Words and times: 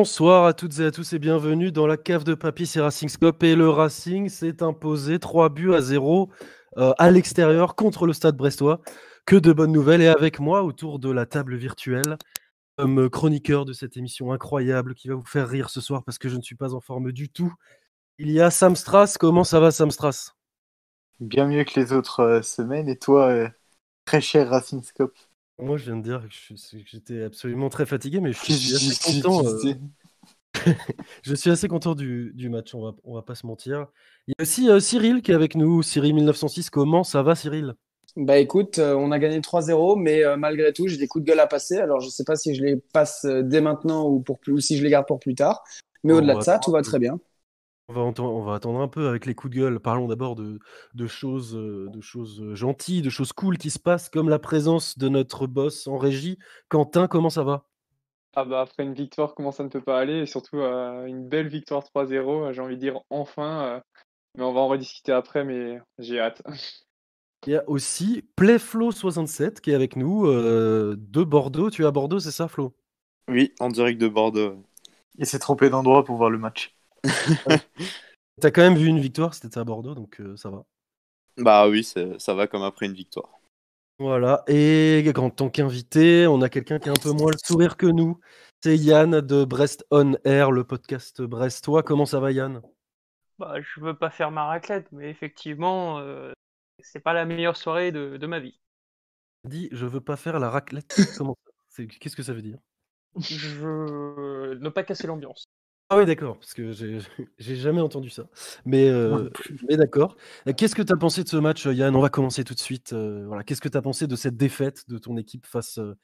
Bonsoir 0.00 0.44
à 0.44 0.52
toutes 0.52 0.78
et 0.78 0.84
à 0.84 0.92
tous 0.92 1.12
et 1.12 1.18
bienvenue 1.18 1.72
dans 1.72 1.88
la 1.88 1.96
cave 1.96 2.22
de 2.22 2.34
papy, 2.34 2.66
c'est 2.66 2.80
Racing 2.80 3.08
Scope. 3.08 3.42
Et 3.42 3.56
le 3.56 3.68
Racing 3.68 4.28
s'est 4.28 4.62
imposé 4.62 5.18
3 5.18 5.48
buts 5.48 5.74
à 5.74 5.80
0 5.80 6.30
euh, 6.76 6.92
à 6.98 7.10
l'extérieur 7.10 7.74
contre 7.74 8.06
le 8.06 8.12
stade 8.12 8.36
brestois. 8.36 8.80
Que 9.26 9.34
de 9.34 9.52
bonnes 9.52 9.72
nouvelles. 9.72 10.00
Et 10.00 10.06
avec 10.06 10.38
moi 10.38 10.62
autour 10.62 11.00
de 11.00 11.10
la 11.10 11.26
table 11.26 11.56
virtuelle 11.56 12.16
comme 12.76 13.10
chroniqueur 13.10 13.64
de 13.64 13.72
cette 13.72 13.96
émission 13.96 14.30
incroyable 14.30 14.94
qui 14.94 15.08
va 15.08 15.16
vous 15.16 15.26
faire 15.26 15.48
rire 15.48 15.68
ce 15.68 15.80
soir 15.80 16.04
parce 16.04 16.18
que 16.18 16.28
je 16.28 16.36
ne 16.36 16.42
suis 16.42 16.54
pas 16.54 16.74
en 16.74 16.80
forme 16.80 17.10
du 17.10 17.28
tout. 17.28 17.52
Il 18.18 18.30
y 18.30 18.40
a 18.40 18.52
Sam 18.52 18.76
Strass, 18.76 19.18
comment 19.18 19.42
ça 19.42 19.58
va 19.58 19.72
Sam 19.72 19.90
Strass? 19.90 20.36
Bien 21.18 21.48
mieux 21.48 21.64
que 21.64 21.80
les 21.80 21.92
autres 21.92 22.20
euh, 22.20 22.42
semaines. 22.42 22.88
Et 22.88 22.98
toi, 23.00 23.30
euh, 23.30 23.48
très 24.04 24.20
cher 24.20 24.48
Racing 24.48 24.80
Scope? 24.80 25.18
Moi, 25.58 25.76
je 25.76 25.84
viens 25.84 25.96
de 25.96 26.02
dire 26.02 26.22
que 26.22 26.56
j'étais 26.86 27.22
absolument 27.22 27.68
très 27.68 27.86
fatigué, 27.86 28.20
mais 28.20 28.32
je 28.32 28.38
suis 28.38 28.74
assez 28.74 29.20
content. 29.20 29.44
Euh, 29.44 29.74
je 31.22 31.34
suis 31.34 31.50
assez 31.50 31.68
content 31.68 31.94
du, 31.94 32.48
match, 32.48 32.74
on 32.74 32.82
va, 32.82 32.94
on 33.04 33.14
va 33.14 33.22
pas 33.22 33.34
se 33.34 33.46
mentir. 33.46 33.86
Il 34.26 34.32
y 34.32 34.34
a 34.38 34.42
aussi 34.42 34.70
euh, 34.70 34.80
Cyril 34.80 35.22
qui 35.22 35.32
est 35.32 35.34
avec 35.34 35.54
nous. 35.54 35.82
Cyril 35.82 36.14
1906, 36.14 36.70
comment 36.70 37.02
ça 37.04 37.22
va, 37.22 37.34
Cyril? 37.34 37.74
Bah 38.16 38.38
écoute, 38.38 38.78
euh, 38.78 38.94
on 38.94 39.12
a 39.12 39.18
gagné 39.18 39.40
3-0, 39.40 40.00
mais 40.00 40.22
malgré 40.36 40.72
tout, 40.72 40.88
j'ai 40.88 40.96
des 40.96 41.06
coups 41.06 41.24
de 41.24 41.30
gueule 41.30 41.40
à 41.40 41.46
passer. 41.46 41.76
Alors, 41.78 42.00
je 42.00 42.08
sais 42.08 42.24
pas 42.24 42.36
si 42.36 42.54
je 42.54 42.62
les 42.62 42.76
passe 42.76 43.26
dès 43.26 43.60
maintenant 43.60 44.08
ou, 44.08 44.20
pour 44.20 44.38
plus, 44.38 44.52
ou 44.52 44.60
si 44.60 44.76
je 44.76 44.82
les 44.82 44.90
garde 44.90 45.06
pour 45.06 45.20
plus 45.20 45.34
tard. 45.34 45.62
Mais 46.04 46.12
au-delà 46.12 46.36
de 46.36 46.40
ça, 46.40 46.58
tout 46.58 46.70
va 46.70 46.82
très 46.82 46.98
bien. 46.98 47.18
On 47.90 48.42
va, 48.42 48.54
attendre 48.54 48.80
un 48.80 48.88
peu 48.88 49.08
avec 49.08 49.24
les 49.24 49.34
coups 49.34 49.54
de 49.54 49.60
gueule. 49.60 49.80
Parlons 49.80 50.08
d'abord 50.08 50.36
de, 50.36 50.60
choses, 51.06 51.56
euh, 51.56 51.88
de 51.88 52.02
choses 52.02 52.42
euh, 52.42 52.54
gentilles, 52.54 53.00
de 53.00 53.08
choses 53.08 53.32
cool 53.32 53.56
qui 53.56 53.70
se 53.70 53.78
passent, 53.78 54.10
comme 54.10 54.28
la 54.28 54.38
présence 54.38 54.98
de 54.98 55.08
notre 55.08 55.46
boss 55.46 55.86
en 55.86 55.96
régie. 55.96 56.38
Quentin, 56.68 57.06
comment 57.06 57.30
ça 57.30 57.44
va? 57.44 57.64
Ah 58.34 58.44
bah 58.44 58.60
après 58.60 58.82
une 58.82 58.92
victoire, 58.92 59.34
comment 59.34 59.52
ça 59.52 59.64
ne 59.64 59.70
peut 59.70 59.80
pas 59.80 59.98
aller? 59.98 60.18
Et 60.18 60.26
surtout 60.26 60.58
euh, 60.58 61.06
une 61.06 61.26
belle 61.26 61.48
victoire 61.48 61.82
3-0, 61.82 62.52
j'ai 62.52 62.60
envie 62.60 62.76
de 62.76 62.80
dire 62.80 63.00
enfin. 63.08 63.82
mais 64.36 64.44
on 64.44 64.52
va 64.52 64.60
en 64.60 64.68
rediscuter 64.68 65.12
après, 65.12 65.44
mais 65.44 65.80
j'ai 65.98 66.20
hâte. 66.20 66.42
Il 67.46 67.52
y 67.52 67.56
a 67.56 67.64
aussi 67.70 68.22
Playflow67 68.36 69.60
qui 69.60 69.70
est 69.70 69.74
avec 69.74 69.96
nous 69.96 70.26
de 70.26 71.22
Bordeaux. 71.22 71.70
Tu 71.70 71.84
es 71.84 71.86
à 71.86 71.90
Bordeaux, 71.92 72.18
c'est 72.18 72.32
ça, 72.32 72.48
Flo? 72.48 72.74
Oui, 73.28 73.54
en 73.60 73.68
direct 73.68 73.98
de 73.98 74.08
Bordeaux. 74.08 74.56
Il 75.16 75.24
s'est 75.24 75.38
trompé 75.38 75.70
d'endroit 75.70 76.04
pour 76.04 76.16
voir 76.16 76.30
le 76.30 76.38
match. 76.38 76.77
T'as 78.40 78.50
quand 78.50 78.62
même 78.62 78.76
vu 78.76 78.86
une 78.86 79.00
victoire, 79.00 79.34
c'était 79.34 79.58
à 79.58 79.64
Bordeaux, 79.64 79.94
donc 79.94 80.20
euh, 80.20 80.36
ça 80.36 80.50
va. 80.50 80.64
Bah 81.36 81.68
oui, 81.68 81.84
ça 81.84 82.34
va 82.34 82.46
comme 82.46 82.62
après 82.62 82.86
une 82.86 82.94
victoire. 82.94 83.30
Voilà, 84.00 84.44
et 84.46 85.04
en 85.16 85.30
tant 85.30 85.50
qu'invité, 85.50 86.28
on 86.28 86.40
a 86.40 86.48
quelqu'un 86.48 86.78
qui 86.78 86.88
a 86.88 86.92
un 86.92 87.02
peu 87.02 87.10
moins 87.10 87.32
le 87.32 87.38
sourire 87.44 87.76
que 87.76 87.86
nous. 87.86 88.20
C'est 88.62 88.76
Yann 88.76 89.20
de 89.20 89.44
Brest 89.44 89.84
On 89.90 90.14
Air, 90.24 90.52
le 90.52 90.62
podcast 90.62 91.20
brestois. 91.22 91.82
Comment 91.82 92.06
ça 92.06 92.20
va, 92.20 92.30
Yann? 92.30 92.62
Bah, 93.38 93.60
Je 93.60 93.80
veux 93.80 93.96
pas 93.96 94.10
faire 94.10 94.30
ma 94.30 94.44
raclette, 94.44 94.86
mais 94.92 95.10
effectivement, 95.10 95.98
euh, 95.98 96.32
c'est 96.78 97.00
pas 97.00 97.12
la 97.12 97.24
meilleure 97.24 97.56
soirée 97.56 97.90
de, 97.90 98.26
ma 98.26 98.38
vie. 98.38 98.60
Dis, 99.44 99.68
je 99.72 99.86
veux 99.86 100.00
pas 100.00 100.16
faire 100.16 100.38
la 100.38 100.50
raclette. 100.50 100.96
Comment 101.18 101.36
Qu'est-ce 101.76 102.16
que 102.16 102.22
ça 102.22 102.32
veut 102.32 102.42
dire? 102.42 102.58
Je 103.18 104.54
ne 104.54 104.68
pas 104.68 104.84
casser 104.84 105.06
l'ambiance. 105.06 105.47
Ah 105.90 105.96
oui, 105.96 106.04
d'accord, 106.04 106.38
parce 106.38 106.52
que 106.52 106.72
j'ai 106.72 107.00
jamais 107.56 107.80
entendu 107.80 108.10
ça. 108.10 108.24
Mais, 108.66 108.90
euh, 108.90 109.30
mais 109.68 109.76
d'accord. 109.76 110.16
Qu'est-ce 110.56 110.74
que 110.74 110.82
tu 110.82 110.92
as 110.92 110.96
pensé 110.96 111.24
de 111.24 111.28
ce 111.28 111.38
match, 111.38 111.64
Yann? 111.64 111.96
On 111.96 112.00
va 112.00 112.10
commencer 112.10 112.44
tout 112.44 112.54
de 112.54 112.60
suite. 112.60 112.92
Euh, 112.92 113.24
voilà. 113.26 113.42
Qu'est-ce 113.42 113.62
que 113.62 113.70
tu 113.70 113.78
as 113.78 113.82
pensé 113.82 114.06
de 114.06 114.14
cette 114.14 114.36
défaite 114.36 114.88
de 114.90 114.98
ton 114.98 115.16
équipe 115.16 115.46
face 115.46 115.78
euh, 115.78 115.96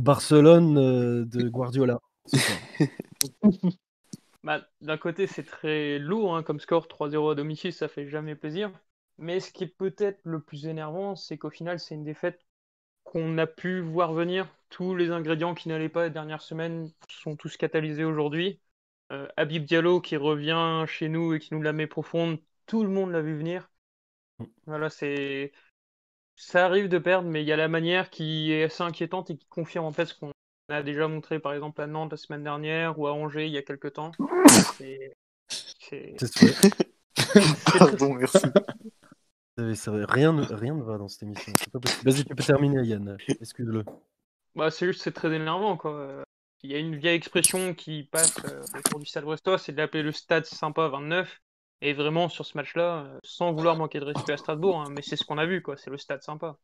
Barcelone 0.00 1.24
de 1.24 1.48
Guardiola 1.48 2.00
bah, 4.44 4.66
D'un 4.82 4.98
côté, 4.98 5.26
c'est 5.26 5.44
très 5.44 5.98
lourd 5.98 6.36
hein, 6.36 6.42
comme 6.42 6.60
score, 6.60 6.86
3-0 6.86 7.32
à 7.32 7.34
domicile, 7.34 7.72
ça 7.72 7.88
fait 7.88 8.08
jamais 8.08 8.34
plaisir. 8.34 8.70
Mais 9.16 9.40
ce 9.40 9.50
qui 9.50 9.64
est 9.64 9.74
peut-être 9.78 10.20
le 10.24 10.40
plus 10.40 10.66
énervant, 10.66 11.16
c'est 11.16 11.38
qu'au 11.38 11.50
final, 11.50 11.78
c'est 11.78 11.94
une 11.94 12.04
défaite 12.04 12.38
qu'on 13.04 13.38
a 13.38 13.46
pu 13.46 13.80
voir 13.80 14.12
venir. 14.12 14.46
Tous 14.68 14.94
les 14.94 15.10
ingrédients 15.10 15.54
qui 15.54 15.70
n'allaient 15.70 15.88
pas 15.88 16.04
les 16.04 16.10
dernières 16.10 16.42
semaines 16.42 16.90
sont 17.08 17.36
tous 17.36 17.56
catalysés 17.56 18.04
aujourd'hui. 18.04 18.60
Euh, 19.12 19.28
Habib 19.36 19.64
Diallo 19.64 20.00
qui 20.00 20.16
revient 20.16 20.84
chez 20.86 21.08
nous 21.08 21.34
et 21.34 21.38
qui 21.38 21.54
nous 21.54 21.62
la 21.62 21.72
met 21.72 21.86
profonde, 21.86 22.38
tout 22.66 22.82
le 22.82 22.88
monde 22.88 23.10
l'a 23.10 23.20
vu 23.20 23.36
venir. 23.36 23.70
Mm. 24.38 24.44
Voilà, 24.66 24.90
c'est. 24.90 25.52
Ça 26.36 26.64
arrive 26.64 26.88
de 26.88 26.98
perdre, 26.98 27.28
mais 27.28 27.42
il 27.42 27.46
y 27.46 27.52
a 27.52 27.56
la 27.56 27.68
manière 27.68 28.08
qui 28.08 28.52
est 28.52 28.64
assez 28.64 28.82
inquiétante 28.82 29.30
et 29.30 29.36
qui 29.36 29.46
confirme 29.46 29.84
en 29.84 29.92
fait 29.92 30.06
ce 30.06 30.14
qu'on 30.14 30.32
a 30.70 30.82
déjà 30.82 31.06
montré 31.06 31.38
par 31.38 31.52
exemple 31.52 31.82
à 31.82 31.86
Nantes 31.86 32.12
la 32.12 32.16
semaine 32.16 32.42
dernière 32.42 32.98
ou 32.98 33.06
à 33.06 33.12
Angers 33.12 33.46
il 33.46 33.52
y 33.52 33.58
a 33.58 33.62
quelques 33.62 33.92
temps. 33.92 34.12
C'est. 34.78 35.14
Pardon, 37.78 38.14
merci. 38.18 38.38
Rien, 39.58 40.32
ne, 40.32 40.42
rien 40.44 40.74
ne 40.74 40.82
va 40.82 40.96
dans 40.96 41.08
cette 41.08 41.24
émission. 41.24 41.52
Vas-y, 42.04 42.24
tu 42.24 42.34
peux 42.34 42.42
terminer, 42.42 42.84
Yann. 42.84 43.18
Excuse-le. 43.28 43.84
Bah, 44.56 44.70
c'est 44.70 44.86
juste, 44.86 45.02
c'est 45.02 45.12
très 45.12 45.30
énervant, 45.30 45.76
quoi. 45.76 46.24
Il 46.64 46.70
y 46.70 46.74
a 46.74 46.78
une 46.78 46.96
vieille 46.96 47.16
expression 47.16 47.74
qui 47.74 48.04
passe 48.04 48.36
euh, 48.44 48.62
autour 48.78 49.00
du 49.00 49.06
stade 49.06 49.24
brestois, 49.24 49.58
c'est 49.58 49.72
d'appeler 49.72 50.02
le 50.02 50.12
stade 50.12 50.44
sympa 50.44 50.88
29. 50.88 51.40
Et 51.80 51.92
vraiment, 51.92 52.28
sur 52.28 52.46
ce 52.46 52.56
match-là, 52.56 53.04
euh, 53.04 53.18
sans 53.24 53.52
vouloir 53.52 53.76
manquer 53.76 53.98
de 53.98 54.04
respect 54.04 54.32
à 54.32 54.36
Strasbourg, 54.36 54.80
hein, 54.80 54.88
mais 54.90 55.02
c'est 55.02 55.16
ce 55.16 55.24
qu'on 55.24 55.38
a 55.38 55.46
vu, 55.46 55.62
quoi. 55.62 55.76
C'est 55.76 55.90
le 55.90 55.98
stade 55.98 56.22
sympa. 56.22 56.56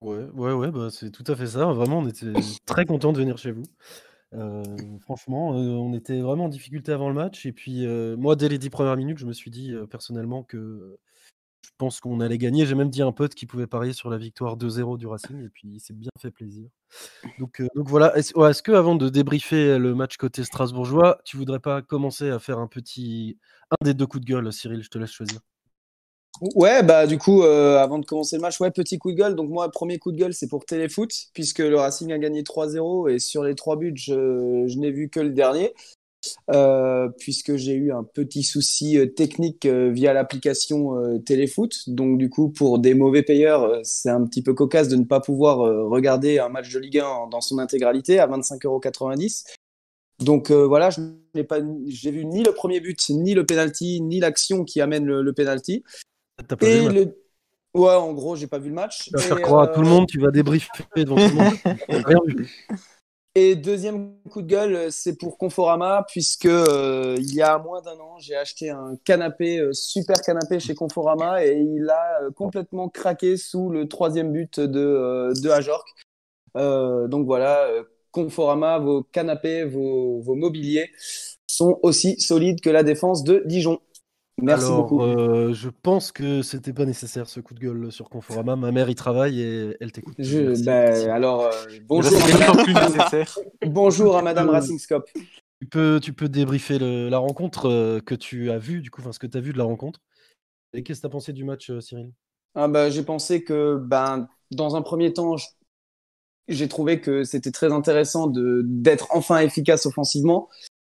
Ouais, 0.00 0.24
ouais, 0.32 0.52
ouais, 0.52 0.70
bah, 0.70 0.90
c'est 0.90 1.10
tout 1.10 1.24
à 1.26 1.34
fait 1.34 1.48
ça. 1.48 1.66
Vraiment, 1.72 1.98
on 1.98 2.06
était 2.06 2.32
très 2.66 2.84
content 2.84 3.12
de 3.12 3.18
venir 3.18 3.36
chez 3.36 3.50
vous. 3.50 3.64
Euh, 4.34 4.62
franchement, 5.00 5.48
on 5.48 5.92
était 5.94 6.20
vraiment 6.20 6.44
en 6.44 6.48
difficulté 6.48 6.92
avant 6.92 7.08
le 7.08 7.14
match. 7.14 7.46
Et 7.46 7.52
puis, 7.52 7.84
moi, 8.16 8.36
dès 8.36 8.48
les 8.48 8.58
dix 8.58 8.70
premières 8.70 8.96
minutes, 8.96 9.18
je 9.18 9.26
me 9.26 9.32
suis 9.32 9.50
dit 9.50 9.74
personnellement 9.90 10.44
que 10.44 11.00
je 11.64 11.70
pense 11.76 12.00
qu'on 12.00 12.20
allait 12.20 12.38
gagner. 12.38 12.66
J'ai 12.66 12.74
même 12.74 12.90
dit 12.90 13.02
à 13.02 13.06
un 13.06 13.12
pote 13.12 13.34
qui 13.34 13.46
pouvait 13.46 13.66
parier 13.66 13.92
sur 13.92 14.10
la 14.10 14.18
victoire 14.18 14.56
2-0 14.56 14.96
du 14.98 15.06
Racing 15.06 15.44
et 15.44 15.48
puis 15.48 15.68
il 15.68 15.80
s'est 15.80 15.94
bien 15.94 16.10
fait 16.20 16.30
plaisir. 16.30 16.68
Donc, 17.38 17.60
euh, 17.60 17.68
voilà. 17.74 18.16
Est-ce 18.16 18.62
que 18.62 18.72
avant 18.72 18.94
de 18.94 19.08
débriefer 19.08 19.78
le 19.78 19.94
match 19.94 20.16
côté 20.16 20.44
strasbourgeois, 20.44 21.20
tu 21.24 21.36
voudrais 21.36 21.60
pas 21.60 21.82
commencer 21.82 22.30
à 22.30 22.38
faire 22.38 22.58
un 22.58 22.66
petit 22.66 23.38
un 23.70 23.84
des 23.84 23.94
deux 23.94 24.06
coups 24.06 24.24
de 24.24 24.32
gueule, 24.32 24.52
Cyril? 24.52 24.82
Je 24.82 24.90
te 24.90 24.98
laisse 24.98 25.10
choisir. 25.10 25.40
Ouais, 26.54 26.84
bah 26.84 27.06
du 27.08 27.18
coup, 27.18 27.42
euh, 27.42 27.78
avant 27.78 27.98
de 27.98 28.06
commencer 28.06 28.36
le 28.36 28.42
match, 28.42 28.60
ouais, 28.60 28.70
petit 28.70 28.98
coup 28.98 29.10
de 29.10 29.16
gueule. 29.16 29.34
Donc 29.34 29.50
moi, 29.50 29.70
premier 29.70 29.98
coup 29.98 30.12
de 30.12 30.16
gueule, 30.16 30.32
c'est 30.32 30.46
pour 30.46 30.64
Téléfoot, 30.64 31.10
puisque 31.34 31.58
le 31.58 31.76
Racing 31.76 32.12
a 32.12 32.18
gagné 32.18 32.42
3-0 32.42 33.08
et 33.08 33.18
sur 33.18 33.42
les 33.42 33.56
trois 33.56 33.76
buts, 33.76 33.94
je 33.96 34.78
n'ai 34.78 34.92
vu 34.92 35.08
que 35.08 35.18
le 35.18 35.30
dernier. 35.30 35.74
Euh, 36.50 37.08
puisque 37.18 37.56
j'ai 37.56 37.74
eu 37.74 37.92
un 37.92 38.04
petit 38.04 38.42
souci 38.42 38.98
euh, 38.98 39.06
technique 39.06 39.66
euh, 39.66 39.90
via 39.90 40.12
l'application 40.12 41.18
Téléfoot. 41.24 41.74
Donc 41.88 42.18
du 42.18 42.30
coup, 42.30 42.48
pour 42.48 42.78
des 42.78 42.94
mauvais 42.94 43.22
payeurs, 43.22 43.80
c'est 43.82 44.10
un 44.10 44.24
petit 44.24 44.42
peu 44.42 44.54
cocasse 44.54 44.88
de 44.88 44.96
ne 44.96 45.04
pas 45.04 45.20
pouvoir 45.20 45.58
regarder 45.58 46.38
un 46.38 46.48
match 46.48 46.72
de 46.72 46.78
Ligue 46.78 46.98
1 46.98 47.28
dans 47.30 47.40
son 47.40 47.58
intégralité 47.58 48.18
à 48.18 48.26
25,90€. 48.26 49.44
Donc 50.20 50.50
voilà, 50.50 50.90
je 50.90 51.00
n'ai 51.34 51.44
pas, 51.44 51.58
j'ai 51.86 52.10
vu 52.10 52.24
ni 52.24 52.42
le 52.42 52.52
premier 52.52 52.80
but, 52.80 53.10
ni 53.10 53.34
le 53.34 53.46
penalty, 53.46 54.00
ni 54.00 54.20
l'action 54.20 54.64
qui 54.64 54.80
amène 54.80 55.04
le, 55.04 55.22
le 55.22 55.32
penalty. 55.32 55.84
Et 56.60 56.88
le... 56.88 57.16
Ouais, 57.74 57.94
en 57.94 58.12
gros, 58.12 58.34
j'ai 58.34 58.46
pas 58.46 58.58
vu 58.58 58.70
le 58.70 58.74
match. 58.74 59.04
Tu 59.04 59.10
vas 59.12 59.20
faire 59.20 59.40
croire 59.42 59.62
à 59.62 59.68
tout 59.68 59.82
le 59.82 59.88
monde, 59.88 60.06
tu 60.08 60.18
vas 60.18 60.30
débriefer 60.30 60.84
devant 60.96 61.16
tout 61.16 61.36
le 61.36 62.14
monde. 62.14 62.46
Et 63.40 63.54
deuxième 63.54 64.14
coup 64.30 64.42
de 64.42 64.48
gueule, 64.48 64.90
c'est 64.90 65.16
pour 65.16 65.38
Conforama, 65.38 66.04
puisque 66.08 66.46
euh, 66.46 67.14
il 67.20 67.32
y 67.36 67.40
a 67.40 67.56
moins 67.58 67.80
d'un 67.80 67.96
an, 68.00 68.18
j'ai 68.18 68.34
acheté 68.34 68.70
un 68.70 68.96
canapé, 69.04 69.60
euh, 69.60 69.72
super 69.72 70.20
canapé 70.20 70.58
chez 70.58 70.74
Conforama, 70.74 71.44
et 71.46 71.56
il 71.56 71.88
a 71.88 72.22
euh, 72.24 72.30
complètement 72.32 72.88
craqué 72.88 73.36
sous 73.36 73.70
le 73.70 73.86
troisième 73.86 74.32
but 74.32 74.58
de, 74.58 74.80
euh, 74.80 75.32
de 75.40 75.50
Ajorc. 75.50 75.86
Euh, 76.56 77.06
donc 77.06 77.26
voilà, 77.26 77.66
euh, 77.68 77.84
Conforama, 78.10 78.80
vos 78.80 79.04
canapés, 79.04 79.62
vos 79.62 80.34
mobiliers 80.34 80.90
sont 81.46 81.78
aussi 81.84 82.20
solides 82.20 82.60
que 82.60 82.70
la 82.70 82.82
défense 82.82 83.22
de 83.22 83.44
Dijon. 83.46 83.78
Merci 84.42 84.64
Alors, 84.64 84.72
beaucoup. 84.72 85.02
euh, 85.02 85.52
je 85.52 85.68
pense 85.68 86.12
que 86.12 86.42
c'était 86.42 86.72
pas 86.72 86.84
nécessaire 86.84 87.28
ce 87.28 87.40
coup 87.40 87.54
de 87.54 87.60
gueule 87.60 87.92
sur 87.92 88.08
Conforama. 88.08 88.56
Ma 88.56 88.72
mère 88.72 88.88
y 88.88 88.94
travaille 88.94 89.40
et 89.40 89.76
elle 89.80 89.92
t'écoute. 89.92 90.16
Bah, 90.64 91.14
alors, 91.14 91.44
euh, 91.46 91.66
bonjour, 91.82 92.22
à 92.22 92.28
madame, 92.28 92.56
pas 92.56 92.62
plus 92.62 92.74
nécessaire. 92.74 93.38
bonjour 93.66 94.16
à 94.16 94.22
Madame 94.22 94.48
Racing 94.50 94.78
Scope. 94.78 95.08
Tu 95.60 95.66
peux, 95.68 96.00
tu 96.00 96.12
peux 96.12 96.28
débriefer 96.28 96.78
le- 96.78 97.08
la 97.08 97.18
rencontre 97.18 97.66
euh, 97.66 98.00
que 98.00 98.14
tu 98.14 98.50
as 98.50 98.58
vue, 98.58 98.80
du 98.80 98.90
coup, 98.90 99.00
enfin 99.00 99.12
ce 99.12 99.18
que 99.18 99.26
tu 99.26 99.36
as 99.36 99.40
vu 99.40 99.52
de 99.52 99.58
la 99.58 99.64
rencontre. 99.64 100.00
Et 100.72 100.82
qu'est-ce 100.82 101.00
que 101.00 101.02
tu 101.02 101.06
as 101.06 101.10
pensé 101.10 101.32
du 101.32 101.44
match, 101.44 101.70
euh, 101.70 101.80
Cyril? 101.80 102.12
Ah 102.54 102.68
bah, 102.68 102.90
j'ai 102.90 103.02
pensé 103.04 103.42
que 103.44 103.76
ben, 103.78 104.28
dans 104.50 104.76
un 104.76 104.82
premier 104.82 105.12
temps, 105.12 105.36
j'ai 106.48 106.68
trouvé 106.68 107.00
que 107.00 107.24
c'était 107.24 107.50
très 107.52 107.72
intéressant 107.72 108.26
de 108.26 108.62
d'être 108.64 109.08
enfin 109.10 109.40
efficace 109.40 109.84
offensivement, 109.86 110.48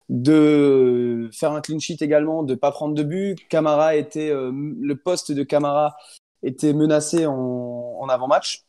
de 0.08 1.28
faire 1.32 1.52
un 1.52 1.60
clean 1.60 1.78
sheet 1.78 1.98
également, 2.00 2.42
de 2.42 2.54
pas 2.54 2.70
prendre 2.70 2.94
de 2.94 3.02
but. 3.02 3.38
Camara 3.48 3.96
était 3.96 4.30
euh, 4.30 4.52
le 4.52 4.96
poste 4.96 5.32
de 5.32 5.42
Camara 5.42 5.96
était 6.42 6.72
menacé 6.72 7.26
en, 7.26 7.34
en 7.34 8.08
avant-match. 8.08 8.64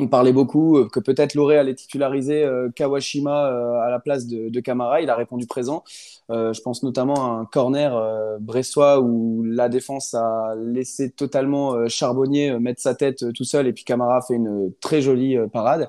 On 0.00 0.08
parlait 0.08 0.32
beaucoup 0.32 0.78
euh, 0.78 0.88
que 0.88 0.98
peut-être 0.98 1.34
Loré 1.36 1.56
allait 1.56 1.76
titulariser 1.76 2.42
euh, 2.42 2.68
Kawashima 2.74 3.46
euh, 3.46 3.80
à 3.80 3.90
la 3.90 4.00
place 4.00 4.26
de, 4.26 4.48
de 4.48 4.60
Camara. 4.60 5.00
Il 5.00 5.08
a 5.08 5.14
répondu 5.14 5.46
présent. 5.46 5.84
Euh, 6.30 6.52
je 6.52 6.60
pense 6.62 6.82
notamment 6.82 7.14
à 7.14 7.40
un 7.40 7.44
corner 7.44 7.94
euh, 7.96 8.38
brestois 8.40 8.98
où 8.98 9.44
la 9.44 9.68
défense 9.68 10.12
a 10.14 10.54
laissé 10.56 11.12
totalement 11.12 11.86
Charbonnier 11.86 12.58
mettre 12.58 12.80
sa 12.80 12.96
tête 12.96 13.32
tout 13.34 13.44
seul 13.44 13.68
et 13.68 13.72
puis 13.72 13.84
Camara 13.84 14.20
fait 14.22 14.34
une 14.34 14.72
très 14.80 15.00
jolie 15.00 15.36
parade. 15.52 15.88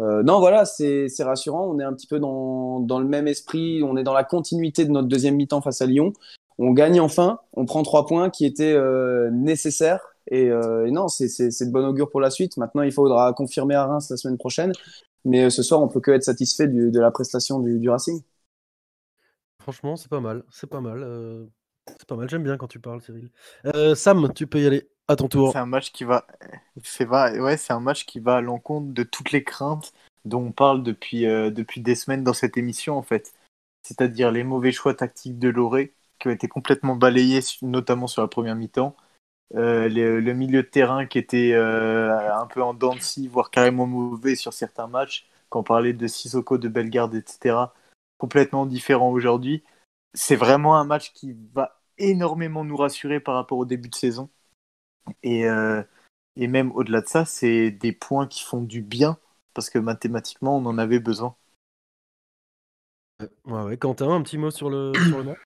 Euh, 0.00 0.22
non, 0.22 0.40
voilà, 0.40 0.64
c'est 0.64 1.08
rassurant. 1.20 1.66
On 1.66 1.78
est 1.78 1.84
un 1.84 1.92
petit 1.92 2.06
peu 2.06 2.18
dans, 2.18 2.78
le 2.80 3.04
même 3.06 3.28
esprit. 3.28 3.82
On 3.82 3.96
est 3.96 4.02
dans 4.02 4.12
la 4.12 4.24
continuité 4.24 4.84
de 4.84 4.90
notre 4.90 5.08
deuxième 5.08 5.36
mi-temps 5.36 5.60
face 5.60 5.80
à 5.80 5.86
Lyon. 5.86 6.12
On 6.58 6.72
gagne 6.72 7.00
enfin. 7.00 7.40
On 7.54 7.64
prend 7.64 7.82
trois 7.82 8.06
points 8.06 8.30
qui 8.30 8.44
étaient 8.44 8.74
euh, 8.74 9.30
nécessaires. 9.30 10.00
Et, 10.30 10.50
euh, 10.50 10.90
non, 10.90 11.08
c'est 11.08 11.26
de 11.26 11.70
bon 11.70 11.86
augure 11.86 12.10
pour 12.10 12.20
la 12.20 12.30
suite. 12.30 12.56
Maintenant, 12.56 12.82
il 12.82 12.92
faudra 12.92 13.32
confirmer 13.32 13.74
à 13.74 13.86
Reims 13.86 14.10
la 14.10 14.16
semaine 14.16 14.38
prochaine. 14.38 14.72
Mais 15.24 15.50
ce 15.50 15.62
soir, 15.62 15.82
on 15.82 15.88
peut 15.88 16.00
que 16.00 16.10
être 16.10 16.24
satisfait 16.24 16.68
de 16.68 17.00
la 17.00 17.10
prestation 17.10 17.58
du, 17.60 17.78
du 17.78 17.88
Racing. 17.88 18.22
Franchement, 19.60 19.96
c'est 19.96 20.08
pas 20.08 20.20
mal. 20.20 20.44
C'est 20.50 20.68
pas 20.68 20.80
mal. 20.80 21.48
c'est 21.88 22.06
pas 22.06 22.16
mal. 22.16 22.28
J'aime 22.28 22.44
bien 22.44 22.56
quand 22.56 22.68
tu 22.68 22.80
parles, 22.80 23.00
Cyril. 23.02 23.30
Sam, 23.94 24.32
tu 24.34 24.46
peux 24.46 24.60
y 24.60 24.66
aller. 24.66 24.88
À 25.08 25.16
ton 25.16 25.28
tour. 25.28 25.52
C'est 25.52 25.58
un 25.58 25.66
match 25.66 25.92
qui 25.92 26.04
va, 26.04 26.26
c'est 26.82 27.06
ouais, 27.06 27.56
c'est 27.56 27.72
un 27.72 27.80
match 27.80 28.06
qui 28.06 28.18
va 28.18 28.36
à 28.36 28.40
l'encontre 28.40 28.92
de 28.92 29.02
toutes 29.04 29.30
les 29.30 29.44
craintes 29.44 29.92
dont 30.24 30.42
on 30.42 30.52
parle 30.52 30.82
depuis, 30.82 31.26
euh, 31.26 31.50
depuis 31.50 31.80
des 31.80 31.94
semaines 31.94 32.24
dans 32.24 32.32
cette 32.32 32.56
émission 32.56 32.96
en 32.96 33.02
fait. 33.02 33.32
C'est-à-dire 33.82 34.32
les 34.32 34.42
mauvais 34.42 34.72
choix 34.72 34.94
tactiques 34.94 35.38
de 35.38 35.48
Loré 35.48 35.94
qui 36.18 36.28
ont 36.28 36.32
été 36.32 36.48
complètement 36.48 36.96
balayés, 36.96 37.40
notamment 37.62 38.08
sur 38.08 38.22
la 38.22 38.28
première 38.28 38.56
mi-temps. 38.56 38.96
Euh, 39.54 39.88
le, 39.88 40.20
le 40.20 40.34
milieu 40.34 40.62
de 40.64 40.68
terrain 40.68 41.06
qui 41.06 41.18
était 41.18 41.52
euh, 41.52 42.34
un 42.34 42.46
peu 42.46 42.62
en 42.62 42.74
dents 42.74 42.96
de 42.96 43.00
scie, 43.00 43.28
voire 43.28 43.50
carrément 43.50 43.86
mauvais 43.86 44.34
sur 44.34 44.52
certains 44.52 44.88
matchs. 44.88 45.28
Quand 45.48 45.60
on 45.60 45.62
parlait 45.62 45.92
de 45.92 46.06
Sissoko, 46.08 46.58
de 46.58 46.68
Bellegarde, 46.68 47.14
etc. 47.14 47.56
Complètement 48.18 48.66
différent 48.66 49.10
aujourd'hui. 49.10 49.62
C'est 50.14 50.34
vraiment 50.34 50.76
un 50.76 50.84
match 50.84 51.12
qui 51.12 51.36
va 51.54 51.80
énormément 51.98 52.64
nous 52.64 52.76
rassurer 52.76 53.20
par 53.20 53.36
rapport 53.36 53.58
au 53.58 53.64
début 53.64 53.88
de 53.88 53.94
saison. 53.94 54.28
Et, 55.22 55.48
euh, 55.48 55.82
et 56.36 56.46
même 56.46 56.72
au-delà 56.72 57.00
de 57.00 57.08
ça, 57.08 57.24
c'est 57.24 57.70
des 57.70 57.92
points 57.92 58.26
qui 58.26 58.42
font 58.42 58.62
du 58.62 58.82
bien, 58.82 59.18
parce 59.54 59.70
que 59.70 59.78
mathématiquement, 59.78 60.56
on 60.56 60.66
en 60.66 60.78
avait 60.78 61.00
besoin. 61.00 61.36
Ouais, 63.46 63.62
ouais. 63.62 63.76
Quentin, 63.76 64.10
un 64.10 64.22
petit 64.22 64.38
mot 64.38 64.50
sur 64.50 64.68
le, 64.68 64.92
sur 65.08 65.18
le 65.18 65.24
match 65.24 65.38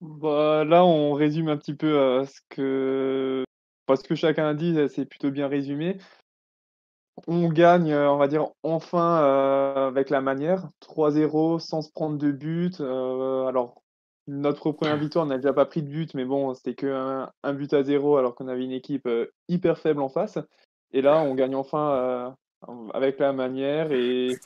Bah, 0.00 0.64
là, 0.64 0.84
on 0.84 1.12
résume 1.12 1.48
un 1.48 1.56
petit 1.56 1.74
peu 1.74 1.98
euh, 1.98 2.24
ce 2.24 2.40
que... 2.48 3.44
pas 3.86 3.96
ce 3.96 4.04
que 4.04 4.14
chacun 4.14 4.48
a 4.48 4.54
dit, 4.54 4.76
c'est 4.88 5.06
plutôt 5.06 5.30
bien 5.30 5.48
résumé. 5.48 5.98
On 7.26 7.48
gagne, 7.50 7.92
euh, 7.92 8.10
on 8.10 8.16
va 8.16 8.26
dire, 8.26 8.48
enfin 8.62 9.22
euh, 9.22 9.88
avec 9.88 10.10
la 10.10 10.20
manière. 10.20 10.70
3-0 10.80 11.58
sans 11.58 11.82
se 11.82 11.90
prendre 11.90 12.16
de 12.16 12.32
but. 12.32 12.80
Euh, 12.80 13.46
alors, 13.46 13.82
notre 14.28 14.70
première 14.72 14.96
victoire, 14.96 15.24
on 15.24 15.28
n'a 15.28 15.36
déjà 15.36 15.52
pas 15.52 15.66
pris 15.66 15.82
de 15.82 15.88
but, 15.88 16.14
mais 16.14 16.24
bon, 16.24 16.54
c'était 16.54 16.74
que 16.74 16.86
un, 17.42 17.54
but 17.54 17.72
à 17.72 17.82
zéro 17.82 18.16
alors 18.16 18.34
qu'on 18.34 18.48
avait 18.48 18.64
une 18.64 18.72
équipe 18.72 19.06
euh, 19.06 19.26
hyper 19.48 19.78
faible 19.78 20.00
en 20.00 20.08
face. 20.08 20.38
Et 20.92 21.02
là, 21.02 21.20
on 21.22 21.34
gagne 21.34 21.56
enfin 21.56 22.36
euh, 22.68 22.88
avec 22.94 23.18
la 23.18 23.32
manière. 23.32 23.90
Et, 23.92 24.36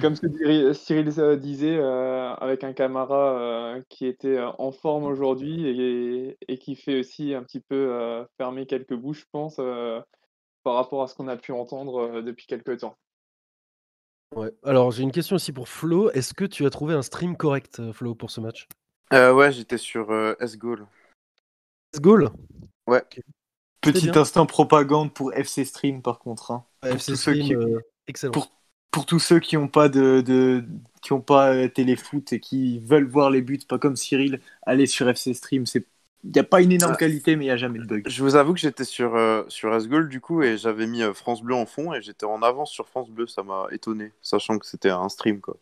comme 0.00 0.14
ce 0.14 0.20
que 0.22 0.72
Cyril- 0.72 1.12
euh, 1.18 1.36
disait, 1.36 1.78
avec 1.78 2.64
un 2.64 2.72
Camara 2.72 3.38
euh, 3.38 3.82
qui 3.88 4.06
était 4.06 4.40
en 4.40 4.72
forme 4.72 5.04
aujourd'hui 5.04 6.36
et, 6.48 6.58
qui 6.58 6.76
fait 6.76 7.00
aussi 7.00 7.34
un 7.34 7.42
petit 7.42 7.60
peu 7.60 8.24
fermer 8.38 8.66
quelques 8.66 8.94
bouches, 8.94 9.20
je 9.20 9.26
pense. 9.30 9.56
par 9.56 10.74
rapport 10.74 11.02
à 11.02 11.08
ce 11.08 11.14
qu'on 11.14 11.28
a 11.28 11.36
pu 11.36 11.52
entendre 11.52 12.22
depuis 12.22 12.46
quelques 12.46 12.78
temps. 12.78 12.96
Alors, 14.62 14.90
j'ai 14.92 15.02
une 15.02 15.12
question 15.12 15.36
aussi 15.36 15.52
pour 15.52 15.68
Flo. 15.68 16.10
Est-ce 16.12 16.32
que 16.32 16.46
tu 16.46 16.64
as 16.64 16.70
trouvé 16.70 16.94
un 16.94 17.02
stream 17.02 17.36
correct, 17.36 17.92
Flo, 17.92 18.14
pour 18.14 18.30
ce 18.30 18.40
match? 18.40 18.66
Euh, 19.12 19.32
ouais, 19.32 19.52
j'étais 19.52 19.78
sur 19.78 20.10
euh, 20.10 20.34
S-Goal. 20.40 20.86
Let's 21.94 22.00
goal 22.00 22.30
Petit 23.80 24.10
instant 24.16 24.46
propagande 24.46 25.12
pour 25.12 25.34
FC 25.34 25.64
Stream, 25.64 26.02
par 26.02 26.18
contre. 26.20 26.50
hein. 26.52 26.64
Ouais, 26.82 26.90
Pour 26.90 26.96
FC 26.98 27.12
tous 27.12 27.16
ceux 27.18 27.32
Stream, 27.34 27.46
qui- 27.46 27.54
euh, 27.54 27.80
excellent. 28.06 28.32
pour- 28.32 28.50
Pour 28.90 29.06
tous 29.06 29.18
ceux 29.20 29.40
qui 29.40 29.56
n'ont 29.56 29.68
pas 29.68 29.88
de, 29.88 30.20
de 30.20 30.64
qui 31.00 31.14
ont 31.14 31.22
pas 31.22 31.54
euh, 31.54 31.66
téléfoot 31.66 32.30
et 32.34 32.40
qui 32.40 32.78
veulent 32.80 33.08
voir 33.08 33.30
les 33.30 33.40
buts, 33.40 33.58
pas 33.66 33.78
comme 33.78 33.96
Cyril, 33.96 34.38
allez 34.66 34.86
sur 34.86 35.08
FC 35.08 35.32
Stream. 35.32 35.64
C'est 35.64 35.86
il 36.24 36.30
n'y 36.30 36.38
a 36.38 36.44
pas 36.44 36.60
une 36.60 36.70
énorme 36.72 36.92
Ouais. 36.92 36.98
qualité, 36.98 37.34
mais 37.34 37.44
il 37.46 37.48
n'y 37.48 37.52
a 37.52 37.56
jamais 37.56 37.78
de 37.80 37.84
bug. 37.86 38.06
Je 38.06 38.22
vous 38.22 38.36
avoue 38.36 38.52
que 38.52 38.60
j'étais 38.60 38.84
sur, 38.84 39.16
euh, 39.16 39.44
sur 39.48 39.74
S-Goal 39.74 40.08
du 40.10 40.20
coup 40.20 40.42
et 40.42 40.56
j'avais 40.58 40.86
mis 40.86 41.02
euh, 41.02 41.14
France 41.14 41.42
Bleu 41.42 41.54
en 41.54 41.64
fond 41.66 41.92
et 41.94 42.02
j'étais 42.02 42.26
en 42.26 42.42
avance 42.42 42.70
sur 42.70 42.86
France 42.86 43.08
Bleu, 43.10 43.26
ça 43.26 43.42
m'a 43.42 43.66
étonné, 43.72 44.12
sachant 44.20 44.58
que 44.58 44.66
c'était 44.66 44.90
un 44.90 45.08
stream 45.08 45.40
quoi. 45.40 45.56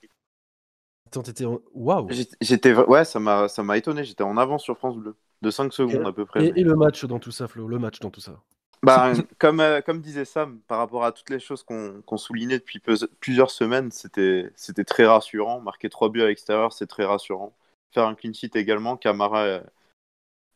Attends, 1.10 1.22
t'étais 1.22 1.44
Waouh 1.44 2.08
J'étais- 2.40 2.72
ouais, 2.74 3.04
ça 3.04 3.18
m'a, 3.18 3.48
ça 3.48 3.64
m'a 3.64 3.76
étonné, 3.76 4.04
j'étais 4.04 4.22
en 4.22 4.36
avance 4.36 4.62
sur 4.62 4.78
France 4.78 4.96
Bleu, 4.96 5.16
de 5.42 5.50
5 5.50 5.72
secondes 5.72 6.06
à 6.06 6.12
peu 6.12 6.24
près. 6.24 6.46
et, 6.46 6.60
et 6.60 6.62
le 6.62 6.76
match 6.76 7.04
dans 7.04 7.18
tout 7.18 7.32
ça, 7.32 7.48
Flo 7.48 7.66
Le 7.66 7.80
match 7.80 7.98
dans 7.98 8.10
tout 8.10 8.20
ça 8.20 8.40
Bah, 8.84 9.12
comme, 9.38 9.58
euh, 9.58 9.80
comme 9.80 10.00
disait 10.00 10.24
Sam, 10.24 10.60
par 10.68 10.78
rapport 10.78 11.04
à 11.04 11.10
toutes 11.10 11.30
les 11.30 11.40
choses 11.40 11.64
qu'on 11.64 12.00
qu'on 12.06 12.16
soulignait 12.16 12.60
depuis 12.60 12.78
peu- 12.78 12.96
plusieurs 13.18 13.50
semaines, 13.50 13.90
c'était 13.90 14.52
c'était 14.54 14.84
très 14.84 15.04
rassurant. 15.04 15.60
Marquer 15.60 15.88
3 15.90 16.10
buts 16.10 16.22
à 16.22 16.26
l'extérieur, 16.26 16.72
c'est 16.72 16.86
très 16.86 17.04
rassurant. 17.04 17.56
Faire 17.92 18.06
un 18.06 18.14
clean 18.14 18.32
sheet 18.32 18.52
également, 18.54 18.96
Camara 18.96 19.42
euh, 19.42 19.60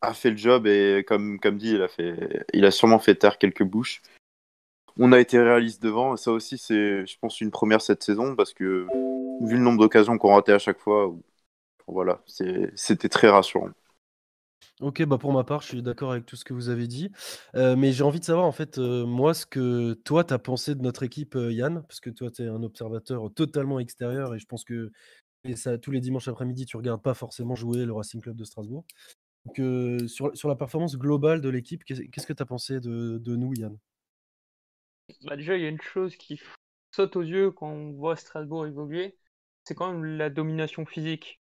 a 0.03 0.15
fait 0.15 0.31
le 0.31 0.37
job 0.37 0.69
et 0.69 1.05
comme, 1.09 1.41
comme 1.41 1.59
dit, 1.59 1.73
il 1.73 1.83
a, 1.83 1.89
fait, 1.89 2.47
il 2.53 2.65
a 2.65 2.71
sûrement 2.71 3.01
fait 3.01 3.17
taire 3.17 3.39
quelques 3.39 3.65
bouches. 3.65 4.03
On 4.99 5.13
a 5.13 5.19
été 5.19 5.39
réaliste 5.41 5.83
devant 5.83 6.17
ça 6.17 6.31
aussi, 6.31 6.57
c'est, 6.59 7.05
je 7.07 7.19
pense, 7.19 7.41
une 7.41 7.51
première 7.51 7.81
cette 7.81 8.03
saison 8.03 8.37
parce 8.37 8.53
que 8.55 8.87
vu 9.41 9.57
le 9.57 9.63
nombre 9.63 9.81
d'occasions 9.81 10.19
qu'on 10.19 10.35
ratait 10.35 10.53
à 10.53 10.59
chaque 10.59 10.79
fois, 10.79 11.13
voilà, 11.87 12.21
c'était 12.77 13.09
très 13.09 13.29
rassurant. 13.29 13.71
Ok, 14.81 15.05
bah 15.05 15.19
pour 15.19 15.33
ma 15.33 15.45
part, 15.45 15.63
je 15.63 15.69
suis 15.69 15.83
d'accord 15.83 16.13
avec 16.13 16.27
tout 16.27 16.37
ce 16.37 16.45
que 16.45 16.53
vous 16.53 16.69
avez 16.69 16.87
dit. 16.89 17.11
Euh, 17.55 17.77
mais 17.77 17.93
j'ai 17.93 18.03
envie 18.03 18.19
de 18.19 18.25
savoir, 18.25 18.45
en 18.45 18.53
fait, 18.53 18.79
euh, 18.79 19.07
moi, 19.07 19.33
ce 19.33 19.47
que 19.47 19.95
toi, 20.05 20.25
tu 20.25 20.35
as 20.35 20.39
pensé 20.39 20.75
de 20.75 20.83
notre 20.83 21.05
équipe, 21.05 21.37
euh, 21.37 21.53
Yann, 21.53 21.83
parce 21.87 22.01
que 22.01 22.11
toi, 22.11 22.31
tu 22.31 22.43
es 22.43 22.49
un 22.49 22.63
observateur 22.63 23.33
totalement 23.35 23.79
extérieur 23.79 24.35
et 24.35 24.39
je 24.39 24.47
pense 24.47 24.65
que 24.65 24.91
et 25.45 25.57
ça, 25.57 25.79
tous 25.79 25.91
les 25.93 26.01
dimanches 26.01 26.29
après-midi, 26.29 26.67
tu 26.67 26.77
regardes 26.77 27.03
pas 27.03 27.15
forcément 27.15 27.55
jouer 27.55 27.85
le 27.85 27.93
Racing 27.93 28.21
Club 28.21 28.37
de 28.37 28.45
Strasbourg. 28.45 28.85
Donc, 29.47 30.09
sur, 30.09 30.49
la 30.49 30.57
performance 30.57 30.97
globale 30.97 31.41
de 31.41 31.51
l'équipe, 31.51 31.85
qu'est- 31.85 32.09
qu'est-ce 32.09 32.27
que 32.27 32.33
tu 32.33 32.43
as 32.43 32.47
pensé 32.47 32.81
de 32.81 33.37
nous, 33.37 33.53
Yann? 33.55 33.77
Bah 35.25 35.37
déjà, 35.37 35.57
il 35.57 35.63
y 35.63 35.67
a 35.67 35.71
une 35.71 35.81
chose 35.81 36.15
qui 36.17 36.41
saute 36.93 37.17
aux 37.17 37.23
yeux 37.23 37.51
quand 37.51 37.69
on 37.69 37.93
voit 37.93 38.17
Strasbourg 38.17 38.67
évoluer, 38.67 39.19
c'est 39.65 39.75
quand 39.75 39.91
même 39.93 40.05
la 40.05 40.31
domination 40.31 40.87
physique. 40.87 41.41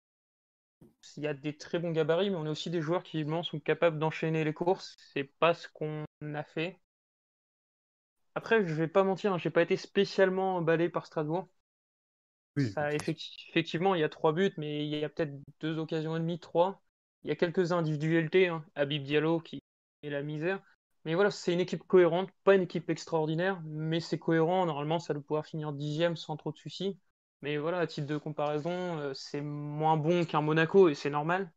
Il 1.16 1.22
y 1.22 1.26
a 1.26 1.34
des 1.34 1.56
très 1.56 1.78
bons 1.78 1.90
gabarits, 1.92 2.30
mais 2.30 2.36
on 2.36 2.46
a 2.46 2.50
aussi 2.50 2.70
des 2.70 2.80
joueurs 2.80 3.02
qui 3.02 3.18
évidemment, 3.18 3.42
sont 3.42 3.60
capables 3.60 3.98
d'enchaîner 3.98 4.42
les 4.42 4.54
courses. 4.54 4.96
C'est 5.12 5.24
pas 5.24 5.54
ce 5.54 5.68
qu'on 5.68 6.04
a 6.34 6.42
fait. 6.44 6.80
Après, 8.34 8.66
je 8.66 8.74
vais 8.74 8.88
pas 8.88 9.04
mentir, 9.04 9.32
hein, 9.32 9.38
j'ai 9.38 9.48
pas 9.48 9.62
été 9.62 9.78
spécialement 9.78 10.56
emballé 10.58 10.90
par 10.90 11.06
Strasbourg. 11.06 11.48
Ça, 12.56 12.92
effecti- 12.94 13.34
effectivement, 13.50 13.94
il 13.94 14.00
y 14.00 14.04
a 14.04 14.08
trois 14.08 14.32
buts, 14.32 14.52
mais 14.56 14.84
il 14.86 14.88
y 14.88 15.04
a 15.04 15.08
peut-être 15.08 15.34
deux 15.60 15.78
occasions 15.78 16.16
et 16.16 16.20
demie, 16.20 16.38
trois. 16.40 16.82
Il 17.24 17.28
y 17.28 17.30
a 17.32 17.36
quelques 17.36 17.72
individualités, 17.72 18.48
hein. 18.48 18.64
Habib 18.74 19.02
Diallo 19.02 19.40
qui 19.40 19.62
est 20.02 20.10
la 20.10 20.22
misère. 20.22 20.62
Mais 21.04 21.14
voilà, 21.14 21.30
c'est 21.30 21.52
une 21.52 21.60
équipe 21.60 21.82
cohérente, 21.84 22.30
pas 22.44 22.54
une 22.54 22.62
équipe 22.62 22.88
extraordinaire, 22.88 23.60
mais 23.64 24.00
c'est 24.00 24.18
cohérent. 24.18 24.66
Normalement, 24.66 25.00
ça 25.00 25.14
doit 25.14 25.22
pouvoir 25.22 25.46
finir 25.46 25.72
dixième 25.72 26.16
sans 26.16 26.36
trop 26.36 26.52
de 26.52 26.56
soucis. 26.58 26.98
Mais 27.42 27.56
voilà, 27.58 27.78
à 27.80 27.86
titre 27.88 28.06
de 28.06 28.16
comparaison, 28.18 28.70
euh, 28.98 29.12
c'est 29.14 29.40
moins 29.40 29.96
bon 29.96 30.24
qu'un 30.24 30.42
Monaco 30.42 30.88
et 30.88 30.94
c'est 30.94 31.10
normal. 31.10 31.52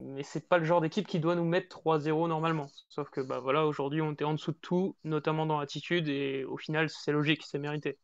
Mais 0.00 0.22
c'est 0.22 0.48
pas 0.48 0.56
le 0.58 0.64
genre 0.64 0.80
d'équipe 0.80 1.06
qui 1.06 1.20
doit 1.20 1.34
nous 1.34 1.44
mettre 1.44 1.68
3-0 1.68 2.26
normalement. 2.28 2.70
Sauf 2.88 3.10
que 3.10 3.20
bah 3.20 3.38
voilà, 3.40 3.66
aujourd'hui 3.66 4.00
on 4.00 4.12
était 4.12 4.24
en 4.24 4.32
dessous 4.32 4.52
de 4.52 4.58
tout, 4.58 4.96
notamment 5.04 5.44
dans 5.44 5.60
l'attitude, 5.60 6.08
et 6.08 6.44
au 6.44 6.56
final 6.56 6.88
c'est 6.88 7.12
logique, 7.12 7.42
c'est 7.46 7.58
mérité. 7.58 7.98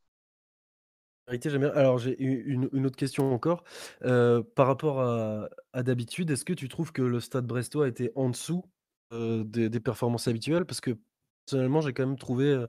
Alors 1.26 1.99
j'ai 1.99 2.21
une, 2.21 2.87
autre 2.87 2.97
question 2.97 3.33
encore. 3.33 3.64
Euh, 4.02 4.43
par 4.55 4.66
rapport 4.66 5.00
à, 5.00 5.49
à 5.73 5.83
d'habitude, 5.83 6.31
est-ce 6.31 6.45
que 6.45 6.52
tu 6.52 6.69
trouves 6.69 6.93
que 6.93 7.02
le 7.02 7.19
Stade 7.21 7.47
Brestois 7.47 7.88
était 7.88 8.12
en 8.14 8.28
dessous 8.28 8.64
des, 9.12 9.68
des 9.68 9.80
performances 9.80 10.28
habituelles? 10.28 10.64
Parce 10.64 10.80
que 10.80 10.98
personnellement, 11.46 11.80
j'ai 11.80 11.92
quand 11.92 12.06
même 12.06 12.18
trouvé 12.18 12.46
euh, 12.46 12.66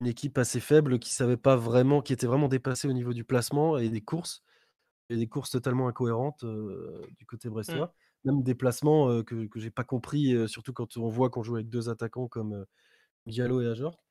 une 0.00 0.06
équipe 0.06 0.38
assez 0.38 0.60
faible 0.60 0.98
qui 0.98 1.12
savait 1.12 1.36
pas 1.36 1.56
vraiment, 1.56 2.02
qui 2.02 2.12
était 2.12 2.26
vraiment 2.26 2.48
dépassée 2.48 2.88
au 2.88 2.92
niveau 2.92 3.12
du 3.12 3.24
placement 3.24 3.78
et 3.78 3.88
des 3.88 4.00
courses, 4.00 4.42
et 5.10 5.16
des 5.16 5.26
courses 5.28 5.50
totalement 5.50 5.88
incohérentes 5.88 6.44
euh, 6.44 7.02
du 7.18 7.26
côté 7.26 7.48
Mm. 7.48 7.52
brestois. 7.52 7.94
Même 8.24 8.42
des 8.42 8.54
placements 8.54 9.10
euh, 9.10 9.22
que, 9.22 9.46
que 9.46 9.60
j'ai 9.60 9.70
pas 9.70 9.84
compris, 9.84 10.34
euh, 10.34 10.46
surtout 10.46 10.72
quand 10.72 10.96
on 10.98 11.08
voit 11.08 11.30
qu'on 11.30 11.42
joue 11.42 11.56
avec 11.56 11.68
deux 11.70 11.88
attaquants 11.88 12.28
comme 12.28 12.52
euh, 12.54 12.64
Diallo 13.26 13.60
et 13.62 13.66
Ajor. 13.66 14.02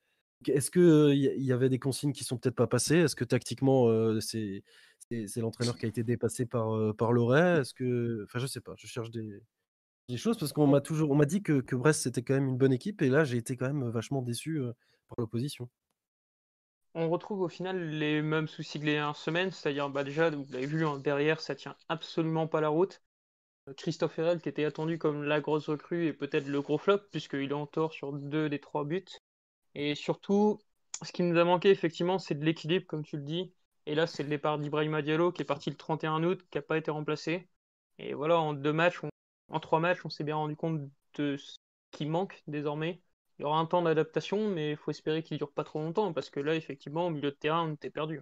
Est-ce 0.48 0.72
qu'il 0.72 1.18
y, 1.18 1.44
y 1.46 1.52
avait 1.52 1.70
des 1.70 1.80
consignes 1.80 2.14
qui 2.14 2.24
sont 2.24 2.38
peut-être 2.38 2.56
pas 2.56 2.68
passées? 2.68 2.98
Est-ce 2.98 3.16
que 3.16 3.26
tactiquement, 3.26 3.90
euh, 3.90 4.20
c'est 4.22 4.64
l'entraîneur 5.38 5.78
qui 5.78 5.86
a 5.86 5.90
été 5.90 6.04
dépassé 6.04 6.46
par, 6.46 6.76
euh, 6.76 6.94
par 6.94 7.12
Loret? 7.12 7.62
Est-ce 7.62 7.74
que. 7.74 8.24
Enfin, 8.24 8.40
je 8.40 8.48
sais 8.48 8.62
pas, 8.62 8.74
je 8.78 8.88
cherche 8.88 9.12
des, 9.12 9.42
des 10.10 10.18
choses 10.18 10.38
parce 10.38 10.52
qu'on 10.52 10.68
m'a 10.68 10.82
toujours 10.82 11.12
on 11.12 11.16
m'a 11.16 11.26
dit 11.26 11.42
que, 11.42 11.76
Brest 11.76 12.02
c'était 12.04 12.24
quand 12.24 12.34
même 12.34 12.50
une 12.50 12.58
bonne 12.58 12.74
équipe 12.74 13.02
et 13.02 13.10
là 13.10 13.24
j'ai 13.24 13.38
été 13.38 13.56
quand 13.56 13.68
même 13.68 13.88
vachement 13.90 14.22
déçu 14.22 14.58
euh, 14.60 14.74
par 15.08 15.16
l'opposition. 15.20 15.70
On 16.96 17.10
retrouve 17.10 17.42
au 17.42 17.48
final 17.50 17.92
les 17.92 18.22
mêmes 18.22 18.48
soucis 18.48 18.80
que 18.80 18.86
les 18.86 18.94
dernières 18.94 19.16
semaines, 19.16 19.52
c'est-à-dire 19.52 19.90
bah 19.90 20.04
déjà, 20.04 20.32
vous 20.32 20.46
l'avez 20.52 20.66
vu, 20.66 20.86
hein, 20.86 20.98
derrière 20.98 21.40
ça 21.40 21.56
tient 21.56 21.76
absolument 21.88 22.48
pas 22.48 22.62
la 22.62 22.70
route. 22.70 23.02
Christophe 23.78 24.20
Herrel 24.20 24.42
qui 24.42 24.50
était 24.50 24.66
attendu 24.66 24.98
comme 24.98 25.24
la 25.24 25.42
grosse 25.42 25.70
recrue 25.70 26.08
et 26.08 26.14
peut-être 26.14 26.48
le 26.48 26.62
gros 26.62 26.78
flop 26.78 27.00
puisqu'il 27.12 27.52
est 27.52 27.54
en 27.54 27.68
tort 27.68 27.94
sur 27.94 28.14
deux 28.14 28.50
des 28.50 28.60
trois 28.60 28.86
buts. 28.86 29.06
Et 29.76 29.96
surtout, 29.96 30.60
ce 31.04 31.12
qui 31.12 31.24
nous 31.24 31.38
a 31.40 31.44
manqué 31.44 31.70
effectivement, 31.70 32.20
c'est 32.20 32.36
de 32.36 32.46
l'équilibre 32.46 32.88
comme 32.88 33.04
tu 33.04 33.18
le 33.18 33.24
dis. 33.24 33.54
Et 33.86 33.96
là, 33.96 34.08
c'est 34.08 34.24
le 34.24 34.30
départ 34.30 34.60
d'Ibrahima 34.60 35.02
Diallo 35.02 35.32
qui 35.32 35.42
est 35.44 35.46
parti 35.46 35.70
le 35.70 35.76
31 35.78 36.24
août, 36.24 36.46
qui 36.52 36.58
n'a 36.58 36.62
pas 36.64 36.78
été 36.78 36.92
remplacé. 36.92 37.50
Et 38.00 38.14
voilà, 38.14 38.40
en 38.40 38.54
deux 38.54 38.74
matchs, 38.74 39.04
on- 39.04 39.10
en 39.50 39.60
trois 39.60 39.80
matchs, 39.80 40.06
on 40.06 40.10
s'est 40.10 40.24
bien 40.24 40.36
rendu 40.36 40.56
compte 40.56 40.82
de 41.16 41.38
ce 41.38 41.58
qui 41.92 42.06
manque 42.06 42.44
désormais. 42.48 43.02
Il 43.38 43.44
y 43.44 43.46
aura 43.46 43.60
un 43.60 43.66
temps 43.66 43.82
d'adaptation, 43.82 44.50
mais 44.50 44.72
il 44.72 44.78
faut 44.78 44.92
espérer 44.92 45.24
qu'il 45.24 45.38
dure 45.38 45.52
pas 45.52 45.64
trop 45.64 45.80
longtemps, 45.80 46.14
parce 46.14 46.30
que 46.30 46.40
là, 46.40 46.56
effectivement, 46.56 47.08
au 47.08 47.10
milieu 47.10 47.32
de 47.32 47.36
terrain, 47.36 47.68
on 47.70 47.74
était 47.74 47.90
perdu. 47.90 48.22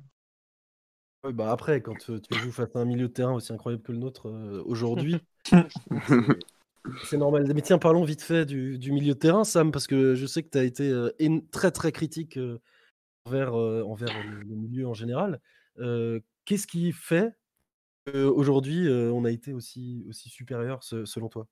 Ouais, 1.23 1.33
bah 1.33 1.51
après, 1.51 1.81
quand 1.81 2.09
euh, 2.09 2.19
tu 2.19 2.37
joues 2.39 2.51
face 2.51 2.75
à 2.75 2.79
un 2.79 2.85
milieu 2.85 3.07
de 3.07 3.13
terrain 3.13 3.33
aussi 3.33 3.51
incroyable 3.51 3.83
que 3.83 3.91
le 3.91 3.97
nôtre 3.97 4.29
euh, 4.29 4.61
aujourd'hui, 4.65 5.19
c'est 7.03 7.17
normal. 7.17 7.51
Mais 7.53 7.61
tiens, 7.61 7.79
parlons 7.79 8.03
vite 8.03 8.21
fait 8.21 8.45
du, 8.45 8.77
du 8.77 8.91
milieu 8.91 9.13
de 9.13 9.19
terrain, 9.19 9.43
Sam, 9.43 9.71
parce 9.71 9.87
que 9.87 10.15
je 10.15 10.25
sais 10.25 10.43
que 10.43 10.49
tu 10.49 10.57
as 10.57 10.63
été 10.63 10.89
euh, 10.89 11.09
très 11.51 11.71
très 11.71 11.91
critique 11.91 12.37
euh, 12.37 12.59
envers, 13.25 13.53
envers 13.53 14.13
le, 14.23 14.39
le 14.43 14.55
milieu 14.55 14.87
en 14.87 14.93
général. 14.93 15.41
Qu'est-ce 16.45 16.67
qui 16.67 16.91
fait 16.93 17.35
qu'aujourd'hui 18.11 18.87
euh, 18.87 19.11
on 19.13 19.25
a 19.25 19.31
été 19.31 19.53
aussi, 19.53 20.05
aussi 20.09 20.29
supérieur 20.29 20.83
se- 20.83 21.05
selon 21.05 21.29
toi? 21.29 21.47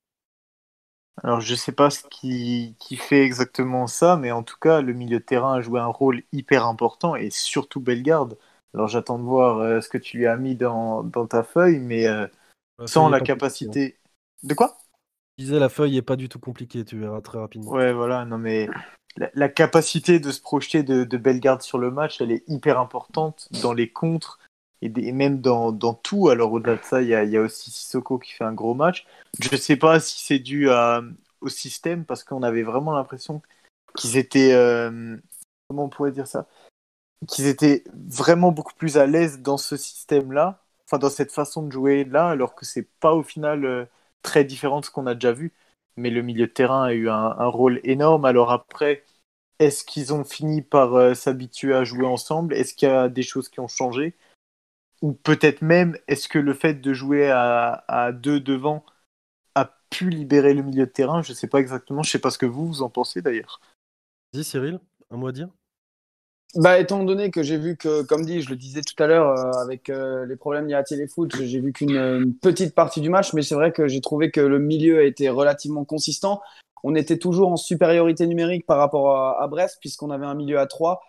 Alors, 1.23 1.41
je 1.41 1.55
sais 1.55 1.71
pas 1.71 1.89
ce 1.89 2.03
qui, 2.09 2.75
qui 2.79 2.97
fait 2.97 3.23
exactement 3.23 3.87
ça, 3.87 4.17
mais 4.17 4.31
en 4.31 4.43
tout 4.43 4.57
cas, 4.59 4.81
le 4.81 4.93
milieu 4.93 5.19
de 5.19 5.23
terrain 5.23 5.55
a 5.55 5.61
joué 5.61 5.79
un 5.79 5.87
rôle 5.87 6.23
hyper 6.31 6.65
important 6.65 7.15
et 7.15 7.29
surtout 7.29 7.79
Bellegarde. 7.79 8.37
Alors, 8.73 8.87
j'attends 8.87 9.17
de 9.17 9.23
voir 9.23 9.59
euh, 9.59 9.81
ce 9.81 9.89
que 9.89 9.97
tu 9.97 10.17
lui 10.17 10.27
as 10.27 10.35
mis 10.37 10.55
dans, 10.55 11.03
dans 11.03 11.25
ta 11.27 11.43
feuille, 11.43 11.79
mais 11.79 12.07
euh, 12.07 12.27
La 12.79 12.87
sans 12.87 13.09
feuille 13.09 13.09
la 13.09 13.21
capacité. 13.21 13.99
De 14.43 14.53
quoi? 14.53 14.77
Je 15.37 15.45
disais, 15.45 15.59
la 15.59 15.69
feuille 15.69 15.95
est 15.95 16.01
pas 16.01 16.17
du 16.17 16.27
tout 16.27 16.39
compliquée, 16.39 16.83
tu 16.83 16.99
verras 16.99 17.21
très 17.21 17.37
rapidement. 17.37 17.71
Ouais, 17.71 17.93
voilà, 17.93 18.25
non, 18.25 18.37
mais 18.37 18.67
la, 19.17 19.29
la 19.33 19.49
capacité 19.49 20.19
de 20.19 20.31
se 20.31 20.41
projeter 20.41 20.83
de, 20.83 21.03
de 21.03 21.17
Bellegarde 21.17 21.61
sur 21.61 21.77
le 21.79 21.89
match, 21.91 22.21
elle 22.21 22.31
est 22.31 22.43
hyper 22.47 22.79
importante 22.79 23.47
dans 23.51 23.73
les 23.73 23.91
contres 23.91 24.39
et, 24.85 25.11
même 25.11 25.41
dans, 25.41 25.71
dans 25.71 25.93
tout. 25.93 26.29
Alors, 26.29 26.51
au-delà 26.53 26.75
de 26.75 26.83
ça, 26.83 27.01
il 27.01 27.09
y 27.09 27.15
a, 27.15 27.41
aussi 27.41 27.71
Sissoko 27.71 28.17
qui 28.17 28.33
fait 28.33 28.43
un 28.43 28.53
gros 28.53 28.73
match. 28.73 29.05
Je 29.39 29.55
sais 29.55 29.75
pas 29.75 29.99
si 29.99 30.21
c'est 30.21 30.39
dû 30.39 30.69
à- 30.69 31.01
au 31.41 31.49
système 31.49 32.05
parce 32.05 32.23
qu'on 32.23 32.43
avait 32.43 32.63
vraiment 32.63 32.93
l'impression 32.93 33.41
qu'ils 33.95 34.17
étaient. 34.17 34.53
euh, 34.53 35.17
comment 35.67 35.85
on 35.85 35.89
pourrait 35.89 36.11
dire 36.11 36.27
ça? 36.27 36.47
Qu'ils 37.27 37.47
étaient 37.47 37.83
vraiment 37.93 38.51
beaucoup 38.51 38.73
plus 38.75 38.97
à 38.97 39.05
l'aise 39.05 39.39
dans 39.41 39.57
ce 39.57 39.77
système-là, 39.77 40.63
enfin, 40.85 40.99
dans 40.99 41.09
cette 41.09 41.31
façon 41.31 41.63
de 41.63 41.71
jouer 41.71 42.03
là, 42.03 42.29
alors 42.29 42.55
que 42.55 42.65
c'est 42.65 42.87
pas 42.99 43.13
au 43.13 43.23
final 43.23 43.65
euh, 43.65 43.85
très 44.21 44.43
différent 44.43 44.79
de 44.81 44.85
ce 44.85 44.91
qu'on 44.91 45.07
a 45.07 45.15
déjà 45.15 45.31
vu 45.31 45.53
mais 45.97 46.09
le 46.09 46.21
milieu 46.21 46.47
de 46.47 46.51
terrain 46.51 46.83
a 46.83 46.93
eu 46.93 47.09
un, 47.09 47.47
rôle 47.47 47.79
énorme. 47.83 48.25
Alors 48.25 48.51
après, 48.51 49.03
est-ce 49.59 49.85
qu'ils 49.85 50.13
ont 50.13 50.23
fini 50.23 50.61
par 50.61 50.95
euh, 50.95 51.13
s'habituer 51.13 51.73
à 51.73 51.83
jouer 51.83 52.05
ensemble? 52.05 52.53
Est-ce 52.53 52.73
qu'il 52.73 52.89
y 52.89 52.91
a 52.91 53.09
des 53.09 53.23
choses 53.23 53.49
qui 53.49 53.59
ont 53.59 53.67
changé? 53.67 54.15
Ou 55.01 55.13
peut-être 55.13 55.61
même, 55.61 55.97
est-ce 56.07 56.27
que 56.27 56.39
le 56.39 56.53
fait 56.53 56.75
de 56.75 56.93
jouer 56.93 57.29
à, 57.29 57.83
à 57.87 58.11
deux 58.11 58.39
devant 58.39 58.85
a 59.53 59.71
pu 59.89 60.09
libérer 60.09 60.53
le 60.53 60.63
milieu 60.63 60.85
de 60.85 60.91
terrain? 60.91 61.21
Je 61.21 61.31
ne 61.31 61.35
sais 61.35 61.47
pas 61.47 61.59
exactement. 61.59 62.03
Je 62.03 62.09
ne 62.09 62.11
sais 62.11 62.19
pas 62.19 62.31
ce 62.31 62.37
que 62.37 62.45
vous, 62.45 62.65
vous 62.67 62.81
en 62.81 62.89
pensez 62.89 63.21
d'ailleurs. 63.21 63.59
Vas-y, 64.33 64.43
Cyril, 64.43 64.79
un 65.11 65.17
mot 65.17 65.27
à 65.27 65.31
dire? 65.31 65.49
Bah, 66.55 66.79
étant 66.79 67.03
donné 67.03 67.31
que 67.31 67.43
j'ai 67.43 67.57
vu 67.57 67.75
que, 67.75 68.03
comme 68.03 68.25
dit, 68.25 68.41
je 68.41 68.49
le 68.49 68.55
disais 68.55 68.81
tout 68.81 69.01
à 69.03 69.07
l'heure, 69.07 69.27
euh, 69.27 69.51
avec 69.61 69.89
euh, 69.89 70.25
les 70.25 70.37
problèmes 70.37 70.67
liés 70.67 70.75
à 70.75 70.83
Téléfoot, 70.83 71.35
j'ai 71.35 71.59
vu 71.59 71.73
qu'une 71.73 71.97
une 71.97 72.33
petite 72.33 72.73
partie 72.73 73.01
du 73.01 73.09
match, 73.09 73.33
mais 73.33 73.41
c'est 73.41 73.55
vrai 73.55 73.73
que 73.73 73.89
j'ai 73.89 73.99
trouvé 73.99 74.31
que 74.31 74.39
le 74.39 74.57
milieu 74.57 74.99
a 74.99 75.03
été 75.03 75.27
relativement 75.27 75.83
consistant. 75.83 76.41
On 76.83 76.95
était 76.95 77.17
toujours 77.17 77.49
en 77.51 77.57
supériorité 77.57 78.25
numérique 78.25 78.65
par 78.65 78.77
rapport 78.77 79.17
à, 79.17 79.43
à 79.43 79.47
Brest, 79.47 79.79
puisqu'on 79.81 80.11
avait 80.11 80.25
un 80.25 80.35
milieu 80.35 80.57
à 80.57 80.65
3, 80.65 81.01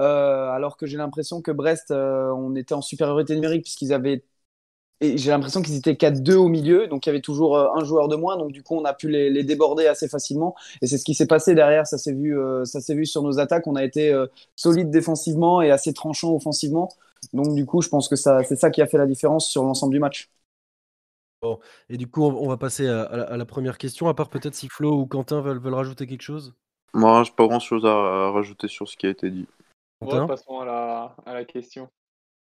alors 0.00 0.76
que 0.76 0.86
j'ai 0.86 0.96
l'impression 0.98 1.42
que 1.42 1.50
Brest, 1.50 1.90
euh, 1.90 2.30
on 2.32 2.54
était 2.56 2.74
en 2.74 2.82
supériorité 2.82 3.34
numérique, 3.34 3.62
puisqu'ils 3.64 3.92
avaient. 3.92 4.24
Et 5.00 5.18
j'ai 5.18 5.30
l'impression 5.30 5.62
qu'ils 5.62 5.76
étaient 5.76 5.96
4-2 5.96 6.36
au 6.36 6.48
milieu, 6.48 6.86
donc 6.88 7.06
il 7.06 7.08
y 7.08 7.10
avait 7.10 7.20
toujours 7.20 7.56
euh, 7.58 7.68
un 7.76 7.84
joueur 7.84 8.08
de 8.08 8.16
moins, 8.16 8.36
donc 8.38 8.52
du 8.52 8.62
coup 8.62 8.76
on 8.76 8.84
a 8.84 8.94
pu 8.94 9.08
les, 9.10 9.30
les 9.30 9.44
déborder 9.44 9.86
assez 9.88 10.08
facilement. 10.08 10.54
Et 10.82 10.86
c'est 10.86 10.98
ce 10.98 11.04
qui 11.04 11.14
s'est 11.14 11.26
passé 11.26 11.54
derrière, 11.54 11.86
ça 11.88 11.98
s'est 11.98 12.14
vu, 12.14 12.38
euh, 12.38 12.64
ça 12.64 12.80
s'est 12.80 12.94
vu 12.94 13.06
sur 13.06 13.22
nos 13.22 13.38
attaques. 13.40 13.66
On 13.66 13.76
a 13.76 13.84
été 13.84 14.10
euh, 14.12 14.26
solide 14.56 14.90
défensivement 14.90 15.62
et 15.62 15.70
assez 15.72 15.92
tranchant 15.92 16.34
offensivement. 16.34 16.88
Donc 17.32 17.54
du 17.54 17.66
coup, 17.66 17.82
je 17.82 17.88
pense 17.88 18.08
que 18.08 18.16
ça, 18.16 18.44
c'est 18.44 18.56
ça 18.56 18.70
qui 18.70 18.82
a 18.82 18.86
fait 18.86 18.98
la 18.98 19.06
différence 19.06 19.48
sur 19.50 19.64
l'ensemble 19.64 19.92
du 19.94 20.00
match. 20.00 20.30
Bon, 21.40 21.58
et 21.88 21.96
du 21.98 22.08
coup, 22.08 22.22
on, 22.24 22.34
on 22.44 22.48
va 22.48 22.56
passer 22.56 22.86
à, 22.88 23.02
à 23.02 23.16
la, 23.16 23.24
à 23.24 23.36
la 23.36 23.44
première 23.46 23.78
question, 23.78 24.08
à 24.08 24.14
part 24.14 24.28
peut-être 24.30 24.54
si 24.54 24.68
Flo 24.68 24.92
ou 25.00 25.06
Quentin 25.06 25.40
veulent, 25.40 25.58
veulent 25.58 25.74
rajouter 25.74 26.06
quelque 26.06 26.22
chose? 26.22 26.54
Moi, 26.94 27.22
j'ai 27.24 27.32
pas 27.32 27.46
grand 27.46 27.60
chose 27.60 27.84
à, 27.84 27.90
à 27.90 28.30
rajouter 28.30 28.66
sur 28.66 28.88
ce 28.88 28.96
qui 28.96 29.06
a 29.06 29.10
été 29.10 29.30
dit. 29.30 29.46
Quentin? 30.02 30.22
Ouais, 30.22 30.26
passons 30.26 30.60
à 30.60 30.64
la, 30.64 31.16
à 31.26 31.34
la 31.34 31.44
question. 31.44 31.88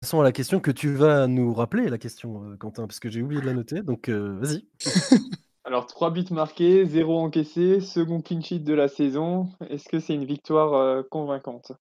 Passons 0.01 0.21
à 0.21 0.25
la 0.25 0.33
question 0.33 0.61
que 0.61 0.71
tu 0.71 0.95
vas 0.95 1.27
nous 1.27 1.53
rappeler, 1.53 1.89
la 1.89 1.99
question, 1.99 2.45
euh, 2.45 2.57
Quentin, 2.57 2.87
parce 2.87 3.01
que 3.01 3.11
j'ai 3.11 3.21
oublié 3.21 3.41
de 3.41 3.47
la 3.47 3.53
noter, 3.53 3.83
donc 3.83 4.09
euh, 4.09 4.37
vas-y. 4.41 4.65
Alors, 5.65 5.87
3 5.87 6.11
buts 6.11 6.25
marqués, 6.33 6.85
0 6.85 7.17
encaissé, 7.19 7.81
second 7.81 8.21
clean 8.23 8.41
sheet 8.41 8.61
de 8.61 8.75
la 8.75 8.89
saison. 8.89 9.49
Est-ce 9.69 9.89
que 9.89 10.01
c'est 10.01 10.15
une 10.15 10.25
victoire 10.25 10.75
euh, 10.75 11.03
convaincante? 11.09 11.73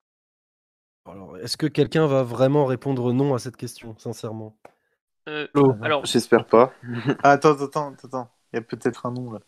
Alors, 1.05 1.38
est-ce 1.38 1.57
que 1.57 1.67
quelqu'un 1.67 2.05
va 2.05 2.24
vraiment 2.24 2.65
répondre 2.65 3.13
non 3.13 3.34
à 3.34 3.39
cette 3.39 3.57
question, 3.57 3.98
sincèrement? 3.98 4.57
Euh, 5.29 5.48
alors, 5.81 6.05
J'espère 6.05 6.46
pas. 6.46 6.74
Ah, 7.24 7.31
attends, 7.31 7.62
attends, 7.62 7.93
attends. 8.03 8.29
Il 8.53 8.57
y 8.57 8.60
a 8.60 8.62
peut-être 8.62 9.05
un 9.05 9.12
nom 9.12 9.31
là. 9.31 9.39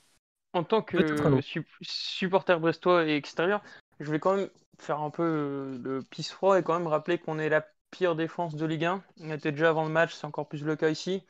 en 0.54 0.64
tant 0.64 0.82
que 0.82 1.42
sup- 1.42 1.68
supporter 1.82 2.60
brestois 2.60 3.06
et 3.08 3.16
extérieur, 3.16 3.62
je 4.00 4.06
voulais 4.06 4.20
quand 4.20 4.36
même 4.36 4.50
faire 4.78 5.02
un 5.02 5.10
peu 5.10 5.24
euh, 5.24 5.78
le 5.84 6.02
pisse 6.02 6.32
froid 6.32 6.58
et 6.58 6.64
quand 6.64 6.78
même 6.78 6.88
rappeler 6.88 7.18
qu'on 7.18 7.40
est 7.40 7.50
la 7.50 7.66
pire 7.92 8.16
défense 8.16 8.56
de 8.56 8.66
Ligue 8.66 8.86
1. 8.86 9.04
On 9.20 9.32
était 9.32 9.52
déjà 9.52 9.70
avant 9.70 9.84
le 9.84 9.92
match, 9.92 10.14
c'est 10.14 10.26
encore 10.26 10.48
plus 10.48 10.64
le 10.64 10.76
cas 10.76 10.90
ici. 10.90 11.24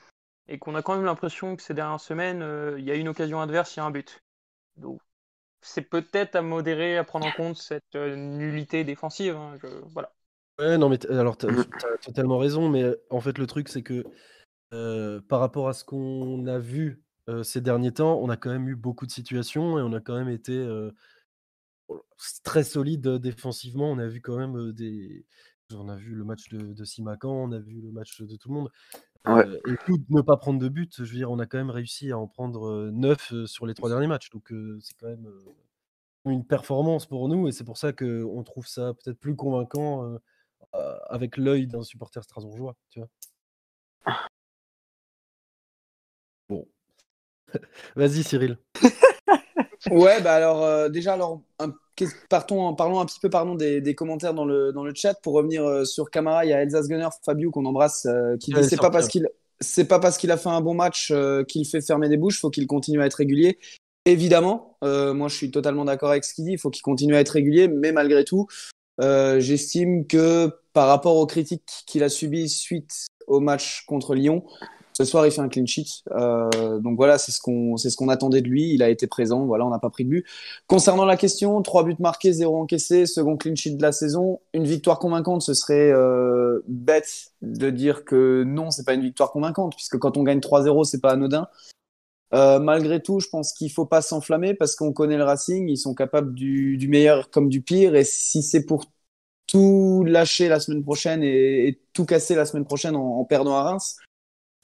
Et 0.47 0.57
qu'on 0.59 0.75
a 0.75 0.81
quand 0.81 0.95
même 0.95 1.05
l'impression 1.05 1.55
que 1.55 1.61
ces 1.61 1.73
dernières 1.73 1.99
semaines, 1.99 2.41
euh, 2.41 2.79
il 2.79 2.85
y 2.85 2.91
a 2.91 2.95
une 2.95 3.07
occasion 3.07 3.41
adverse, 3.41 3.75
il 3.75 3.79
y 3.79 3.81
a 3.81 3.85
un 3.85 3.91
but. 3.91 4.19
Donc, 4.77 4.99
c'est 5.61 5.81
peut-être 5.81 6.35
à 6.35 6.41
modérer, 6.41 6.97
à 6.97 7.03
prendre 7.03 7.27
en 7.27 7.31
compte 7.31 7.57
cette 7.57 7.95
euh, 7.95 8.15
nullité 8.15 8.83
défensive. 8.83 9.35
hein, 9.35 9.55
Voilà. 9.93 10.11
Ouais, 10.57 10.77
non, 10.77 10.89
mais 10.89 11.03
alors, 11.07 11.37
Mhm. 11.43 11.59
as, 11.83 11.97
totalement 12.03 12.37
raison, 12.37 12.69
mais 12.69 12.85
en 13.09 13.21
fait, 13.21 13.37
le 13.37 13.47
truc, 13.47 13.69
c'est 13.69 13.83
que 13.83 14.03
par 15.27 15.39
rapport 15.39 15.69
à 15.69 15.73
ce 15.73 15.83
qu'on 15.83 16.45
a 16.47 16.59
vu 16.59 17.01
ces 17.43 17.61
derniers 17.61 17.93
temps, 17.93 18.19
on 18.21 18.29
a 18.29 18.37
quand 18.37 18.49
même 18.49 18.67
eu 18.67 18.75
beaucoup 18.75 19.05
de 19.05 19.11
situations 19.11 19.79
et 19.79 19.81
on 19.81 19.93
a 19.93 19.99
quand 19.99 20.15
même 20.17 20.29
été 20.29 20.67
très 22.43 22.63
solide 22.63 23.07
défensivement. 23.17 23.91
On 23.91 23.99
a 23.99 24.07
vu 24.07 24.21
quand 24.21 24.37
même 24.37 24.71
des. 24.73 25.25
On 25.75 25.87
a 25.87 25.95
vu 25.95 26.15
le 26.15 26.23
match 26.23 26.49
de, 26.49 26.73
de 26.73 26.83
Simacan, 26.83 27.29
on 27.29 27.51
a 27.51 27.59
vu 27.59 27.79
le 27.79 27.91
match 27.91 28.21
de 28.21 28.35
tout 28.37 28.49
le 28.49 28.55
monde. 28.55 28.71
Ouais. 29.27 29.45
Euh, 29.45 29.59
et 29.67 29.77
tout 29.85 29.97
de 29.97 30.05
ne 30.09 30.21
pas 30.21 30.37
prendre 30.37 30.59
de 30.59 30.69
but, 30.69 31.03
je 31.03 31.11
veux 31.11 31.17
dire, 31.17 31.29
on 31.29 31.39
a 31.39 31.45
quand 31.45 31.57
même 31.57 31.69
réussi 31.69 32.11
à 32.11 32.17
en 32.17 32.27
prendre 32.27 32.89
9 32.91 33.45
sur 33.45 33.65
les 33.65 33.73
trois 33.73 33.89
derniers 33.89 34.07
matchs. 34.07 34.29
Donc, 34.29 34.51
euh, 34.51 34.79
c'est 34.81 34.95
quand 34.97 35.07
même 35.07 35.27
euh, 35.27 36.31
une 36.31 36.45
performance 36.45 37.05
pour 37.05 37.27
nous 37.27 37.47
et 37.47 37.51
c'est 37.51 37.63
pour 37.63 37.77
ça 37.77 37.93
qu'on 37.93 38.43
trouve 38.43 38.67
ça 38.67 38.93
peut-être 38.93 39.19
plus 39.19 39.35
convaincant 39.35 40.17
avec 41.09 41.37
l'œil 41.37 41.67
d'un 41.67 41.83
supporter 41.83 42.23
strasbourgeois, 42.23 42.75
tu 42.89 42.99
vois? 42.99 43.09
Bon. 46.49 46.67
Vas-y, 47.95 48.23
Cyril. 48.23 48.57
Ouais, 49.91 50.21
bah 50.21 50.33
alors 50.33 50.63
euh, 50.63 50.89
déjà, 50.89 51.13
alors, 51.13 51.41
un- 51.59 51.73
partons, 52.29 52.73
parlons 52.75 52.99
un 52.99 53.05
petit 53.05 53.19
peu 53.19 53.29
pardon, 53.29 53.55
des, 53.55 53.81
des 53.81 53.95
commentaires 53.95 54.33
dans 54.33 54.45
le, 54.45 54.71
dans 54.71 54.83
le 54.83 54.93
chat. 54.93 55.13
Pour 55.21 55.33
revenir 55.33 55.63
euh, 55.65 55.85
sur 55.85 56.09
Camara, 56.09 56.45
il 56.45 56.49
y 56.49 56.53
a 56.53 56.61
Elsa 56.61 56.81
Gunner, 56.81 57.09
Fabio 57.25 57.51
qu'on 57.51 57.65
embrasse, 57.65 58.05
euh, 58.05 58.35
qui 58.37 58.51
dit 58.53 58.63
c'est 58.63 58.77
pas 58.77 58.89
parce 58.89 59.07
qu'il 59.07 59.27
c'est 59.61 59.85
pas 59.85 59.99
parce 59.99 60.17
qu'il 60.17 60.31
a 60.31 60.37
fait 60.37 60.49
un 60.49 60.61
bon 60.61 60.73
match 60.73 61.13
qu'il 61.49 61.67
fait 61.67 61.81
fermer 61.81 62.07
des 62.07 62.15
bouches, 62.15 62.39
faut 62.39 62.49
qu'il 62.49 62.65
continue 62.67 63.01
à 63.01 63.05
être 63.05 63.15
régulier. 63.15 63.59
Évidemment, 64.05 64.77
moi 64.81 65.27
je 65.27 65.35
suis 65.35 65.51
totalement 65.51 65.83
d'accord 65.83 66.11
avec 66.11 66.23
ce 66.23 66.33
qu'il 66.33 66.45
dit, 66.45 66.53
il 66.53 66.57
faut 66.57 66.69
qu'il 66.69 66.81
continue 66.81 67.15
à 67.15 67.19
être 67.19 67.29
régulier, 67.29 67.67
mais 67.67 67.91
malgré 67.91 68.23
tout, 68.23 68.47
j'estime 69.01 70.07
que 70.07 70.49
par 70.71 70.87
rapport 70.87 71.17
aux 71.17 71.25
critiques 71.25 71.83
qu'il 71.85 72.03
a 72.03 72.09
subies 72.09 72.47
suite 72.47 73.07
au 73.27 73.41
match 73.41 73.83
contre 73.85 74.15
Lyon, 74.15 74.45
ce 74.99 75.05
soir 75.05 75.25
il 75.25 75.31
fait 75.31 75.39
un 75.39 75.47
clean 75.47 75.65
sheet. 75.65 76.03
Euh, 76.11 76.79
donc 76.79 76.97
voilà, 76.97 77.17
c'est 77.17 77.31
ce 77.31 77.39
qu'on 77.39 77.77
ce 77.77 77.95
qu'on 77.95 78.09
attendait 78.09 78.41
de 78.41 78.49
lui. 78.49 78.73
Il 78.73 78.83
a 78.83 78.89
été 78.89 79.07
présent, 79.07 79.45
voilà, 79.45 79.65
on 79.65 79.69
n'a 79.69 79.79
pas 79.79 79.89
pris 79.89 80.03
de 80.03 80.09
but. 80.09 80.25
Concernant 80.67 81.05
la 81.05 81.15
question, 81.15 81.61
3 81.61 81.85
buts 81.85 81.95
marqués, 81.99 82.33
0 82.33 82.57
encaissé, 82.57 83.05
second 83.05 83.37
clean 83.37 83.55
sheet 83.55 83.77
de 83.77 83.81
la 83.81 83.93
saison, 83.93 84.41
une 84.53 84.65
victoire 84.65 84.99
convaincante, 84.99 85.41
ce 85.41 85.53
serait 85.53 85.89
euh, 85.93 86.59
bête 86.67 87.31
de 87.41 87.69
dire 87.69 88.03
que 88.03 88.43
non, 88.45 88.71
c'est 88.71 88.83
pas 88.83 88.93
une 88.93 89.01
victoire 89.01 89.31
convaincante, 89.31 89.73
puisque 89.73 89.97
quand 89.97 90.17
on 90.17 90.23
gagne 90.23 90.39
3-0, 90.39 90.83
c'est 90.83 90.99
pas 90.99 91.11
anodin. 91.11 91.47
Euh, 92.33 92.59
malgré 92.59 93.01
tout, 93.01 93.21
je 93.21 93.29
pense 93.29 93.53
qu'il 93.53 93.71
faut 93.71 93.85
pas 93.85 94.01
s'enflammer 94.01 94.53
parce 94.53 94.75
qu'on 94.75 94.91
connaît 94.91 95.17
le 95.17 95.23
Racing, 95.23 95.69
ils 95.69 95.77
sont 95.77 95.95
capables 95.95 96.33
du, 96.33 96.77
du 96.77 96.89
meilleur 96.89 97.29
comme 97.31 97.47
du 97.47 97.61
pire, 97.61 97.95
et 97.95 98.03
si 98.03 98.43
c'est 98.43 98.65
pour 98.65 98.83
tout 99.47 100.03
lâcher 100.05 100.49
la 100.49 100.59
semaine 100.59 100.83
prochaine 100.83 101.23
et, 101.23 101.79
tout 101.93 102.05
casser 102.05 102.35
la 102.35 102.45
semaine 102.45 102.65
prochaine 102.65 102.95
en 102.95 103.25
perdant 103.25 103.55
à 103.55 103.63
Reims, 103.63 103.97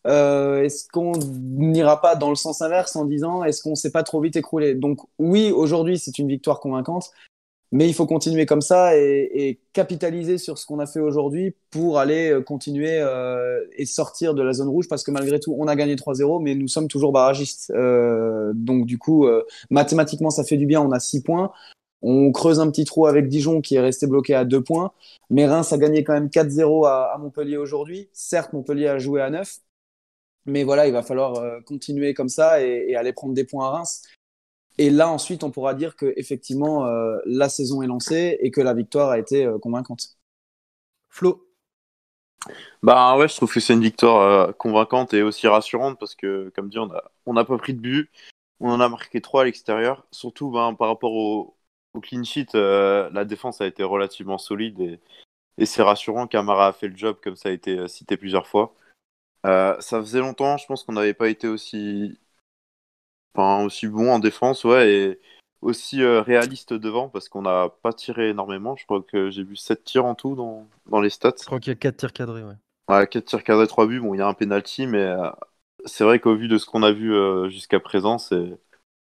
euh, 0.06 0.64
est-ce 0.64 0.88
qu'on 0.90 1.14
n'ira 1.14 2.02
pas 2.02 2.16
dans 2.16 2.30
le 2.30 2.36
sens 2.36 2.62
inverse 2.62 2.96
en 2.96 3.06
disant 3.06 3.44
est-ce 3.44 3.64
qu'on 3.64 3.76
s'est 3.76 3.92
pas 3.92 4.04
trop 4.04 4.22
vite 4.22 4.36
écroulé? 4.36 4.76
Donc 4.76 5.00
oui, 5.20 5.52
aujourd'hui 5.52 5.98
c'est 5.98 6.20
une 6.20 6.28
victoire 6.28 6.60
convaincante, 6.60 7.12
mais 7.72 7.88
il 7.88 7.94
faut 7.94 8.06
continuer 8.06 8.46
comme 8.46 8.62
ça 8.62 8.96
et, 8.98 9.30
et 9.34 9.60
capitaliser 9.74 10.38
sur 10.38 10.58
ce 10.58 10.66
qu'on 10.66 10.80
a 10.80 10.86
fait 10.86 11.00
aujourd'hui 11.00 11.56
pour 11.72 12.00
aller 12.00 12.32
euh, 12.32 12.42
continuer 12.42 13.00
euh, 13.02 13.60
et 13.78 13.86
sortir 13.86 14.36
de 14.36 14.44
la 14.44 14.54
zone 14.54 14.70
rouge 14.70 14.88
parce 14.88 15.04
que 15.04 15.12
malgré 15.12 15.40
tout 15.40 15.56
on 15.58 15.68
a 15.68 15.76
gagné 15.76 15.96
3-0 15.96 16.42
mais 16.42 16.56
nous 16.56 16.68
sommes 16.68 16.88
toujours 16.88 17.12
barragistes. 17.12 17.72
Euh, 17.76 18.52
donc 18.54 18.86
du 18.86 18.98
coup 18.98 19.26
euh, 19.26 19.44
mathématiquement 19.72 20.30
ça 20.30 20.44
fait 20.44 20.58
du 20.58 20.66
bien, 20.68 20.82
on 20.82 20.92
a 20.92 21.00
6 21.00 21.24
points. 21.24 21.52
On 22.02 22.32
creuse 22.32 22.60
un 22.60 22.70
petit 22.70 22.86
trou 22.86 23.08
avec 23.08 23.28
Dijon 23.28 23.62
qui 23.62 23.76
est 23.76 23.80
resté 23.82 24.06
bloqué 24.06 24.36
à 24.36 24.46
2 24.46 24.62
points. 24.62 24.92
Mais 25.32 25.48
Reims 25.48 25.74
a 25.74 25.78
gagné 25.78 26.04
quand 26.04 26.14
même 26.14 26.28
4-0 26.28 26.86
à, 26.88 27.12
à 27.14 27.18
Montpellier 27.18 27.58
aujourd'hui. 27.58 28.10
Certes, 28.14 28.54
Montpellier 28.54 28.88
a 28.88 29.00
joué 29.00 29.22
à 29.22 29.32
9, 29.32 29.58
mais 30.46 30.64
voilà, 30.64 30.88
il 30.88 30.94
va 30.94 31.04
falloir 31.04 31.36
euh, 31.36 31.60
continuer 31.62 32.14
comme 32.14 32.30
ça 32.30 32.62
et, 32.64 32.86
et 32.90 32.96
aller 32.96 33.14
prendre 33.14 33.34
des 33.34 33.46
points 33.46 33.68
à 33.68 33.70
Reims. 33.72 34.04
Et 34.78 34.90
là, 34.90 35.10
ensuite, 35.10 35.44
on 35.44 35.52
pourra 35.52 35.74
dire 35.74 35.96
que 35.96 36.14
effectivement, 36.18 36.86
euh, 36.86 37.18
la 37.26 37.48
saison 37.48 37.82
est 37.82 37.88
lancée 37.88 38.38
et 38.42 38.52
que 38.52 38.62
la 38.62 38.74
victoire 38.74 39.10
a 39.10 39.20
été 39.20 39.46
euh, 39.46 39.58
convaincante. 39.58 40.18
Flo? 41.10 41.48
Bah 42.84 43.18
ouais, 43.18 43.28
je 43.28 43.36
trouve 43.36 43.52
que 43.52 43.60
c'est 43.60 43.74
une 43.74 43.82
victoire 43.82 44.22
euh, 44.22 44.52
convaincante 44.52 45.14
et 45.14 45.22
aussi 45.24 45.48
rassurante 45.48 45.98
parce 45.98 46.14
que, 46.14 46.52
comme 46.56 46.70
dit, 46.70 46.78
on 46.78 46.88
n'a 46.88 47.04
on 47.26 47.38
a 47.38 47.46
pas 47.46 47.58
pris 47.58 47.74
de 47.74 47.80
but. 47.80 48.10
On 48.60 48.70
en 48.70 48.80
a 48.82 48.90
marqué 48.90 49.22
trois 49.22 49.44
à 49.44 49.46
l'extérieur. 49.46 50.06
Surtout 50.12 50.52
ben, 50.52 50.74
par 50.76 50.90
rapport 50.90 51.14
au, 51.14 51.56
au 51.94 52.02
clean 52.02 52.24
sheet, 52.24 52.54
euh, 52.56 53.10
la 53.14 53.26
défense 53.26 53.62
a 53.62 53.66
été 53.68 53.82
relativement 53.84 54.38
solide 54.38 54.80
et, 54.82 55.00
et 55.58 55.66
c'est 55.66 55.84
rassurant. 55.84 56.28
Camara 56.28 56.68
a 56.68 56.74
fait 56.74 56.90
le 56.90 56.98
job, 56.98 57.18
comme 57.24 57.38
ça 57.38 57.50
a 57.50 57.54
été 57.54 57.88
cité 57.88 58.18
plusieurs 58.18 58.46
fois. 58.46 58.76
Euh, 59.46 59.80
ça 59.80 60.00
faisait 60.02 60.20
longtemps, 60.20 60.58
je 60.58 60.66
pense 60.66 60.84
qu'on 60.84 60.94
n'avait 60.94 61.14
pas 61.14 61.30
été 61.30 61.48
aussi, 61.48 62.20
enfin, 63.34 63.64
aussi 63.64 63.88
bon 63.88 64.12
en 64.12 64.20
défense, 64.20 64.64
ouais, 64.64 64.92
et 64.92 65.20
aussi 65.62 66.02
euh, 66.02 66.22
réaliste 66.22 66.74
devant 66.74 67.10
parce 67.10 67.30
qu'on 67.30 67.44
n'a 67.44 67.70
pas 67.82 67.94
tiré 67.94 68.30
énormément. 68.30 68.76
Je 68.76 68.86
crois 68.86 69.02
que 69.02 69.30
j'ai 69.30 69.44
vu 69.44 69.56
7 69.56 69.84
tirs 69.84 70.06
en 70.06 70.16
tout 70.16 70.36
dans, 70.36 70.68
dans 70.88 71.02
les 71.02 71.10
stats. 71.10 71.34
Je 71.40 71.46
crois 71.46 71.60
qu'il 71.60 71.72
y 71.72 71.76
a 71.76 71.80
4 71.80 71.98
tirs 71.98 72.14
cadrés, 72.14 72.44
ouais. 72.44 72.56
Ouais, 72.90 73.08
4 73.08 73.26
tirs 73.26 73.44
cadrés, 73.44 73.68
3 73.68 73.88
buts. 73.88 74.00
Bon, 74.00 74.14
il 74.14 74.20
y 74.20 74.22
a 74.22 74.28
un 74.28 74.34
penalty, 74.34 74.88
mais 74.88 75.04
euh, 75.04 75.30
c'est 75.86 76.04
vrai 76.04 76.20
qu'au 76.20 76.36
vu 76.36 76.48
de 76.48 76.58
ce 76.58 76.66
qu'on 76.66 76.84
a 76.84 76.92
vu 76.92 77.14
euh, 77.14 77.50
jusqu'à 77.50 77.80
présent, 77.80 78.18
c'est 78.18 78.58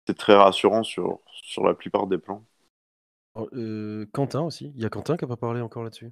c'est 0.07 0.17
très 0.17 0.35
rassurant 0.35 0.83
sur, 0.83 1.19
sur 1.43 1.65
la 1.65 1.73
plupart 1.73 2.07
des 2.07 2.17
plans. 2.17 2.43
Euh, 3.53 4.05
Quentin 4.11 4.41
aussi. 4.41 4.71
Il 4.75 4.81
y 4.81 4.85
a 4.85 4.89
Quentin 4.89 5.15
qui 5.15 5.23
n'a 5.23 5.29
pas 5.29 5.37
parlé 5.37 5.61
encore 5.61 5.83
là-dessus. 5.83 6.11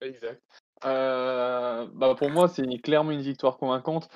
Exact. 0.00 0.42
Euh, 0.84 1.86
bah 1.94 2.14
pour 2.16 2.30
moi, 2.30 2.48
c'est 2.48 2.66
clairement 2.78 3.10
une 3.12 3.20
victoire 3.22 3.56
convaincante. 3.56 4.08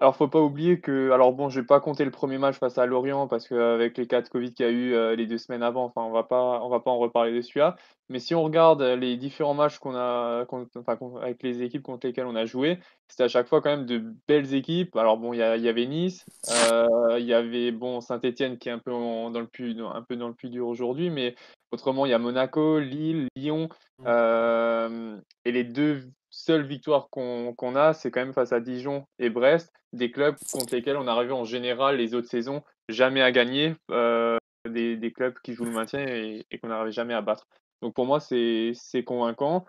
Alors, 0.00 0.16
faut 0.16 0.28
pas 0.28 0.40
oublier 0.40 0.80
que, 0.80 1.10
alors 1.10 1.34
bon, 1.34 1.50
je 1.50 1.60
vais 1.60 1.66
pas 1.66 1.78
compter 1.78 2.06
le 2.06 2.10
premier 2.10 2.38
match 2.38 2.56
face 2.56 2.78
à 2.78 2.86
Lorient 2.86 3.28
parce 3.28 3.46
qu'avec 3.46 3.98
les 3.98 4.06
cas 4.06 4.22
de 4.22 4.28
Covid 4.30 4.54
qu'il 4.54 4.64
y 4.64 4.68
a 4.68 4.72
eu 4.72 4.94
euh, 4.94 5.14
les 5.14 5.26
deux 5.26 5.36
semaines 5.36 5.62
avant, 5.62 5.84
enfin, 5.84 6.00
on 6.00 6.10
va 6.10 6.22
pas, 6.22 6.62
on 6.62 6.70
va 6.70 6.80
pas 6.80 6.90
en 6.90 6.96
reparler 6.98 7.34
de 7.34 7.42
celui-là. 7.42 7.76
Mais 8.08 8.18
si 8.18 8.34
on 8.34 8.42
regarde 8.42 8.80
les 8.80 9.18
différents 9.18 9.52
matchs 9.52 9.78
qu'on 9.78 9.94
a, 9.94 10.46
enfin, 10.50 10.98
avec 11.20 11.42
les 11.42 11.62
équipes 11.62 11.82
contre 11.82 12.06
lesquelles 12.06 12.24
on 12.24 12.34
a 12.34 12.46
joué, 12.46 12.78
c'était 13.08 13.24
à 13.24 13.28
chaque 13.28 13.46
fois 13.46 13.60
quand 13.60 13.68
même 13.68 13.84
de 13.84 14.02
belles 14.26 14.54
équipes. 14.54 14.96
Alors 14.96 15.18
bon, 15.18 15.34
il 15.34 15.38
y, 15.38 15.42
avait 15.42 15.86
Nice, 15.86 16.24
euh, 16.50 17.18
il 17.18 17.26
y 17.26 17.34
avait 17.34 17.70
bon 17.70 18.00
Saint-Étienne 18.00 18.56
qui 18.56 18.70
est 18.70 18.72
un 18.72 18.78
peu 18.78 18.92
en- 18.92 19.30
dans 19.30 19.40
le 19.40 19.48
plus, 19.48 19.76
un 19.82 20.02
peu 20.02 20.16
dans 20.16 20.28
le 20.28 20.34
plus 20.34 20.48
dur 20.48 20.66
aujourd'hui, 20.66 21.10
mais 21.10 21.34
autrement, 21.72 22.06
il 22.06 22.08
y 22.08 22.14
a 22.14 22.18
Monaco, 22.18 22.78
Lille, 22.78 23.28
Lyon. 23.36 23.68
Euh, 24.06 25.18
et 25.44 25.52
les 25.52 25.64
deux 25.64 26.04
seules 26.50 26.66
victoires 26.66 27.08
qu'on 27.10 27.76
a, 27.76 27.94
c'est 27.94 28.10
quand 28.10 28.20
même 28.20 28.32
face 28.32 28.52
à 28.52 28.58
Dijon 28.58 29.06
et 29.20 29.30
Brest, 29.30 29.72
des 29.92 30.10
clubs 30.10 30.34
contre 30.52 30.74
lesquels 30.74 30.96
on 30.96 31.06
arrivait 31.06 31.32
en 31.32 31.44
général 31.44 31.96
les 31.96 32.12
autres 32.12 32.28
saisons 32.28 32.64
jamais 32.88 33.22
à 33.22 33.30
gagner, 33.30 33.76
euh, 33.92 34.36
des, 34.68 35.12
clubs 35.12 35.34
qui 35.44 35.54
jouent 35.54 35.66
le 35.66 35.70
maintien 35.70 36.04
et, 36.04 36.44
qu'on 36.60 36.68
n'arrivait 36.68 36.90
jamais 36.90 37.14
à 37.14 37.22
battre. 37.22 37.46
Donc 37.82 37.94
pour 37.94 38.04
moi, 38.04 38.18
c'est 38.18 38.74
convaincant. 39.06 39.64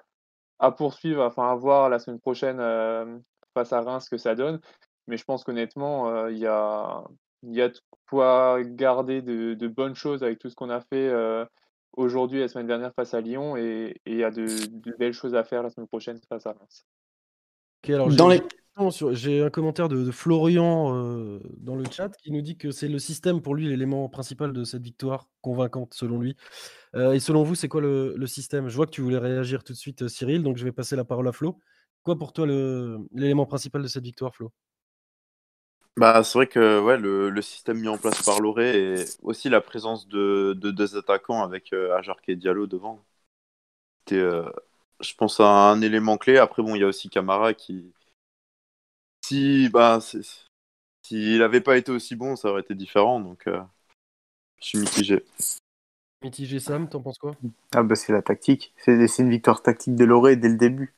À 0.57 0.71
poursuivre, 0.71 1.23
enfin 1.23 1.51
à 1.51 1.55
voir 1.55 1.87
la 1.89 1.99
semaine 1.99 2.19
prochaine 2.19 2.59
euh, 2.59 3.17
face 3.53 3.73
à 3.73 3.81
Reims 3.81 4.05
ce 4.05 4.09
que 4.09 4.17
ça 4.17 4.33
donne. 4.33 4.59
Mais 5.07 5.17
je 5.17 5.23
pense 5.23 5.43
qu'honnêtement, 5.43 6.09
euh, 6.09 6.31
il 6.31 6.39
y 6.39 6.47
a, 6.47 7.03
y 7.43 7.61
a 7.61 7.69
de 7.69 7.77
quoi 8.09 8.59
garder 8.63 9.21
de, 9.21 9.67
bonnes 9.67 9.95
choses 9.95 10.23
avec 10.23 10.39
tout 10.39 10.49
ce 10.49 10.55
qu'on 10.55 10.71
a 10.71 10.81
fait 10.81 11.11
aujourd'hui 11.93 12.39
et 12.39 12.41
la 12.41 12.47
semaine 12.47 12.67
dernière 12.67 12.93
face 12.93 13.13
à 13.13 13.21
Lyon 13.21 13.58
et 13.58 13.99
il 14.06 14.17
y 14.17 14.23
a 14.23 14.32
de, 14.32 14.45
de 14.45 14.95
belles 14.97 15.13
choses 15.13 15.36
à 15.36 15.43
faire 15.43 15.63
la 15.63 15.69
semaine 15.69 15.88
prochaine 15.88 16.19
face 16.30 16.45
à 16.45 16.54
Reims. 16.54 16.86
Ok, 17.84 17.89
alors 17.89 18.10
j'ai 18.10 18.17
Dans 18.17 18.30
les- 18.30 18.41
j'ai 19.12 19.43
un 19.43 19.49
commentaire 19.49 19.89
de, 19.89 20.04
de 20.04 20.12
Florian 20.12 20.95
euh, 20.95 21.39
dans 21.58 21.75
le 21.75 21.84
chat 21.91 22.10
qui 22.17 22.32
nous 22.32 22.41
dit 22.41 22.58
que 22.58 22.71
c'est 22.71 22.88
le 22.88 22.99
système 22.99 23.41
pour 23.41 23.54
lui 23.54 23.67
l'élément 23.67 24.08
principal 24.10 24.54
de 24.54 24.63
cette 24.63 24.82
victoire 24.82 25.30
convaincante 25.41 25.93
selon 25.93 26.19
lui. 26.19 26.36
Euh, 26.95 27.12
et 27.12 27.19
selon 27.19 27.43
vous, 27.43 27.54
c'est 27.56 27.67
quoi 27.67 27.82
le, 27.82 28.15
le 28.15 28.27
système? 28.27 28.69
Je 28.69 28.75
vois 28.75 28.86
que 28.86 28.91
tu 28.91 29.01
voulais 29.01 29.17
réagir 29.17 29.63
tout 29.63 29.73
de 29.73 29.77
suite, 29.77 30.04
euh, 30.04 30.08
Cyril, 30.08 30.41
donc 30.41 30.58
je 30.58 30.63
vais 30.63 30.71
passer 30.71 30.95
la 30.95 31.04
parole 31.04 31.27
à 31.27 31.32
Flo. 31.32 31.60
Quoi 32.04 32.17
pour 32.17 32.34
toi 32.34 32.45
le- 32.47 32.97
l'élément 33.13 33.45
principal 33.45 33.82
de 33.84 33.88
cette 33.88 34.04
victoire, 34.04 34.34
Flo? 34.34 34.51
Bah, 35.97 36.23
c'est 36.23 36.38
vrai 36.38 36.47
que 36.47 36.80
ouais, 36.82 36.97
le, 36.97 37.30
le 37.30 37.41
système 37.41 37.80
mis 37.80 37.88
en 37.88 37.97
place 37.97 38.23
par 38.23 38.39
Loré 38.39 38.93
et 39.01 39.06
aussi 39.23 39.49
la 39.49 39.62
présence 39.62 40.08
de, 40.08 40.54
de 40.58 40.71
deux 40.71 40.95
attaquants 40.97 41.43
avec 41.43 41.73
euh, 41.73 41.95
Ajark 41.97 42.27
et 42.30 42.36
Diallo 42.36 42.65
devant. 42.65 43.04
C'était, 43.99 44.21
euh, 44.21 44.49
je 45.01 45.13
pense, 45.15 45.39
un, 45.39 45.45
un 45.45 45.82
élément 45.82 46.17
clé. 46.17 46.38
Après, 46.38 46.62
bon, 46.63 46.75
il 46.75 46.82
y 46.82 46.84
a 46.84 46.88
aussi 46.88 47.10
Camara 47.10 47.54
qui. 47.54 47.93
Si, 49.25 49.69
bah, 49.69 49.99
c'est- 50.01 50.45
s'il 51.04 51.39
n'avait 51.39 51.62
pas 51.62 51.77
été 51.77 51.91
aussi 51.91 52.15
bon, 52.15 52.36
ça 52.36 52.49
aurait 52.51 52.62
été 52.62 52.75
différent. 52.75 53.19
Donc, 53.19 53.47
euh, 53.47 53.62
je 54.62 54.67
suis 54.69 54.80
mitigé. 54.80 55.25
Mitigé 56.23 56.60
Sam, 56.60 56.89
t'en 56.89 56.99
penses 56.99 57.19
quoi? 57.19 57.36
Ah 57.73 57.84
bah 57.84 57.95
c'est 57.95 58.13
la 58.13 58.21
tactique. 58.21 58.73
C'est 58.77 59.08
c'est 59.10 59.23
une 59.23 59.30
victoire 59.30 59.62
tactique 59.62 59.95
de 59.95 60.06
Loré 60.06 60.38
dès 60.38 60.47
le 60.47 60.56
début. 60.58 60.93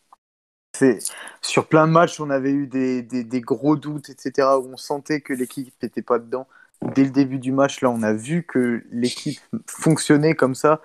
Sur 1.42 1.68
plein 1.68 1.88
de 1.88 1.92
matchs, 1.92 2.20
on 2.20 2.30
avait 2.30 2.52
eu 2.52 2.68
des, 2.68 3.02
des, 3.02 3.24
des 3.24 3.42
gros 3.42 3.76
doutes, 3.76 4.10
etc. 4.10 4.48
Où 4.60 4.70
on 4.74 4.78
sentait 4.78 5.22
que 5.22 5.34
l'équipe 5.34 5.74
n'était 5.82 6.02
pas 6.02 6.20
dedans. 6.20 6.48
Dès 6.96 7.04
le 7.04 7.12
début 7.12 7.40
du 7.40 7.52
match, 7.52 7.82
là, 7.82 7.90
on 7.90 8.04
a 8.04 8.14
vu 8.14 8.44
que 8.44 8.84
l'équipe 8.92 9.40
fonctionnait 9.68 10.36
comme 10.36 10.56
ça, 10.56 10.82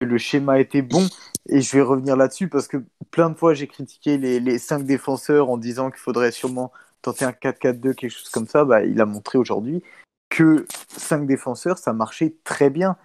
que 0.00 0.06
le 0.06 0.18
schéma 0.18 0.60
était 0.60 0.82
bon. 0.82 1.06
Et 1.48 1.60
je 1.60 1.76
vais 1.76 1.82
revenir 1.82 2.16
là-dessus 2.16 2.48
parce 2.48 2.68
que 2.68 2.78
plein 3.10 3.30
de 3.30 3.34
fois, 3.34 3.54
j'ai 3.54 3.66
critiqué 3.66 4.18
les, 4.18 4.40
les 4.40 4.58
cinq 4.58 4.84
défenseurs 4.84 5.50
en 5.50 5.56
disant 5.56 5.90
qu'il 5.90 6.00
faudrait 6.00 6.30
sûrement 6.30 6.72
tenter 7.02 7.24
un 7.24 7.32
4-4-2, 7.32 7.94
quelque 7.94 8.10
chose 8.10 8.28
comme 8.28 8.46
ça. 8.46 8.64
Bah, 8.64 8.84
il 8.84 9.00
a 9.00 9.06
montré 9.06 9.38
aujourd'hui 9.38 9.82
que 10.28 10.66
cinq 10.88 11.26
défenseurs, 11.26 11.78
ça 11.78 11.92
marchait 11.92 12.36
très 12.44 12.70
bien. 12.70 12.96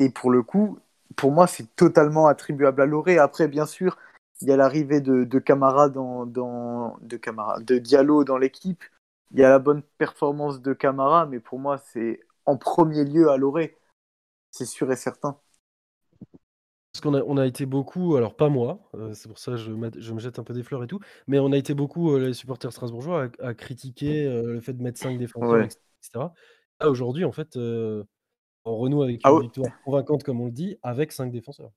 Et 0.00 0.10
pour 0.10 0.30
le 0.30 0.42
coup, 0.42 0.78
pour 1.16 1.30
moi, 1.30 1.46
c'est 1.46 1.74
totalement 1.76 2.26
attribuable 2.26 2.82
à 2.82 2.86
Loré. 2.86 3.18
Après, 3.18 3.48
bien 3.48 3.66
sûr, 3.66 3.96
il 4.42 4.48
y 4.48 4.52
a 4.52 4.56
l'arrivée 4.56 5.00
de, 5.00 5.22
de 5.22 5.38
Camara 5.38 5.88
dans, 5.88 6.26
dans 6.26 6.98
de 7.00 7.16
Camara, 7.16 7.60
de 7.60 7.78
Diallo 7.78 8.24
dans 8.24 8.38
l'équipe. 8.38 8.82
Il 9.30 9.38
y 9.38 9.44
a 9.44 9.48
la 9.48 9.60
bonne 9.60 9.82
performance 9.98 10.60
de 10.60 10.72
Camara, 10.72 11.26
mais 11.26 11.38
pour 11.38 11.60
moi, 11.60 11.78
c'est 11.78 12.20
en 12.44 12.56
premier 12.56 13.04
lieu 13.04 13.30
à 13.30 13.36
Loré. 13.36 13.78
C'est 14.50 14.66
sûr 14.66 14.90
et 14.90 14.96
certain. 14.96 15.38
Parce 16.92 17.00
qu'on 17.00 17.14
a, 17.14 17.22
on 17.22 17.36
a 17.38 17.46
été 17.46 17.64
beaucoup, 17.64 18.16
alors 18.16 18.36
pas 18.36 18.48
moi, 18.48 18.80
euh, 18.94 19.14
c'est 19.14 19.28
pour 19.28 19.38
ça 19.38 19.52
que 19.52 19.56
je, 19.56 19.70
me 19.70 20.18
jette 20.18 20.38
un 20.38 20.44
peu 20.44 20.52
des 20.52 20.62
fleurs 20.62 20.82
et 20.84 20.86
tout, 20.86 21.00
mais 21.26 21.38
on 21.38 21.52
a 21.52 21.56
été 21.56 21.72
beaucoup, 21.72 22.12
euh, 22.12 22.18
les 22.18 22.34
supporters 22.34 22.72
strasbourgeois, 22.72 23.30
à, 23.38 23.46
à 23.48 23.54
critiquer 23.54 24.26
euh, 24.26 24.54
le 24.54 24.60
fait 24.60 24.74
de 24.74 24.82
mettre 24.82 24.98
5 24.98 25.16
défenseurs, 25.18 25.52
Ouais. 25.52 25.68
etc. 26.02 26.26
Là, 26.80 26.90
aujourd'hui, 26.90 27.24
en 27.24 27.32
fait, 27.32 27.56
on 27.56 28.76
renoue 28.76 29.02
avec 29.02 29.20
Ah 29.24 29.30
une 29.30 29.42
victoire 29.42 29.70
convaincante, 29.84 30.24
comme 30.24 30.40
on 30.40 30.46
le 30.46 30.52
dit, 30.52 30.76
avec 30.82 31.12
5 31.12 31.30
défenseurs. 31.30 31.70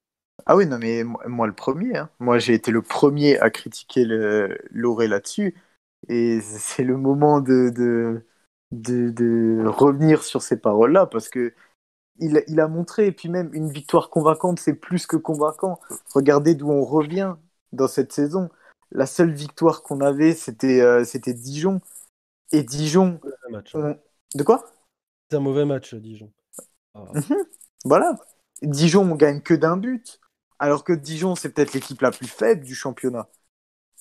Ah 0.46 0.56
oui, 0.56 0.66
non, 0.68 0.78
mais 0.78 1.04
moi, 1.04 1.24
moi, 1.28 1.48
le 1.48 1.54
premier. 1.54 1.98
hein. 1.98 2.10
Moi, 2.20 2.40
j'ai 2.40 2.54
été 2.54 2.72
le 2.72 2.82
premier 2.82 3.40
à 3.40 3.50
critiquer 3.50 4.06
Loré 4.72 5.08
là-dessus. 5.08 5.56
Et 6.10 6.40
c'est 6.42 6.84
le 6.84 6.98
moment 6.98 7.42
de, 7.42 7.70
de, 7.70 8.26
de, 8.72 9.10
de 9.10 9.64
revenir 9.68 10.24
sur 10.24 10.42
ces 10.44 10.58
paroles-là 10.58 11.08
parce 11.08 11.30
que 11.30 11.54
il, 12.20 12.44
il 12.48 12.60
a 12.62 12.68
montré, 12.68 13.08
et 13.08 13.12
puis 13.14 13.30
même 13.30 13.54
une 13.54 13.70
victoire 13.72 14.10
convaincante, 14.10 14.60
c'est 14.60 14.76
plus 14.76 15.08
que 15.08 15.18
convaincant. 15.18 15.80
Regardez 16.14 16.56
d'où 16.56 16.72
on 16.72 16.86
revient 16.86 17.36
dans 17.74 17.88
cette 17.88 18.14
saison. 18.14 18.50
La 18.92 19.06
seule 19.08 19.34
victoire 19.34 19.84
qu'on 19.84 20.02
avait, 20.02 20.34
c'était 20.34 20.82
euh, 20.82 21.04
c'était 21.06 21.34
Dijon. 21.34 21.82
Et 22.52 22.64
Dijon, 22.64 23.20
hein. 23.54 23.62
on- 23.74 24.38
de 24.38 24.44
quoi? 24.44 24.66
C'est 25.30 25.38
un 25.38 25.42
mauvais 25.42 25.66
match, 25.66 25.96
Dijon. 25.96 26.32
Ah. 26.94 27.06
Voilà. 27.86 28.16
Dijon, 28.62 29.12
on 29.12 29.16
gagne 29.16 29.42
que 29.42 29.54
d'un 29.54 29.78
but. 29.78 30.20
Alors 30.60 30.84
que 30.84 30.94
Dijon, 30.94 31.36
c'est 31.36 31.50
peut-être 31.50 31.74
l'équipe 31.74 32.02
la 32.02 32.12
plus 32.12 32.28
faible 32.28 32.64
du 32.64 32.76
championnat. 32.76 33.28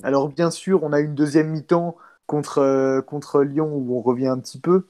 Alors 0.02 0.28
bien 0.28 0.50
sûr, 0.50 0.82
on 0.82 0.92
a 0.92 1.00
une 1.00 1.14
deuxième 1.14 1.50
mi-temps 1.50 1.96
contre, 2.26 2.58
euh, 2.58 3.44
Lyon 3.44 3.72
où 3.74 3.96
on 3.96 4.02
revient 4.02 4.28
un 4.28 4.38
petit 4.38 4.60
peu. 4.60 4.86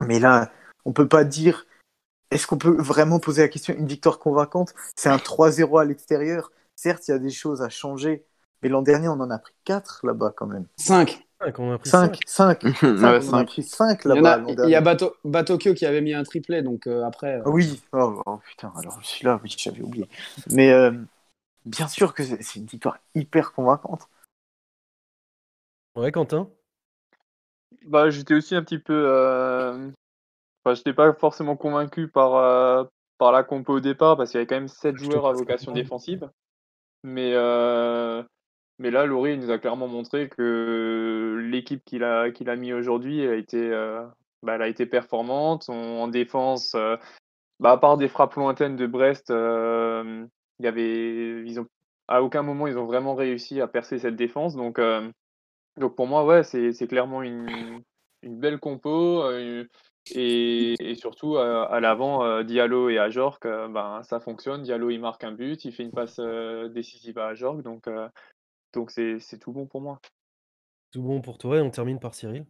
Mais 0.00 0.20
là, 0.20 0.52
on 0.84 0.92
peut 0.92 1.08
pas 1.08 1.24
dire. 1.24 1.66
Est-ce 2.30 2.46
qu'on 2.46 2.58
peut 2.58 2.76
vraiment 2.76 3.20
poser 3.20 3.40
la 3.40 3.48
question 3.48 3.74
une 3.74 3.86
victoire 3.86 4.18
convaincante? 4.18 4.74
C'est 4.94 5.08
un 5.08 5.16
3-0 5.16 5.78
à 5.78 5.84
l'extérieur. 5.84 6.52
Certes, 6.76 7.08
il 7.08 7.12
y 7.12 7.14
a 7.14 7.18
des 7.18 7.30
choses 7.30 7.62
à 7.62 7.70
changer. 7.70 8.26
Mais 8.62 8.68
l'an 8.68 8.82
dernier, 8.82 9.08
on 9.08 9.12
en 9.12 9.30
a 9.30 9.38
pris 9.38 9.54
4 9.64 10.04
là-bas 10.04 10.34
quand 10.36 10.46
même. 10.46 10.66
5. 10.76 11.26
Cinq, 11.40 11.58
on 11.58 11.72
a 11.72 11.78
pris 11.78 11.90
5, 11.90 12.20
5. 12.26 12.62
ouais, 13.02 13.20
on 13.22 13.28
en 13.28 13.36
a 13.38 13.44
cinq. 13.44 13.48
pris 13.48 13.62
5 13.62 14.04
Il 14.04 14.16
y, 14.16 14.20
en 14.20 14.24
là-bas. 14.24 14.36
a, 14.36 14.38
l'an 14.38 14.54
il 14.64 14.70
y 14.70 14.74
a 14.74 14.80
Bato- 14.80 15.14
Batokyo 15.24 15.74
qui 15.74 15.86
avait 15.86 16.00
mis 16.00 16.14
un 16.14 16.22
triplé, 16.24 16.62
donc 16.62 16.86
euh, 16.86 17.04
après. 17.04 17.36
euh, 17.36 17.42
Ah 17.44 17.50
Oui, 17.50 17.80
oh, 17.92 18.22
oh, 18.26 18.38
putain, 18.46 18.72
alors 18.76 18.98
celui-là, 19.04 19.40
oui, 19.42 19.54
j'avais 19.56 19.82
oublié. 19.82 20.08
Mais 20.50 20.70
euh, 20.72 20.92
bien 21.66 21.88
sûr 21.88 22.14
que 22.14 22.24
c'est 22.24 22.56
une 22.56 22.66
victoire 22.66 22.98
hyper 23.14 23.52
convaincante. 23.52 24.08
Ouais, 25.96 26.10
Quentin? 26.12 26.50
Bah, 27.86 28.10
j'étais 28.10 28.34
aussi 28.34 28.54
un 28.54 28.62
petit 28.62 28.78
peu. 28.78 28.92
euh, 29.06 29.90
Enfin, 30.64 30.74
j'étais 30.74 30.94
pas 30.94 31.12
forcément 31.14 31.56
convaincu 31.56 32.08
par, 32.08 32.34
euh, 32.36 32.84
par 33.18 33.32
la 33.32 33.44
compo 33.44 33.74
au 33.74 33.80
départ 33.80 34.16
parce 34.16 34.30
qu'il 34.30 34.38
y 34.38 34.40
avait 34.40 34.46
quand 34.48 34.56
même 34.56 34.68
7 34.68 34.96
Je 34.96 35.00
te 35.00 35.04
joueurs 35.04 35.26
à 35.26 35.32
vocation 35.32 35.72
défensive. 35.72 36.30
Mais, 37.04 37.32
euh, 37.34 38.22
mais 38.78 38.90
là, 38.90 39.06
Laurie 39.06 39.36
nous 39.38 39.50
a 39.50 39.58
clairement 39.58 39.88
montré 39.88 40.28
que 40.28 41.40
l'équipe 41.50 41.84
qu'il 41.84 42.04
a, 42.04 42.30
qu'il 42.30 42.48
a 42.48 42.56
mis 42.56 42.72
aujourd'hui 42.72 43.26
a 43.26 43.34
été, 43.34 43.70
euh, 43.72 44.04
bah, 44.42 44.54
a 44.54 44.68
été 44.68 44.86
performante. 44.86 45.68
En 45.68 46.08
défense, 46.08 46.74
euh, 46.74 46.96
bah, 47.60 47.72
à 47.72 47.76
part 47.78 47.96
des 47.96 48.08
frappes 48.08 48.34
lointaines 48.34 48.76
de 48.76 48.86
Brest, 48.86 49.30
euh, 49.30 50.24
y 50.60 50.66
avait, 50.66 51.42
ils 51.44 51.60
ont, 51.60 51.66
à 52.06 52.22
aucun 52.22 52.42
moment 52.42 52.66
ils 52.66 52.78
ont 52.78 52.86
vraiment 52.86 53.14
réussi 53.14 53.60
à 53.60 53.66
percer 53.68 53.98
cette 53.98 54.16
défense. 54.16 54.54
Donc, 54.54 54.80
donc 55.76 55.96
pour 55.96 56.06
moi, 56.06 56.24
ouais, 56.24 56.42
c'est 56.44 56.86
clairement 56.88 57.22
une, 57.22 57.82
une 58.22 58.38
belle 58.38 58.58
compo. 58.58 59.28
et, 60.14 60.74
et 60.80 60.94
surtout, 60.94 61.36
à 61.36 61.80
l'avant, 61.80 62.24
euh, 62.24 62.42
Diallo 62.42 62.88
et 62.88 62.98
Ajorc, 62.98 63.44
euh, 63.44 63.68
ben, 63.68 64.02
ça 64.02 64.20
fonctionne. 64.20 64.62
Diallo, 64.62 64.90
il 64.90 65.00
marque 65.00 65.24
un 65.24 65.32
but, 65.32 65.64
il 65.64 65.72
fait 65.72 65.82
une 65.82 65.90
passe 65.90 66.20
décisive 66.70 67.18
à 67.18 67.28
Ajorc. 67.28 67.62
Donc, 67.62 67.88
donc 68.72 68.90
c'est 68.90 69.18
c'est 69.20 69.38
tout 69.38 69.52
bon 69.52 69.66
pour 69.66 69.80
moi. 69.82 70.00
Tout 70.90 71.00
bon 71.02 71.22
pour 71.22 71.38
toi 71.38 71.56
et 71.56 71.60
on 71.62 71.70
termine 71.70 71.98
par 71.98 72.14
Cyril. 72.14 72.44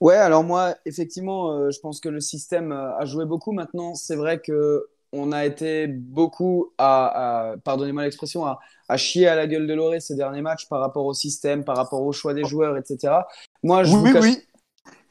Ouais, 0.00 0.14
alors 0.16 0.44
moi, 0.44 0.74
effectivement, 0.84 1.52
euh, 1.52 1.70
je 1.70 1.80
pense 1.80 2.00
que 2.00 2.08
le 2.10 2.20
système 2.20 2.70
euh, 2.72 2.96
a 2.98 3.04
joué 3.06 3.24
beaucoup. 3.24 3.52
Maintenant, 3.52 3.94
c'est 3.94 4.16
vrai 4.16 4.40
que 4.40 4.86
on 5.12 5.32
a 5.32 5.46
été 5.46 5.86
beaucoup 5.86 6.72
à, 6.76 7.52
à- 7.52 7.56
pardonnez-moi 7.58 8.02
l'expression, 8.02 8.44
à, 8.44 8.58
à 8.88 8.96
chier 8.98 9.26
à 9.26 9.34
la 9.36 9.46
gueule 9.46 9.66
de 9.66 9.72
Loré 9.72 10.00
ces 10.00 10.14
derniers 10.14 10.42
matchs 10.42 10.68
par 10.68 10.80
rapport 10.80 11.06
au 11.06 11.14
système, 11.14 11.64
par 11.64 11.76
rapport 11.76 12.02
au 12.02 12.12
choix 12.12 12.34
des 12.34 12.44
joueurs, 12.44 12.76
etc. 12.76 13.26
Moi, 13.62 13.84
je 13.84 13.96
vous 13.96 14.08
Oui, 14.08 14.10
cache- 14.10 14.26
oui. 14.26 14.42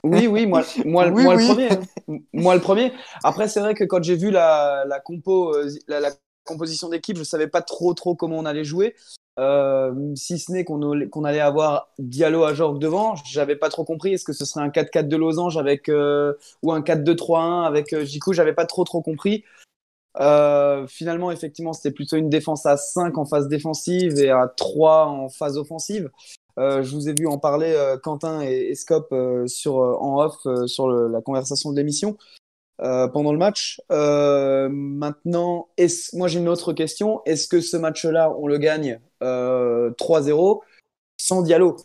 Oui, 0.04 0.28
oui, 0.28 0.46
moi, 0.48 0.64
moi, 0.86 1.12
Oui, 1.12 1.14
moi 1.18 1.34
oui. 1.34 1.36
le 1.36 1.40
premier. 1.42 1.70
hein. 1.72 1.88
Moi 2.34 2.56
le 2.56 2.62
premier. 2.62 2.94
Après, 3.24 3.48
c'est 3.48 3.60
vrai 3.62 3.74
que 3.76 3.84
quand 3.84 4.04
j'ai 4.04 4.16
vu 4.16 4.32
la, 4.32 4.86
la 4.88 5.00
compo, 5.00 5.56
euh, 5.56 5.70
la, 5.88 6.00
la 6.00 6.12
composition 6.46 6.90
d'équipe, 6.90 7.18
je 7.18 7.24
savais 7.24 7.48
pas 7.48 7.62
trop 7.64 7.94
trop 7.96 8.16
comment 8.16 8.38
on 8.38 8.46
allait 8.46 8.64
jouer. 8.66 8.96
Euh, 9.38 9.94
si 10.16 10.40
ce 10.40 10.52
n'est 10.52 10.64
qu'on 10.64 10.92
allait- 10.92 11.10
qu'on 11.10 11.24
allait 11.26 11.42
avoir 11.42 11.90
Diallo 12.00 12.44
à 12.44 12.54
Jorg 12.54 12.80
devant, 12.80 13.16
j'avais 13.26 13.56
pas 13.58 13.70
trop 13.70 13.84
compris. 13.84 14.14
Est-ce 14.14 14.24
que 14.24 14.34
ce 14.34 14.46
serait 14.46 14.64
un 14.64 14.70
4-4 14.70 15.10
de 15.10 15.18
losange 15.18 15.58
avec 15.58 15.90
euh, 15.90 16.34
ou 16.64 16.72
un 16.72 16.82
4-2-3-1 16.82 17.64
avec 17.64 17.94
euh, 17.94 18.06
Jiku? 18.06 18.34
J'avais 18.34 18.54
pas 18.54 18.66
trop 18.66 18.84
trop 18.86 19.02
compris. 19.02 19.44
Euh, 20.22 20.88
finalement, 20.88 21.32
effectivement, 21.32 21.74
c'était 21.74 21.92
plutôt 21.92 22.16
une 22.16 22.30
défense 22.30 22.66
à 22.66 22.78
5 22.78 23.18
en 23.18 23.26
phase 23.26 23.50
défensive 23.50 24.18
et 24.20 24.30
à 24.30 24.48
3 24.48 25.08
en 25.08 25.28
phase 25.28 25.58
offensive. 25.58 26.10
Euh, 26.58 26.84
je 26.84 26.96
vous 26.96 27.10
ai 27.10 27.14
vu 27.14 27.28
en 27.28 27.38
parler, 27.38 27.76
Quentin 28.02 28.42
et, 28.42 28.70
et 28.70 28.76
Scop, 28.76 29.12
en 29.12 30.20
off 30.24 30.38
sur 30.68 30.88
le- 30.88 31.10
la 31.10 31.22
conversation 31.22 31.72
de 31.72 31.76
l'émission 31.76 32.18
euh, 32.82 33.08
pendant 33.08 33.32
le 33.32 33.38
match. 33.38 33.82
Euh, 33.92 34.70
maintenant, 34.70 35.70
est-ce- 35.78 36.16
moi 36.16 36.28
j'ai 36.28 36.40
une 36.40 36.50
autre 36.50 36.74
question. 36.74 37.22
Est-ce 37.26 37.48
que 37.48 37.62
ce 37.62 37.78
match-là, 37.78 38.34
on 38.38 38.48
le 38.48 38.58
gagne 38.58 39.00
euh, 39.24 39.92
3-0 39.98 40.64
sans 41.18 41.42
Diallo? 41.42 41.78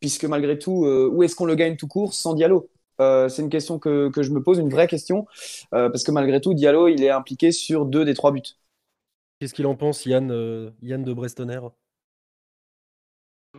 Puisque 0.00 0.24
malgré 0.24 0.58
tout, 0.58 0.84
euh, 0.84 1.08
où 1.12 1.22
est-ce 1.22 1.34
qu'on 1.36 1.46
le 1.46 1.54
gagne 1.54 1.76
tout 1.76 1.88
court 1.88 2.14
sans 2.14 2.34
Diallo? 2.34 2.68
Euh, 3.00 3.28
C'est 3.28 3.42
une 3.42 3.50
question 3.50 3.78
que, 3.78 4.10
que 4.10 4.22
je 4.22 4.30
me 4.32 4.42
pose, 4.42 4.58
une 4.58 4.70
vraie 4.70 4.86
question. 4.88 5.26
Euh, 5.74 5.88
parce 5.90 6.04
que 6.04 6.10
malgré 6.12 6.40
tout, 6.40 6.54
Diallo, 6.54 6.88
il 6.88 7.02
est 7.02 7.10
impliqué 7.10 7.52
sur 7.52 7.86
deux 7.86 8.04
des 8.04 8.14
trois 8.14 8.32
buts. 8.32 8.42
Qu'est-ce 9.38 9.54
qu'il 9.54 9.66
en 9.66 9.76
pense, 9.76 10.06
Yann, 10.06 10.30
euh, 10.32 10.70
Yann 10.82 11.04
de 11.04 11.12
Brestonner? 11.12 11.60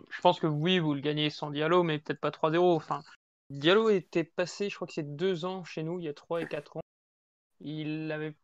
Je 0.09 0.21
pense 0.21 0.39
que 0.39 0.47
oui, 0.47 0.79
vous 0.79 0.93
le 0.93 1.01
gagnez 1.01 1.29
sans 1.29 1.51
Diallo, 1.51 1.83
mais 1.83 1.99
peut-être 1.99 2.19
pas 2.19 2.31
3-0. 2.31 2.75
Enfin, 2.75 3.03
Diallo 3.49 3.89
était 3.89 4.23
passé, 4.23 4.69
je 4.69 4.75
crois 4.75 4.87
que 4.87 4.93
c'est 4.93 5.15
deux 5.15 5.45
ans 5.45 5.63
chez 5.63 5.83
nous, 5.83 5.99
il 5.99 6.05
y 6.05 6.09
a 6.09 6.13
3 6.13 6.41
et 6.41 6.47
4 6.47 6.77
ans. 6.77 6.81
Il 7.59 8.07
n'avait 8.07 8.35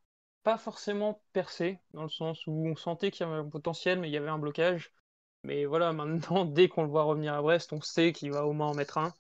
pas 0.44 0.58
forcément 0.58 1.24
percé, 1.34 1.80
dans 1.94 2.04
le 2.04 2.10
sens 2.10 2.46
où 2.48 2.68
on 2.68 2.76
sentait 2.76 3.12
qu'il 3.12 3.26
y 3.26 3.30
avait 3.30 3.40
un 3.40 3.50
potentiel, 3.50 4.00
mais 4.00 4.10
il 4.10 4.14
y 4.14 4.18
avait 4.18 4.30
un 4.30 4.40
blocage. 4.40 4.94
Mais 5.44 5.66
voilà, 5.66 5.94
maintenant, 5.94 6.46
dès 6.46 6.70
qu'on 6.70 6.84
le 6.84 6.90
voit 6.90 7.04
revenir 7.04 7.34
à 7.34 7.42
Brest, 7.42 7.74
on 7.74 7.82
sait 7.82 8.14
qu'il 8.14 8.32
va 8.32 8.46
au 8.46 8.54
moins 8.54 8.68
en 8.70 8.76
mettre 8.76 8.98
un. 8.98 9.14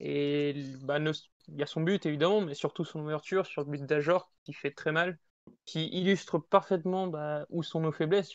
Et 0.00 0.54
bah, 0.82 0.98
il 0.98 1.56
y 1.56 1.62
a 1.62 1.66
son 1.66 1.82
but, 1.82 2.06
évidemment, 2.06 2.40
mais 2.40 2.54
surtout 2.54 2.84
son 2.84 3.00
ouverture 3.00 3.46
sur 3.46 3.62
le 3.62 3.70
but 3.70 3.84
d'Ajor, 3.84 4.30
qui 4.44 4.52
fait 4.52 4.72
très 4.72 4.92
mal, 4.92 5.18
qui 5.64 5.88
illustre 5.88 6.38
parfaitement 6.38 7.06
bah, 7.06 7.46
où 7.50 7.62
sont 7.62 7.80
nos 7.80 7.92
faiblesses. 7.92 8.32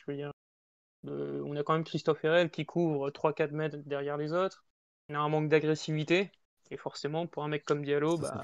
Euh, 1.05 1.43
on 1.45 1.55
a 1.55 1.63
quand 1.63 1.73
même 1.73 1.83
Christophe 1.83 2.23
Herrel 2.23 2.49
qui 2.49 2.65
couvre 2.65 3.09
3-4 3.11 3.51
mètres 3.51 3.77
derrière 3.85 4.17
les 4.17 4.33
autres. 4.33 4.65
On 5.09 5.15
a 5.15 5.19
un 5.19 5.29
manque 5.29 5.49
d'agressivité. 5.49 6.31
Et 6.71 6.77
forcément, 6.77 7.27
pour 7.27 7.43
un 7.43 7.47
mec 7.47 7.63
comme 7.65 7.83
Diallo, 7.83 8.17
bah, 8.17 8.43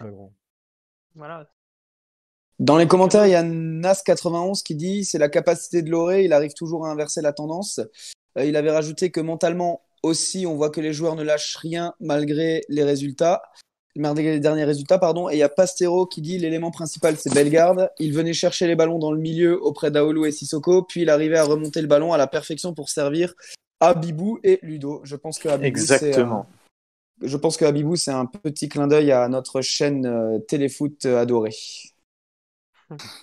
voilà. 1.16 1.50
Dans 2.60 2.78
les 2.78 2.88
commentaires, 2.88 3.26
il 3.26 3.32
y 3.32 3.36
a 3.36 3.44
Nas91 3.44 4.62
qui 4.64 4.76
dit 4.76 5.06
c'est 5.06 5.18
la 5.18 5.30
capacité 5.30 5.82
de 5.82 5.90
Loré, 5.90 6.24
il 6.24 6.34
arrive 6.34 6.54
toujours 6.54 6.86
à 6.86 6.92
inverser 6.92 7.22
la 7.22 7.34
tendance. 7.34 7.80
Euh, 8.38 8.46
il 8.46 8.56
avait 8.56 8.72
rajouté 8.72 9.12
que 9.12 9.20
mentalement 9.20 9.82
aussi, 10.04 10.46
on 10.46 10.56
voit 10.56 10.70
que 10.70 10.82
les 10.82 10.94
joueurs 10.94 11.16
ne 11.16 11.24
lâchent 11.24 11.56
rien 11.56 11.94
malgré 12.00 12.62
les 12.70 12.84
résultats, 12.84 13.42
malgré 13.96 14.32
les 14.32 14.40
derniers 14.40 14.66
résultats, 14.66 15.00
pardon. 15.00 15.30
Et 15.30 15.36
il 15.36 15.40
y 15.40 15.44
a 15.44 15.50
Pastero 15.50 16.06
qui 16.06 16.22
dit 16.22 16.38
l'élément 16.38 16.72
principal 16.72 17.18
c'est 17.18 17.34
Bellegarde. 17.34 17.90
Il 18.00 18.14
venait 18.14 18.34
chercher 18.34 18.68
les 18.68 18.76
ballons 18.76 19.00
dans 19.00 19.12
le 19.12 19.20
milieu 19.20 19.62
auprès 19.62 19.92
d'Aolu 19.92 20.28
et 20.28 20.32
Sissoko, 20.32 20.84
puis 20.84 21.02
il 21.02 21.10
arrivait 21.10 21.38
à 21.38 21.44
remonter 21.44 21.82
le 21.82 21.88
ballon 21.88 22.14
à 22.14 22.18
la 22.18 22.28
perfection 22.28 22.74
pour 22.74 22.90
servir 22.90 23.34
Abibou 23.80 24.40
et 24.44 24.60
Ludo. 24.62 25.02
Je 25.04 25.16
pense 25.16 25.40
que 25.40 25.50
Abibou, 25.50 25.80
c'est, 25.80 25.92
euh, 25.92 25.96
Exactement. 25.96 26.48
Je 27.22 27.38
pense 27.38 27.58
que 27.58 27.66
Abibou, 27.66 27.96
c'est 27.96 28.12
un 28.12 28.26
petit 28.26 28.70
clin 28.70 28.88
d'œil 28.88 29.12
à 29.12 29.28
notre 29.28 29.62
chaîne 29.62 30.06
euh, 30.06 30.40
Téléfoot 30.40 31.06
euh, 31.06 31.22
adorée. 31.22 31.56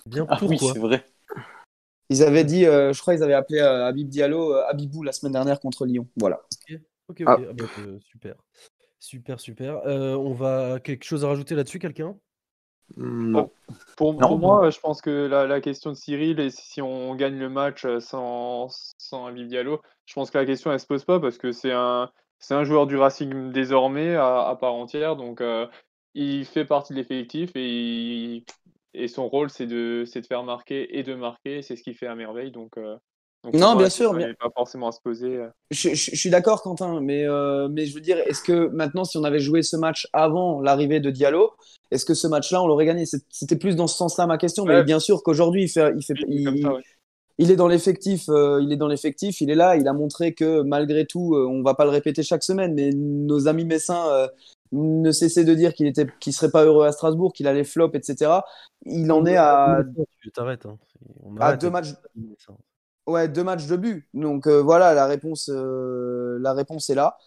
Bien 0.05 0.25
Ah 0.29 0.37
oui, 0.41 0.57
pourquoi 0.57 0.73
c'est 0.73 0.79
vrai. 0.79 1.05
Ils 2.09 2.23
avaient 2.23 2.43
dit, 2.43 2.65
euh, 2.65 2.91
je 2.91 3.01
crois 3.01 3.13
qu'ils 3.13 3.23
avaient 3.23 3.33
appelé 3.33 3.59
euh, 3.59 3.85
Habib 3.85 4.09
Diallo 4.09 4.53
euh, 4.53 4.63
Habibou 4.67 5.03
la 5.03 5.13
semaine 5.13 5.33
dernière 5.33 5.59
contre 5.59 5.85
Lyon. 5.85 6.07
Voilà. 6.17 6.41
Ok, 6.69 6.79
ok. 7.09 7.23
Ah. 7.25 7.37
Ah 7.39 7.53
bah, 7.53 7.65
euh, 7.79 7.99
super. 8.01 8.35
Super, 8.99 9.39
super. 9.39 9.77
Euh, 9.87 10.15
on 10.15 10.33
va 10.33 10.79
quelque 10.79 11.05
chose 11.05 11.23
à 11.23 11.29
rajouter 11.29 11.55
là-dessus, 11.55 11.79
quelqu'un? 11.79 12.17
Non. 12.97 13.49
Pour, 13.95 14.13
Non. 14.13 14.19
pour 14.27 14.39
moi, 14.39 14.69
je 14.69 14.79
pense 14.79 15.01
que 15.01 15.09
la, 15.09 15.47
la 15.47 15.61
question 15.61 15.91
de 15.91 15.95
Cyril, 15.95 16.39
et 16.41 16.49
si 16.49 16.81
on 16.81 17.15
gagne 17.15 17.37
le 17.37 17.49
match 17.49 17.85
sans, 17.99 18.67
sans 18.97 19.27
Habib 19.27 19.47
Diallo, 19.47 19.81
je 20.05 20.13
pense 20.13 20.29
que 20.29 20.37
la 20.37 20.45
question, 20.45 20.71
elle 20.71 20.79
se 20.81 20.85
pose 20.85 21.05
pas 21.05 21.19
parce 21.19 21.37
que 21.37 21.53
c'est 21.53 21.71
un, 21.71 22.11
c'est 22.41 22.55
un 22.55 22.65
joueur 22.65 22.87
du 22.87 22.97
Racing 22.97 23.51
désormais 23.53 24.15
à, 24.15 24.49
à 24.49 24.55
part 24.57 24.73
entière. 24.73 25.15
Donc, 25.15 25.39
euh, 25.41 25.67
il 26.13 26.45
fait 26.45 26.65
partie 26.65 26.93
de 26.93 26.97
l'effectif 26.97 27.51
et 27.55 27.65
il, 27.69 28.43
Et 28.93 29.07
son 29.07 29.29
rôle, 29.29 29.49
c'est 29.49 29.67
de, 29.67 30.03
faire 30.27 30.43
marquer 30.43 30.97
et 30.97 31.03
de 31.03 31.15
marquer. 31.15 31.61
C'est 31.61 31.77
ce 31.77 31.83
qu'il 31.83 31.95
fait 31.95 32.07
à 32.07 32.15
merveille. 32.15 32.51
Donc, 32.51 32.77
euh, 32.77 32.97
donc 33.43 33.53
Non, 33.55 33.75
bien 33.75 33.89
sûr, 33.89 34.17
elle 34.19 34.31
est 34.31 34.33
pas 34.35 34.49
forcément 34.53 34.89
à 34.89 34.91
se 34.91 34.99
poser. 35.01 35.37
euh. 35.37 35.49
Je, 35.71 35.89
je- 35.89 36.11
je 36.11 36.15
suis 36.17 36.29
d'accord, 36.29 36.61
Quentin, 36.61 36.99
mais, 36.99 37.25
euh, 37.25 37.69
mais 37.69 37.85
je 37.85 37.93
veux 37.95 38.01
dire, 38.01 38.17
est-ce 38.17 38.43
que 38.43 38.67
maintenant, 38.67 39.05
si 39.05 39.17
on 39.17 39.23
avait 39.23 39.39
joué 39.39 39.63
ce 39.63 39.77
match 39.77 40.07
avant 40.11 40.61
l'arrivée 40.61 40.99
de 40.99 41.09
Diallo, 41.09 41.53
est-ce 41.91 42.05
que 42.05 42.13
ce 42.13 42.27
match-là, 42.27 42.61
on 42.61 42.67
l'aurait 42.67 42.85
gagné? 42.85 43.05
C'était 43.29 43.55
plus 43.55 43.75
dans 43.77 43.87
ce 43.87 43.95
sens-là 43.95 44.27
ma 44.27 44.37
question, 44.37 44.65
mais 44.65 44.83
bien 44.83 44.99
sûr 44.99 45.23
qu'aujourd'hui, 45.23 45.63
il, 45.63 45.69
fait, 45.69 45.93
il, 45.97 46.03
fait, 46.03 46.13
Oui, 46.15 46.25
il, 46.27 46.43
comme 46.43 46.57
ça, 46.57 46.73
ouais. 46.73 46.81
Il 47.37 47.51
est 47.51 47.55
dans 47.55 47.67
l'effectif, 47.67 48.29
euh, 48.29 48.59
il 48.61 48.71
est 48.71 48.77
dans 48.77 48.87
l'effectif, 48.87 49.41
il 49.41 49.49
est 49.49 49.55
là, 49.55 49.75
il 49.75 49.87
a 49.87 49.93
montré 49.93 50.33
que 50.33 50.61
malgré 50.61 51.05
tout, 51.05 51.35
euh, 51.35 51.47
on 51.47 51.63
va 51.63 51.73
pas 51.73 51.85
le 51.85 51.89
répéter 51.89 52.23
chaque 52.23 52.43
semaine, 52.43 52.73
mais 52.73 52.91
nos 52.93 53.47
amis 53.47 53.65
messins 53.65 54.07
euh, 54.11 54.27
ne 54.71 55.11
cessaient 55.11 55.43
de 55.43 55.53
dire 55.53 55.73
qu'il 55.73 55.87
était, 55.87 56.07
qu'il 56.19 56.33
serait 56.33 56.51
pas 56.51 56.65
heureux 56.65 56.85
à 56.85 56.91
Strasbourg, 56.91 57.33
qu'il 57.33 57.47
allait 57.47 57.63
flop, 57.63 57.91
etc. 57.93 58.31
Il 58.85 59.11
en 59.11 59.25
est 59.25 59.37
à, 59.37 59.81
Tu 60.21 60.31
t'arrêtes. 60.31 60.65
Hein. 60.65 60.77
On 61.23 61.35
à 61.37 61.55
deux 61.55 61.69
matchs. 61.69 61.93
Ouais, 63.07 63.27
deux 63.27 63.43
matchs 63.43 63.65
de 63.67 63.75
but. 63.75 64.07
Donc 64.13 64.47
euh, 64.47 64.61
voilà, 64.61 64.93
la 64.93 65.07
réponse, 65.07 65.49
la 65.49 66.53
réponse 66.53 66.89
est 66.89 66.95
là. 66.95 67.17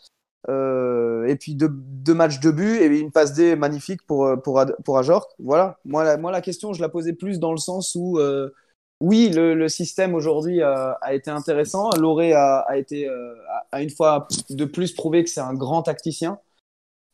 Et 1.27 1.37
puis 1.37 1.55
deux, 1.55 1.71
deux 1.73 2.15
matchs 2.15 2.39
de 2.41 2.51
but 2.51 2.77
et 2.77 2.87
une 2.87 3.11
passe 3.11 3.33
D 3.33 3.57
magnifique 3.57 4.07
pour, 4.07 4.31
pour, 4.43 4.63
pour 4.85 4.99
Ajorc. 4.99 5.31
Voilà, 5.39 5.79
moi 5.85 6.05
la, 6.05 6.19
moi 6.19 6.31
la 6.31 6.43
question, 6.43 6.73
je 6.73 6.83
la 6.83 6.89
posais 6.89 7.15
plus 7.15 7.41
dans 7.41 7.51
le 7.51 7.59
sens 7.59 7.95
où, 7.95 8.19
oui, 9.01 9.29
le, 9.29 9.55
le 9.55 9.69
système 9.69 10.15
aujourd'hui 10.15 10.63
a, 10.63 10.93
a 11.01 11.15
été 11.15 11.31
intéressant. 11.31 11.91
Loré 11.99 12.33
a, 12.33 12.59
a 12.61 12.77
été, 12.77 13.09
euh, 13.09 13.35
a, 13.73 13.83
une 13.83 13.91
fois 13.91 14.29
de 14.51 14.65
plus 14.65 14.93
prouvé 14.93 15.25
que 15.25 15.31
c'est 15.31 15.41
un 15.41 15.55
grand 15.55 15.83
tacticien 15.83 16.39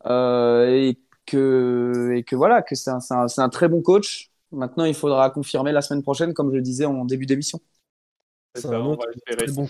euh, 0.06 0.68
et, 0.68 0.98
que, 1.26 2.12
et 2.14 2.22
que 2.22 2.36
voilà, 2.36 2.62
que 2.62 2.74
c'est 2.74 2.90
un, 2.90 3.48
très 3.48 3.68
bon 3.68 3.82
coach. 3.82 4.30
Maintenant, 4.52 4.84
il 4.84 4.94
faudra 4.94 5.30
confirmer 5.30 5.72
la 5.72 5.82
semaine 5.82 6.02
prochaine, 6.02 6.34
comme 6.34 6.50
je 6.50 6.56
le 6.56 6.62
disais 6.62 6.84
en 6.84 7.04
début 7.04 7.26
d'émission. 7.26 7.60
C'est 8.54 8.66
un 8.66 8.84
autre 8.84 9.06
bon 9.54 9.68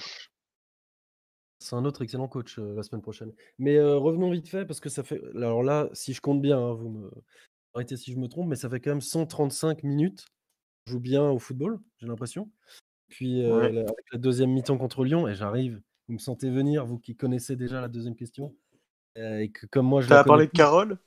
un 1.73 1.85
excellent 2.01 2.29
coach 2.29 2.59
euh, 2.59 2.75
la 2.75 2.83
semaine 2.83 3.03
prochaine. 3.03 3.33
Mais 3.59 3.77
euh, 3.77 3.97
revenons 3.97 4.31
vite 4.31 4.49
fait 4.49 4.65
parce 4.65 4.81
que 4.81 4.89
ça 4.89 5.03
fait. 5.03 5.21
Alors 5.35 5.63
là, 5.63 5.89
si 5.93 6.13
je 6.13 6.21
compte 6.21 6.41
bien, 6.41 6.59
hein, 6.59 6.73
vous 6.73 6.89
me 6.89 7.11
arrêtez 7.75 7.97
si 7.97 8.13
je 8.13 8.19
me 8.19 8.29
trompe, 8.29 8.49
mais 8.49 8.57
ça 8.57 8.69
fait 8.69 8.81
quand 8.81 8.91
même 8.91 9.01
135 9.01 9.83
minutes. 9.85 10.27
On 10.87 10.93
joue 10.93 11.01
bien 11.01 11.23
au 11.31 11.39
football, 11.39 11.79
j'ai 11.99 12.07
l'impression. 12.07 12.51
Puis 13.09 13.45
euh, 13.45 13.59
Ouais. 13.59 13.73
la- 13.73 13.81
avec 13.83 14.05
la 14.13 14.19
deuxième 14.19 14.51
mi-temps 14.51 14.79
contre 14.79 15.05
Lyon, 15.05 15.29
et 15.29 15.35
j'arrive. 15.35 15.81
Vous 16.09 16.15
me 16.15 16.19
sentez 16.19 16.51
venir, 16.51 16.87
vous 16.87 16.99
qui 16.99 17.15
connaissez 17.17 17.55
déjà 17.57 17.81
la 17.81 17.89
deuxième 17.89 18.17
question, 18.17 18.55
euh, 19.19 19.39
et 19.39 19.51
que 19.51 19.67
comme 19.67 19.87
moi 19.87 20.01
je 20.01 20.09
la 20.11 20.17
T'as 20.19 20.25
parlé 20.25 20.47
de 20.47 20.53
Carole? 20.53 20.99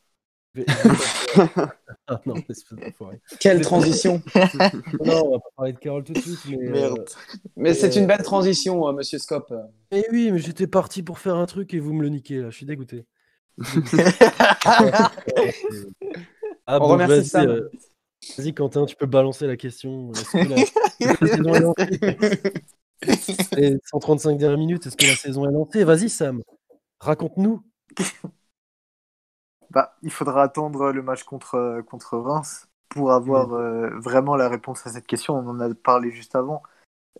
ah 2.07 2.21
non. 2.25 2.35
Quelle 3.39 3.61
transition! 3.61 4.21
Non, 5.03 5.25
on 5.27 5.31
va 5.31 5.39
pas 5.39 5.49
parler 5.57 5.73
de 5.73 5.79
Carole 5.79 6.03
tout 6.03 6.13
de 6.13 6.19
suite, 6.19 6.39
mais. 6.47 6.67
euh, 6.67 6.71
Merde. 6.71 7.05
Mais 7.57 7.73
c'est 7.73 7.97
Euh, 7.97 7.99
une 8.01 8.07
belle 8.07 8.21
transition, 8.23 8.87
euh, 8.87 8.93
monsieur 8.93 9.17
Scop. 9.17 9.53
Eh 9.91 10.05
oui, 10.11 10.31
mais 10.31 10.39
j'étais 10.39 10.67
parti 10.67 11.03
pour 11.03 11.19
faire 11.19 11.35
un 11.35 11.45
truc 11.45 11.73
et 11.73 11.79
vous 11.79 11.93
me 11.93 12.01
le 12.03 12.09
niquez 12.09 12.39
là, 12.39 12.49
je 12.49 12.55
suis 12.57 12.65
dégoûté. 12.65 13.05
Ah, 16.65 16.77
On 16.77 16.79
bon, 16.79 16.87
remercie 16.93 17.25
Sam. 17.25 17.61
Vas-y 18.37 18.53
Quentin, 18.53 18.85
tu 18.85 18.95
peux 18.95 19.05
balancer 19.05 19.47
la 19.47 19.57
question. 19.57 20.11
Est-ce 20.13 20.31
que 20.31 20.37
la, 20.37 20.55
la 21.11 21.27
saison 21.27 21.53
est 21.53 21.59
lancée 21.59 22.53
Et 23.57 23.77
135 23.85 24.37
dernières 24.37 24.57
minutes, 24.57 24.87
est-ce 24.87 24.97
que 24.97 25.05
la 25.05 25.15
saison 25.15 25.47
est 25.49 25.51
lancée? 25.51 25.83
Vas-y 25.83 26.09
Sam, 26.09 26.41
raconte-nous. 26.99 27.63
Bah, 29.69 29.95
il 30.03 30.11
faudra 30.11 30.43
attendre 30.43 30.91
le 30.91 31.01
match 31.01 31.23
contre, 31.23 31.81
contre 31.87 32.17
Reims 32.17 32.67
pour 32.89 33.11
avoir 33.11 33.53
euh, 33.53 33.89
vraiment 33.99 34.35
la 34.35 34.47
réponse 34.47 34.85
à 34.85 34.91
cette 34.91 35.07
question. 35.07 35.35
On 35.35 35.47
en 35.47 35.59
a 35.59 35.73
parlé 35.73 36.11
juste 36.11 36.35
avant. 36.35 36.61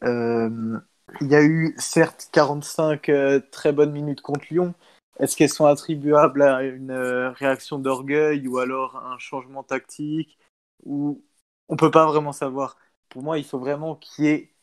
Euh, 0.04 0.78
il 1.22 1.28
y 1.28 1.36
a 1.36 1.44
eu 1.44 1.74
certes 1.78 2.30
45 2.32 3.10
euh, 3.10 3.40
très 3.52 3.72
bonnes 3.72 3.92
minutes 3.92 4.22
contre 4.22 4.46
Lyon. 4.52 4.76
Est-ce 5.20 5.36
qu'elles 5.36 5.50
sont 5.50 5.66
attribuables 5.66 6.44
à 6.44 6.64
une 6.64 6.92
réaction 6.92 7.80
d'orgueil 7.80 8.48
ou 8.48 8.60
alors 8.60 8.98
un 8.98 9.18
changement 9.18 9.64
tactique? 9.64 10.38
Ou 10.86 11.24
on 11.70 11.76
peut 11.76 11.92
pas 11.92 12.06
vraiment 12.06 12.34
savoir. 12.34 12.78
Pour 13.10 13.24
moi, 13.24 13.38
il 13.38 13.46
faut 13.46 13.60
vraiment 13.60 13.96
qu'il 13.96 14.26
y 14.26 14.28
ait 14.30 14.54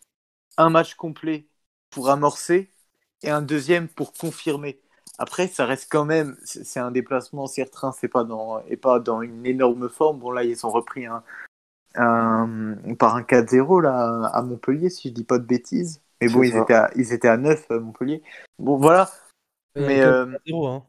un 0.57 0.71
match 0.71 0.95
complet 0.95 1.49
pour 1.91 2.11
amorcer 2.11 2.71
et 3.23 3.31
un 3.31 3.43
deuxième 3.43 3.89
pour 3.89 4.13
confirmer. 4.13 4.81
Après, 5.19 5.49
ça 5.49 5.67
reste 5.67 5.89
quand 5.91 6.05
même, 6.05 6.37
c'est 6.45 6.81
un 6.81 6.91
déplacement, 6.91 7.47
certes, 7.47 7.75
Reims 7.77 7.97
c'est 8.01 8.09
pas 8.09 8.25
dans, 8.25 8.61
et 8.67 8.77
pas 8.77 9.01
dans 9.01 9.21
une 9.23 9.45
énorme 9.47 9.89
forme. 9.89 10.19
Bon, 10.19 10.31
là, 10.31 10.45
ils 10.45 10.65
ont 10.67 10.71
repris 10.71 11.07
un, 11.07 11.23
un- 11.95 12.95
par 12.99 13.17
un 13.17 13.23
4-0 13.23 13.81
là, 13.81 14.27
à 14.33 14.43
Montpellier, 14.43 14.91
si 14.91 15.09
je 15.09 15.15
dis 15.15 15.25
pas 15.25 15.39
de 15.39 15.45
bêtises. 15.45 16.01
Mais 16.21 16.29
bon, 16.29 16.43
ils 16.43 16.57
étaient, 16.57 16.75
à, 16.75 16.91
ils 16.97 17.13
étaient 17.13 17.29
à 17.29 17.37
9, 17.37 17.67
euh, 17.71 17.81
Montpellier. 17.81 18.23
Bon, 18.59 18.77
voilà. 18.77 19.11
Mais, 19.77 19.83
il 19.83 19.99
y 19.99 20.05
avait 20.05 20.13
euh, 20.13 20.27
3-0, 20.27 20.67
hein. 20.67 20.87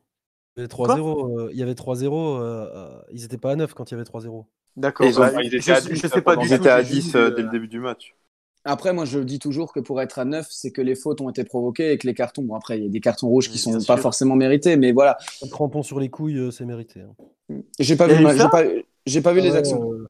Il 0.56 0.60
y 0.60 0.62
avait 0.62 0.68
3-0, 0.68 1.40
euh, 1.40 1.50
il 1.52 1.58
y 1.58 1.64
avait 1.64 1.76
3-0, 1.76 2.38
euh, 2.38 2.70
euh, 2.74 3.02
ils 3.12 3.24
étaient 3.24 3.38
pas 3.38 3.52
à 3.52 3.56
9 3.56 3.74
quand 3.74 3.90
il 3.92 3.94
y 3.94 3.96
avait 3.96 4.04
3-0. 4.06 4.48
D'accord. 4.78 5.06
Ils 5.08 5.18
ont- 5.18 5.22
bah, 5.22 5.32
ils 5.44 5.48
étaient 5.56 5.62
je, 5.62 5.72
à 5.72 5.80
je 5.82 5.90
10, 5.90 6.00
sais 6.02 6.10
pas 6.10 6.22
pendant- 6.22 6.42
du 6.42 6.48
Ils 6.48 6.54
étaient 6.54 6.70
à 6.70 6.82
j'ai 6.84 6.90
10 6.96 7.02
juste, 7.04 7.16
euh, 7.16 7.28
euh, 7.32 7.36
dès 7.36 7.42
le 7.44 7.50
début 7.50 7.68
du 7.68 7.80
match. 7.80 8.16
Après, 8.64 8.94
moi, 8.94 9.06
je 9.06 9.20
dis 9.20 9.40
toujours 9.40 9.74
que 9.74 9.80
pour 9.80 10.00
être 10.02 10.20
à 10.20 10.26
9, 10.26 10.48
c'est 10.52 10.72
que 10.72 10.82
les 10.82 10.94
fautes 10.96 11.20
ont 11.20 11.30
été 11.30 11.44
provoquées 11.44 11.94
et 11.94 11.98
que 11.98 12.06
les 12.06 12.14
cartons, 12.14 12.44
bon, 12.44 12.54
après, 12.56 12.78
il 12.78 12.84
y 12.84 12.86
a 12.86 12.90
des 12.90 13.00
cartons 13.00 13.28
rouges 13.28 13.50
qui 13.50 13.58
sont 13.58 13.82
pas 13.84 13.98
forcément 13.98 14.36
mérités, 14.36 14.78
mais 14.78 14.92
voilà. 14.92 15.18
Un 15.44 15.48
crampon 15.48 15.82
sur 15.82 16.00
les 16.00 16.10
couilles, 16.10 16.38
euh, 16.38 16.52
c'est 16.52 16.66
mérité. 16.66 17.02
hein. 17.02 17.56
J'ai 17.80 17.96
pas 17.96 18.08
vu, 18.08 18.16
j'ai 18.38 18.50
pas, 18.50 18.64
j'ai 19.08 19.22
pas 19.22 19.34
vu 19.34 19.42
les 19.42 19.52
Ouais, 19.52 19.58
actions. 19.58 19.92
euh, 19.92 20.08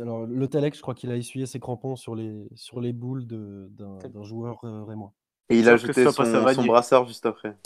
alors, 0.00 0.24
le 0.24 0.46
Talek, 0.48 0.74
je 0.76 0.80
crois 0.82 0.94
qu'il 0.94 1.10
a 1.10 1.16
essuyé 1.16 1.46
ses 1.46 1.58
crampons 1.58 1.96
sur 1.96 2.14
les, 2.14 2.32
sur 2.54 2.80
les 2.80 2.92
boules 2.92 3.26
de- 3.26 3.68
d'un 3.70 4.22
joueur 4.22 4.60
euh, 4.64 4.84
rémois. 4.84 5.12
Et 5.50 5.58
il 5.58 5.68
a 5.68 5.76
jeté 5.76 6.04
son, 6.04 6.12
son 6.54 6.64
brassard 6.64 7.06
juste 7.06 7.26
après. 7.26 7.56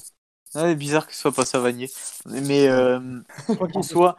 Ouais, 0.55 0.75
bizarre 0.75 1.07
que 1.07 1.13
ce 1.13 1.21
soit 1.21 1.33
pas 1.33 1.45
Savanier. 1.45 1.91
Mais 2.27 2.67
euh, 2.69 2.99
Je 3.49 3.55
crois 3.55 3.69
qu'il 3.69 3.77
En 3.77 3.83
soi-. 3.83 4.17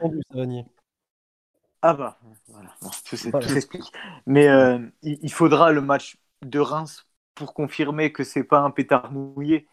Ah 1.81 1.93
bah, 1.93 2.17
voilà, 2.47 2.69
Bon, 2.81 2.89
tout, 3.05 3.15
Voilà. 3.31 3.47
s'explique. 3.47 3.91
Mais 4.27 4.47
euh, 4.47 4.79
il, 5.01 5.17
il 5.21 5.31
faudra 5.31 5.71
le 5.71 5.81
match 5.81 6.17
de 6.41 6.59
Reims 6.59 7.07
pour 7.35 7.53
confirmer 7.53 8.11
que 8.11 8.23
c'est 8.23 8.43
pas 8.43 8.59
un 8.59 8.71
pétard 8.71 9.11
mouillé. 9.11 9.67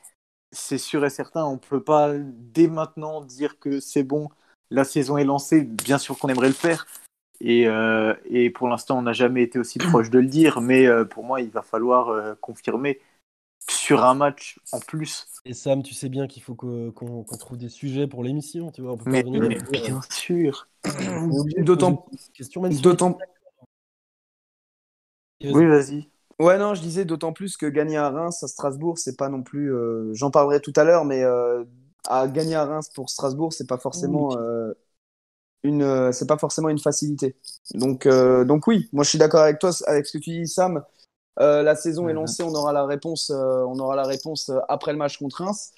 C'est 0.53 0.79
sûr 0.79 1.05
et 1.05 1.11
certain, 1.11 1.45
on 1.45 1.59
peut 1.59 1.83
pas 1.83 2.13
dès 2.17 2.69
maintenant 2.69 3.23
dire 3.23 3.59
que 3.59 3.81
c'est 3.81 4.05
bon, 4.05 4.29
la 4.71 4.85
saison 4.85 5.19
est 5.19 5.25
lancée. 5.25 5.63
Bien 5.65 5.99
sûr 5.99 6.19
qu'on 6.19 6.29
aimerait 6.29 6.49
le 6.49 6.55
faire. 6.55 6.87
Et, 7.41 7.67
euh, 7.67 8.15
et 8.27 8.51
pour 8.51 8.69
l'instant, 8.69 8.99
on 8.99 9.03
n'a 9.03 9.13
jamais 9.13 9.43
été 9.43 9.59
aussi 9.59 9.79
proche 9.79 10.11
de 10.11 10.19
le 10.21 10.27
dire. 10.27 10.61
Mais 10.61 10.87
euh, 10.87 11.05
pour 11.05 11.25
moi, 11.25 11.41
il 11.41 11.51
va 11.51 11.63
falloir 11.63 12.37
confirmer 12.41 13.01
sur 13.87 14.05
un 14.05 14.15
match 14.15 14.59
en 14.73 14.81
plus. 14.81 15.27
Et 15.45 15.55
Sam, 15.55 15.83
tu 15.83 15.95
sais 15.95 16.09
bien 16.09 16.27
qu'il 16.27 16.43
faut 16.43 16.55
qu'on 16.57 17.23
trouve 17.39 17.57
des 17.57 17.69
sujets 17.69 18.09
pour 18.09 18.25
l'émission, 18.25 18.73
tu 18.73 18.83
vois. 18.83 18.93
On 18.93 18.97
peut 18.97 19.11
Mais, 19.11 19.23
bien 19.85 20.01
sûr. 20.11 20.69
D'autant- 21.65 22.07
D'autant, 22.83 23.19
Oui, 25.45 25.67
vas-y. 25.67 26.09
ouais, 26.41 26.59
non, 26.59 26.75
je 26.75 26.81
disais 26.83 27.05
d'autant 27.05 27.33
plus 27.33 27.57
que 27.57 27.67
gagner 27.67 27.97
à 27.97 28.11
Reims, 28.11 28.43
à 28.43 28.49
Strasbourg, 28.49 28.99
c'est 28.99 29.17
pas 29.17 29.29
non 29.29 29.43
plus, 29.43 29.73
euh, 29.73 30.13
j'en 30.15 30.31
parlerai 30.31 30.61
tout 30.61 30.73
à 30.77 30.85
l'heure, 30.85 31.05
mais 31.05 31.23
euh, 31.23 31.65
à 32.09 32.27
gagner 32.27 32.55
à 32.57 32.65
Reims 32.65 32.91
pour 32.95 33.11
Strasbourg, 33.11 33.53
c'est 33.53 33.67
pas 33.69 33.79
forcément 33.79 34.37
euh, 34.37 34.73
une, 35.63 36.13
c'est 36.13 36.27
pas 36.27 36.39
forcément 36.39 36.69
une 36.69 36.79
facilité. 36.79 37.37
Donc, 37.75 38.07
euh, 38.07 38.45
donc 38.45 38.67
oui, 38.67 38.89
moi 38.93 39.05
je 39.05 39.11
suis 39.11 39.19
d'accord 39.19 39.43
avec 39.43 39.59
toi, 39.59 39.71
avec 39.87 40.07
ce 40.07 40.19
que 40.19 40.23
tu 40.23 40.31
dis, 40.31 40.49
Sam. 40.49 40.83
Euh, 41.41 41.63
la 41.63 41.77
saison 41.77 42.09
est 42.09 42.15
lancée, 42.15 42.43
on 42.43 42.55
aura 42.55 42.73
la 42.73 42.87
réponse, 42.87 43.31
euh, 43.31 43.65
on 43.69 43.79
aura 43.79 43.97
la 43.97 44.05
réponse 44.05 44.49
euh, 44.51 44.59
après 44.69 44.93
le 44.93 44.99
match 44.99 45.19
contre 45.19 45.45
Reims. 45.45 45.73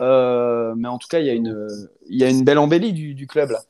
Euh, 0.00 0.74
mais 0.76 0.88
en 0.88 0.98
tout 0.98 1.08
cas, 1.08 1.20
il 1.20 1.26
y 1.26 1.30
a 1.30 1.34
une, 1.34 1.88
il 2.08 2.18
y 2.18 2.24
a 2.24 2.30
une 2.30 2.44
belle 2.44 2.58
embellie 2.58 2.92
du, 2.94 3.14
du 3.14 3.26
club 3.26 3.50
là. 3.50 3.62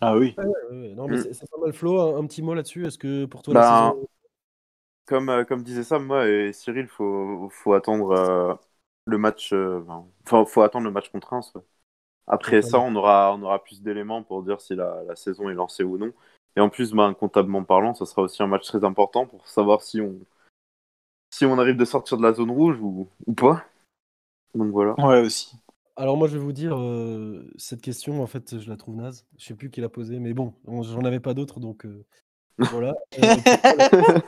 Ah 0.00 0.14
oui. 0.16 0.38
Ouais, 0.38 0.44
ouais, 0.70 0.94
non, 0.94 1.08
mais 1.08 1.16
Mm. 1.16 1.24
c'est 1.32 1.48
pas 1.50 1.58
mal, 1.58 1.72
Flo. 1.72 2.00
Un, 2.00 2.18
un 2.22 2.26
petit 2.26 2.42
mot 2.42 2.54
là-dessus. 2.54 2.86
Est-ce 2.86 2.98
que 2.98 3.24
pour 3.26 3.42
toi, 3.42 3.54
la 3.54 3.62
Bah, 3.62 3.62
saison. 3.62 4.08
Comme, 5.06 5.28
euh, 5.28 5.44
comme 5.44 5.62
disait 5.62 5.82
Sam, 5.84 6.06
moi 6.06 6.26
et 6.28 6.52
Cyril, 6.54 6.88
faut, 6.88 7.48
faut 7.50 7.74
attendre 7.74 8.10
euh, 8.12 8.54
le 9.06 9.18
match. 9.18 9.52
euh, 9.52 9.84
Enfin, 10.26 10.44
faut 10.46 10.62
attendre 10.62 10.84
le 10.86 10.90
match 10.92 11.10
contre 11.10 11.28
Reims. 11.28 11.52
ouais. 11.54 11.62
Après 12.26 12.62
ça, 12.62 12.80
on 12.80 12.94
aura, 12.96 13.34
on 13.34 13.42
aura 13.42 13.62
plus 13.64 13.82
d'éléments 13.82 14.22
pour 14.24 14.42
dire 14.44 14.60
si 14.60 14.74
la, 14.76 15.02
la 15.04 15.16
saison 15.16 15.50
est 15.50 15.54
lancée 15.54 15.84
ou 15.84 15.98
non. 15.98 16.12
Et 16.56 16.60
en 16.60 16.68
plus, 16.68 16.92
ben, 16.92 17.14
comptablement 17.14 17.64
parlant, 17.64 17.94
ça 17.94 18.06
sera 18.06 18.22
aussi 18.22 18.42
un 18.42 18.46
match 18.46 18.66
très 18.66 18.84
important 18.84 19.26
pour 19.26 19.46
savoir 19.48 19.82
si 19.82 20.00
on, 20.00 20.18
si 21.30 21.44
on 21.44 21.58
arrive 21.58 21.76
de 21.76 21.84
sortir 21.84 22.16
de 22.16 22.22
la 22.22 22.32
zone 22.32 22.50
rouge 22.50 22.78
ou, 22.80 23.08
ou 23.26 23.32
pas. 23.32 23.64
Donc 24.54 24.70
voilà. 24.70 24.94
Ouais, 25.00 25.20
aussi. 25.20 25.56
Alors, 25.96 26.16
moi, 26.16 26.28
je 26.28 26.34
vais 26.34 26.44
vous 26.44 26.52
dire, 26.52 26.76
euh, 26.78 27.48
cette 27.56 27.82
question, 27.82 28.22
en 28.22 28.26
fait, 28.26 28.58
je 28.60 28.68
la 28.70 28.76
trouve 28.76 28.96
naze. 28.96 29.26
Je 29.36 29.46
sais 29.46 29.54
plus 29.54 29.70
qui 29.70 29.80
l'a 29.80 29.88
posée, 29.88 30.18
mais 30.18 30.32
bon, 30.32 30.54
on- 30.66 30.82
j'en 30.82 31.04
avais 31.04 31.20
pas 31.20 31.34
d'autres, 31.34 31.60
donc 31.60 31.86
euh, 31.86 32.04
voilà. 32.58 32.94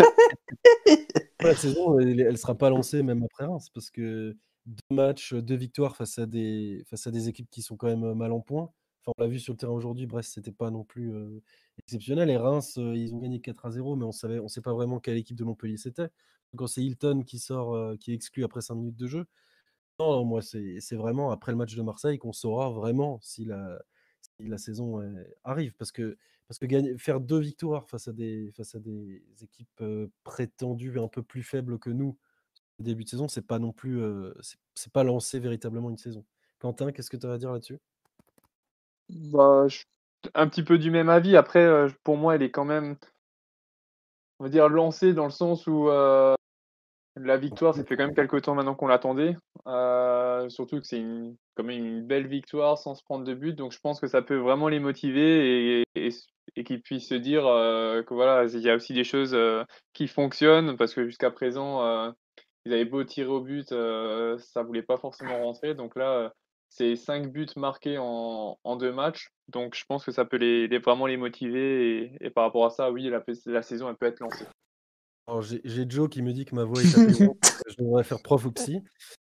Euh, 1.38 1.50
la 1.50 1.54
saison, 1.54 1.98
elle, 1.98 2.20
elle 2.20 2.38
sera 2.38 2.54
pas 2.54 2.70
lancée 2.70 3.02
même 3.02 3.22
après 3.22 3.44
Reims, 3.44 3.68
parce 3.70 3.90
que 3.90 4.36
deux 4.64 4.96
matchs, 4.96 5.34
deux 5.34 5.54
victoires 5.54 5.96
face 5.96 6.18
à 6.18 6.26
des, 6.26 6.82
face 6.88 7.06
à 7.06 7.10
des 7.10 7.28
équipes 7.28 7.50
qui 7.50 7.62
sont 7.62 7.76
quand 7.76 7.88
même 7.88 8.14
mal 8.14 8.32
en 8.32 8.40
point, 8.40 8.70
Enfin, 9.02 9.12
on 9.18 9.22
l'a 9.22 9.28
vu 9.28 9.38
sur 9.38 9.52
le 9.52 9.56
terrain 9.58 9.72
aujourd'hui, 9.72 10.06
Brest, 10.06 10.32
c'était 10.34 10.52
pas 10.52 10.70
non 10.70 10.82
plus 10.82 11.12
exceptionnel. 11.78 12.30
Et 12.30 12.36
Reims, 12.36 12.76
ils 12.76 13.14
ont 13.14 13.18
gagné 13.18 13.40
4 13.40 13.66
à 13.66 13.70
0, 13.70 13.96
mais 13.96 14.04
on 14.04 14.12
savait, 14.12 14.38
on 14.38 14.48
sait 14.48 14.60
pas 14.60 14.72
vraiment 14.72 15.00
quelle 15.00 15.16
équipe 15.16 15.36
de 15.36 15.44
Montpellier 15.44 15.76
c'était. 15.76 16.08
Quand 16.56 16.66
c'est 16.66 16.82
Hilton 16.82 17.22
qui 17.24 17.38
sort, 17.38 17.98
qui 17.98 18.12
est 18.12 18.14
exclu 18.14 18.44
après 18.44 18.62
5 18.62 18.74
minutes 18.76 18.96
de 18.96 19.06
jeu. 19.06 19.26
Non, 19.98 20.24
moi, 20.24 20.42
c'est 20.42 20.96
vraiment 20.96 21.30
après 21.30 21.52
le 21.52 21.58
match 21.58 21.74
de 21.74 21.82
Marseille 21.82 22.18
qu'on 22.18 22.32
saura 22.32 22.70
vraiment 22.70 23.18
si 23.22 23.44
la, 23.44 23.78
si 24.20 24.48
la 24.48 24.58
saison 24.58 25.02
arrive. 25.44 25.74
Parce 25.74 25.92
que, 25.92 26.16
parce 26.48 26.58
que 26.58 26.66
gagner, 26.66 26.96
faire 26.98 27.20
deux 27.20 27.40
victoires 27.40 27.88
face 27.88 28.08
à 28.08 28.12
des, 28.12 28.52
face 28.56 28.74
à 28.74 28.78
des 28.80 29.22
équipes 29.42 29.84
prétendues 30.24 30.98
un 30.98 31.08
peu 31.08 31.22
plus 31.22 31.42
faibles 31.42 31.78
que 31.78 31.90
nous 31.90 32.16
au 32.78 32.82
début 32.82 33.04
de 33.04 33.08
saison, 33.08 33.28
c'est 33.28 33.46
pas 33.46 33.58
non 33.58 33.72
plus. 33.72 34.02
c'est 34.74 34.92
pas 34.92 35.04
lancer 35.04 35.38
véritablement 35.38 35.90
une 35.90 35.98
saison. 35.98 36.24
Quentin, 36.58 36.92
qu'est-ce 36.92 37.10
que 37.10 37.16
tu 37.16 37.26
as 37.26 37.32
à 37.32 37.38
dire 37.38 37.52
là-dessus? 37.52 37.78
Bah. 39.08 39.68
Un 40.34 40.48
petit 40.48 40.62
peu 40.62 40.78
du 40.78 40.90
même 40.90 41.08
avis. 41.08 41.36
Après, 41.36 41.86
pour 42.04 42.16
moi, 42.16 42.34
elle 42.34 42.42
est 42.42 42.50
quand 42.50 42.64
même, 42.64 42.96
on 44.38 44.44
va 44.44 44.50
dire, 44.50 44.68
lancée 44.68 45.12
dans 45.12 45.24
le 45.24 45.30
sens 45.30 45.66
où 45.66 45.88
la 47.18 47.36
victoire, 47.38 47.74
ça 47.74 47.82
fait 47.82 47.96
quand 47.96 48.06
même 48.06 48.14
quelques 48.14 48.42
temps 48.42 48.54
maintenant 48.54 48.74
qu'on 48.74 48.86
l'attendait. 48.86 49.36
surtout 50.48 50.80
que 50.80 50.86
c'est 50.86 50.98
une, 50.98 51.36
quand 51.54 51.64
même 51.64 51.84
une 51.84 52.06
belle 52.06 52.26
victoire 52.26 52.78
sans 52.78 52.94
se 52.94 53.02
prendre 53.04 53.24
de 53.24 53.34
but. 53.34 53.54
Donc 53.54 53.72
je 53.72 53.80
pense 53.80 54.00
que 54.00 54.06
ça 54.06 54.22
peut 54.22 54.36
vraiment 54.36 54.68
les 54.68 54.80
motiver 54.80 55.82
et, 55.96 56.64
qu'ils 56.64 56.82
puissent 56.82 57.08
se 57.08 57.14
dire 57.14 57.42
que 57.42 58.14
voilà, 58.14 58.44
il 58.44 58.60
y 58.60 58.70
a 58.70 58.74
aussi 58.74 58.92
des 58.92 59.04
choses 59.04 59.36
qui 59.92 60.08
fonctionnent 60.08 60.76
parce 60.76 60.94
que 60.94 61.06
jusqu'à 61.06 61.30
présent, 61.30 62.12
ils 62.64 62.72
avaient 62.72 62.84
beau 62.84 63.02
tirer 63.04 63.28
au 63.28 63.40
but, 63.40 63.68
ça 63.68 64.62
voulait 64.62 64.82
pas 64.82 64.98
forcément 64.98 65.42
rentrer. 65.42 65.74
Donc 65.74 65.96
là, 65.96 66.32
c'est 66.76 66.96
cinq 66.96 67.32
buts 67.32 67.46
marqués 67.56 67.96
en, 67.98 68.58
en, 68.62 68.76
deux 68.76 68.92
matchs. 68.92 69.30
Donc 69.48 69.74
je 69.74 69.84
pense 69.86 70.04
que 70.04 70.12
ça 70.12 70.24
peut 70.24 70.36
les, 70.36 70.78
vraiment 70.78 71.06
les 71.06 71.16
motiver. 71.16 72.12
Et, 72.20 72.30
par 72.30 72.44
rapport 72.44 72.66
à 72.66 72.70
ça, 72.70 72.90
oui, 72.90 73.08
la, 73.08 73.24
la 73.46 73.62
saison, 73.62 73.88
elle 73.88 73.96
peut 73.96 74.06
être 74.06 74.20
lancée. 74.20 74.44
Alors 75.26 75.42
j'ai 75.42 75.86
Joe 75.88 76.08
qui 76.08 76.22
me 76.22 76.32
dit 76.32 76.44
que 76.44 76.54
ma 76.54 76.64
voix 76.64 76.80
est 76.80 76.92
tapée 76.94 77.28
que 77.42 77.70
je 77.70 77.82
devrais 77.82 78.04
faire 78.04 78.22
prof 78.22 78.44
ou 78.44 78.52
psy. 78.52 78.82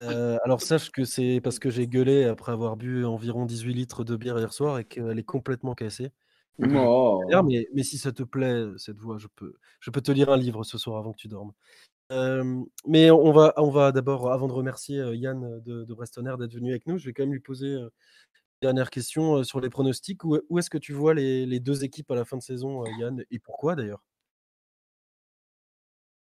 Euh, 0.03 0.37
alors 0.43 0.61
sache 0.61 0.91
que 0.91 1.05
c'est 1.05 1.39
parce 1.41 1.59
que 1.59 1.69
j'ai 1.69 1.87
gueulé 1.87 2.25
après 2.25 2.51
avoir 2.51 2.75
bu 2.75 3.05
environ 3.05 3.45
18 3.45 3.73
litres 3.73 4.03
de 4.03 4.15
bière 4.15 4.37
hier 4.37 4.53
soir 4.53 4.79
et 4.79 4.85
qu'elle 4.85 5.17
est 5.17 5.23
complètement 5.23 5.75
cassée. 5.75 6.11
Oh. 6.59 7.21
Mais, 7.45 7.67
mais, 7.73 7.83
si 7.83 7.99
ça 7.99 8.11
te 8.11 8.23
plaît, 8.23 8.65
cette 8.77 8.97
voix, 8.97 9.19
je 9.19 9.27
peux, 9.35 9.53
je 9.79 9.91
peux 9.91 10.01
te 10.01 10.11
lire 10.11 10.29
un 10.29 10.37
livre 10.37 10.63
ce 10.63 10.79
soir 10.79 10.97
avant 10.97 11.11
que 11.11 11.17
tu 11.17 11.27
dormes. 11.27 11.53
Euh, 12.11 12.63
mais 12.85 13.11
on 13.11 13.31
va, 13.31 13.53
on 13.57 13.69
va 13.69 13.91
d'abord, 13.91 14.31
avant 14.31 14.47
de 14.47 14.53
remercier 14.53 14.97
Yann 15.15 15.59
de, 15.61 15.83
de 15.83 15.93
Brestonner 15.93 16.35
d'être 16.39 16.53
venu 16.53 16.71
avec 16.71 16.87
nous, 16.87 16.97
je 16.97 17.05
vais 17.05 17.13
quand 17.13 17.23
même 17.23 17.33
lui 17.33 17.39
poser 17.41 17.73
une 17.73 17.89
dernière 18.61 18.89
question 18.89 19.43
sur 19.43 19.59
les 19.59 19.69
pronostics. 19.69 20.23
Où, 20.23 20.37
où 20.49 20.59
est-ce 20.59 20.69
que 20.69 20.77
tu 20.77 20.93
vois 20.93 21.13
les, 21.13 21.45
les, 21.45 21.59
deux 21.59 21.83
équipes 21.83 22.11
à 22.11 22.15
la 22.15 22.25
fin 22.25 22.37
de 22.37 22.41
saison, 22.43 22.85
Yann, 22.99 23.23
et 23.29 23.39
pourquoi 23.39 23.75
d'ailleurs? 23.75 24.03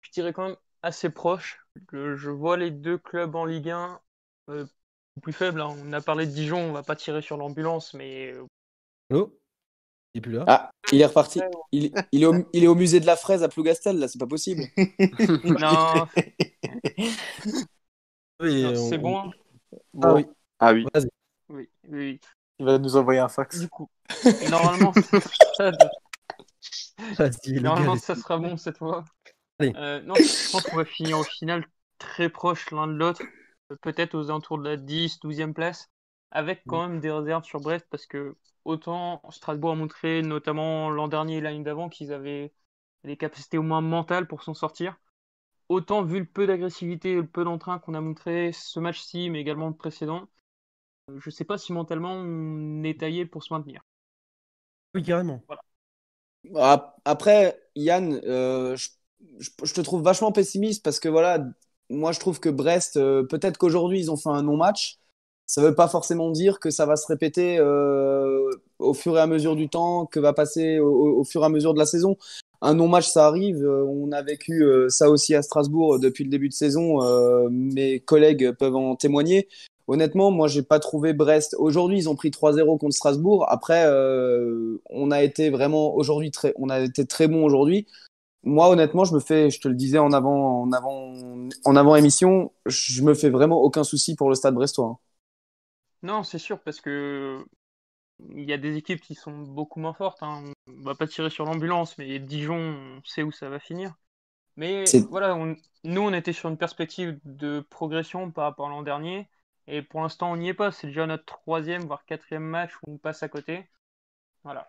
Je 0.03 0.11
dirais 0.11 0.33
quand 0.33 0.49
même 0.49 0.57
assez 0.83 1.11
proche. 1.11 1.67
Je 1.93 2.31
vois 2.31 2.57
les 2.57 2.71
deux 2.71 2.99
clubs 2.99 3.35
en 3.35 3.45
Ligue 3.45 3.71
1 3.71 4.01
euh, 4.51 4.67
plus 5.23 5.33
faibles. 5.33 5.61
Hein. 5.61 5.75
On 5.85 5.93
a 5.93 6.01
parlé 6.01 6.27
de 6.27 6.33
Dijon, 6.33 6.59
on 6.59 6.73
va 6.73 6.83
pas 6.83 6.97
tirer 6.97 7.23
sur 7.23 7.37
l'ambulance, 7.37 7.95
mais. 7.95 8.35
Il 10.15 10.19
est 10.19 10.21
plus 10.21 10.33
là 10.33 10.45
Ah, 10.47 10.71
il 10.93 11.01
est 11.01 11.07
reparti. 11.07 11.41
Il, 11.73 11.93
il, 12.13 12.23
est 12.23 12.27
au, 12.27 12.35
il, 12.53 12.65
est 12.65 12.67
au, 12.67 12.75
musée 12.75 13.01
de 13.01 13.07
la 13.07 13.17
fraise 13.17 13.43
à 13.43 13.49
Plougastel, 13.49 13.99
là, 13.99 14.09
c'est 14.09 14.19
pas 14.19 14.27
possible. 14.27 14.65
non. 15.45 16.07
oui, 18.41 18.77
C'est 18.91 18.99
bon. 18.99 19.31
Ah 20.03 20.15
oui. 20.15 20.27
Ah 20.59 20.73
oui. 20.73 20.87
Oui, 21.49 21.71
oui. 21.89 22.21
Il 22.59 22.67
va 22.67 22.79
nous 22.79 22.97
envoyer 22.97 23.21
un 23.21 23.29
fax. 23.29 23.59
Du 23.59 23.69
coup, 23.69 23.89
normalement, 24.51 24.93
ça, 25.57 25.73
normalement 27.61 27.97
ça 27.97 28.15
sera 28.15 28.39
bon 28.39 28.57
cette 28.57 28.79
fois. 28.79 29.05
Euh, 29.61 30.01
non, 30.03 30.15
je 30.15 30.53
pense 30.53 30.63
qu'on 30.63 30.77
va 30.77 30.85
finir 30.85 31.19
au 31.19 31.25
final 31.25 31.65
très 31.99 32.29
proche 32.29 32.71
l'un 32.71 32.87
de 32.87 32.93
l'autre, 32.93 33.23
peut-être 33.81 34.15
aux 34.15 34.29
alentours 34.31 34.59
de 34.59 34.69
la 34.69 34.77
10, 34.77 35.21
12e 35.23 35.53
place, 35.53 35.91
avec 36.31 36.63
quand 36.67 36.89
même 36.89 37.01
des 37.01 37.11
réserves 37.11 37.45
sur 37.45 37.61
Brest, 37.61 37.87
parce 37.91 38.07
que 38.07 38.37
autant 38.65 39.23
Strasbourg 39.31 39.73
a 39.73 39.75
montré, 39.75 40.23
notamment 40.23 40.91
l'an 40.91 41.09
dernier 41.09 41.39
et 41.39 41.41
l'année 41.41 41.63
d'avant, 41.63 41.89
qu'ils 41.89 42.13
avaient 42.13 42.53
les 43.05 43.17
capacités 43.17 43.59
au 43.59 43.63
moins 43.63 43.81
mentales 43.81 44.27
pour 44.27 44.43
s'en 44.43 44.55
sortir. 44.55 44.97
Autant 45.69 46.03
vu 46.03 46.21
le 46.21 46.27
peu 46.27 46.47
d'agressivité 46.47 47.13
et 47.13 47.17
le 47.17 47.27
peu 47.27 47.45
d'entrain 47.45 47.79
qu'on 47.79 47.95
a 47.95 48.01
montré 48.01 48.53
ce 48.53 48.79
match-ci, 48.81 49.31
mais 49.31 49.41
également 49.41 49.69
le 49.69 49.75
précédent, 49.75 50.29
je 51.09 51.29
ne 51.29 51.31
sais 51.31 51.45
pas 51.45 51.59
si 51.59 51.73
mentalement 51.73 52.13
on 52.13 52.83
est 52.85 53.01
taillé 53.01 53.27
pour 53.27 53.43
se 53.43 53.53
maintenir. 53.53 53.83
Oui, 54.95 55.03
carrément. 55.03 55.43
Voilà. 56.51 56.97
Après, 57.05 57.61
Yann, 57.77 58.21
euh, 58.25 58.77
je 58.77 58.89
je, 59.39 59.73
te 59.73 59.81
trouve 59.81 60.03
vachement 60.03 60.33
pessimiste 60.33 60.85
parce 60.85 61.01
que 61.01 61.09
voilà, 61.09 61.45
moi 61.91 62.13
je 62.13 62.21
trouve 62.21 62.41
que 62.41 62.49
Brest, 62.49 62.97
euh, 62.97 63.25
peut-être 63.25 63.59
qu'aujourd'hui 63.59 64.01
ils 64.01 64.11
ont 64.11 64.17
fait 64.17 64.29
un 64.29 64.43
non-match. 64.43 64.99
Ça 65.53 65.61
ne 65.61 65.67
veut 65.67 65.75
pas 65.75 65.87
forcément 65.87 66.31
dire 66.31 66.61
que 66.61 66.71
ça 66.71 66.87
va 66.87 66.97
se 66.97 67.07
répéter 67.07 67.59
euh, 67.59 68.49
au 68.79 68.95
fur 68.95 69.19
et 69.19 69.21
à 69.21 69.27
mesure 69.27 69.55
du 69.55 69.69
temps, 69.69 70.07
que 70.07 70.19
va 70.19 70.33
passer 70.33 70.79
au, 70.79 71.23
fur 71.25 71.43
et 71.43 71.45
à 71.45 71.51
mesure 71.51 71.75
de 71.75 71.79
la 71.79 71.85
saison. 71.85 72.17
Un 72.63 72.73
non-match, 72.73 73.07
ça 73.11 73.27
arrive. 73.27 73.63
Euh, 73.63 73.85
on 73.85 74.13
a 74.13 74.23
vécu 74.23 74.65
ça 74.89 75.11
aussi 75.11 75.35
à 75.35 75.43
Strasbourg 75.43 75.99
depuis 75.99 76.25
le 76.25 76.31
début 76.31 76.49
de 76.49 76.55
saison. 76.55 77.01
mes 77.51 78.01
collègues 78.01 78.53
peuvent 78.53 78.77
en 78.77 78.97
témoigner. 78.97 79.47
Honnêtement, 79.89 80.31
moi, 80.31 80.49
j'ai 80.49 80.63
pas 80.63 80.79
trouvé 80.79 81.13
Brest. 81.13 81.55
Aujourd'hui, 81.59 81.99
ils 81.99 82.09
ont 82.09 82.17
pris 82.17 82.31
3-0 82.31 82.79
contre 82.79 82.95
Strasbourg. 82.95 83.45
Après, 83.51 83.87
on 84.89 85.11
a 85.11 85.23
été 85.23 85.51
vraiment 85.51 85.95
aujourd'hui 85.95 86.31
très, 86.31 86.55
on 86.57 86.71
a 86.71 86.81
été 86.81 87.05
très 87.05 87.29
bon 87.29 87.45
aujourd'hui 87.45 87.87
moi, 88.45 88.71
honnêtement, 88.71 89.05
je 89.05 89.15
me 89.15 89.21
fais, 89.21 89.51
je 89.51 89.61
te 89.61 89.69
le 89.69 89.75
disais 89.75 89.99
en 89.99 90.13
avant, 90.13 90.63
en 90.63 90.73
avant, 90.73 91.15
en 91.65 91.77
avant 91.77 91.95
émission, 91.95 92.51
je 92.67 93.03
me 93.03 93.15
fais 93.15 93.31
vraiment 93.31 93.63
aucun 93.63 93.85
souci 93.85 94.17
pour 94.17 94.31
le 94.31 94.35
Stade 94.35 94.55
Brestois. 94.55 94.99
Non, 96.03 96.23
c'est 96.23 96.39
sûr, 96.39 96.61
parce 96.63 96.81
que 96.81 97.45
il 98.31 98.45
y 98.49 98.53
a 98.53 98.59
des 98.59 98.77
équipes 98.77 99.01
qui 99.01 99.15
sont 99.15 99.37
beaucoup 99.37 99.81
moins 99.81 99.95
fortes. 99.95 100.23
Hein. 100.23 100.53
On 100.69 100.83
va 100.83 100.95
pas 100.95 101.07
tirer 101.07 101.31
sur 101.31 101.45
l'ambulance, 101.45 101.99
mais 101.99 102.19
Dijon, 102.19 102.57
on 102.57 103.03
sait 103.05 103.23
où 103.23 103.33
ça 103.33 103.49
va 103.49 103.59
finir. 103.59 103.95
Mais 104.57 104.85
voilà, 105.09 105.35
nous, 105.85 106.01
on 106.01 106.13
était 106.13 106.33
sur 106.33 106.49
une 106.49 106.59
perspective 106.59 107.19
de 107.25 107.61
progression 107.61 108.31
par 108.31 108.45
rapport 108.45 108.67
à 108.67 108.71
l'an 108.71 108.83
dernier. 108.83 109.29
Et 109.67 109.83
pour 109.83 110.03
l'instant, 110.03 110.33
on 110.33 110.37
n'y 110.37 110.49
est 110.49 110.55
pas. 110.55 110.73
C'est 110.73 110.89
déjà 110.89 111.07
notre 111.07 111.25
troisième, 111.25 111.83
voire 111.83 112.05
quatrième 112.05 112.45
match 112.45 112.73
où 112.87 112.95
on 112.95 112.99
passe 112.99 113.23
à 113.23 113.29
côté. 113.29 113.69
Voilà. 114.45 114.69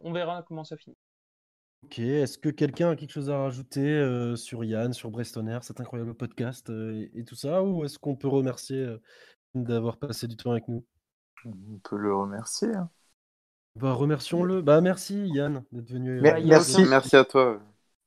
On 0.00 0.12
verra 0.12 0.42
comment 0.42 0.64
ça 0.64 0.76
finit. 0.76 0.96
Ok, 1.84 1.98
est-ce 1.98 2.38
que 2.38 2.48
quelqu'un 2.48 2.90
a 2.90 2.96
quelque 2.96 3.10
chose 3.10 3.30
à 3.30 3.38
rajouter 3.38 3.80
euh, 3.80 4.36
sur 4.36 4.62
Yann, 4.64 4.92
sur 4.92 5.10
Brestoner, 5.10 5.58
cet 5.62 5.80
incroyable 5.80 6.14
podcast 6.14 6.70
euh, 6.70 7.08
et, 7.14 7.24
tout 7.24 7.34
ça, 7.34 7.62
ou 7.64 7.84
est-ce 7.84 7.98
qu'on 7.98 8.14
peut 8.14 8.28
remercier 8.28 8.78
euh, 8.78 9.02
d'avoir 9.54 9.96
passé 9.96 10.26
du 10.26 10.36
temps 10.36 10.52
avec 10.52 10.68
nous 10.68 10.84
On 11.44 11.78
peut 11.82 11.96
le 11.96 12.14
remercier. 12.14 12.74
Hein. 12.74 12.90
Bah, 13.76 13.92
remercions-le. 13.92 14.62
Bah, 14.62 14.80
merci 14.80 15.28
Yann 15.28 15.64
d'être 15.72 15.90
venu. 15.90 16.20
merci. 16.20 16.84
merci 16.84 17.16
à 17.16 17.24
toi. 17.24 17.60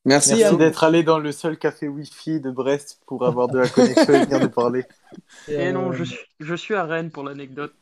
Merci, 0.06 0.34
d'être 0.56 0.84
allé 0.84 1.02
dans 1.02 1.18
le 1.18 1.32
seul 1.32 1.58
café 1.58 1.88
Wi-Fi 1.88 2.40
de 2.40 2.52
Brest 2.52 3.02
pour 3.06 3.26
avoir 3.26 3.48
de 3.48 3.58
la 3.58 3.68
connexion 3.68 4.14
et 4.14 4.24
venir 4.24 4.38
nous 4.38 4.50
parler. 4.50 4.84
Et, 5.48 5.72
non, 5.72 5.90
je 5.90 6.04
suis, 6.04 6.24
je 6.38 6.54
suis 6.54 6.74
à 6.74 6.84
Rennes 6.84 7.10
pour 7.10 7.24
l'anecdote, 7.24 7.74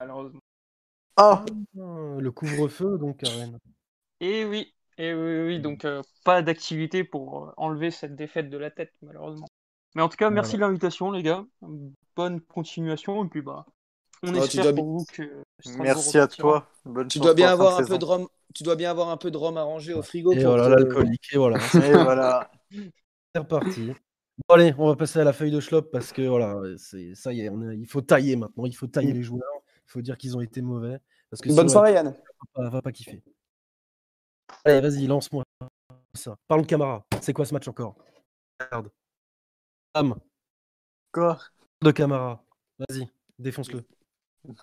malheureusement. 0.00 0.40
Ah, 1.16 1.44
Le 1.74 2.30
couvre-feu 2.30 2.98
donc 2.98 3.22
à 3.22 3.28
Rennes. 3.28 3.58
Et 4.20 4.44
oui, 4.44 4.74
et 4.96 5.14
oui, 5.14 5.46
oui 5.46 5.60
donc 5.60 5.84
euh, 5.84 6.02
pas 6.24 6.42
d'activité 6.42 7.04
pour 7.04 7.44
euh, 7.44 7.52
enlever 7.56 7.92
cette 7.92 8.16
défaite 8.16 8.50
de 8.50 8.58
la 8.58 8.70
tête, 8.72 8.92
malheureusement. 9.02 9.47
Mais 9.98 10.04
en 10.04 10.08
tout 10.08 10.16
cas, 10.16 10.30
merci 10.30 10.54
de 10.54 10.60
l'invitation, 10.60 11.10
les 11.10 11.24
gars. 11.24 11.44
Bonne 12.14 12.40
continuation. 12.40 13.24
Et 13.24 13.28
puis, 13.28 13.42
bah, 13.42 13.66
on 14.22 14.32
oh, 14.32 14.44
espère 14.44 14.72
pour 14.72 14.86
vous 14.86 15.04
que. 15.12 15.42
Merci 15.80 16.18
à 16.18 16.28
toi. 16.28 16.68
Bonne 16.84 17.08
tu 17.08 17.18
dois 17.18 17.34
bien 17.34 17.50
avoir 17.50 17.80
un 17.80 17.84
peu 17.84 17.98
de 17.98 18.04
rhum. 18.04 18.28
Tu 18.54 18.62
dois 18.62 18.76
bien 18.76 18.92
avoir 18.92 19.08
un 19.08 19.16
peu 19.16 19.32
de 19.32 19.36
rhum 19.36 19.56
arrangé 19.56 19.94
au 19.94 20.02
frigo. 20.02 20.30
Et 20.34 20.44
voilà, 20.44 20.68
l'alcoolique. 20.68 21.26
Et 21.32 21.36
voilà. 21.36 21.58
et 21.74 21.90
voilà. 21.90 22.48
C'est 22.70 23.40
reparti. 23.40 23.86
Bon, 24.48 24.54
allez, 24.54 24.72
on 24.78 24.86
va 24.86 24.94
passer 24.94 25.18
à 25.18 25.24
la 25.24 25.32
feuille 25.32 25.50
de 25.50 25.58
schlop 25.58 25.90
parce 25.90 26.12
que 26.12 26.22
voilà, 26.22 26.56
c'est 26.76 27.16
ça 27.16 27.32
y 27.32 27.40
est, 27.40 27.50
il 27.74 27.86
faut 27.88 28.00
tailler 28.00 28.36
maintenant. 28.36 28.66
Il 28.66 28.76
faut 28.76 28.86
tailler 28.86 29.12
les 29.12 29.24
joueurs. 29.24 29.42
Il 29.88 29.90
faut 29.90 30.00
dire 30.00 30.16
qu'ils 30.16 30.36
ont 30.36 30.40
été 30.40 30.62
mauvais. 30.62 31.00
Parce 31.28 31.40
que 31.40 31.52
Bonne 31.52 31.68
soirée, 31.68 31.94
Yann. 31.94 32.14
Va 32.54 32.70
va 32.70 32.82
pas 32.82 32.92
kiffer. 32.92 33.20
Allez, 34.64 34.80
vas-y, 34.80 35.08
lance-moi 35.08 35.42
ça. 36.14 36.36
Parle 36.46 36.66
Camara. 36.66 37.04
C'est 37.20 37.32
quoi 37.32 37.44
ce 37.44 37.52
match 37.52 37.66
encore? 37.66 37.96
Merde. 38.70 38.90
Quoi? 41.12 41.38
De 41.82 41.90
Camara. 41.90 42.42
Vas-y, 42.78 43.08
défonce-le. 43.38 43.84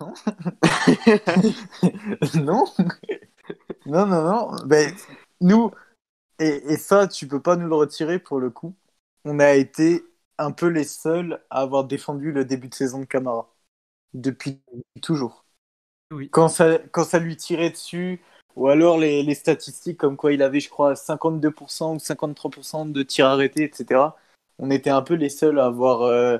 Non. 0.00 0.14
non. 2.34 2.64
non, 3.86 4.06
non, 4.06 4.22
non. 4.22 4.56
Ben, 4.66 4.94
nous, 5.40 5.70
et, 6.38 6.72
et, 6.72 6.76
ça, 6.76 7.08
tu 7.08 7.28
peux 7.28 7.42
pas 7.42 7.56
nous 7.56 7.68
le 7.68 7.74
retirer 7.74 8.18
pour 8.18 8.40
le 8.40 8.50
coup. 8.50 8.74
On 9.24 9.38
a 9.40 9.54
été 9.54 10.04
un 10.38 10.52
peu 10.52 10.68
les 10.68 10.84
seuls 10.84 11.42
à 11.50 11.62
avoir 11.62 11.84
défendu 11.84 12.32
le 12.32 12.44
début 12.44 12.68
de 12.68 12.74
saison 12.74 13.00
de 13.00 13.06
Camara. 13.06 13.54
Depuis 14.14 14.62
toujours. 15.02 15.44
Oui. 16.12 16.30
Quand 16.30 16.48
ça, 16.48 16.78
quand 16.92 17.04
ça 17.04 17.18
lui 17.18 17.36
tirait 17.36 17.70
dessus, 17.70 18.22
ou 18.56 18.68
alors 18.68 18.98
les, 18.98 19.22
les 19.22 19.34
statistiques 19.34 19.98
comme 19.98 20.16
quoi 20.16 20.32
il 20.32 20.42
avait, 20.42 20.60
je 20.60 20.70
crois, 20.70 20.94
52% 20.96 21.94
ou 21.96 21.98
53% 21.98 22.86
de 22.92 23.02
tirs 23.02 23.26
arrêtés, 23.26 23.64
etc. 23.64 24.16
On 24.58 24.70
était 24.70 24.90
un 24.90 25.02
peu 25.02 25.14
les 25.14 25.28
seuls 25.28 25.58
à 25.58 25.66
avoir. 25.66 26.02
euh, 26.02 26.38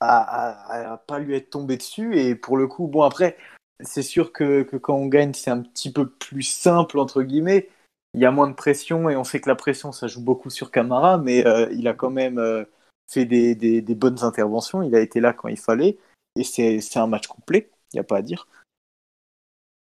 à, 0.00 1.02
pas 1.06 1.18
lui 1.18 1.34
être 1.36 1.50
tombé 1.50 1.76
dessus. 1.76 2.18
Et 2.18 2.34
pour 2.34 2.56
le 2.56 2.66
coup, 2.66 2.86
bon, 2.88 3.02
après, 3.02 3.36
c'est 3.80 4.02
sûr 4.02 4.32
que, 4.32 4.62
que 4.62 4.76
quand 4.76 4.96
on 4.96 5.06
gagne, 5.06 5.32
c'est 5.34 5.50
un 5.50 5.62
petit 5.62 5.92
peu 5.92 6.08
plus 6.08 6.42
simple, 6.42 6.98
entre 6.98 7.22
guillemets. 7.22 7.68
Il 8.14 8.20
y 8.20 8.26
a 8.26 8.30
moins 8.30 8.48
de 8.48 8.54
pression 8.54 9.10
et 9.10 9.16
on 9.16 9.24
sait 9.24 9.40
que 9.40 9.48
la 9.48 9.56
pression, 9.56 9.92
ça 9.92 10.06
joue 10.06 10.22
beaucoup 10.22 10.50
sur 10.50 10.70
Camara, 10.70 11.18
mais 11.18 11.46
euh, 11.46 11.68
il 11.72 11.86
a 11.88 11.94
quand 11.94 12.10
même 12.10 12.38
euh, 12.38 12.64
fait 13.08 13.26
des, 13.26 13.54
des- 13.54 13.82
bonnes 13.94 14.22
interventions. 14.24 14.82
Il 14.82 14.94
a 14.94 15.00
été 15.00 15.20
là 15.20 15.32
quand 15.32 15.48
il 15.48 15.58
fallait. 15.58 15.98
Et 16.36 16.44
c'est 16.44 16.98
un 16.98 17.06
match 17.06 17.26
complet, 17.26 17.70
il 17.92 17.96
n'y 17.96 18.00
a 18.00 18.04
pas 18.04 18.18
à 18.18 18.22
dire. 18.22 18.46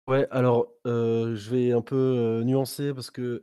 Ouais, 0.09 0.27
alors 0.31 0.69
je 0.85 1.51
vais 1.51 1.73
un 1.73 1.81
peu 1.81 2.43
nuancer 2.45 2.93
parce 2.93 3.11
que 3.11 3.43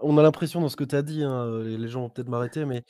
on 0.00 0.16
a 0.18 0.22
l'impression 0.22 0.60
dans 0.60 0.68
ce 0.68 0.76
que 0.76 0.84
tu 0.84 0.96
as 0.96 1.02
dit, 1.02 1.22
hein, 1.22 1.60
les 1.62 1.88
gens 1.88 2.02
vont 2.02 2.10
peut-être 2.10 2.28
m'arrêter, 2.28 2.64
mais 2.64 2.84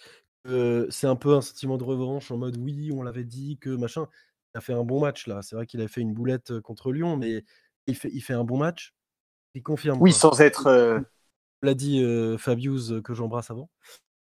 euh, 0.49 0.87
c'est 0.91 1.07
un 1.07 1.17
peu 1.17 1.35
un 1.35 1.41
sentiment 1.41 1.77
de 1.79 1.85
revanche 1.85 2.31
en 2.31 2.39
mode 2.39 2.57
oui, 2.59 2.91
on 2.93 3.03
l'avait 3.03 3.25
dit 3.25 3.59
que 3.59 3.71
machin. 3.71 4.07
Il 4.55 4.59
a 4.59 4.61
fait 4.63 4.73
un 4.73 4.85
bon 4.85 5.01
match 5.01 5.27
là. 5.27 5.43
C'est 5.43 5.57
vrai 5.57 5.67
qu'il 5.67 5.81
a 5.83 5.89
fait 5.89 6.01
une 6.01 6.15
boulette 6.15 6.53
euh, 6.53 6.61
contre 6.61 6.91
Lyon, 6.93 7.17
mais 7.17 7.45
il 7.87 7.95
fait, 7.95 8.11
il 8.13 8.21
fait 8.23 8.33
un 8.35 8.45
bon 8.45 8.57
match. 8.57 8.95
Il 9.55 9.63
confirme. 9.63 10.01
Oui, 10.01 10.11
quoi. 10.11 10.19
sans 10.19 10.41
être. 10.41 10.67
euh, 10.67 11.01
l'a 11.63 11.75
dit 11.75 12.03
euh, 12.03 12.39
Fabius 12.39 12.93
que 13.05 13.15
j'embrasse 13.15 13.51
avant. 13.51 13.69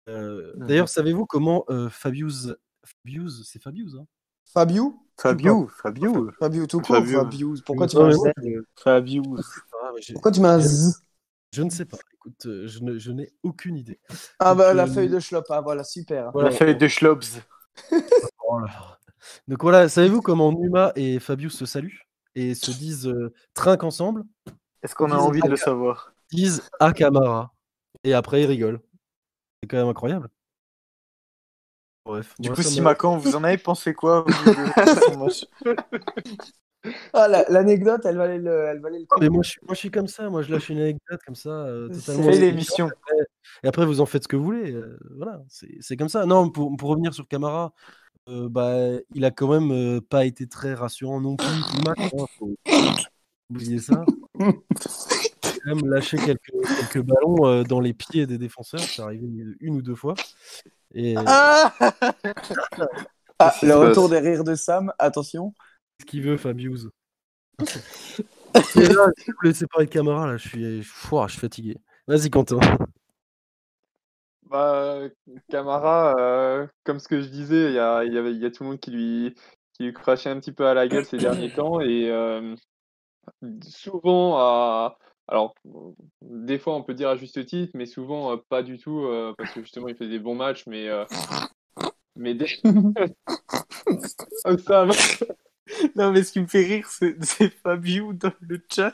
Euh, 0.08 0.52
Mhm. 0.56 0.66
D'ailleurs, 0.66 0.88
savez-vous 0.88 1.26
comment 1.26 1.64
euh, 1.70 1.88
Fabius, 1.88 2.48
Fabius, 2.84 3.42
c'est 3.44 3.60
Fabius, 3.60 3.94
hein 3.96 4.06
Fabio 4.46 4.98
Fabio, 5.16 5.68
Fabio, 5.68 6.30
Fabio 6.38 6.66
tout 6.66 6.80
court, 6.80 6.96
Fabio. 6.96 7.24
Fabio. 7.24 7.54
Pourquoi 7.64 7.86
tu 7.86 7.96
mais 7.96 8.02
un 8.02 8.10
Z? 8.12 8.32
Ah, 9.82 9.92
j'ai- 10.00 10.12
Pourquoi 10.12 10.30
tu 10.32 10.40
m'as 10.40 10.54
un 10.54 10.60
Z? 10.60 11.03
Je 11.54 11.62
ne 11.62 11.70
sais 11.70 11.84
pas. 11.84 11.98
Écoute, 12.14 12.46
euh, 12.46 12.66
je 12.66 12.80
ne- 12.80 12.98
je 12.98 13.12
n'ai 13.12 13.32
aucune 13.44 13.76
idée. 13.76 14.00
Ah 14.40 14.50
Donc, 14.50 14.58
bah 14.58 14.74
la 14.74 14.84
euh, 14.84 14.86
feuille 14.86 15.08
de 15.08 15.20
schlop, 15.20 15.44
ah 15.50 15.60
voilà, 15.60 15.84
super. 15.84 16.32
Voilà. 16.32 16.50
La 16.50 16.56
feuille 16.56 16.76
de. 16.76 16.88
Oh 18.46 18.58
là. 18.58 18.98
Donc 19.48 19.62
voilà, 19.62 19.88
savez-vous 19.88 20.20
comment 20.20 20.52
Numa 20.52 20.92
et 20.96 21.18
Fabius 21.20 21.56
se 21.56 21.64
saluent 21.64 22.02
et 22.34 22.54
se 22.54 22.72
disent 22.72 23.06
euh, 23.06 23.32
trinquent 23.54 23.84
ensemble, 23.84 24.24
Est-ce 24.82 24.94
qu'on 24.96 25.12
a 25.12 25.16
envie 25.16 25.40
de 25.40 25.48
le 25.48 25.56
savoir? 25.56 26.12
disent 26.32 26.62
à 26.80 26.92
Camara 26.92 27.54
et 28.02 28.12
après 28.14 28.42
ils 28.42 28.46
rigolent. 28.46 28.80
C'est 29.62 29.68
quand 29.68 29.76
même 29.76 29.88
incroyable. 29.88 30.28
Bref. 32.04 32.34
Du 32.38 32.48
moi, 32.48 32.56
coup, 32.56 32.62
Simacan, 32.62 33.16
vous 33.16 33.34
en 33.34 33.44
avez 33.44 33.56
pensé 33.58 33.94
quoi 33.94 34.24
vous, 34.26 35.32
Ah, 37.12 37.28
la- 37.28 37.44
l'anecdote, 37.48 38.02
elle 38.04 38.16
valait 38.16 38.38
le, 38.38 38.64
elle 38.66 38.80
valait 38.80 38.98
le 38.98 39.06
coup. 39.06 39.18
Mais 39.20 39.28
moi 39.28 39.42
je, 39.42 39.50
suis, 39.50 39.60
moi, 39.62 39.74
je 39.74 39.78
suis 39.78 39.90
comme 39.90 40.08
ça. 40.08 40.28
Moi, 40.28 40.42
je 40.42 40.52
lâche 40.52 40.68
une 40.68 40.80
anecdote 40.80 41.20
comme 41.24 41.34
ça, 41.34 41.50
euh, 41.50 41.88
totalement. 41.88 42.30
L'émission. 42.30 42.90
Et 43.62 43.68
après, 43.68 43.86
vous 43.86 44.00
en 44.00 44.06
faites 44.06 44.24
ce 44.24 44.28
que 44.28 44.36
vous 44.36 44.44
voulez. 44.44 44.72
euh, 44.72 44.98
voilà, 45.16 45.42
c'est 45.80 45.96
comme 45.96 46.08
ça. 46.08 46.26
Non, 46.26 46.50
pour, 46.50 46.76
pour 46.76 46.90
revenir 46.90 47.14
sur 47.14 47.26
Camara, 47.28 47.72
euh, 48.28 48.48
bah, 48.48 48.74
il 49.14 49.24
a 49.24 49.30
quand 49.30 49.48
même 49.48 49.70
euh, 49.70 50.00
pas 50.00 50.24
été 50.24 50.46
très 50.46 50.74
rassurant 50.74 51.20
non 51.20 51.36
plus 51.36 51.46
match. 51.84 51.98
hein, 52.18 52.24
faut 52.38 52.54
oublier 53.50 53.78
ça. 53.78 54.04
Il 54.38 54.46
a 54.46 54.52
quand 55.52 55.74
même 55.76 55.86
lâché 55.90 56.18
quelques, 56.18 56.50
quelques 56.76 57.06
ballons 57.06 57.62
dans 57.64 57.80
les 57.80 57.94
pieds 57.94 58.26
des 58.26 58.38
défenseurs. 58.38 58.80
C'est 58.80 59.02
arrivé 59.02 59.26
une 59.60 59.76
ou 59.76 59.82
deux 59.82 59.94
fois. 59.94 60.14
Et 60.94 61.14
Ah 61.16 61.72
Ah, 63.40 63.52
le 63.62 63.74
retour 63.74 64.08
des 64.08 64.20
rires 64.20 64.44
de 64.44 64.54
Sam, 64.54 64.92
attention. 64.98 65.54
Ce 66.00 66.06
qu'il 66.06 66.22
veut, 66.22 66.36
Fabius. 66.36 66.88
Et 68.76 68.88
là, 68.88 69.10
si 69.18 69.30
vous 69.30 69.40
laissez 69.42 69.66
parler 69.66 69.86
de 69.86 69.90
Camara, 69.90 70.26
là, 70.26 70.36
je 70.36 70.48
suis, 70.48 70.82
Fouah, 70.82 71.26
je 71.26 71.32
suis 71.32 71.40
fatigué. 71.40 71.76
Vas-y, 72.06 72.30
Quentin. 72.30 72.58
Bah, 74.50 75.00
Camara, 75.48 76.14
euh, 76.18 76.66
comme 76.84 77.00
ce 77.00 77.08
que 77.08 77.20
je 77.20 77.28
disais, 77.28 77.70
il 77.70 77.74
y 77.74 77.78
a, 77.78 78.04
y 78.04 78.10
y 78.10 78.52
tout 78.52 78.62
le 78.62 78.68
monde 78.68 78.78
qui 78.78 78.92
lui, 78.92 79.34
qui 79.72 79.84
lui 79.84 79.92
crachait 79.92 80.30
un 80.30 80.38
petit 80.38 80.52
peu 80.52 80.66
à 80.66 80.74
la 80.74 80.86
gueule 80.86 81.04
ces 81.04 81.16
derniers 81.16 81.50
temps. 81.54 81.80
Et 81.80 82.08
euh, 82.10 82.54
souvent, 83.62 84.36
à, 84.38 84.98
alors, 85.26 85.54
des 86.22 86.58
fois, 86.58 86.76
on 86.76 86.82
peut 86.82 86.94
dire 86.94 87.08
à 87.08 87.16
juste 87.16 87.44
titre, 87.46 87.72
mais 87.74 87.86
souvent, 87.86 88.32
euh, 88.32 88.36
pas 88.48 88.62
du 88.62 88.78
tout, 88.78 89.00
euh, 89.00 89.34
parce 89.36 89.50
que 89.52 89.62
justement, 89.62 89.88
il 89.88 89.96
fait 89.96 90.08
des 90.08 90.18
bons 90.18 90.34
matchs, 90.34 90.64
mais. 90.66 90.88
euh, 90.88 91.04
mais 92.16 92.34
des... 92.34 92.46
Oh. 94.46 94.56
Non, 95.96 96.12
mais 96.12 96.22
ce 96.22 96.32
qui 96.32 96.40
me 96.40 96.46
fait 96.46 96.64
rire, 96.64 96.88
c'est 96.88 97.16
Fabio 97.62 98.12
dans 98.12 98.32
le 98.40 98.62
chat. 98.70 98.92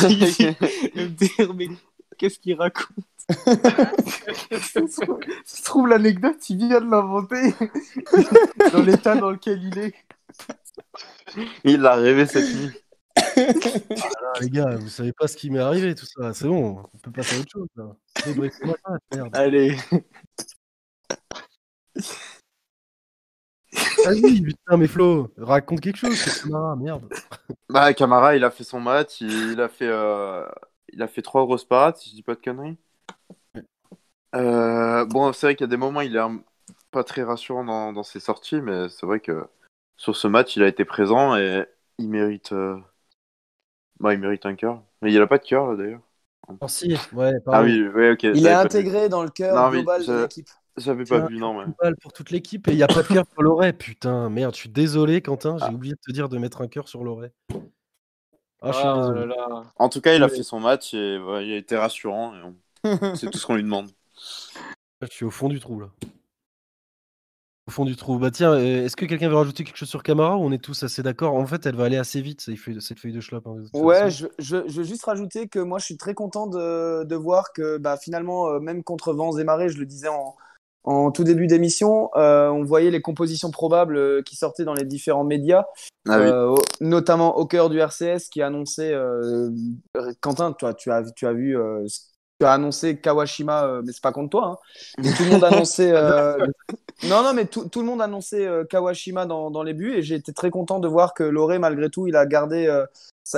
qui 0.00 0.16
dit- 0.16 0.56
il 0.94 1.02
me 1.02 1.08
dire, 1.08 1.54
mais 1.54 1.68
qu'est-ce 2.18 2.38
qu'il 2.38 2.54
raconte? 2.54 2.88
Se 5.44 5.62
trouve- 5.62 5.86
l'anecdote, 5.88 6.48
il 6.50 6.56
vient 6.58 6.80
de 6.80 6.90
l'inventer 6.90 7.54
dans 8.72 8.82
l'état 8.82 9.14
dans 9.16 9.30
lequel 9.30 9.62
il 9.62 9.78
est. 9.78 9.94
Il 11.64 11.80
l'a 11.80 11.94
rêvé 11.94 12.26
cette 12.26 12.52
nuit. 12.54 12.72
Ah, 13.16 14.40
les 14.40 14.50
gars, 14.50 14.76
vous 14.76 14.88
savez 14.88 15.12
pas 15.12 15.28
ce 15.28 15.36
qui 15.36 15.50
m'est 15.50 15.58
arrivé, 15.60 15.94
tout 15.94 16.06
ça. 16.06 16.32
C'est 16.34 16.48
bon, 16.48 16.82
on 16.92 16.98
peut 16.98 17.12
passer 17.12 17.36
à 17.36 17.40
autre 17.40 17.50
chose. 17.52 17.68
Là. 17.76 17.96
Merde. 19.14 19.36
Allez. 19.36 19.76
Vas-y, 24.04 24.40
putain, 24.42 24.76
mais 24.76 24.86
Flo, 24.86 25.30
raconte 25.36 25.80
quelque 25.80 25.96
chose. 25.96 26.14
c'est 26.16 26.42
Camara, 26.42 26.76
merde. 26.76 27.08
Bah, 27.68 27.92
Camara, 27.94 28.36
il 28.36 28.44
a 28.44 28.50
fait 28.50 28.64
son 28.64 28.80
match, 28.80 29.20
il, 29.20 29.52
il 29.52 29.60
a 29.60 29.68
fait, 29.68 29.86
euh, 29.88 30.46
il 30.92 31.02
a 31.02 31.08
fait 31.08 31.22
trois 31.22 31.44
grosses 31.44 31.64
parades, 31.64 31.96
si 31.96 32.10
je 32.10 32.14
dis 32.16 32.22
pas 32.22 32.34
de 32.34 32.40
conneries. 32.40 32.76
Euh, 34.34 35.04
bon, 35.04 35.32
c'est 35.32 35.46
vrai 35.46 35.54
qu'il 35.56 35.64
y 35.64 35.68
a 35.68 35.70
des 35.70 35.76
moments, 35.76 36.00
il 36.00 36.16
est 36.16 36.20
un- 36.20 36.42
pas 36.90 37.04
très 37.04 37.22
rassurant 37.22 37.64
dans, 37.64 37.92
dans 37.92 38.02
ses 38.02 38.20
sorties, 38.20 38.60
mais 38.60 38.88
c'est 38.88 39.06
vrai 39.06 39.20
que 39.20 39.44
sur 39.96 40.16
ce 40.16 40.28
match, 40.28 40.56
il 40.56 40.62
a 40.62 40.68
été 40.68 40.84
présent 40.84 41.36
et 41.36 41.64
il 41.98 42.08
mérite, 42.08 42.52
euh, 42.52 42.76
bah, 43.98 44.14
il 44.14 44.20
mérite 44.20 44.46
un 44.46 44.54
cœur. 44.54 44.82
Mais 45.02 45.12
il 45.12 45.20
a 45.20 45.26
pas 45.26 45.38
de 45.38 45.44
cœur 45.44 45.68
là 45.68 45.76
d'ailleurs. 45.76 46.00
Oh, 46.60 46.68
si, 46.68 46.96
ouais, 47.12 47.32
Ah 47.46 47.62
oui, 47.62 47.86
ouais, 47.88 48.12
ok. 48.12 48.24
Il 48.24 48.46
est 48.46 48.52
intégré 48.52 49.08
dans 49.08 49.22
le 49.22 49.30
cœur 49.30 49.54
Non, 49.54 49.70
global 49.70 50.02
je- 50.02 50.10
de 50.12 50.22
l'équipe. 50.22 50.48
J'avais 50.76 51.04
pas 51.04 51.20
vu, 51.26 51.36
non, 51.38 51.54
mais. 51.64 51.92
Pour 52.00 52.12
toute 52.12 52.30
l'équipe 52.30 52.66
et 52.68 52.72
il 52.72 52.76
n'y 52.76 52.82
a 52.82 52.86
pas 52.86 53.02
de 53.02 53.08
cœur 53.08 53.24
sur 53.32 53.42
l'oreille. 53.42 53.72
Putain, 53.72 54.30
merde, 54.30 54.54
je 54.54 54.60
suis 54.60 54.68
désolé, 54.68 55.20
Quentin. 55.20 55.56
J'ai 55.58 55.64
Ah. 55.66 55.72
oublié 55.72 55.94
de 55.94 56.00
te 56.00 56.12
dire 56.12 56.28
de 56.28 56.38
mettre 56.38 56.60
un 56.62 56.68
cœur 56.68 56.88
sur 56.88 57.04
l'oreille. 57.04 57.32
Ah, 58.62 58.70
Ah 58.74 58.94
désolé. 59.00 59.26
là 59.26 59.46
là. 59.48 59.62
En 59.76 59.88
tout 59.88 60.00
cas, 60.00 60.14
il 60.14 60.22
a 60.22 60.26
Ouais. 60.26 60.34
fait 60.36 60.42
son 60.42 60.60
match 60.60 60.94
et 60.94 61.18
ouais, 61.18 61.46
il 61.46 61.52
a 61.52 61.56
été 61.56 61.76
rassurant. 61.76 62.32
on- 62.44 62.54
C'est 63.16 63.30
tout 63.30 63.38
ce 63.38 63.46
qu'on 63.46 63.56
lui 63.56 63.62
demande. 63.62 63.90
Je 65.02 65.06
suis 65.10 65.24
au 65.24 65.30
fond 65.30 65.48
du 65.48 65.60
trou, 65.60 65.80
là. 65.80 65.88
Au 67.66 67.70
fond 67.70 67.84
du 67.84 67.94
trou. 67.94 68.18
Bah 68.18 68.30
tiens, 68.30 68.52
euh, 68.52 68.84
est-ce 68.84 68.96
que 68.96 69.04
quelqu'un 69.06 69.28
veut 69.28 69.36
rajouter 69.36 69.64
quelque 69.64 69.76
chose 69.76 69.88
sur 69.88 70.02
Camara 70.02 70.36
ou 70.36 70.40
on 70.40 70.50
est 70.50 70.62
tous 70.62 70.82
assez 70.82 71.02
d'accord? 71.02 71.34
En 71.34 71.46
fait, 71.46 71.64
elle 71.66 71.76
va 71.76 71.84
aller 71.84 71.96
assez 71.98 72.20
vite, 72.20 72.40
cette 72.40 72.56
feuille, 72.56 72.82
cette 72.82 72.98
feuille 72.98 73.12
de 73.12 73.20
schlop. 73.20 73.46
hein, 73.46 73.62
Ouais, 73.74 74.10
je, 74.10 74.26
je, 74.38 74.66
je 74.66 74.78
veux 74.78 74.84
juste 74.84 75.04
rajouter 75.04 75.46
que 75.48 75.58
moi 75.60 75.78
je 75.78 75.84
suis 75.84 75.96
très 75.96 76.14
content 76.14 76.46
de, 76.48 77.04
de 77.04 77.16
voir 77.16 77.52
que 77.52 77.78
bah, 77.78 77.96
finalement, 77.96 78.48
euh, 78.48 78.60
même 78.60 78.82
contre 78.82 79.12
vents 79.12 79.36
et 79.38 79.44
marées, 79.44 79.68
je 79.68 79.78
le 79.78 79.86
disais 79.86 80.08
en, 80.08 80.34
en 80.84 81.10
tout 81.10 81.24
début 81.24 81.46
d'émission, 81.46 82.10
euh, 82.16 82.48
on 82.48 82.64
voyait 82.64 82.90
les 82.90 83.02
compositions 83.02 83.50
probables 83.50 83.96
euh, 83.96 84.22
qui 84.22 84.36
sortaient 84.36 84.64
dans 84.64 84.74
les 84.74 84.84
différents 84.84 85.24
médias, 85.24 85.66
Ah 86.08 86.18
euh, 86.18 86.54
notamment 86.80 87.36
au 87.36 87.46
cœur 87.46 87.68
du 87.68 87.78
RCS 87.78 88.28
qui 88.30 88.40
annonçait, 88.40 88.94
euh, 88.94 89.50
Quentin, 90.20 90.52
toi, 90.52 90.72
tu 90.72 90.90
as, 90.90 91.10
tu 91.12 91.26
as 91.26 91.32
vu, 91.32 91.56
tu 92.40 92.46
as 92.46 92.52
annoncé 92.52 92.98
Kawashima, 92.98 93.82
mais 93.84 93.92
c'est 93.92 94.02
pas 94.02 94.12
contre 94.12 94.30
toi, 94.30 94.46
hein. 94.46 94.56
Mais 94.98 95.12
tout 95.12 95.24
le 95.24 95.30
monde 95.30 95.44
annonçait. 95.44 95.92
Non, 97.08 97.22
non, 97.22 97.32
mais 97.32 97.46
tout, 97.46 97.66
tout 97.66 97.80
le 97.80 97.86
monde 97.86 98.02
annonçait 98.02 98.46
Kawashima 98.68 99.24
dans, 99.24 99.50
dans 99.50 99.62
les 99.62 99.72
buts 99.72 99.94
et 99.94 100.02
j'ai 100.02 100.16
été 100.16 100.34
très 100.34 100.50
content 100.50 100.80
de 100.80 100.86
voir 100.86 101.14
que 101.14 101.22
Loré, 101.22 101.58
malgré 101.58 101.88
tout, 101.88 102.06
il 102.08 102.14
a 102.14 102.26
gardé, 102.26 102.70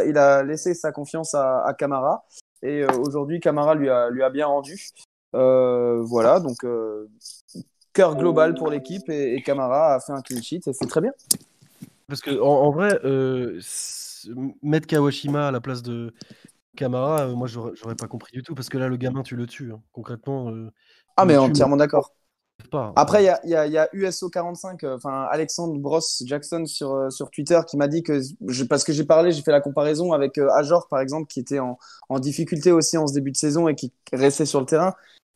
il 0.05 0.19
a 0.19 0.43
laissé 0.43 0.75
sa 0.75 0.91
confiance 0.91 1.35
à, 1.35 1.65
à 1.65 1.73
Camara 1.73 2.25
et 2.63 2.85
aujourd'hui 2.85 3.39
Camara 3.39 3.77
lui 3.77 3.89
a, 3.89 4.11
lui 4.11 4.25
a 4.25 4.31
bien 4.31 4.47
rendu. 4.47 4.89
Euh, 5.35 6.03
voilà, 6.03 6.41
donc 6.41 6.65
euh, 6.65 7.09
cœur 7.93 8.17
global 8.17 8.55
pour 8.55 8.71
l'équipe 8.71 9.09
et, 9.09 9.35
et 9.35 9.43
Camara 9.43 9.95
a 9.95 10.01
fait 10.01 10.13
un 10.13 10.21
clean 10.23 10.41
sheet 10.43 10.61
et 10.67 10.73
c'est 10.73 10.87
très 10.87 11.01
bien. 11.01 11.13
Parce 12.09 12.21
que 12.21 12.39
en, 12.41 12.47
en 12.49 12.71
vrai, 12.71 12.99
euh, 13.05 13.61
mettre 14.63 14.87
Kawashima 14.87 15.49
à 15.49 15.51
la 15.51 15.61
place 15.61 15.83
de 15.83 16.13
Camara, 16.77 17.23
euh, 17.29 17.35
moi 17.35 17.49
j'aurais 17.49 17.95
pas 17.97 18.09
compris 18.09 18.33
du 18.33 18.43
tout. 18.43 18.55
Parce 18.55 18.69
que 18.69 18.79
là, 18.79 18.89
le 18.89 18.97
gamin, 18.97 19.23
tu 19.23 19.37
le 19.37 19.47
tues. 19.47 19.73
hein. 19.73 19.81
Concrètement. 19.93 20.51
euh, 20.51 20.71
Ah, 21.17 21.25
mais 21.25 21.37
entièrement 21.37 21.77
d'accord. 21.77 22.13
pas. 22.71 22.93
Après, 22.95 23.23
il 23.23 23.27
y 23.27 23.29
a, 23.29 23.41
y, 23.47 23.55
a, 23.55 23.67
il 23.67 23.73
y 23.73 23.79
a 23.79 23.89
USO45, 23.93 24.85
euh, 24.85 24.97
enfin 24.97 25.27
Alexandre 25.31 25.79
Bross 25.79 26.23
Jackson 26.27 26.65
sur, 26.67 27.11
sur 27.11 27.31
Twitter 27.31 27.59
qui 27.67 27.77
m'a 27.77 27.89
dit 27.89 28.03
que, 28.03 28.21
je- 28.49 28.65
parce 28.65 28.85
que 28.85 28.93
j'ai 28.93 29.05
parlé, 29.05 29.33
j'ai 29.33 29.43
fait 29.43 29.51
la 29.53 29.61
comparaison 29.63 30.13
avec 30.13 30.39
Ajor 30.39 30.89
par 30.89 31.01
exemple, 31.01 31.27
qui 31.27 31.41
était 31.41 31.59
en, 31.59 31.79
en 32.09 32.19
difficulté 32.19 32.71
aussi 32.73 32.99
en 32.99 33.07
ce 33.07 33.15
début 33.15 33.31
de 33.31 33.37
saison 33.37 33.69
et 33.69 33.75
qui 33.75 33.93
restait 34.13 34.47
sur 34.47 34.61
le 34.61 34.67
terrain. 34.67 34.95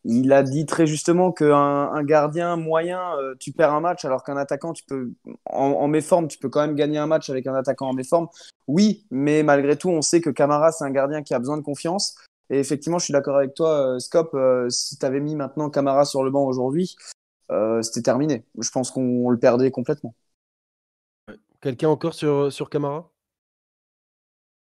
Il 0.09 0.33
a 0.33 0.43
dit 0.43 0.67
très 0.67 0.87
justement 0.87 1.33
qu'un 1.33 1.55
un 1.93 2.03
gardien 2.05 2.57
moyen, 2.57 3.17
euh, 3.19 3.35
tu 3.39 3.53
perds 3.53 3.73
un 3.75 3.81
match, 3.81 4.05
alors 4.05 4.23
qu'un 4.25 4.37
attaquant, 4.37 4.73
tu 4.73 4.85
peux, 4.85 5.13
en, 5.47 5.65
en 5.65 5.89
méforme, 5.89 6.29
tu 6.29 6.39
peux 6.39 6.49
quand 6.49 6.61
même 6.61 6.77
gagner 6.77 6.99
un 6.99 7.07
match 7.07 7.29
avec 7.31 7.47
un 7.47 7.55
attaquant 7.55 7.89
en 7.89 7.93
méforme. 7.93 8.29
Oui, 8.69 9.07
mais 9.11 9.43
malgré 9.43 9.77
tout, 9.77 9.91
on 9.91 10.03
sait 10.03 10.21
que 10.21 10.31
Camara, 10.31 10.73
c'est 10.73 10.85
un 10.85 10.91
gardien 10.91 11.23
qui 11.23 11.35
a 11.35 11.39
besoin 11.39 11.57
de 11.57 11.63
confiance. 11.63 12.17
Et 12.51 12.59
effectivement, 12.61 12.99
je 12.99 13.05
suis 13.05 13.13
d'accord 13.13 13.37
avec 13.37 13.55
toi, 13.55 13.95
euh, 13.97 13.99
Scop. 13.99 14.35
euh, 14.35 14.71
si 14.71 14.99
tu 14.99 15.05
avais 15.07 15.21
mis 15.21 15.35
maintenant 15.35 15.71
Camara 15.71 16.05
sur 16.05 16.23
le 16.23 16.31
banc 16.31 16.45
aujourd'hui, 16.45 16.97
euh, 17.51 17.83
c'était 17.83 18.03
terminé. 18.03 18.45
Je 18.61 18.71
pense 18.71 18.91
qu'on 18.91 19.31
le 19.31 19.39
perdait 19.39 19.71
complètement. 19.71 20.15
Quelqu'un 21.61 21.89
encore 21.89 22.15
sur, 22.15 22.53
sur 22.53 22.71
Camara? 22.71 23.11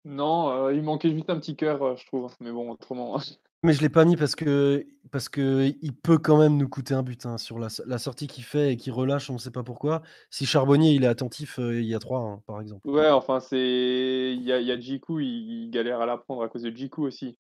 Non, 0.06 0.52
euh, 0.68 0.74
il 0.74 0.84
manquait 0.84 1.12
juste 1.12 1.30
un 1.30 1.40
petit 1.40 1.56
cœur, 1.56 1.82
euh, 1.84 1.96
je 1.98 2.06
trouve. 2.06 2.34
Mais 2.40 2.52
bon, 2.52 2.72
autrement. 2.72 3.20
Mais 3.66 3.74
je 3.74 3.82
l'ai 3.82 3.90
pas 3.90 4.06
mis 4.06 4.16
parce 4.16 4.36
que 4.36 4.86
parce 5.12 5.28
que 5.30 5.74
il 5.82 5.94
peut 5.94 6.18
quand 6.18 6.38
même 6.38 6.56
nous 6.58 6.70
coûter 6.70 6.94
un 6.94 7.04
but 7.04 7.26
hein, 7.26 7.38
sur 7.38 7.58
la, 7.58 7.68
la 7.88 7.98
sortie 7.98 8.28
qu'il 8.28 8.44
fait 8.44 8.74
et 8.74 8.78
qu'il 8.78 8.94
relâche, 8.94 9.30
on 9.30 9.34
ne 9.34 9.38
sait 9.40 9.52
pas 9.52 9.64
pourquoi. 9.64 10.02
Si 10.30 10.46
Charbonnier 10.46 10.94
il 10.94 11.04
est 11.04 11.08
attentif, 11.08 11.58
euh, 11.60 11.82
il 11.82 11.88
y 11.88 11.96
a 11.96 12.00
3 12.00 12.42
par 12.46 12.62
exemple. 12.62 12.88
Ouais, 12.88 13.10
enfin, 13.10 13.40
c'est. 13.40 14.34
Il 14.38 14.44
y 14.44 14.52
a, 14.52 14.60
il 14.60 14.68
y 14.68 14.72
a 14.72 14.80
Jiku, 14.80 15.20
il, 15.20 15.66
il 15.66 15.72
galère 15.72 16.00
à 16.00 16.06
la 16.06 16.18
prendre 16.18 16.44
à 16.44 16.50
cause 16.50 16.62
de 16.62 16.70
Jiku 16.70 17.04
aussi. 17.04 17.38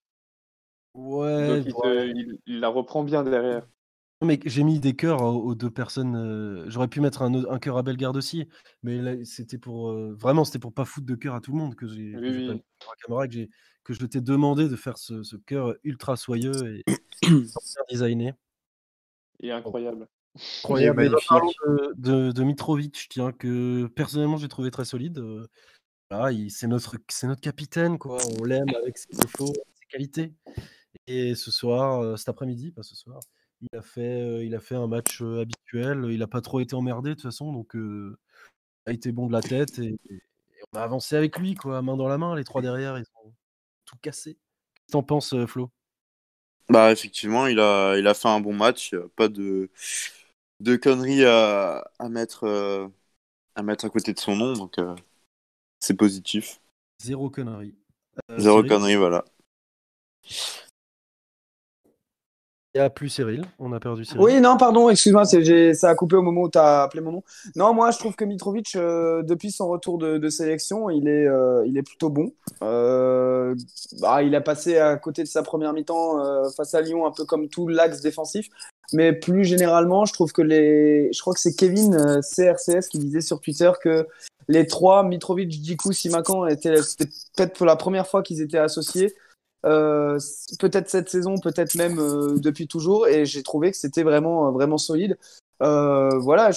Ouais, 0.96 1.48
Donc 1.48 1.66
il, 1.68 1.74
te- 1.74 1.88
ouais. 1.88 2.12
il- 2.16 2.40
il 2.48 2.60
la 2.60 2.70
reprend 2.70 3.04
bien 3.04 3.24
derrière. 3.24 3.68
Mais 4.26 4.40
j'ai 4.46 4.64
mis 4.64 4.80
des 4.80 4.96
cœurs 4.96 5.22
aux, 5.22 5.42
aux 5.44 5.56
deux 5.56 5.70
personnes. 5.72 6.16
euh, 6.16 6.66
J'aurais 6.70 6.88
pu 6.88 7.00
mettre 7.02 7.22
un, 7.22 7.34
autre- 7.34 7.52
un 7.52 7.60
cœur 7.60 7.78
à 7.78 7.84
Bellegarde 7.84 8.18
aussi, 8.18 8.48
mais 8.84 8.98
là, 9.02 9.14
c'était 9.24 9.58
pour 9.58 9.92
euh, 9.92 10.14
vraiment 10.20 10.44
c'était 10.46 10.60
pour 10.60 10.74
pas 10.74 10.86
foutre 10.86 11.06
de 11.06 11.16
cœur 11.16 11.36
à 11.36 11.42
tout 11.42 11.52
le 11.52 11.58
monde 11.58 11.76
que 11.76 11.88
j'ai 11.88 12.12
que 12.12 12.18
Oui, 12.20 12.34
j'ai 12.34 12.46
pas 12.46 12.54
oui. 12.54 12.58
mis 12.58 13.28
que 13.28 13.32
j'ai 13.32 13.50
que 13.84 13.94
je 13.94 14.06
t'ai 14.06 14.20
demandé 14.22 14.68
de 14.68 14.76
faire 14.76 14.98
ce, 14.98 15.24
ce 15.24 15.36
cœur 15.36 15.76
ultra 15.84 16.16
soyeux 16.18 16.78
et 16.78 16.84
bien 17.22 17.40
designé. 17.90 18.34
Il 19.40 19.50
est 19.50 19.52
incroyable. 19.52 20.08
Incroyable. 20.64 21.04
Et 21.04 21.10
magnifique. 21.10 21.30
parlons 21.30 21.52
de, 21.68 21.94
de, 21.98 22.32
de 22.32 22.44
Mitrovic, 22.44 23.08
tiens, 23.10 23.32
que 23.32 23.86
personnellement 23.88 24.38
j'ai 24.38 24.48
trouvé 24.48 24.72
très 24.72 24.86
solide. 24.86 25.20
euh, 25.20 25.48
voilà, 26.10 26.32
il- 26.32 26.50
c'est 26.52 26.68
notre, 26.68 26.98
c'est 27.10 27.28
notre 27.28 27.42
capitaine, 27.42 27.98
quoi. 27.98 28.18
On 28.40 28.44
l'aime 28.44 28.70
avec 28.76 28.98
ses 28.98 29.16
défauts, 29.16 29.54
ses 29.54 29.86
qualités. 29.90 30.34
Et 31.08 31.36
ce 31.36 31.52
soir, 31.52 32.02
euh, 32.02 32.16
cet 32.16 32.30
après-midi, 32.30 32.72
pas 32.72 32.84
ce 32.84 32.96
soir, 32.96 33.20
il 33.72 33.78
a 33.78 33.82
fait, 33.82 34.46
il 34.46 34.56
a 34.56 34.60
fait 34.60 34.76
un 34.76 34.88
match 34.88 35.22
habituel. 35.22 36.06
Il 36.10 36.20
n'a 36.20 36.28
pas 36.28 36.42
trop 36.42 36.60
été 36.60 36.76
emmerdé 36.76 37.10
de 37.10 37.14
toute 37.16 37.24
façon, 37.24 37.54
donc 37.54 37.76
euh, 37.76 38.18
il 38.88 38.92
a 38.92 38.94
été 38.94 39.12
bon 39.12 39.28
de 39.28 39.34
la 39.34 39.42
tête 39.42 39.80
et, 39.80 39.98
et 40.10 40.22
on 40.74 40.80
a 40.80 40.84
avancé 40.84 41.16
avec 41.16 41.38
lui, 41.40 41.56
quoi, 41.56 41.82
main 41.82 41.98
dans 41.98 42.08
la 42.08 42.18
main. 42.18 42.36
Les 42.36 42.44
trois 42.44 42.62
derrière, 42.62 42.98
ils 42.98 43.06
ont 43.24 43.34
tout 43.86 43.98
cassé. 44.02 44.34
Qu'est-ce 44.76 44.88
que 44.88 44.92
t'en 44.94 45.04
penses, 45.04 45.36
Flo? 45.48 45.72
Bah 46.70 46.92
effectivement, 46.92 47.46
il 47.48 47.60
a, 47.60 47.96
il 47.98 48.08
a 48.08 48.14
fait 48.16 48.28
un 48.28 48.40
bon 48.40 48.54
match. 48.54 48.96
Pas 49.16 49.28
de, 49.28 49.70
de 50.60 50.76
conneries 50.78 51.26
à, 51.26 51.92
à 52.00 52.10
mettre, 52.10 52.90
à 53.56 53.64
mettre 53.64 53.86
à 53.86 53.90
côté 53.90 54.14
de 54.14 54.20
son 54.20 54.36
nom, 54.36 54.54
donc 54.54 54.80
euh, 54.80 54.96
c'est 55.80 55.96
positif. 55.96 56.62
Zéro 57.02 57.30
connerie. 57.30 57.76
Euh, 58.32 58.40
Zéro 58.40 58.64
connerie, 58.64 58.96
voilà. 58.96 59.26
Il 62.76 62.80
n'y 62.80 62.84
a 62.84 62.90
plus 62.90 63.08
Cyril. 63.08 63.46
On 63.58 63.72
a 63.72 63.80
perdu 63.80 64.04
Cyril. 64.04 64.22
Oui, 64.22 64.42
non, 64.42 64.58
pardon, 64.58 64.90
excuse-moi, 64.90 65.24
ça 65.24 65.90
a 65.90 65.96
coupé 65.96 66.18
au 66.18 66.22
moment 66.22 66.42
où 66.42 66.50
tu 66.50 66.58
as 66.58 66.84
appelé 66.84 67.02
mon 67.02 67.14
nom. 67.14 67.24
Non, 67.56 67.74
moi, 67.74 67.90
je 67.92 67.98
trouve 67.98 68.18
que 68.18 68.26
Mitrovic, 68.26 68.76
euh, 68.76 69.24
depuis 69.24 69.50
son 69.50 69.70
retour 69.70 69.98
de, 69.98 70.28
sélection, 70.28 70.90
il 70.90 71.08
est, 71.08 71.26
euh, 71.26 71.66
il 71.66 71.78
est 71.78 71.84
plutôt 71.84 72.10
bon. 72.10 72.34
Euh, 72.64 73.56
bah, 74.02 74.24
il 74.24 74.36
a 74.36 74.42
passé 74.42 74.78
à 74.78 74.98
côté 74.98 75.24
de 75.24 75.28
sa 75.30 75.42
première 75.42 75.72
mi-temps 75.72 76.52
face 76.58 76.74
à 76.74 76.82
Lyon, 76.82 77.06
un 77.06 77.12
peu 77.12 77.24
comme 77.24 77.48
tout 77.48 77.70
l'axe 77.70 78.02
défensif. 78.02 78.50
Mais 78.92 79.14
plus 79.14 79.46
généralement, 79.46 80.04
je 80.04 80.12
trouve 80.12 80.34
que 80.34 80.42
les. 80.42 81.14
Je 81.14 81.22
crois 81.22 81.34
que 81.34 81.40
c'est 81.40 81.56
Kevin 81.56 82.20
CRCS 82.22 82.90
qui 82.90 83.00
disait 83.00 83.22
sur 83.22 83.40
Twitter 83.40 83.72
que 83.82 84.06
les 84.50 84.68
trois, 84.68 85.04
Mitrovic, 85.04 85.50
Djikou, 85.50 85.94
Simakan, 85.94 86.50
c'était 86.50 86.76
peut-être 87.38 87.54
pour 87.54 87.66
la 87.66 87.78
première 87.78 88.06
fois 88.06 88.22
qu'ils 88.22 88.42
étaient 88.42 88.58
associés. 88.58 89.16
Euh, 89.66 90.20
peut-être 90.60 90.90
cette 90.90 91.10
saison, 91.10 91.38
peut-être 91.38 91.76
même 91.76 92.00
euh, 92.00 92.38
depuis 92.38 92.68
toujours, 92.68 93.08
et 93.08 93.26
j'ai 93.26 93.44
trouvé 93.44 93.72
que 93.72 93.78
c'était 93.78 94.04
vraiment, 94.04 94.52
vraiment 94.52 94.78
solide. 94.78 95.18
Euh, 95.64 96.18
voilà, 96.20 96.52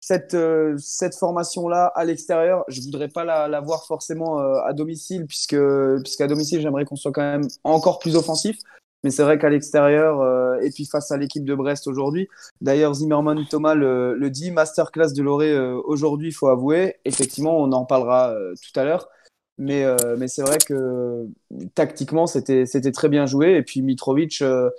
cette, 0.00 0.34
euh, 0.34 0.76
cette 0.78 1.14
formation-là 1.14 1.86
à 1.94 2.04
l'extérieur, 2.04 2.64
je 2.68 2.80
voudrais 2.82 3.08
pas 3.08 3.24
la, 3.24 3.60
voir 3.60 3.84
forcément 3.86 4.40
euh, 4.40 4.60
à 4.64 4.72
domicile, 4.72 5.26
puisque 5.26 5.56
puisqu'à 6.02 6.26
domicile, 6.26 6.60
j'aimerais 6.60 6.84
qu'on 6.84 6.96
soit 6.96 7.12
quand 7.12 7.22
même 7.22 7.48
encore 7.64 7.98
plus 7.98 8.16
offensif. 8.16 8.58
Mais 9.04 9.10
c'est 9.10 9.22
vrai 9.22 9.38
qu'à 9.38 9.48
l'extérieur, 9.48 10.20
euh, 10.20 10.58
et 10.60 10.70
puis 10.70 10.84
face 10.84 11.12
à 11.12 11.16
l'équipe 11.16 11.44
de 11.44 11.54
Brest 11.54 11.86
aujourd'hui, 11.86 12.28
d'ailleurs 12.60 12.94
Zimmerman 12.94 13.46
Thomas 13.48 13.74
le, 13.74 14.14
le 14.14 14.30
dit, 14.30 14.50
masterclass 14.50 15.12
de 15.12 15.22
Loré 15.22 15.52
euh, 15.52 15.80
aujourd'hui, 15.84 16.28
il 16.28 16.32
faut 16.32 16.48
avouer. 16.48 16.96
Effectivement, 17.04 17.56
on 17.58 17.70
en 17.72 17.84
parlera 17.84 18.30
euh, 18.30 18.54
tout 18.54 18.78
à 18.80 18.84
l'heure. 18.84 19.08
Mais, 19.58 19.84
euh, 19.84 20.16
mais 20.16 20.28
c'est 20.28 20.42
vrai 20.42 20.58
que 20.58 21.26
tactiquement, 21.74 22.26
c'était 22.26 22.64
c'était 22.64 22.92
très 22.92 23.08
bien 23.08 23.26
joué. 23.26 23.56
Et 23.56 23.62
puis 23.62 23.82
Mitrovic, 23.82 24.40
euh, 24.42 24.70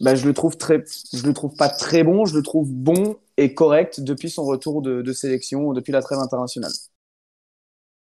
bah, 0.00 0.14
je 0.14 0.26
le 0.26 0.34
trouve 0.34 0.56
très, 0.56 0.84
je 1.12 1.26
le 1.26 1.34
trouve 1.34 1.54
pas 1.56 1.68
très 1.68 2.02
bon, 2.02 2.24
je 2.26 2.36
le 2.36 2.42
trouve 2.42 2.70
bon 2.72 3.16
et 3.36 3.54
correct 3.54 4.00
depuis 4.00 4.30
son 4.30 4.44
retour 4.44 4.82
de, 4.82 5.02
de 5.02 5.12
sélection, 5.12 5.72
depuis 5.74 5.92
la 5.92 6.02
trêve 6.02 6.18
internationale. 6.18 6.72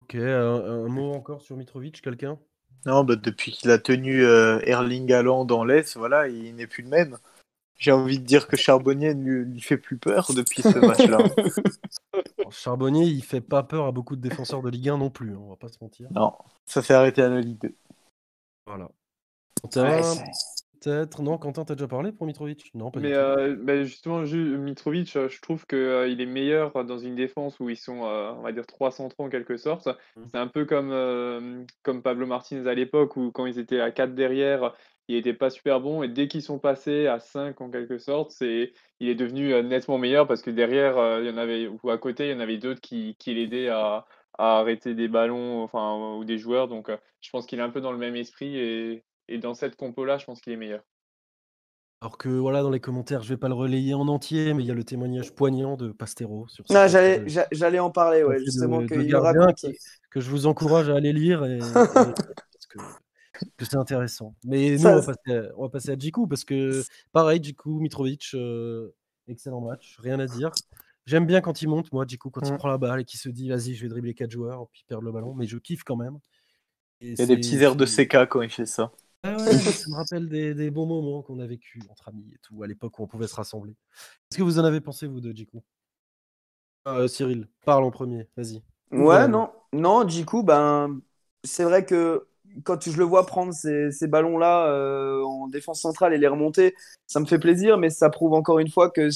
Ok, 0.03 0.15
un, 0.15 0.63
un 0.85 0.87
mot 0.87 1.13
encore 1.13 1.41
sur 1.41 1.55
Mitrovic, 1.55 2.01
quelqu'un? 2.01 2.37
Non, 2.85 3.03
bah, 3.03 3.15
depuis 3.15 3.51
qu'il 3.51 3.71
a 3.71 3.77
tenu 3.77 4.23
euh, 4.23 4.59
Erling 4.63 5.11
Haaland 5.11 5.45
dans 5.45 5.63
l'Est, 5.63 5.97
voilà, 5.97 6.27
il 6.27 6.55
n'est 6.55 6.67
plus 6.67 6.83
le 6.83 6.89
même. 6.89 7.17
J'ai 7.79 7.91
envie 7.93 8.19
de 8.19 8.25
dire 8.25 8.47
que 8.47 8.57
Charbonnier 8.57 9.13
ne 9.15 9.23
lui, 9.23 9.45
lui 9.53 9.61
fait 9.61 9.77
plus 9.77 9.97
peur 9.97 10.27
depuis 10.35 10.61
ce 10.61 10.77
match-là. 10.79 11.17
Charbonnier, 12.51 13.05
il 13.05 13.23
fait 13.23 13.41
pas 13.41 13.63
peur 13.63 13.85
à 13.85 13.91
beaucoup 13.91 14.15
de 14.15 14.21
défenseurs 14.21 14.61
de 14.61 14.69
Ligue 14.69 14.89
1 14.89 14.97
non 14.97 15.09
plus, 15.09 15.31
hein, 15.33 15.39
on 15.41 15.49
va 15.49 15.55
pas 15.55 15.67
se 15.69 15.77
mentir. 15.81 16.09
non, 16.11 16.33
ça 16.65 16.81
s'est 16.81 16.93
arrêté 16.93 17.21
à 17.21 17.29
la 17.29 17.41
Ligue 17.41 17.59
2. 17.61 17.75
Voilà. 18.65 18.89
Quentin, 19.61 19.89
Ouais, 19.89 20.23
peut-être 20.81 21.21
Non, 21.21 21.37
Quentin, 21.37 21.63
t'as 21.65 21.75
déjà 21.75 21.87
parlé 21.87 22.11
pour 22.11 22.25
Mitrovic? 22.25 22.71
Non, 22.73 22.91
pas 22.91 22.99
du 22.99 23.07
Mais 23.07 23.13
tout. 23.13 23.17
euh, 23.19 23.55
bah, 23.61 23.83
justement, 23.83 24.25
ju- 24.25 24.57
Mitrovic, 24.57 25.15
euh, 25.15 25.29
je 25.29 25.41
trouve 25.41 25.65
qu'il 25.65 25.77
est 26.21 26.25
meilleur 26.25 26.83
dans 26.85 26.97
une 26.97 27.15
défense 27.15 27.59
où 27.59 27.69
ils 27.69 27.77
sont, 27.77 28.03
euh, 28.05 28.31
on 28.33 28.41
va 28.41 28.51
dire, 28.51 28.65
trois 28.65 28.91
centraux 28.91 29.25
en 29.25 29.29
quelque 29.29 29.57
sorte. 29.57 29.87
Mhm. 30.17 30.25
C'est 30.31 30.37
un 30.37 30.47
peu 30.47 30.65
comme, 30.65 30.91
euh, 30.91 31.63
comme 31.83 32.01
Pablo 32.01 32.25
Martinez 32.25 32.69
à 32.69 32.73
l'époque 32.73 33.15
où 33.17 33.31
quand 33.31 33.45
ils 33.45 33.59
étaient 33.59 33.81
à 33.81 33.91
4 33.91 34.15
derrière, 34.15 34.73
il 35.09 35.15
n'était 35.15 35.33
pas 35.33 35.49
super 35.49 35.81
bon. 35.81 36.03
Et 36.03 36.07
dès 36.07 36.27
qu'ils 36.27 36.41
sont 36.43 36.59
passés 36.59 37.07
à 37.07 37.19
5 37.19 37.59
en 37.61 37.69
quelque 37.71 37.97
sorte, 37.97 38.31
c'est, 38.31 38.73
il 38.99 39.09
est 39.09 39.15
devenu 39.15 39.53
euh, 39.53 39.61
nettement 39.63 39.97
meilleur 39.97 40.27
parce 40.27 40.41
que 40.41 40.51
derrière, 40.51 40.97
euh, 40.97 41.21
il 41.21 41.27
y 41.27 41.29
en 41.31 41.37
avait, 41.37 41.67
ou 41.67 41.89
à 41.89 41.97
côté, 41.97 42.27
il 42.29 42.31
y 42.31 42.35
en 42.35 42.39
avait 42.39 42.57
d'autres 42.57 42.81
qui, 42.81 43.15
qui 43.19 43.33
l'aidaient 43.33 43.69
à, 43.69 44.05
à 44.37 44.59
arrêter 44.59 44.95
des 44.95 45.07
ballons 45.07 45.63
enfin, 45.63 46.15
ou 46.17 46.23
des 46.25 46.37
joueurs. 46.37 46.67
Donc 46.67 46.89
euh, 46.89 46.97
je 47.21 47.29
pense 47.31 47.45
qu'il 47.45 47.59
est 47.59 47.63
un 47.63 47.69
peu 47.71 47.81
dans 47.81 47.91
le 47.91 47.97
même 47.97 48.15
esprit 48.15 48.57
et, 48.57 49.03
et 49.27 49.37
dans 49.39 49.53
cette 49.53 49.75
compo-là, 49.75 50.17
je 50.17 50.25
pense 50.25 50.41
qu'il 50.41 50.53
est 50.53 50.57
meilleur. 50.57 50.83
Alors 52.01 52.17
que 52.17 52.29
voilà, 52.29 52.61
dans 52.61 52.69
les 52.69 52.79
commentaires, 52.79 53.23
je 53.23 53.29
vais 53.29 53.37
pas 53.37 53.49
le 53.49 53.53
relayer 53.55 53.93
en 53.93 54.07
entier, 54.07 54.53
mais 54.53 54.63
il 54.63 54.67
y 54.67 54.71
a 54.71 54.73
le 54.73 54.85
témoignage 54.85 55.33
poignant 55.35 55.75
de 55.75 55.91
Pastero 55.91 56.47
sur 56.47 56.63
papier 56.63 56.87
j'allais, 56.87 57.23
j'allais 57.51 57.79
en 57.79 57.89
parler, 57.91 58.23
ouais, 58.23 58.39
justement, 58.39 58.81
de, 58.81 58.87
de 58.87 58.95
qu'il 58.95 59.11
gardien 59.11 59.41
raconte. 59.41 59.57
qui- 59.57 59.77
que 60.09 60.21
je 60.21 60.29
vous 60.29 60.47
encourage 60.47 60.89
à 60.89 60.95
aller 60.95 61.11
lire 61.11 61.43
et, 61.43 61.57
et- 61.57 61.59
parce 62.53 62.65
que, 62.69 62.79
que 63.57 63.65
c'est 63.65 63.75
intéressant. 63.75 64.35
Mais 64.43 64.71
nous, 64.71 64.79
Ça- 64.79 64.97
on 64.97 64.99
va, 64.99 65.05
passer 65.05 65.37
à, 65.37 65.41
on 65.57 65.61
va 65.63 65.69
passer 65.69 65.89
à 65.91 65.95
Djikou 65.97 66.27
parce 66.27 66.43
que 66.43 66.83
pareil, 67.11 67.41
Djikou, 67.43 67.79
Mitrovic, 67.79 68.31
euh, 68.33 68.91
excellent 69.27 69.61
match, 69.61 69.97
rien 69.99 70.19
à 70.19 70.25
dire. 70.27 70.51
J'aime 71.05 71.25
bien 71.25 71.41
quand 71.41 71.61
il 71.61 71.67
monte, 71.69 71.91
moi, 71.91 72.05
Djikou, 72.07 72.29
quand 72.29 72.41
il 72.47 72.53
Mm. 72.53 72.57
prend 72.57 72.67
la 72.69 72.77
balle 72.77 73.01
et 73.01 73.05
qu'il 73.05 73.19
se 73.19 73.29
dit, 73.29 73.49
vas-y, 73.49 73.73
je 73.73 73.83
vais 73.83 73.89
dribbler 73.89 74.13
quatre 74.13 74.31
joueurs, 74.31 74.67
puis 74.69 74.83
perdre 74.87 75.03
le 75.03 75.11
ballon, 75.11 75.33
mais 75.33 75.47
je 75.47 75.57
kiffe 75.57 75.83
quand 75.83 75.95
même. 75.95 76.19
Et 77.01 77.11
Il 77.13 77.19
y 77.19 77.21
a 77.21 77.25
des 77.25 77.37
petits 77.37 77.55
airs 77.57 77.75
de 77.75 77.85
CK 77.85 78.27
quand 78.27 78.41
il 78.41 78.49
fait 78.49 78.65
ça. 78.65 78.91
Ah 79.23 79.35
ouais, 79.35 79.51
ça 79.59 79.89
me 79.89 79.95
rappelle 79.95 80.29
des, 80.29 80.53
des 80.53 80.71
bons 80.71 80.85
moments 80.85 81.21
qu'on 81.23 81.39
a 81.39 81.45
vécu 81.47 81.81
entre 81.89 82.07
amis 82.07 82.29
et 82.33 82.37
tout, 82.41 82.63
à 82.63 82.67
l'époque 82.67 82.97
où 82.99 83.03
on 83.03 83.07
pouvait 83.07 83.27
se 83.27 83.35
rassembler. 83.35 83.73
Qu'est-ce 84.29 84.37
que 84.37 84.43
vous 84.43 84.59
en 84.59 84.63
avez 84.63 84.79
pensé, 84.81 85.07
vous, 85.07 85.19
de 85.19 85.31
Djikou? 85.31 85.61
Euh, 86.87 87.07
Cyril, 87.07 87.47
parle 87.65 87.83
en 87.83 87.91
premier, 87.91 88.27
vas-y. 88.37 88.63
Ouais, 88.91 88.99
Ouais. 89.05 89.27
non, 89.27 89.51
non, 89.73 90.07
Djikou, 90.07 90.43
ben, 90.43 91.01
c'est 91.43 91.63
vrai 91.65 91.85
que 91.85 92.27
quand 92.63 92.89
je 92.89 92.97
le 92.97 93.03
vois 93.03 93.25
prendre 93.25 93.53
ces, 93.53 93.91
ballons-là 94.07 94.67
euh, 94.67 95.23
en 95.23 95.47
défense 95.47 95.81
centrale 95.81 96.13
et 96.13 96.17
les 96.17 96.27
remonter, 96.27 96.75
ça 97.07 97.19
me 97.19 97.25
fait 97.25 97.39
plaisir, 97.39 97.77
mais 97.77 97.89
ça 97.89 98.09
prouve 98.09 98.33
encore 98.33 98.59
une 98.59 98.69
fois 98.69 98.89
que 98.89 99.09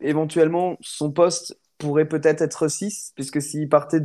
éventuellement 0.00 0.76
son 0.80 1.10
poste 1.12 1.58
pourrait 1.78 2.06
peut-être 2.08 2.42
être 2.42 2.68
6, 2.68 3.12
puisque 3.14 3.40
s'il 3.42 3.68
partait 3.68 4.00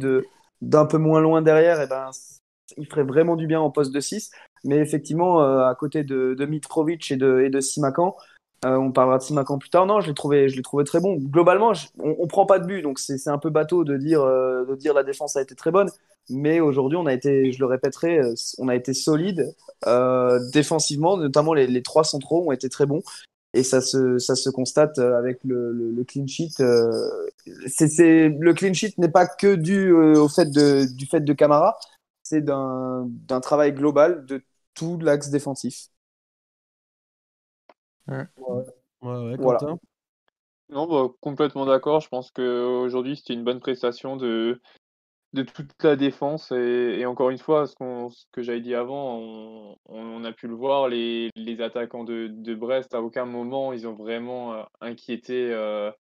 d'un 0.62 0.86
peu 0.86 0.98
moins 0.98 1.22
loin 1.22 1.42
derrière, 1.42 1.82
et 1.82 1.88
ben, 1.88 2.12
c- 2.12 2.40
il 2.78 2.86
ferait 2.88 3.04
vraiment 3.04 3.36
du 3.36 3.48
bien 3.48 3.60
en 3.60 3.72
poste 3.72 3.94
de 3.94 4.00
6. 4.00 4.32
Mais 4.64 4.78
effectivement, 4.78 5.42
euh, 5.42 5.66
à 5.68 5.76
côté 5.76 6.04
de, 6.04 6.36
de 6.38 6.46
Mitrovic 6.46 7.12
et 7.12 7.18
de, 7.18 7.42
et 7.42 7.50
de 7.50 7.60
Simakan, 7.60 8.16
euh, 8.64 8.76
on 8.76 8.92
parlera 8.92 9.18
de 9.18 9.24
Simakan 9.24 9.58
plus 9.58 9.70
tard. 9.70 9.86
Non, 9.88 10.02
je 10.02 10.08
l'ai 10.08 10.14
trouvé, 10.14 10.48
je 10.48 10.62
très 10.84 11.00
bon. 11.00 11.16
Globalement, 11.16 11.74
on, 12.00 12.16
on 12.20 12.28
prend 12.28 12.46
pas 12.46 12.60
de 12.60 12.66
but, 12.66 12.82
donc 12.82 13.00
c'est 13.00 13.28
un 13.28 13.40
peu 13.40 13.50
bateau 13.50 13.84
de 13.84 13.98
dire, 13.98 14.22
euh, 14.22 14.66
la 14.94 15.04
défense 15.04 15.36
a 15.36 15.42
été 15.42 15.56
très 15.56 15.72
bonne. 15.72 15.90
Mais 16.30 16.60
aujourd'hui, 16.60 16.98
on 16.98 17.08
a 17.08 17.14
été, 17.14 17.52
je 17.52 17.60
le 17.60 17.66
répéterai, 17.66 18.20
euh, 18.20 18.34
on 18.60 18.68
a 18.68 18.76
été 18.76 18.94
solide 18.94 19.56
euh, 19.88 20.40
défensivement, 20.52 21.18
notamment 21.18 21.54
les, 21.54 21.82
trois 21.82 22.04
centraux 22.04 22.48
ont 22.48 22.52
été 22.52 22.70
très 22.70 22.86
bons. 22.86 23.02
et 23.54 23.64
ça 23.64 23.82
se, 23.82 24.50
constate 24.50 25.00
avec 25.00 25.40
le, 25.44 25.72
le, 25.74 25.92
le 25.92 26.04
clean 26.04 26.28
sheet. 26.28 26.54
c'est, 27.68 28.30
le 28.30 28.54
clean 28.54 28.74
sheet 28.74 28.94
n'est 29.00 29.10
pas 29.10 29.26
que 29.26 29.56
dû 29.56 29.92
au 29.92 30.30
fait 30.30 30.52
de, 30.52 30.86
du 30.96 31.08
fait 31.08 31.22
de 31.22 31.34
Camara, 31.34 31.80
c'est 32.24 32.46
d'un 32.46 33.40
travail 33.42 33.74
global 33.74 34.26
de 34.26 34.42
tout 34.76 35.00
l'axe 35.00 35.30
défensif. 35.30 35.88
Ouais, 38.08 38.26
ouais, 39.02 39.38
Voilà. 39.38 39.60
Quentin 39.60 39.80
Non, 40.70 40.88
bah, 40.88 41.14
complètement 41.22 41.66
d'accord. 41.66 42.00
Je 42.02 42.10
pense 42.10 42.32
qu'aujourd'hui, 42.32 43.18
c'était 43.18 43.34
une 43.34 43.44
bonne 43.44 43.60
prestation 43.60 44.16
de, 44.18 44.62
de 45.34 45.44
toute 45.44 45.72
la 45.84 45.96
défense. 45.96 46.52
Et, 46.52 46.98
et 47.00 47.06
encore 47.06 47.30
une 47.32 47.38
fois, 47.40 47.68
ce, 47.68 47.76
qu'on- 47.76 48.10
ce 48.10 48.26
que 48.32 48.42
j'avais 48.44 48.62
dit 48.62 48.76
avant, 48.76 49.18
on, 49.20 49.78
on 49.90 50.24
a 50.26 50.34
pu 50.34 50.48
le 50.48 50.56
voir, 50.56 50.90
les, 50.90 51.30
les 51.36 51.62
attaquants 51.62 52.04
de, 52.06 52.28
de 52.30 52.56
Brest, 52.56 52.94
à 52.96 53.02
aucun 53.02 53.26
moment, 53.26 53.74
ils 53.74 53.88
ont 53.88 53.96
vraiment 53.96 54.54
euh, 54.56 54.64
inquiété, 54.82 55.52
euh, 55.54 55.92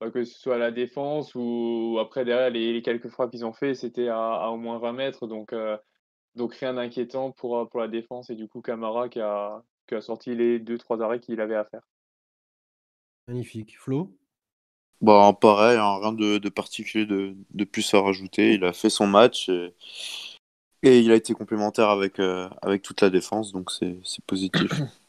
bah, 0.00 0.10
que 0.10 0.24
ce 0.24 0.38
soit 0.38 0.58
la 0.58 0.70
défense 0.70 1.32
ou 1.34 1.98
après, 2.00 2.24
derrière, 2.24 2.50
les, 2.50 2.72
les 2.72 2.82
quelques 2.82 3.08
frappes 3.08 3.30
qu'ils 3.30 3.44
ont 3.46 3.52
fait, 3.52 3.74
c'était 3.74 4.08
à, 4.08 4.18
à 4.34 4.48
au 4.50 4.56
moins 4.56 4.78
20 4.78 4.92
mètres. 4.92 5.26
Donc, 5.26 5.52
euh, 5.52 5.76
donc 6.36 6.54
rien 6.56 6.74
d'inquiétant 6.74 7.32
pour, 7.32 7.68
pour 7.70 7.80
la 7.80 7.88
défense. 7.88 8.30
Et 8.30 8.36
du 8.36 8.48
coup, 8.48 8.62
Camara 8.62 9.08
qui 9.08 9.20
a, 9.20 9.62
qui 9.92 9.96
a 9.96 10.00
sorti 10.00 10.34
les 10.34 10.58
deux, 10.58 10.78
trois 10.78 11.02
arrêts 11.02 11.20
qu'il 11.20 11.38
avait 11.40 11.54
à 11.54 11.64
faire. 11.64 11.82
Magnifique. 13.26 13.76
Flo? 13.80 14.16
Bah, 15.00 15.32
pareil, 15.40 15.78
hein, 15.78 15.98
rien 16.00 16.12
de, 16.12 16.38
de 16.38 16.48
particulier 16.48 17.06
de, 17.06 17.34
de 17.50 17.64
plus 17.64 17.92
à 17.94 18.00
rajouter. 18.00 18.54
Il 18.54 18.64
a 18.64 18.72
fait 18.72 18.88
son 18.90 19.06
match 19.06 19.48
et, 19.48 19.74
et 20.84 21.00
il 21.00 21.10
a 21.10 21.16
été 21.16 21.34
complémentaire 21.34 21.88
avec, 21.90 22.18
euh, 22.20 22.48
avec 22.62 22.82
toute 22.82 23.00
la 23.00 23.10
défense, 23.10 23.50
donc 23.52 23.70
c'est 23.72 23.98
c'est 24.04 24.24
positif. 24.24 24.84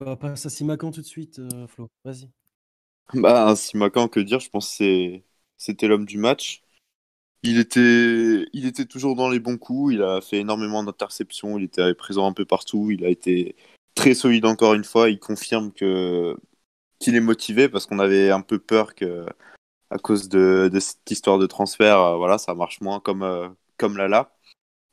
On 0.00 0.04
va 0.04 0.16
passer 0.16 0.46
à 0.46 0.50
Simacan 0.50 0.92
tout 0.92 1.00
de 1.00 1.06
suite, 1.06 1.40
euh, 1.40 1.66
Flo. 1.66 1.90
Vas-y. 2.04 2.30
Bah, 3.14 3.46
un 3.48 3.54
Simakan, 3.56 4.08
que 4.08 4.20
dire, 4.20 4.40
je 4.40 4.48
pense 4.50 4.68
que 4.70 4.74
c'est- 4.76 5.24
c'était 5.56 5.86
l'homme 5.88 6.06
du 6.06 6.18
match. 6.18 6.62
Il 7.44 7.58
était, 7.58 8.46
il 8.52 8.66
était 8.66 8.86
toujours 8.86 9.16
dans 9.16 9.30
les 9.30 9.40
bons 9.40 9.58
coups, 9.58 9.94
il 9.94 10.02
a 10.02 10.20
fait 10.20 10.38
énormément 10.40 10.84
d'interceptions, 10.84 11.58
il 11.58 11.64
était 11.64 11.94
présent 11.94 12.26
un 12.28 12.32
peu 12.34 12.44
partout, 12.46 12.90
il 12.90 13.04
a 13.04 13.10
été 13.10 13.56
très 13.94 14.14
solide 14.14 14.46
encore 14.46 14.74
une 14.74 14.84
fois, 14.84 15.10
il 15.10 15.18
confirme 15.18 15.72
que 15.72 16.36
qu'il 16.98 17.16
est 17.16 17.20
motivé 17.20 17.68
parce 17.68 17.86
qu'on 17.86 17.98
avait 18.00 18.30
un 18.30 18.40
peu 18.42 18.58
peur 18.58 18.94
que 18.94 19.26
à 19.90 19.98
cause 19.98 20.28
de, 20.28 20.70
de 20.72 20.80
cette 20.80 21.10
histoire 21.10 21.38
de 21.38 21.46
transfert, 21.46 21.98
euh, 22.00 22.16
voilà, 22.16 22.38
ça 22.38 22.54
marche 22.54 22.80
moins 22.80 23.00
comme, 23.00 23.22
euh, 23.22 23.48
comme 23.78 23.96
Lala. 23.96 24.32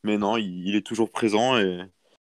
Mais 0.03 0.17
non, 0.17 0.37
il, 0.37 0.67
il 0.67 0.75
est 0.75 0.85
toujours 0.85 1.11
présent 1.11 1.57
et 1.57 1.81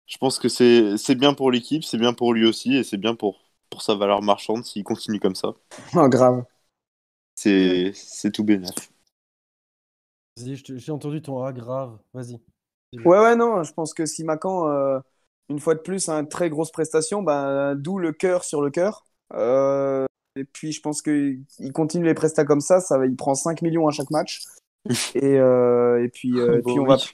je 0.08 0.18
pense 0.18 0.40
que 0.40 0.50
c'est 0.50 0.98
c'est 0.98 1.16
bien 1.16 1.34
pour 1.34 1.52
l'équipe, 1.52 1.84
c'est 1.84 1.98
bien 1.98 2.14
pour 2.14 2.34
lui 2.34 2.46
aussi 2.46 2.76
et 2.76 2.84
c'est 2.84 2.98
bien 2.98 3.16
pour, 3.16 3.42
pour 3.70 3.82
sa 3.82 3.96
valeur 3.96 4.22
marchande 4.22 4.66
s'il 4.66 4.84
continue 4.84 5.20
comme 5.20 5.36
ça. 5.36 5.56
Oh, 5.96 6.08
grave. 6.10 6.46
C'est 7.36 7.92
c'est 7.94 8.32
tout 8.32 8.44
bénef. 8.44 8.92
Vas-y, 10.38 10.56
j'ai 10.56 10.92
entendu 10.92 11.22
ton 11.22 11.44
A 11.44 11.54
grave. 11.54 11.98
Vas-y. 12.14 12.40
Ouais, 12.94 13.20
ouais, 13.20 13.36
non, 13.36 13.64
je 13.64 13.74
pense 13.74 13.94
que 13.94 14.06
Simacan, 14.06 14.68
euh, 14.68 15.00
une 15.52 15.60
fois 15.60 15.76
de 15.76 15.82
plus, 15.82 16.10
a 16.10 16.16
une 16.20 16.30
très 16.30 16.50
grosse 16.50 16.72
prestation, 16.72 17.22
ben, 17.24 17.76
d'où 17.76 18.00
le 18.00 18.14
cœur 18.14 18.44
sur 18.44 18.62
le 18.62 18.72
cœur. 18.72 19.06
Euh, 19.34 20.06
et 20.36 20.46
puis, 20.46 20.72
je 20.72 20.82
pense 20.82 21.02
qu'il 21.02 21.44
il 21.60 21.74
continue 21.74 22.06
les 22.06 22.14
prestats 22.16 22.46
comme 22.46 22.62
ça, 22.62 22.80
ça 22.82 23.04
il 23.06 23.16
prend 23.16 23.36
5 23.36 23.62
millions 23.62 23.88
à 23.88 23.92
chaque 23.92 24.12
match. 24.12 24.42
Et, 25.16 25.38
euh, 25.40 26.04
et 26.04 26.10
puis, 26.10 26.40
euh, 26.40 26.60
et 26.60 26.64
Bon, 26.64 26.64
puis 26.64 26.80
on 26.80 26.86
oui. 26.86 26.88
va. 26.88 27.06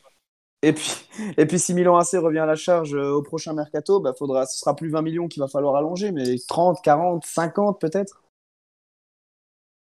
Et 0.63 0.73
puis, 0.73 0.91
et 1.37 1.45
puis, 1.47 1.59
si 1.59 1.73
Milan 1.73 1.97
AC 1.97 2.17
revient 2.17 2.39
à 2.39 2.45
la 2.47 2.55
charge 2.55 2.95
euh, 2.95 3.11
au 3.11 3.23
prochain 3.23 3.53
mercato, 3.53 3.99
bah, 4.01 4.13
faudra, 4.17 4.45
ce 4.47 4.59
sera 4.59 4.75
plus 4.75 4.89
20 4.89 5.01
millions 5.03 5.27
qu'il 5.27 5.41
va 5.41 5.47
falloir 5.47 5.75
allonger, 5.75 6.11
mais 6.11 6.37
30, 6.47 6.81
40, 6.83 7.25
50 7.25 7.79
peut-être. 7.81 8.23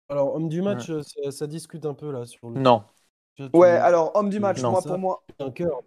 Alors, 0.10 0.36
homme 0.36 0.50
du 0.50 0.62
match, 0.62 0.90
euh, 0.90 1.02
ça, 1.04 1.32
ça 1.32 1.48
discute 1.48 1.86
un 1.86 1.94
peu 1.94 2.12
là 2.12 2.26
sur 2.26 2.50
le. 2.50 2.66
Non. 2.66 2.86
Ouais, 3.54 3.70
alors, 3.70 4.12
homme 4.16 4.30
du 4.30 4.40
match, 4.40 4.62
Non, 4.62 4.72
moi, 4.72 4.82
ça- 4.82 4.90
pour 4.90 5.00
moi. 5.00 5.24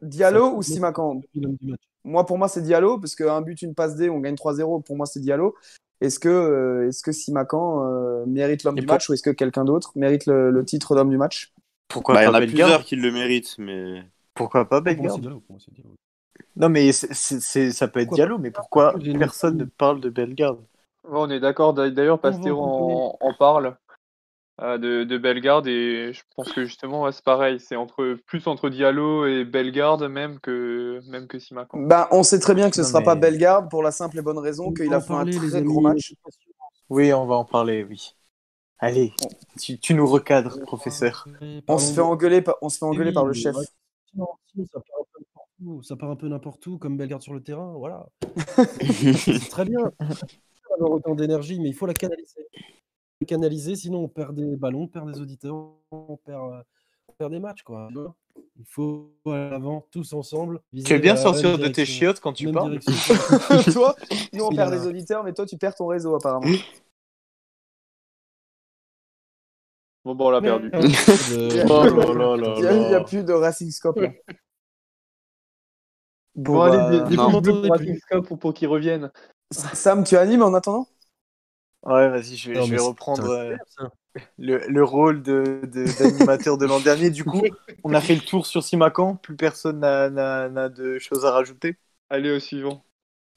Diallo 0.02 0.54
ou 0.56 0.62
Simacan 0.62 1.20
L'homme 1.34 1.56
du 1.60 1.70
match. 1.70 1.80
Moi, 2.04 2.24
pour 2.24 2.38
moi, 2.38 2.48
c'est 2.48 2.62
Diallo, 2.62 2.98
parce 2.98 3.14
qu'un 3.14 3.40
but, 3.40 3.62
une 3.62 3.74
passe 3.74 3.96
D, 3.96 4.08
on 4.10 4.20
gagne 4.20 4.36
3-0. 4.36 4.80
Pour 4.80 4.96
moi, 4.96 5.06
c'est 5.06 5.20
Diallo. 5.20 5.54
Est-ce 6.00 6.18
que, 6.18 6.28
euh, 6.28 6.88
est-ce 6.88 7.02
que 7.02 7.10
Simacan 7.12 7.84
euh, 7.84 8.26
mérite 8.26 8.64
l'homme 8.64 8.76
du 8.76 8.82
pour- 8.82 8.94
match 8.94 9.08
ou 9.08 9.14
est-ce 9.14 9.22
que 9.22 9.30
quelqu'un 9.30 9.64
d'autre 9.64 9.92
mérite 9.96 10.26
le, 10.26 10.50
le 10.50 10.64
titre 10.64 10.94
d'homme 10.94 11.10
du 11.10 11.16
match? 11.16 11.52
Pourquoi 11.88 12.16
Bah, 12.16 12.22
il 12.22 12.24
y 12.26 12.28
en 12.28 12.32
pas 12.32 12.38
a 12.38 12.40
plusieurs 12.42 12.84
qui 12.84 12.96
le 12.96 13.10
méritent, 13.10 13.56
mais 13.58 14.04
Pourquoi 14.34 14.68
pas 14.68 14.80
Bellegarde? 14.80 15.38
Non, 16.56 16.68
mais 16.68 16.92
ça 16.92 17.88
peut 17.88 18.00
être 18.00 18.08
Pourquoi 18.08 18.16
Diallo, 18.16 18.38
mais 18.38 18.50
pourquoi 18.50 18.92
personne 19.18 19.56
ne 19.58 19.64
parle 19.64 20.00
de 20.00 20.10
Bellegarde? 20.10 20.58
Ouais, 21.04 21.18
on 21.18 21.30
est 21.30 21.40
d'accord. 21.40 21.72
D'a- 21.74 21.90
D'ailleurs, 21.90 22.20
Pastero 22.20 23.16
en 23.20 23.32
parle 23.34 23.76
euh, 24.62 24.78
de, 24.78 25.04
de 25.04 25.18
Bellegarde 25.18 25.66
et 25.66 26.12
je 26.14 26.22
pense 26.34 26.50
que 26.52 26.64
justement, 26.64 27.02
ouais, 27.02 27.12
c'est 27.12 27.24
pareil. 27.24 27.60
C'est 27.60 27.76
entre 27.76 28.16
plus 28.26 28.46
entre 28.46 28.70
Diallo 28.70 29.26
et 29.26 29.44
Bellegarde 29.44 30.04
même 30.04 30.40
que 30.40 31.00
même 31.10 31.26
que 31.26 31.38
Simakan. 31.38 31.82
Ben, 31.86 32.08
On 32.10 32.22
sait 32.22 32.38
très 32.38 32.54
bien 32.54 32.70
que 32.70 32.76
ce 32.76 32.80
ne 32.80 32.84
Non, 32.86 32.90
sera 32.90 33.00
mais- 33.00 33.04
pas 33.06 33.14
Bellegarde 33.16 33.68
pour 33.70 33.82
la 33.82 33.90
simple 33.90 34.18
et 34.18 34.22
bonne 34.22 34.38
raison 34.38 34.66
On 34.68 34.72
qu'il 34.72 34.92
a 34.94 35.00
fait 35.00 35.12
un 35.12 35.24
très 35.26 35.54
amis. 35.56 35.66
gros 35.66 35.80
match. 35.80 36.14
Oui, 36.88 37.12
on 37.12 37.26
va 37.26 37.34
en 37.34 37.44
parler, 37.44 37.84
oui. 37.84 38.14
Allez, 38.78 39.12
tu, 39.60 39.78
tu 39.78 39.94
nous 39.94 40.06
recadres, 40.06 40.60
professeur. 40.62 41.26
On 41.68 41.78
se 41.78 41.92
fait 41.94 42.00
engueuler, 42.02 42.42
par- 42.42 42.56
on 42.62 42.68
se 42.68 42.78
fait 42.78 42.84
engueuler 42.84 43.08
Oui, 43.10 43.14
par 43.14 43.24
le 43.26 43.32
chef. 43.32 43.54
ça 43.56 43.62
part 44.16 44.28
un 45.00 45.04
peu 45.12 45.20
n'importe 45.20 45.50
où. 45.64 45.82
Ça 45.82 45.96
part 45.96 46.10
un 46.10 46.16
peu 46.16 46.28
n'importe 46.28 46.66
où, 46.66 46.78
comme 46.78 46.96
Bellegarde 46.96 47.22
sur 47.22 47.34
le 47.34 47.42
terrain. 47.42 47.72
Voilà. 47.78 48.06
c'est 48.80 49.48
très 49.50 49.64
bien. 49.64 49.90
avoir 50.74 50.90
autant 50.92 51.14
d'énergie, 51.14 51.58
mais 51.60 51.68
il 51.70 51.74
faut 51.74 51.86
la 51.86 51.94
canaliser. 51.94 52.46
Canaliser, 53.24 53.76
sinon 53.76 54.04
on 54.04 54.08
perd 54.08 54.34
des 54.34 54.56
ballons, 54.56 54.82
on 54.82 54.88
perd 54.88 55.10
des 55.10 55.20
auditeurs, 55.20 55.54
on 55.90 56.18
perd, 56.18 56.52
euh, 56.52 56.62
on 57.08 57.12
perd 57.14 57.32
des 57.32 57.40
matchs. 57.40 57.62
Quoi. 57.62 57.88
Il 58.58 58.64
faut 58.66 59.10
aller 59.26 59.36
à 59.36 59.50
l'avant, 59.50 59.86
tous 59.90 60.12
ensemble. 60.12 60.60
Tu 60.84 60.92
es 60.92 60.98
bien 60.98 61.16
sortir 61.16 61.56
de 61.56 61.68
tes 61.68 61.86
chiottes 61.86 62.20
quand 62.20 62.34
tu 62.34 62.52
parles 62.52 62.78
toi, 63.72 63.96
nous 64.34 64.44
on 64.44 64.50
perd 64.54 64.72
des 64.72 64.86
auditeurs, 64.86 65.24
mais 65.24 65.32
toi 65.32 65.46
tu 65.46 65.56
perds 65.56 65.74
ton 65.74 65.86
réseau 65.86 66.14
apparemment. 66.14 66.46
Bon, 70.04 70.14
bon, 70.14 70.26
on 70.26 70.30
l'a 70.30 70.40
perdu. 70.40 70.70
Là 70.70 70.80
Il 70.80 70.88
n'y 72.88 72.94
a, 72.94 73.02
plus 73.02 73.24
de 73.24 73.32
Racing 73.32 73.70
Scope 73.70 73.96
là. 73.96 74.10
Bon, 76.36 76.52
Bon, 76.52 76.60
allez, 76.60 77.00
bah, 77.00 77.10
non. 77.10 77.30
pour 77.30 77.42
plus. 77.42 77.70
Racing 77.70 77.98
Scope 77.98 78.28
pour, 78.28 78.38
pour 78.38 78.54
qu'ils 78.54 78.68
reviennent. 78.68 79.10
Sam, 79.50 80.04
tu 80.04 80.16
animes 80.16 80.42
en 80.42 80.54
attendant? 80.54 80.86
Ouais, 81.82 82.08
vas-y, 82.08 82.36
je 82.36 82.50
vais, 82.50 82.60
je 82.60 82.76
reprendre 82.76 83.28
euh, 83.28 83.56
le, 84.38 84.58
le 84.68 84.84
rôle 84.84 85.22
de, 85.22 85.62
de- 85.64 85.92
d'animateur 85.92 86.58
de, 86.58 86.66
l'an 86.66 86.80
dernier. 86.80 87.10
Du 87.10 87.24
coup, 87.24 87.42
on 87.84 87.94
a 87.94 88.00
fait 88.02 88.14
le 88.16 88.22
tour 88.22 88.46
sur 88.46 88.64
Simacan. 88.64 89.16
Plus 89.16 89.36
personne 89.36 89.80
n'a, 89.80 90.68
de 90.68 90.98
choses 90.98 91.24
à 91.26 91.32
rajouter. 91.32 91.76
Allez 92.10 92.30
au 92.32 92.40
suivant. 92.40 92.84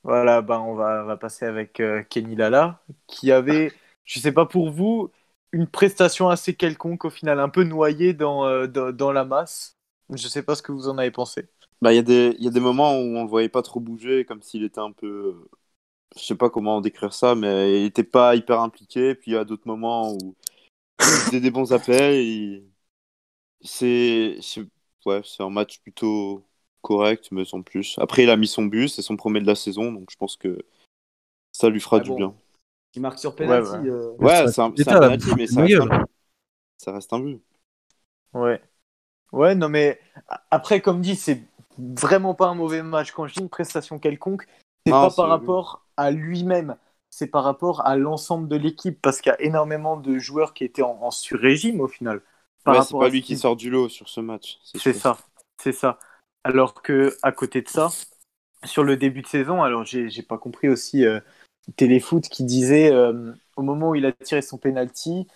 Voilà, 0.04 0.42
ben 0.42 0.60
on 0.60 0.76
va, 0.76 1.02
on 1.04 1.08
va 1.08 1.18
passer 1.18 1.46
avec 1.46 1.80
euh, 1.82 2.04
Kenny 2.04 2.36
Lala, 2.36 2.82
qui 3.08 3.32
avait, 3.32 3.74
je 4.06 4.20
sais 4.20 4.32
pas 4.32 4.46
pour 4.46 4.72
vous, 4.72 5.12
une 5.52 5.68
prestation 5.68 6.30
assez 6.30 6.56
quelconque 6.56 7.06
au 7.06 7.10
final, 7.10 7.40
un 7.40 7.50
peu 7.50 7.64
noyée 7.64 8.14
dans, 8.14 8.46
euh, 8.46 8.68
dans, 8.68 8.92
dans 8.94 9.12
la 9.12 9.26
masse. 9.26 9.78
Je 10.14 10.28
sais 10.28 10.42
pas 10.44 10.56
ce 10.56 10.62
que 10.64 10.72
vous 10.72 10.88
en 10.88 10.98
avez 10.98 11.12
pensé. 11.12 11.50
Bah, 11.82 11.94
il 11.94 11.96
y, 11.96 12.00
a 12.00 12.02
des- 12.02 12.36
il 12.40 12.44
y 12.44 12.48
a 12.48 12.52
des 12.52 12.60
moments 12.60 12.94
où 13.00 13.18
on 13.18 13.24
le 13.24 13.30
voyait 13.30 13.48
pas 13.50 13.62
trop 13.62 13.80
bouger, 13.80 14.26
comme 14.26 14.42
s'il 14.42 14.64
était 14.64 14.80
un 14.82 14.92
peu. 14.92 15.48
Je 16.18 16.24
sais 16.24 16.36
pas 16.36 16.50
comment 16.50 16.82
décrire 16.82 17.14
ça, 17.14 17.36
mais 17.36 17.82
il 17.82 17.86
était 17.86 18.04
pas 18.04 18.36
hyper 18.36 18.60
impliqué. 18.62 19.16
Puis 19.16 19.32
il 19.32 19.34
y 19.36 19.38
a 19.38 19.46
d'autres 19.46 19.68
moments 19.68 20.14
où 20.14 20.36
il 21.00 21.06
faisait 21.06 21.40
des 21.40 21.52
bons 21.52 21.72
appels. 21.72 22.16
et 22.16 22.64
C'est 23.62 24.40
ouais, 25.06 25.22
c'est 25.24 25.44
un 25.44 25.50
match 25.50 25.80
plutôt 25.80 26.44
correct, 26.82 27.30
mais 27.32 27.46
sans 27.46 27.62
plus. 27.62 27.98
Après, 28.00 28.24
il 28.24 28.30
a 28.30 28.38
mis 28.38 28.48
son 28.48 28.66
but, 28.66 28.88
c'est 28.90 29.02
son 29.02 29.18
premier 29.18 29.42
de 29.42 29.48
la 29.48 29.56
saison, 29.56 29.92
donc 29.92 30.10
je 30.12 30.16
pense 30.18 30.36
que 30.36 30.60
ça 31.52 31.70
lui 31.70 31.80
fera 31.80 31.98
Ah 31.98 32.00
du 32.02 32.10
bon. 32.10 32.16
bien. 32.16 32.36
Il 32.96 33.02
marque 33.02 33.20
sur 33.20 33.36
penalty. 33.36 33.70
Ouais, 33.70 33.82
ouais. 33.82 33.90
euh, 33.90 34.12
Ouais, 34.18 34.52
c'est 34.52 34.62
un, 34.62 34.66
un 34.66 34.84
penalty, 34.84 35.30
mais 35.36 35.48
ça 35.48 35.62
reste, 35.62 35.82
un 35.82 35.86
but. 35.86 36.06
ça 36.78 36.92
reste 36.92 37.14
un 37.14 37.20
but. 37.20 37.42
Ouais. 38.34 38.62
Ouais, 39.32 39.54
non, 39.56 39.70
mais 39.70 40.00
a- 40.28 40.44
après, 40.50 40.82
comme 40.82 41.02
dit, 41.02 41.16
c'est 41.16 41.44
vraiment 41.78 42.34
pas 42.34 42.48
un 42.48 42.56
mauvais 42.56 42.82
match. 42.82 43.12
Quand 43.12 43.28
je 43.28 43.34
dis 43.36 43.42
une 43.42 43.50
prestation 43.50 44.00
quelconque, 44.00 44.48
c'est 44.86 44.92
pas 44.92 45.12
par 45.12 45.28
rapport 45.30 45.86
à 46.00 46.12
lui-même, 46.12 46.78
c'est 47.10 47.28
par 47.28 47.44
rapport 47.44 47.86
à 47.86 47.96
l'ensemble 47.98 48.48
de 48.48 48.56
l'équipe, 48.56 49.00
parce 49.02 49.22
qu'il 49.22 49.32
y 49.32 49.34
a 49.34 49.42
énormément 49.42 49.98
de 49.98 50.18
joueurs 50.20 50.54
qui 50.54 50.64
étaient 50.64 50.82
en, 50.82 50.98
en 51.02 51.12
sur-régime 51.12 51.82
au 51.82 51.88
final. 51.88 52.22
Ouais, 52.66 52.82
c'est 52.82 52.98
pas 52.98 53.10
lui 53.10 53.22
ce 53.22 53.28
qui 53.28 53.38
sort 53.38 53.56
du 53.56 53.70
lot 53.70 53.90
sur 53.90 54.10
ce 54.10 54.22
match. 54.22 54.60
C'est 54.64 54.94
ça, 54.94 55.18
c'est 55.62 55.72
ça. 55.72 55.98
Alors 56.44 56.74
que 56.82 57.16
à 57.24 57.32
côté 57.32 57.62
de 57.62 57.68
ça, 57.68 57.90
sur 58.64 58.84
le 58.84 58.98
début 58.98 59.22
de 59.22 59.28
saison, 59.28 59.64
alors 59.64 59.86
j'ai 59.86 60.10
j'ai 60.10 60.24
pas 60.24 60.38
compris 60.38 60.70
aussi 60.70 61.06
euh, 61.06 61.20
Téléfoot 61.76 62.28
qui 62.28 62.44
disait 62.44 62.92
euh, 62.92 63.34
au 63.56 63.62
moment 63.62 63.90
où 63.90 63.96
il 63.96 64.06
a 64.06 64.12
tiré 64.12 64.42
son 64.42 64.58
penalty, 64.58 65.28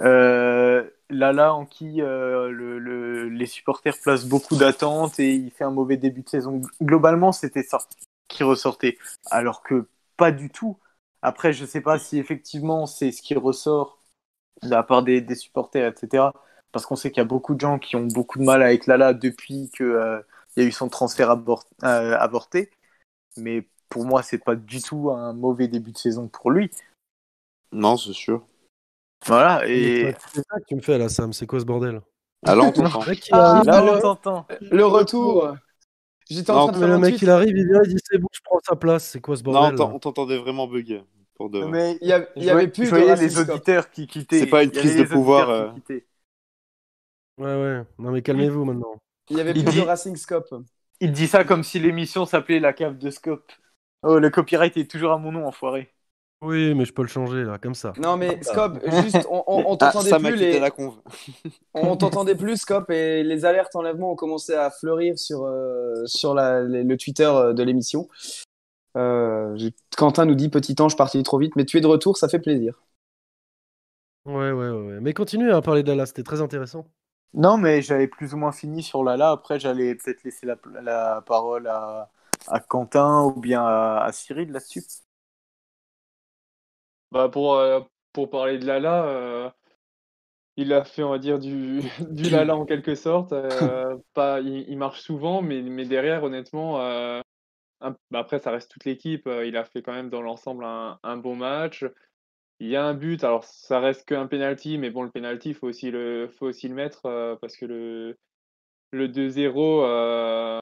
euh, 0.00 0.88
Lala 1.08 1.54
en 1.54 1.66
qui 1.66 2.00
euh, 2.00 2.50
le- 2.50 2.78
le- 2.78 3.28
les 3.28 3.46
supporters 3.46 3.96
placent 4.02 4.26
beaucoup 4.26 4.56
d'attentes 4.56 5.18
et 5.20 5.34
il 5.34 5.50
fait 5.50 5.64
un 5.64 5.70
mauvais 5.70 5.96
début 5.96 6.22
de 6.22 6.28
saison. 6.28 6.62
Globalement, 6.82 7.32
c'était 7.32 7.62
ça 7.62 7.78
qui 8.28 8.44
ressortait. 8.44 8.96
Alors 9.30 9.62
que 9.62 9.86
pas 10.20 10.32
du 10.32 10.50
tout. 10.50 10.78
Après, 11.22 11.54
je 11.54 11.66
sais 11.66 11.82
pas 11.82 11.98
si 12.00 12.18
effectivement 12.18 12.86
c'est 12.86 13.12
ce 13.12 13.22
qui 13.22 13.34
ressort 13.36 14.00
de 14.62 14.70
la 14.70 14.82
part 14.84 15.02
des, 15.04 15.20
des 15.22 15.36
supporters, 15.36 15.92
etc. 15.92 16.34
Parce 16.72 16.86
qu'on 16.86 16.96
sait 16.96 17.10
qu'il 17.12 17.18
y 17.20 17.22
a 17.22 17.26
beaucoup 17.26 17.54
de 17.56 17.60
gens 17.60 17.78
qui 17.80 17.96
ont 17.96 18.06
beaucoup 18.06 18.38
de 18.40 18.44
mal 18.44 18.62
avec 18.62 18.86
Lala 18.86 19.14
depuis 19.14 19.70
qu'il 19.76 19.86
euh, 19.86 20.20
y 20.56 20.62
a 20.62 20.64
eu 20.64 20.72
son 20.72 20.88
transfert 20.90 21.30
abor- 21.30 21.64
euh, 21.84 22.16
avorté. 22.18 22.70
Mais 23.38 23.68
pour 23.90 24.06
moi, 24.06 24.22
c'est 24.22 24.44
pas 24.44 24.56
du 24.56 24.82
tout 24.82 25.10
un 25.10 25.32
mauvais 25.34 25.68
début 25.68 25.92
de 25.92 25.98
saison 25.98 26.28
pour 26.28 26.50
lui. 26.52 26.70
Non, 27.72 27.96
c'est 27.96 28.12
sûr. 28.12 28.46
Voilà, 29.26 29.66
et 29.68 30.14
C'est 30.32 30.42
ça 30.48 30.58
que 30.60 30.64
tu 30.66 30.74
me 30.76 30.80
fais 30.80 30.98
là, 30.98 31.08
Sam. 31.08 31.32
C'est 31.32 31.46
quoi 31.46 31.60
ce 31.60 31.64
bordel? 31.64 32.00
Ah, 32.46 32.56
on 32.58 32.72
t'entend. 32.72 33.04
Il 33.32 33.38
Ah, 33.68 33.82
on 33.84 34.00
t'entend. 34.00 34.46
Le 34.70 34.84
retour. 34.86 35.56
J'étais 36.30 36.52
Non, 36.52 36.58
en 36.60 36.68
train 36.68 36.80
de 36.80 36.86
le 36.86 36.98
mec, 36.98 37.10
tweet. 37.10 37.22
il 37.22 37.30
arrive, 37.30 37.56
il 37.56 37.66
vient, 37.66 37.80
il 37.84 37.94
dit 37.94 38.02
c'est 38.04 38.18
bon, 38.18 38.28
je 38.32 38.40
prends 38.44 38.60
sa 38.64 38.76
place. 38.76 39.04
C'est 39.04 39.20
quoi 39.20 39.36
ce 39.36 39.42
Non, 39.42 39.52
bordel 39.52 39.74
on 39.74 39.76
t'en- 39.76 39.88
là 39.88 39.94
on 39.96 39.98
t'entendait 39.98 40.38
vraiment 40.38 40.66
bugger. 40.68 41.02
Pour 41.34 41.50
de... 41.50 41.64
Mais 41.64 41.96
il 42.02 42.08
y, 42.08 42.12
a- 42.12 42.26
avait 42.52 42.68
plus 42.68 42.90
de 42.90 42.96
les 42.96 43.30
Scope. 43.30 43.48
auditeurs 43.48 43.90
qui 43.90 44.06
quittaient. 44.06 44.40
C'est 44.40 44.46
pas 44.46 44.62
une 44.62 44.70
les 44.70 44.94
de 44.94 45.04
pouvoir, 45.04 45.48
euh. 45.50 45.70
Ouais, 47.38 47.44
ouais. 47.46 47.82
Non, 47.98 48.10
mais 48.10 48.22
calmez-vous 48.22 48.64
maintenant. 48.64 49.00
Il 49.30 49.38
y 49.38 49.40
avait 49.40 49.52
plus 49.52 49.64
dit- 49.64 49.76
de 49.80 49.86
Racing 49.86 50.16
Scope. 50.16 50.54
Il 51.00 51.12
dit 51.12 51.26
ça 51.26 51.44
comme 51.44 51.64
si 51.64 51.78
l'émission 51.78 52.26
s'appelait 52.26 52.60
La 52.60 52.72
cave 52.74 52.98
de 52.98 53.10
Scope. 53.10 53.50
Oh, 54.02 54.18
le 54.18 54.28
copyright 54.30 54.76
est 54.76 54.90
toujours 54.90 55.12
à 55.12 55.18
mon 55.18 55.32
nom, 55.32 55.46
enfoiré. 55.46 55.92
Oui, 56.42 56.74
mais 56.74 56.84
je 56.86 56.92
peux 56.92 57.02
le 57.02 57.08
changer 57.08 57.44
là, 57.44 57.58
comme 57.58 57.74
ça. 57.74 57.92
Non 57.96 58.16
mais 58.16 58.38
Scope, 58.42 58.78
juste 58.86 59.26
on, 59.30 59.42
on, 59.46 59.64
on 59.66 59.76
Ah, 59.80 59.92
t'entendait 59.92 60.10
ça 60.10 60.18
m'a 60.18 60.30
plus 60.30 60.36
les, 60.36 60.58
la 60.60 60.70
conve. 60.70 60.96
on 61.74 61.96
t'entendait 61.96 62.34
plus 62.34 62.56
Scope 62.58 62.90
et 62.90 63.22
les 63.22 63.44
alertes 63.44 63.76
enlèvement 63.76 64.12
ont 64.12 64.16
commencé 64.16 64.54
à 64.54 64.70
fleurir 64.70 65.18
sur 65.18 65.44
euh, 65.44 66.04
sur 66.06 66.34
la, 66.34 66.62
les- 66.62 66.84
le 66.84 66.96
Twitter 66.96 67.24
euh, 67.24 67.52
de 67.52 67.62
l'émission. 67.62 68.08
Euh, 68.96 69.56
Quentin 69.96 70.26
nous 70.26 70.34
dit 70.36 70.50
petit 70.50 70.76
ange 70.80 70.96
parti 70.96 71.22
trop 71.24 71.38
vite, 71.38 71.56
mais 71.56 71.66
tu 71.66 71.78
es 71.78 71.82
de 71.82 71.86
retour, 71.88 72.16
ça 72.18 72.28
fait 72.28 72.40
plaisir. 72.40 72.74
Ouais, 74.24 74.50
ouais, 74.52 74.70
ouais. 74.70 74.70
ouais. 74.94 75.00
Mais 75.00 75.12
continuez 75.14 75.52
à 75.52 75.60
parler 75.62 75.82
de 75.82 75.88
Lala, 75.88 76.06
c'était 76.06 76.22
très 76.22 76.40
intéressant. 76.40 76.86
Non, 77.34 77.58
mais 77.58 77.80
j'avais 77.82 78.08
plus 78.08 78.34
ou 78.34 78.36
moins 78.38 78.52
fini 78.52 78.82
sur 78.82 79.04
Lala. 79.04 79.30
Après, 79.30 79.60
j'allais 79.60 79.94
peut-être 79.94 80.24
laisser 80.24 80.46
la, 80.46 80.56
la 80.82 81.22
parole 81.26 81.66
à, 81.68 82.10
à 82.48 82.60
Quentin 82.60 83.22
ou 83.24 83.40
bien 83.40 83.62
à, 83.64 84.02
à 84.04 84.12
Cyril 84.12 84.50
là-dessus. 84.50 84.82
Bah 87.12 87.28
pour, 87.28 87.54
euh, 87.56 87.80
pour 88.12 88.30
parler 88.30 88.58
de 88.58 88.66
Lala, 88.66 89.04
euh, 89.06 89.50
il 90.56 90.72
a 90.72 90.84
fait, 90.84 91.02
on 91.02 91.10
va 91.10 91.18
dire, 91.18 91.38
du, 91.38 91.82
du 92.10 92.28
Lala 92.30 92.56
en 92.56 92.64
quelque 92.66 92.94
sorte. 92.94 93.32
euh, 93.32 93.96
pas, 94.14 94.40
il, 94.40 94.68
il 94.68 94.76
marche 94.78 95.00
souvent, 95.00 95.42
mais, 95.42 95.62
mais 95.62 95.84
derrière, 95.86 96.22
honnêtement, 96.24 96.80
un- 97.80 97.96
bah 98.10 98.20
après, 98.20 98.38
ça 98.38 98.50
reste 98.50 98.70
toute 98.70 98.84
l'équipe. 98.84 99.28
il 99.44 99.56
a 99.56 99.64
fait 99.64 99.82
quand 99.82 99.92
même 99.92 100.10
dans 100.10 100.22
l'ensemble 100.22 100.64
un, 100.64 100.98
un 101.02 101.16
bon 101.16 101.36
match. 101.36 101.84
Il 102.60 102.68
y 102.68 102.76
a 102.76 102.84
un 102.84 102.94
but, 102.94 103.24
alors 103.24 103.44
ça 103.44 103.80
reste 103.80 104.06
qu'un 104.08 104.28
penalty, 104.28 104.78
mais 104.78 104.90
bon, 104.90 105.04
le 105.04 105.10
penalty, 105.12 105.50
il 105.50 105.56
faut 105.56 105.68
aussi 105.68 105.90
le, 105.92 106.28
faut 106.28 106.46
aussi 106.48 106.68
le 106.68 106.76
mettre 106.76 107.06
euh, 107.06 107.36
parce 107.36 107.56
que 107.56 107.66
le, 107.66 108.18
le 108.92 109.08
2-0, 109.08 109.84
euh, 109.84 110.59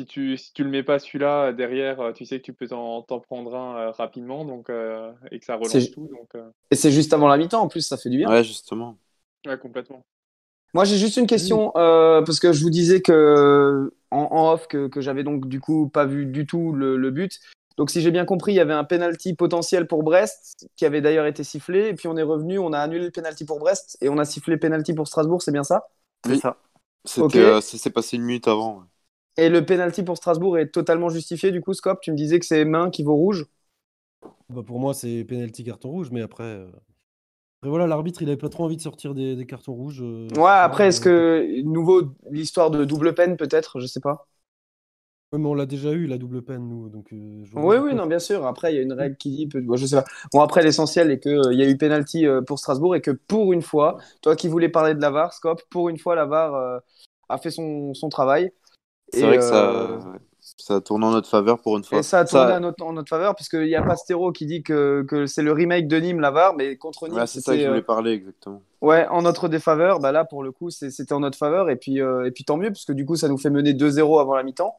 si 0.00 0.06
tu, 0.06 0.36
si 0.36 0.52
tu 0.52 0.64
le 0.64 0.70
mets 0.70 0.82
pas 0.82 0.98
celui-là 0.98 1.52
derrière, 1.52 2.00
euh, 2.00 2.12
tu 2.12 2.24
sais 2.24 2.38
que 2.40 2.44
tu 2.44 2.52
peux 2.52 2.66
t'en 2.68 3.02
prendre 3.02 3.54
un 3.54 3.76
euh, 3.76 3.90
rapidement 3.90 4.44
donc, 4.44 4.70
euh, 4.70 5.12
et 5.30 5.38
que 5.38 5.44
ça 5.44 5.56
relance 5.56 5.90
tout. 5.90 6.08
Donc, 6.08 6.34
euh, 6.34 6.50
Et 6.70 6.76
c'est 6.76 6.90
juste 6.92 7.12
avant 7.12 7.28
la 7.28 7.36
mi-temps 7.36 7.62
en 7.62 7.68
plus, 7.68 7.82
ça 7.82 7.96
fait 7.96 8.10
du 8.10 8.18
bien. 8.18 8.28
Ouais, 8.28 8.44
justement. 8.44 8.98
ouais, 9.46 9.58
complètement. 9.58 10.04
Moi, 10.72 10.84
j'ai 10.84 10.98
juste 10.98 11.16
une 11.16 11.26
question 11.26 11.72
euh, 11.76 12.22
parce 12.22 12.38
que 12.38 12.52
je 12.52 12.62
vous 12.62 12.70
disais 12.70 13.00
que 13.02 13.92
en, 14.10 14.18
en 14.30 14.52
off 14.52 14.68
que, 14.68 14.86
que 14.88 15.00
j'avais 15.00 15.24
donc 15.24 15.48
du 15.48 15.60
coup 15.60 15.88
pas 15.88 16.06
vu 16.06 16.26
du 16.26 16.46
tout 16.46 16.72
le, 16.72 16.96
le 16.96 17.10
but. 17.10 17.40
Donc, 17.76 17.90
si 17.90 18.00
j'ai 18.00 18.10
bien 18.10 18.24
compris, 18.24 18.52
il 18.52 18.56
y 18.56 18.60
avait 18.60 18.74
un 18.74 18.84
penalty 18.84 19.34
potentiel 19.34 19.86
pour 19.86 20.02
Brest 20.02 20.68
qui 20.76 20.84
avait 20.84 21.00
d'ailleurs 21.00 21.26
été 21.26 21.42
sifflé. 21.44 21.88
Et 21.88 21.94
puis 21.94 22.08
on 22.08 22.16
est 22.16 22.22
revenu, 22.22 22.58
on 22.58 22.72
a 22.72 22.78
annulé 22.78 23.06
le 23.06 23.10
penalty 23.10 23.44
pour 23.44 23.58
Brest 23.58 23.98
et 24.00 24.08
on 24.08 24.18
a 24.18 24.24
sifflé 24.24 24.56
penalty 24.58 24.92
pour 24.94 25.08
Strasbourg. 25.08 25.42
C'est 25.42 25.52
bien 25.52 25.64
ça? 25.64 25.88
C'est 26.24 26.34
Oui. 26.34 26.40
ça. 26.40 26.56
C'était, 27.04 27.38
Ok. 27.38 27.38
euh, 27.38 27.60
ça 27.62 27.78
s'est 27.78 27.90
passé 27.90 28.16
une 28.16 28.24
minute 28.24 28.48
avant. 28.48 28.86
Et 29.40 29.48
le 29.48 29.66
penalty 29.66 30.04
pour 30.04 30.16
Strasbourg 30.16 30.56
est 30.56 30.68
totalement 30.68 31.08
justifié. 31.08 31.50
Du 31.50 31.60
coup, 31.60 31.74
Scop, 31.74 32.00
tu 32.00 32.12
me 32.12 32.16
disais 32.16 32.38
que 32.38 32.46
c'est 32.46 32.64
main 32.64 32.90
qui 32.90 33.02
vaut 33.02 33.16
rouge? 33.16 33.46
Bah, 34.48 34.62
pour 34.62 34.80
moi, 34.80 34.94
c'est 34.94 35.24
penalty 35.24 35.64
carton 35.64 35.90
rouge, 35.90 36.10
mais 36.10 36.20
après. 36.22 36.44
euh, 36.44 36.66
Après, 37.60 37.70
voilà, 37.70 37.86
l'arbitre, 37.88 38.22
il 38.22 38.28
avait 38.28 38.38
pas 38.38 38.50
trop 38.50 38.64
envie 38.64 38.76
de 38.78 38.82
sortir 38.82 39.14
des, 39.14 39.36
des 39.36 39.46
cartons 39.46 39.74
rouges. 39.74 40.02
euh, 40.02 40.28
Ouais. 40.36 40.42
Après, 40.50 40.88
est-ce 40.88 41.00
euh, 41.00 41.00
que 41.00 41.62
nouveau 41.62 42.14
l'histoire 42.30 42.70
de 42.70 42.84
double 42.84 43.14
peine 43.14 43.36
peut-être? 43.36 43.80
Je 43.80 43.86
sais 43.86 44.00
pas. 44.00 44.28
ouais, 45.32 45.38
mais 45.38 45.46
on 45.48 45.54
l'a 45.54 45.66
déjà 45.66 45.92
eu, 45.92 46.06
la 46.06 46.18
double 46.18 46.42
peine, 46.42 46.68
nous. 46.68 46.88
Donc, 46.88 47.12
euh, 47.12 47.44
je 47.44 47.56
Oui, 47.56 47.76
oui, 47.78 47.94
non, 47.94 48.06
bien 48.06 48.20
sûr. 48.20 48.46
Après, 48.46 48.72
il 48.72 48.76
y 48.76 48.78
a 48.78 48.82
une 48.82 48.92
règle 48.92 49.16
qui 49.16 49.30
dit, 49.30 49.46
bon, 49.46 49.76
je 49.76 49.84
sais 49.84 49.96
pas. 49.96 50.04
Bon, 50.32 50.40
après, 50.40 50.62
l'essentiel 50.62 51.10
est 51.10 51.18
qu'il 51.18 51.52
y 51.54 51.62
a 51.62 51.68
eu 51.68 51.76
penalty 51.76 52.24
euh, 52.26 52.42
pour 52.42 52.60
Strasbourg 52.60 52.94
et 52.94 53.00
que 53.00 53.10
pour 53.10 53.52
une 53.52 53.62
fois, 53.62 53.98
toi 54.22 54.36
qui 54.36 54.46
voulais 54.48 54.68
parler 54.68 54.94
de 54.94 55.00
la 55.00 55.10
VAR, 55.10 55.32
Scop, 55.32 55.60
pour 55.68 55.88
une 55.88 55.98
fois, 55.98 56.14
la 56.14 56.26
VAR 56.26 56.54
euh, 56.54 56.78
a 57.28 57.38
fait 57.38 57.50
son, 57.50 57.92
son 57.94 58.08
travail. 58.08 58.52
C'est 59.12 59.22
vrai 59.22 59.38
que 59.38 59.42
euh, 59.44 60.00
ça, 60.00 60.54
ça 60.56 60.74
a 60.76 60.80
tourné 60.80 61.06
en 61.06 61.10
notre 61.10 61.28
faveur 61.28 61.60
pour 61.60 61.76
une 61.76 61.84
fois. 61.84 61.98
Et 61.98 62.02
ça 62.02 62.20
a 62.20 62.24
tourné 62.24 62.60
notre- 62.60 62.84
en 62.84 62.92
notre 62.92 63.08
faveur, 63.08 63.34
puisqu'il 63.34 63.64
n'y 63.66 63.74
a 63.74 63.82
pas 63.82 63.96
Stéro 63.96 64.32
qui 64.32 64.46
dit 64.46 64.62
que, 64.62 65.04
que 65.08 65.26
c'est 65.26 65.42
le 65.42 65.52
remake 65.52 65.88
de 65.88 65.96
Nîmes, 65.98 66.20
la 66.20 66.30
VAR, 66.30 66.54
mais 66.54 66.76
contre 66.76 67.08
Nîmes, 67.08 67.18
Ouais, 67.18 67.26
c'est 67.26 67.40
ça 67.40 67.54
que 67.54 67.60
je 67.60 67.66
voulais 67.66 67.78
euh, 67.80 67.82
parler 67.82 68.12
exactement. 68.12 68.62
ouais, 68.80 69.06
en 69.08 69.22
notre 69.22 69.48
défaveur. 69.48 70.00
Bah 70.00 70.12
là, 70.12 70.24
pour 70.24 70.42
le 70.42 70.52
coup, 70.52 70.70
c'était 70.70 71.12
en 71.12 71.20
notre 71.20 71.38
faveur. 71.38 71.70
Et 71.70 71.76
puis, 71.76 72.00
euh, 72.00 72.26
et 72.26 72.30
puis 72.30 72.44
tant 72.44 72.56
mieux, 72.56 72.70
parce 72.70 72.84
que 72.84 72.92
du 72.92 73.04
coup, 73.04 73.16
ça 73.16 73.28
nous 73.28 73.38
fait 73.38 73.50
mener 73.50 73.74
2-0 73.74 74.18
avant 74.18 74.34
la 74.36 74.42
mi-temps. 74.42 74.76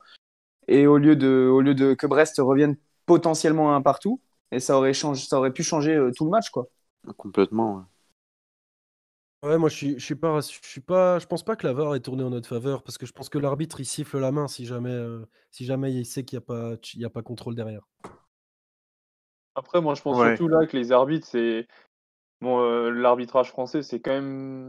Et 0.68 0.88
au 0.88 0.98
lieu, 0.98 1.16
de, 1.16 1.50
au 1.52 1.62
lieu 1.62 1.76
de 1.76 1.94
que 1.94 2.08
Brest 2.08 2.38
revienne 2.40 2.78
potentiellement 3.06 3.74
à 3.74 3.76
un 3.76 3.82
partout, 3.82 4.22
et 4.52 4.60
ça 4.60 4.78
aurait, 4.78 4.94
changé, 4.94 5.26
ça 5.26 5.38
aurait 5.38 5.52
pu 5.52 5.64
changer 5.64 5.96
euh, 5.96 6.12
tout 6.16 6.24
le 6.26 6.32
match, 6.32 6.50
quoi. 6.50 6.68
Complètement. 7.18 7.76
ouais. 7.78 7.84
Ouais, 9.44 9.58
moi, 9.58 9.70
je 9.70 9.76
suis, 9.76 10.00
je 10.00 10.06
suis 10.06 10.16
pas, 10.16 10.40
je 10.40 10.60
suis 10.62 10.82
pas, 10.82 11.18
je 11.18 11.26
pense 11.26 11.44
pas 11.44 11.56
que 11.56 11.66
la 11.66 11.74
VAR 11.74 11.96
est 11.96 12.00
tournée 12.02 12.24
en 12.24 12.30
notre 12.30 12.48
faveur, 12.48 12.84
parce 12.84 13.00
que 13.00 13.08
je 13.08 13.12
pense 13.12 13.28
que 13.28 13.40
l'arbitre, 13.40 13.80
il 13.80 13.86
siffle 13.86 14.20
la 14.20 14.32
main 14.32 14.48
si 14.48 14.68
jamais, 14.68 14.92
euh, 14.92 15.26
si 15.50 15.66
jamais 15.66 15.92
il 15.92 16.06
sait 16.06 16.24
qu'il 16.24 16.38
n'y 16.38 16.44
a 16.44 16.46
pas, 16.46 16.74
il 16.94 17.02
y 17.02 17.06
a 17.06 17.10
pas 17.10 17.24
contrôle 17.24 17.56
derrière. 17.56 17.88
Après, 19.56 19.82
moi, 19.82 19.96
je 19.96 20.02
pense 20.04 20.20
Ouais. 20.20 20.38
surtout 20.38 20.48
là 20.48 20.68
que 20.68 20.78
les 20.78 20.92
arbitres, 20.92 21.26
c'est. 21.26 21.68
Bon, 22.40 22.62
euh, 22.62 22.92
l'arbitrage 22.92 23.50
français, 23.50 23.82
c'est 23.82 24.00
quand 24.00 24.12
même. 24.12 24.68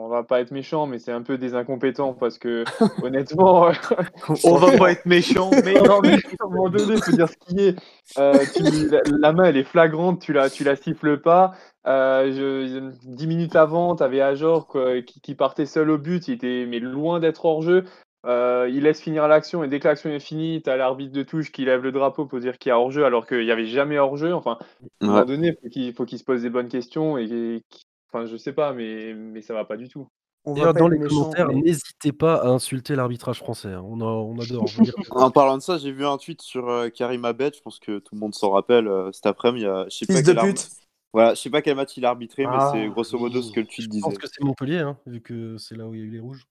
On 0.00 0.06
va 0.08 0.22
pas 0.22 0.40
être 0.40 0.52
méchant, 0.52 0.86
mais 0.86 0.98
c'est 1.00 1.10
un 1.10 1.22
peu 1.22 1.38
des 1.38 1.54
incompétents 1.54 2.14
parce 2.14 2.38
que, 2.38 2.62
honnêtement, 3.02 3.70
On 4.44 4.54
va 4.56 4.76
pas 4.78 4.92
être 4.92 5.06
méchant, 5.06 5.50
mais 5.64 5.74
non, 5.74 6.00
mais 6.02 6.12
à 6.14 6.44
un 6.44 6.48
moment 6.48 6.68
donné, 6.68 6.96
faut 7.00 7.10
dire 7.12 7.28
ce 7.28 7.36
qui 7.36 7.60
est. 7.60 7.76
Euh, 8.18 8.38
tu- 8.54 8.88
la, 8.90 9.00
la 9.20 9.32
main, 9.32 9.44
elle 9.44 9.56
est 9.56 9.64
flagrante, 9.64 10.20
tu 10.20 10.32
la, 10.32 10.50
tu 10.50 10.62
la 10.62 10.76
siffles 10.76 11.20
pas. 11.20 11.52
Euh, 11.86 12.30
je, 12.32 12.90
dix 13.08 13.26
minutes 13.26 13.56
avant, 13.56 13.96
tu 13.96 14.02
avais 14.04 14.20
Ajor 14.20 14.68
quoi, 14.68 15.02
qui, 15.02 15.20
qui 15.20 15.34
partait 15.34 15.66
seul 15.66 15.90
au 15.90 15.98
but, 15.98 16.28
il 16.28 16.34
était 16.34 16.64
mais 16.68 16.78
loin 16.78 17.18
d'être 17.18 17.44
hors 17.44 17.62
jeu. 17.62 17.84
Euh, 18.26 18.68
il 18.70 18.82
laisse 18.82 19.00
finir 19.00 19.26
l'action 19.28 19.62
et 19.64 19.68
dès 19.68 19.78
que 19.80 19.88
l'action 19.88 20.10
est 20.10 20.18
finie, 20.20 20.60
tu 20.62 20.68
as 20.70 20.76
l'arbitre 20.76 21.12
de 21.12 21.22
touche 21.22 21.50
qui 21.52 21.64
lève 21.64 21.82
le 21.82 21.92
drapeau 21.92 22.26
pour 22.26 22.40
dire 22.40 22.58
qu'il 22.58 22.70
y 22.70 22.72
a 22.72 22.78
hors 22.78 22.90
jeu 22.90 23.04
alors 23.04 23.26
qu'il 23.26 23.44
n'y 23.44 23.50
avait 23.52 23.66
jamais 23.66 23.98
hors 23.98 24.16
jeu. 24.16 24.34
Enfin, 24.34 24.58
à 24.60 24.64
un 25.04 25.06
moment 25.06 25.24
donné, 25.24 25.56
faut 25.62 25.68
qu'il 25.68 25.94
faut 25.94 26.04
qu'il 26.04 26.18
se 26.18 26.24
pose 26.24 26.42
des 26.42 26.50
bonnes 26.50 26.68
questions 26.68 27.16
et, 27.16 27.24
et 27.24 27.62
qu'il- 27.70 27.84
enfin, 28.12 28.26
je 28.26 28.36
sais 28.36 28.52
pas, 28.52 28.72
mais, 28.72 29.14
mais 29.14 29.42
ça 29.42 29.54
va 29.54 29.64
pas 29.64 29.76
du 29.76 29.88
tout. 29.88 30.08
On 30.44 30.54
D'ailleurs, 30.54 30.72
dans 30.72 30.88
les 30.88 30.98
commentaires, 30.98 31.48
mais- 31.48 31.60
n'hésitez 31.60 32.12
pas 32.12 32.36
à 32.36 32.48
insulter 32.48 32.94
l'arbitrage 32.96 33.38
français. 33.38 33.68
hein. 33.72 33.82
On, 33.84 34.00
a- 34.00 34.04
on 34.04 34.38
adore. 34.38 34.66
je. 34.66 34.82
En 35.10 35.30
parlant 35.30 35.56
de 35.58 35.62
ça, 35.62 35.76
j'ai 35.78 35.92
vu 35.92 36.06
un 36.06 36.16
tweet 36.16 36.40
sur 36.42 36.68
euh, 36.68 36.88
Karim 36.88 37.24
Abed, 37.24 37.54
je 37.56 37.60
pense 37.60 37.78
que 37.78 37.98
tout 37.98 38.14
le 38.14 38.20
monde 38.20 38.34
s'en 38.34 38.50
rappelle. 38.50 38.88
euh, 38.88 39.10
cet 39.12 39.26
après-midi, 39.26 39.64
il 39.64 39.66
y 39.66 39.70
a, 39.70 39.84
je 39.90 39.96
sais 39.96 40.06
pas 40.06 40.22
de 40.22 40.32
pute. 40.32 40.68
Voilà, 41.12 41.34
je 41.34 41.40
sais 41.40 41.50
pas 41.50 41.62
quel 41.62 41.74
match 41.74 41.96
il 41.96 42.04
a 42.04 42.10
arbitré, 42.10 42.46
mais 42.46 42.52
Ah, 42.58 42.70
c'est 42.72 42.86
grosso 42.88 43.18
modo 43.18 43.42
ce 43.42 43.50
que 43.52 43.60
le 43.60 43.66
tweet 43.66 43.82
je 43.84 43.88
disait. 43.88 44.02
pense 44.02 44.18
que 44.18 44.26
c'est 44.26 44.42
Montpellier, 44.44 44.78
hein, 44.78 44.96
vu 45.06 45.20
que 45.20 45.56
c'est 45.58 45.74
là 45.74 45.86
où 45.86 45.94
il 45.94 46.00
y 46.00 46.02
a 46.02 46.06
eu 46.06 46.10
les 46.10 46.20
rouges. 46.20 46.46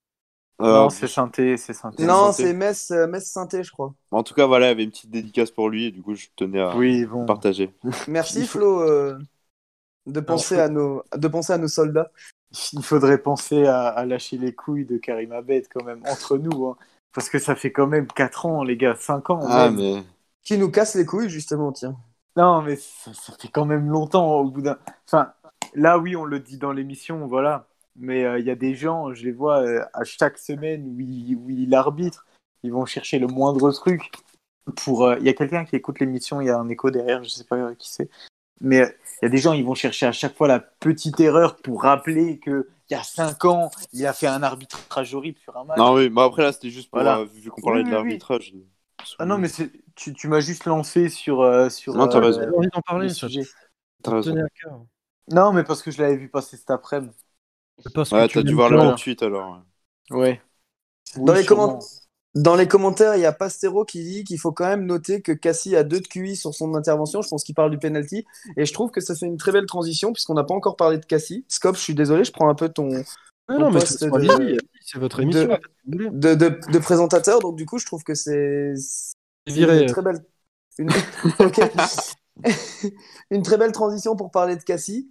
Euh, 0.60 0.74
non, 0.74 0.90
c'est 0.90 1.06
synthé, 1.06 1.56
c'est 1.56 1.72
synthé. 1.72 2.04
Non, 2.04 2.32
c'est 2.32 2.52
Metz, 2.52 2.90
euh, 2.90 3.06
Metz 3.06 3.24
Synthé, 3.24 3.62
je 3.62 3.70
crois. 3.70 3.94
En 4.10 4.24
tout 4.24 4.34
cas, 4.34 4.46
voilà, 4.46 4.66
il 4.66 4.68
y 4.70 4.72
avait 4.72 4.82
une 4.84 4.90
petite 4.90 5.10
dédicace 5.10 5.52
pour 5.52 5.68
lui 5.70 5.84
et 5.86 5.90
du 5.92 6.02
coup, 6.02 6.16
je 6.16 6.26
tenais 6.34 6.60
à 6.60 6.76
Oui, 6.76 7.04
bon. 7.06 7.24
partager. 7.26 7.70
Merci 8.08 8.44
Flo 8.44 8.82
euh, 8.82 9.16
de 10.08 10.20
penser 10.20 10.58
à 10.58 10.68
nos 10.68 11.02
de 11.16 11.28
penser 11.28 11.52
à 11.52 11.58
nos 11.58 11.68
soldats. 11.68 12.10
Il 12.72 12.82
faudrait 12.82 13.18
penser 13.18 13.66
à, 13.66 13.88
à 13.88 14.04
lâcher 14.06 14.38
les 14.38 14.54
couilles 14.54 14.86
de 14.86 14.96
Karim 14.96 15.32
Abed 15.32 15.66
quand 15.72 15.84
même, 15.84 16.02
entre 16.08 16.38
nous. 16.38 16.66
hein. 16.68 16.76
Parce 17.12 17.28
que 17.30 17.38
ça 17.38 17.54
fait 17.54 17.72
quand 17.72 17.86
même 17.86 18.06
4 18.06 18.46
ans, 18.46 18.62
les 18.62 18.76
gars, 18.76 18.96
5 18.98 19.30
ans. 19.30 19.40
Ah, 19.44 19.70
même. 19.70 19.76
mais 19.76 20.02
Qui 20.42 20.56
nous 20.58 20.70
casse 20.70 20.94
les 20.94 21.04
couilles 21.04 21.28
justement, 21.30 21.72
tiens. 21.72 21.96
Non, 22.36 22.62
mais 22.62 22.76
ça, 22.76 23.12
ça 23.12 23.32
fait 23.38 23.48
quand 23.48 23.64
même 23.64 23.88
longtemps 23.90 24.36
au 24.40 24.50
bout 24.50 24.62
d'un. 24.62 24.78
Enfin, 25.06 25.32
là, 25.74 25.98
oui, 25.98 26.16
on 26.16 26.24
le 26.24 26.40
dit 26.40 26.56
dans 26.58 26.72
l'émission, 26.72 27.26
voilà. 27.26 27.66
Mais 27.96 28.24
euh, 28.24 28.38
il 28.38 28.46
y 28.46 28.50
a 28.50 28.54
des 28.54 28.74
gens, 28.74 29.12
je 29.12 29.24
les 29.24 29.32
vois 29.32 29.60
euh, 29.62 29.84
à 29.92 30.04
chaque 30.04 30.38
semaine 30.38 30.86
où 30.86 31.00
il, 31.00 31.34
où 31.36 31.50
il 31.50 31.74
arbitre, 31.74 32.26
ils 32.62 32.72
vont 32.72 32.86
chercher 32.86 33.18
le 33.18 33.26
moindre 33.26 33.72
truc. 33.72 34.10
Pour, 34.76 35.06
euh, 35.06 35.16
il 35.18 35.26
y 35.26 35.28
a 35.28 35.34
quelqu'un 35.34 35.64
qui 35.64 35.74
écoute 35.76 35.98
l'émission, 35.98 36.40
il 36.40 36.46
y 36.46 36.50
a 36.50 36.58
un 36.58 36.68
écho 36.68 36.90
derrière, 36.90 37.24
je 37.24 37.30
sais 37.30 37.44
pas 37.44 37.74
qui 37.74 37.90
c'est. 37.90 38.08
Mais 38.60 38.96
il 39.22 39.24
y 39.24 39.26
a 39.26 39.28
des 39.28 39.38
gens, 39.38 39.52
ils 39.52 39.64
vont 39.64 39.74
chercher 39.74 40.06
à 40.06 40.12
chaque 40.12 40.36
fois 40.36 40.48
la 40.48 40.60
petite 40.60 41.20
erreur 41.20 41.56
pour 41.56 41.82
rappeler 41.82 42.38
que 42.38 42.68
il 42.90 42.94
y 42.94 42.96
a 42.96 43.02
5 43.02 43.44
ans, 43.44 43.70
il 43.92 44.06
a 44.06 44.12
fait 44.14 44.26
un 44.26 44.42
arbitrage 44.42 45.14
horrible 45.14 45.38
sur 45.38 45.56
un 45.56 45.64
match. 45.64 45.78
non, 45.78 45.94
oui, 45.94 46.10
mais 46.10 46.22
après 46.22 46.42
là, 46.42 46.52
c'était 46.52 46.70
juste 46.70 46.90
pour 46.90 47.00
Voilà. 47.00 47.18
euh, 47.18 47.24
vu 47.26 47.50
qu'on 47.50 47.60
parlait 47.60 47.82
Oui, 47.82 47.84
de 47.84 47.90
oui, 47.90 47.94
l'arbitrage. 47.94 48.54
Ah 49.18 49.26
non, 49.26 49.38
mais 49.38 49.48
c'est- 49.48 49.70
tu, 49.94 50.12
tu 50.14 50.28
m'as 50.28 50.40
juste 50.40 50.64
lancé 50.64 51.08
sur, 51.08 51.40
euh, 51.42 51.68
sur 51.68 51.94
Non, 51.94 52.08
t'as 52.08 52.18
euh, 52.18 52.26
raison. 52.26 52.58
Envie 52.58 52.68
d'en 52.72 52.80
parler, 52.82 53.08
sujet. 53.10 53.42
Raison. 54.04 54.34
Non, 55.30 55.52
mais 55.52 55.64
parce 55.64 55.82
que 55.82 55.90
je 55.90 56.00
l'avais 56.02 56.16
vu 56.16 56.28
passer 56.28 56.56
cet 56.56 56.70
après-midi. 56.70 57.14
Ouais, 58.10 58.26
tu 58.28 58.34
t'as 58.34 58.42
dû 58.42 58.54
voir 58.54 58.70
le 58.70 58.76
bien. 58.78 58.88
même 58.88 58.96
tweet 58.96 59.22
alors. 59.22 59.62
ouais. 60.10 60.40
Dans 61.16 61.34
les 61.34 61.44
sûrement. 61.44 61.78
Dans 62.34 62.56
les 62.56 62.68
commentaires, 62.68 63.16
il 63.16 63.22
y 63.22 63.26
a 63.26 63.32
Pastero 63.32 63.84
qui 63.84 64.04
dit 64.04 64.24
qu'il 64.24 64.38
faut 64.38 64.52
quand 64.52 64.68
même 64.68 64.84
noter 64.84 65.22
que 65.22 65.32
Cassie 65.32 65.74
a 65.76 65.82
deux 65.82 66.00
de 66.00 66.06
QI 66.06 66.36
sur 66.36 66.54
son 66.54 66.74
intervention. 66.74 67.22
Je 67.22 67.28
pense 67.28 67.42
qu'il 67.42 67.54
parle 67.54 67.70
du 67.70 67.78
penalty. 67.78 68.26
Et 68.56 68.66
je 68.66 68.72
trouve 68.72 68.90
que 68.90 69.00
ça 69.00 69.14
fait 69.14 69.26
une 69.26 69.38
très 69.38 69.50
belle 69.50 69.66
transition 69.66 70.12
puisqu'on 70.12 70.34
n'a 70.34 70.44
pas 70.44 70.54
encore 70.54 70.76
parlé 70.76 70.98
de 70.98 71.06
Cassie. 71.06 71.44
Scop, 71.48 71.76
je 71.76 71.80
suis 71.80 71.94
désolé, 71.94 72.24
je 72.24 72.32
prends 72.32 72.48
un 72.48 72.54
peu 72.54 72.68
ton 72.68 72.90
Ah 73.48 73.58
non, 73.58 73.70
mais 73.70 73.80
c'est 73.80 74.04
de- 74.04 74.10
votre 74.10 75.20
émission. 75.20 75.58
de- 75.86 76.78
présentateur. 76.78 77.40
Donc 77.40 77.56
du 77.56 77.66
coup, 77.66 77.78
je 77.78 77.86
trouve 77.86 78.04
que 78.04 78.14
c'est 78.14 78.74
c'est 78.76 79.52
Viré, 79.52 79.82
une 79.82 79.86
très 79.86 80.02
belle 80.02 80.22
une 83.30 83.42
très 83.42 83.56
belle 83.56 83.72
transition 83.72 84.16
pour 84.16 84.30
parler 84.30 84.56
de 84.56 84.62
Cassie. 84.62 85.10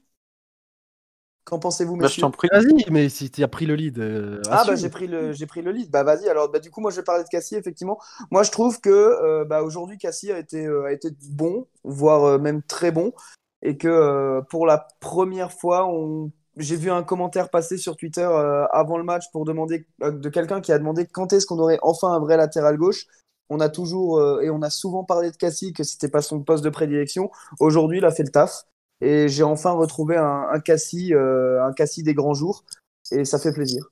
Qu'en 1.47 1.59
pensez-vous, 1.59 1.93
Bah, 1.95 2.01
je 2.01 2.03
messieurs 2.07 2.21
t'en 2.23 2.31
prie. 2.31 2.49
Vas-y, 2.51 2.85
mais 2.91 3.07
si 3.07 3.31
tu 3.31 3.41
as 3.41 3.47
pris 3.47 3.65
le 3.65 3.75
lead. 3.75 3.99
euh, 3.99 4.41
Ah 4.51 4.65
bah 4.67 4.75
j'ai 4.75 4.89
pris 4.89 5.07
le 5.07 5.31
j'ai 5.31 5.45
pris 5.45 5.61
le 5.61 5.71
lead. 5.71 5.89
Bah 5.89 6.03
vas-y 6.03 6.27
alors 6.27 6.51
bah 6.51 6.59
du 6.59 6.69
coup 6.71 6.81
moi 6.81 6.91
je 6.91 6.97
vais 6.97 7.03
parler 7.03 7.23
de 7.23 7.29
Cassie 7.29 7.55
effectivement. 7.55 7.97
Moi 8.31 8.43
je 8.43 8.51
trouve 8.51 8.81
que 8.81 8.89
euh, 8.89 9.45
bah 9.45 9.63
aujourd'hui 9.63 9.97
Cassie 9.97 10.29
a 10.33 10.39
été 10.39 10.65
euh, 10.65 10.83
a 10.83 10.91
été 10.91 11.07
bon, 11.31 11.65
voire 11.85 12.25
euh, 12.25 12.37
même 12.37 12.61
très 12.63 12.91
bon 12.91 13.13
et 13.61 13.77
que 13.77 13.87
euh, 13.87 14.41
pour 14.49 14.65
la 14.65 14.87
première 14.99 15.53
fois 15.53 15.87
on 15.87 16.31
j'ai 16.57 16.75
vu 16.75 16.91
un 16.91 17.03
commentaire 17.03 17.49
passer 17.49 17.77
sur 17.77 17.95
Twitter 17.95 18.27
euh, 18.29 18.65
avant 18.71 18.97
le 18.97 19.05
match 19.05 19.31
pour 19.31 19.45
demander 19.45 19.87
euh, 20.03 20.11
de 20.11 20.27
quelqu'un 20.29 20.59
qui 20.59 20.73
a 20.73 20.79
demandé 20.79 21.05
quand 21.05 21.31
est-ce 21.31 21.45
qu'on 21.45 21.59
aurait 21.59 21.79
enfin 21.81 22.09
un 22.11 22.19
vrai 22.19 22.35
latéral 22.35 22.75
gauche. 22.77 23.05
On 23.49 23.61
a 23.61 23.69
toujours 23.69 24.19
euh, 24.19 24.41
et 24.41 24.49
on 24.49 24.61
a 24.61 24.69
souvent 24.69 25.05
parlé 25.05 25.31
de 25.31 25.37
Cassie 25.37 25.71
que 25.71 25.83
c'était 25.83 26.09
pas 26.09 26.21
son 26.21 26.41
poste 26.41 26.63
de 26.65 26.69
prédilection. 26.69 27.31
Aujourd'hui, 27.61 27.99
il 27.99 28.05
a 28.05 28.11
fait 28.11 28.23
le 28.23 28.29
taf 28.31 28.63
et 29.01 29.27
j'ai 29.29 29.43
enfin 29.43 29.71
retrouvé 29.71 30.17
un, 30.17 30.47
un 30.51 30.59
Cassie 30.59 31.13
euh, 31.13 31.63
un 31.63 31.73
Cassie 31.73 32.03
des 32.03 32.13
grands 32.13 32.33
jours 32.33 32.63
et 33.11 33.25
ça 33.25 33.39
fait 33.39 33.53
plaisir. 33.53 33.89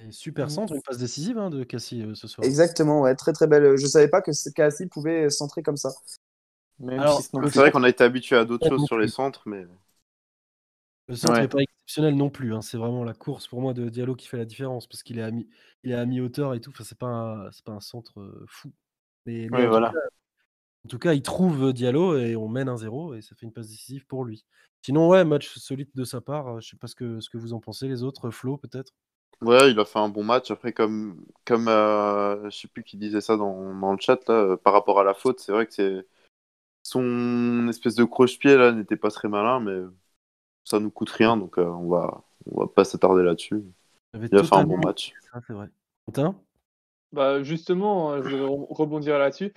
Et 0.00 0.10
super 0.12 0.50
centre, 0.50 0.74
une 0.74 0.82
passe 0.82 0.98
décisive 0.98 1.38
hein, 1.38 1.50
de 1.50 1.64
Cassie 1.64 2.02
euh, 2.02 2.14
ce 2.14 2.26
soir. 2.28 2.44
Exactement, 2.46 3.00
ouais, 3.02 3.14
très 3.14 3.32
très 3.32 3.46
belle. 3.46 3.76
Je 3.76 3.86
savais 3.86 4.08
pas 4.08 4.20
que 4.22 4.32
ce- 4.32 4.50
Cassie 4.50 4.86
pouvait 4.86 5.30
centrer 5.30 5.62
comme 5.62 5.76
ça. 5.76 5.90
Si. 6.80 7.28
C'est 7.50 7.58
vrai 7.58 7.70
qu'on 7.70 7.82
a 7.84 7.88
été 7.88 8.04
habitué 8.04 8.36
à 8.36 8.44
d'autres 8.44 8.68
choses 8.68 8.84
sur 8.84 8.98
les 8.98 9.08
centres, 9.08 9.42
mais 9.46 9.64
Le 11.08 11.16
centre 11.16 11.34
Ouais. 11.34 11.42
n'est 11.42 11.48
pas 11.48 11.60
exceptionnel 11.60 12.14
non 12.16 12.30
plus. 12.30 12.54
hein. 12.54 12.62
C'est 12.62 12.78
vraiment 12.78 13.04
la 13.04 13.14
course 13.14 13.46
pour 13.46 13.60
moi 13.60 13.74
de 13.74 13.88
Diallo 13.88 14.14
qui 14.14 14.26
fait 14.26 14.36
la 14.38 14.44
différence 14.44 14.86
parce 14.86 15.02
qu'il 15.02 15.18
est 15.18 15.22
à 15.22 15.30
mi, 15.30 15.48
il 15.82 15.90
est 15.92 15.94
à 15.94 16.06
mi-hauteur 16.06 16.54
et 16.54 16.60
tout. 16.60 16.70
Enfin, 16.70 16.84
c'est 16.84 16.98
pas 16.98 17.06
un, 17.06 17.52
c'est 17.52 17.64
pas 17.64 17.72
un 17.72 17.80
centre 17.80 18.20
euh, 18.20 18.44
fou. 18.48 18.72
Mais, 19.26 19.48
mais 19.50 19.58
Ouais, 19.58 19.66
voilà. 19.66 19.92
En 20.84 20.88
tout 20.88 20.98
cas, 20.98 21.14
il 21.14 21.22
trouve 21.22 21.72
Diallo 21.72 22.16
et 22.18 22.36
on 22.36 22.48
mène 22.48 22.68
1-0 22.68 23.14
et 23.14 23.22
ça 23.22 23.34
fait 23.34 23.46
une 23.46 23.52
passe 23.52 23.68
décisive 23.68 24.06
pour 24.06 24.24
lui. 24.24 24.44
Sinon, 24.82 25.08
ouais, 25.08 25.24
match 25.24 25.48
solide 25.58 25.88
de 25.94 26.04
sa 26.04 26.20
part. 26.20 26.60
Je 26.60 26.68
sais 26.70 26.76
pas 26.76 26.86
ce 26.88 26.94
que, 26.94 27.20
ce 27.20 27.30
que 27.30 27.38
vous 27.38 27.52
en 27.54 27.60
pensez, 27.60 27.88
les 27.88 28.02
autres. 28.02 28.30
Flo, 28.30 28.58
peut-être? 28.58 28.92
Ouais, 29.42 29.70
il 29.72 29.78
a 29.80 29.84
fait 29.84 29.98
un 29.98 30.08
bon 30.08 30.24
match. 30.24 30.50
Après, 30.50 30.72
comme, 30.72 31.24
comme 31.44 31.68
euh, 31.68 32.48
je 32.50 32.56
sais 32.56 32.68
plus 32.68 32.82
qui 32.82 32.96
disait 32.96 33.20
ça 33.20 33.36
dans, 33.36 33.74
dans 33.78 33.92
le 33.92 33.98
chat, 34.00 34.26
là, 34.28 34.56
par 34.56 34.72
rapport 34.72 34.98
à 35.00 35.04
la 35.04 35.12
faute, 35.14 35.40
c'est 35.40 35.52
vrai 35.52 35.66
que 35.66 35.72
c'est 35.74 36.06
son 36.82 37.68
espèce 37.68 37.96
de 37.96 38.04
croche-pied 38.04 38.56
là 38.56 38.72
n'était 38.72 38.96
pas 38.96 39.10
très 39.10 39.28
malin, 39.28 39.60
mais 39.60 39.80
ça 40.64 40.80
nous 40.80 40.90
coûte 40.90 41.10
rien, 41.10 41.36
donc 41.36 41.58
euh, 41.58 41.64
on 41.66 41.88
va 41.90 42.24
on 42.46 42.60
va 42.62 42.68
pas 42.68 42.84
s'attarder 42.84 43.22
là-dessus. 43.24 43.62
Il 44.32 44.38
a 44.38 44.44
fait 44.44 44.56
un 44.56 44.64
bon 44.64 44.78
match. 44.78 45.14
ça, 45.32 45.40
c'est 45.46 45.52
vrai. 45.52 45.68
Quentin? 46.06 46.36
Bah 47.12 47.42
justement, 47.42 48.12
euh, 48.12 48.22
je 48.22 48.36
vais 48.36 48.42
re- 48.42 48.66
rebondir 48.74 49.18
là-dessus. 49.18 49.52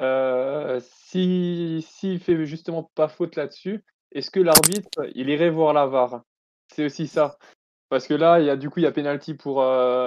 Euh, 0.00 0.80
si 0.82 1.84
s'il 1.88 2.20
fait 2.20 2.44
justement 2.46 2.90
pas 2.94 3.08
faute 3.08 3.36
là-dessus, 3.36 3.84
est-ce 4.12 4.30
que 4.30 4.40
l'arbitre 4.40 5.00
il 5.14 5.28
irait 5.28 5.50
voir 5.50 5.72
la 5.72 5.86
VAR? 5.86 6.22
C'est 6.72 6.84
aussi 6.84 7.06
ça. 7.06 7.36
Parce 7.88 8.06
que 8.06 8.14
là, 8.14 8.40
il 8.40 8.46
y 8.46 8.50
a 8.50 8.56
du 8.56 8.70
coup 8.70 8.80
il 8.80 8.84
y 8.84 8.86
a 8.86 8.92
pénalty 8.92 9.34
pour 9.34 9.62
euh, 9.62 10.06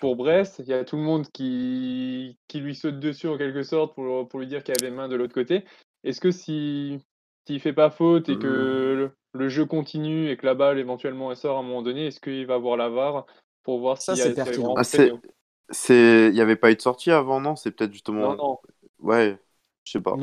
pour 0.00 0.16
Brest. 0.16 0.58
Il 0.58 0.68
y 0.68 0.74
a 0.74 0.84
tout 0.84 0.96
le 0.96 1.02
monde 1.02 1.28
qui 1.32 2.36
qui 2.48 2.60
lui 2.60 2.74
saute 2.74 2.98
dessus 2.98 3.28
en 3.28 3.38
quelque 3.38 3.62
sorte 3.62 3.94
pour, 3.94 4.28
pour 4.28 4.40
lui 4.40 4.46
dire 4.46 4.62
qu'il 4.62 4.74
y 4.74 4.84
avait 4.84 4.94
main 4.94 5.08
de 5.08 5.16
l'autre 5.16 5.34
côté. 5.34 5.64
Est-ce 6.04 6.20
que 6.20 6.30
si 6.30 6.98
s'il 7.46 7.60
fait 7.60 7.72
pas 7.72 7.90
faute 7.90 8.28
et 8.28 8.38
que 8.38 8.46
le, 8.46 9.10
le 9.32 9.48
jeu 9.48 9.64
continue 9.64 10.30
et 10.30 10.36
que 10.36 10.46
la 10.46 10.54
balle 10.54 10.78
éventuellement 10.78 11.30
elle 11.30 11.36
sort 11.36 11.56
à 11.56 11.60
un 11.60 11.62
moment 11.62 11.82
donné, 11.82 12.08
est-ce 12.08 12.20
qu'il 12.20 12.46
va 12.46 12.58
voir 12.58 12.76
la 12.76 12.88
VAR 12.88 13.26
pour 13.62 13.78
voir 13.78 14.00
Ça, 14.00 14.14
s'il 14.14 14.24
y 14.24 14.26
a 14.26 14.30
c'est 14.30 14.34
pertinent. 14.34 14.74
Ah, 14.76 14.84
c'est 14.84 15.06
péno? 15.06 15.20
c'est 15.70 16.28
il 16.28 16.34
y 16.34 16.40
avait 16.40 16.56
pas 16.56 16.70
eu 16.70 16.76
de 16.76 16.80
sortie 16.80 17.10
avant, 17.10 17.40
non? 17.40 17.56
C'est 17.56 17.70
peut-être 17.70 17.92
justement 17.92 18.34
Non, 18.34 18.36
non. 18.36 18.58
Ouais, 19.02 19.38
je 19.84 19.92
sais 19.92 20.00
pas. 20.00 20.16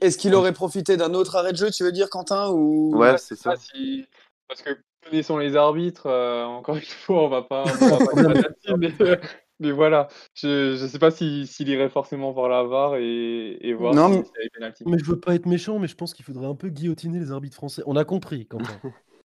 Est-ce 0.00 0.18
qu'il 0.18 0.34
aurait 0.34 0.52
profité 0.52 0.96
d'un 0.96 1.14
autre 1.14 1.36
arrêt 1.36 1.52
de 1.52 1.56
jeu, 1.56 1.70
tu 1.70 1.84
veux 1.84 1.92
dire, 1.92 2.10
Quentin 2.10 2.50
ou... 2.50 2.90
Ouais, 2.96 3.12
Ouais, 3.12 3.18
c'est 3.18 3.36
ça, 3.36 3.56
ça. 3.56 3.62
si- 3.74 4.06
Parce 4.48 4.62
que 4.62 4.70
connaissant 5.04 5.38
les 5.38 5.56
arbitres, 5.56 6.06
euh, 6.06 6.44
encore 6.44 6.76
une 6.76 6.82
fois, 7.06 7.24
on 7.24 7.28
va 7.28 7.42
pas, 7.42 7.64
on 7.80 7.86
va 7.86 7.98
pas 7.98 8.12
mais, 8.78 8.92
euh, 9.00 9.16
mais 9.60 9.70
voilà, 9.72 10.08
je 10.34 10.80
ne 10.80 10.86
sais 10.88 10.98
pas 10.98 11.10
si- 11.10 11.46
s'il 11.46 11.68
irait 11.68 11.88
forcément 11.88 12.30
voir 12.32 12.48
la 12.48 12.62
VAR 12.64 12.96
et, 12.96 13.56
et 13.60 13.72
voir 13.74 13.94
Non, 13.94 14.08
si- 14.08 14.18
mais- 14.18 14.24
s'il 14.24 14.32
y 14.36 14.38
avait 14.40 14.50
pénalty. 14.54 14.84
Mais 14.86 14.98
je 14.98 15.04
veux 15.04 15.18
pas 15.20 15.34
être 15.34 15.46
méchant, 15.46 15.78
mais 15.78 15.88
je 15.88 15.94
pense 15.96 16.12
qu'il 16.14 16.24
faudrait 16.24 16.46
un 16.46 16.54
peu 16.54 16.68
guillotiner 16.68 17.18
les 17.18 17.32
arbitres 17.32 17.56
français. 17.56 17.82
On 17.86 17.96
a 17.96 18.04
compris, 18.04 18.46
Quentin. 18.46 18.78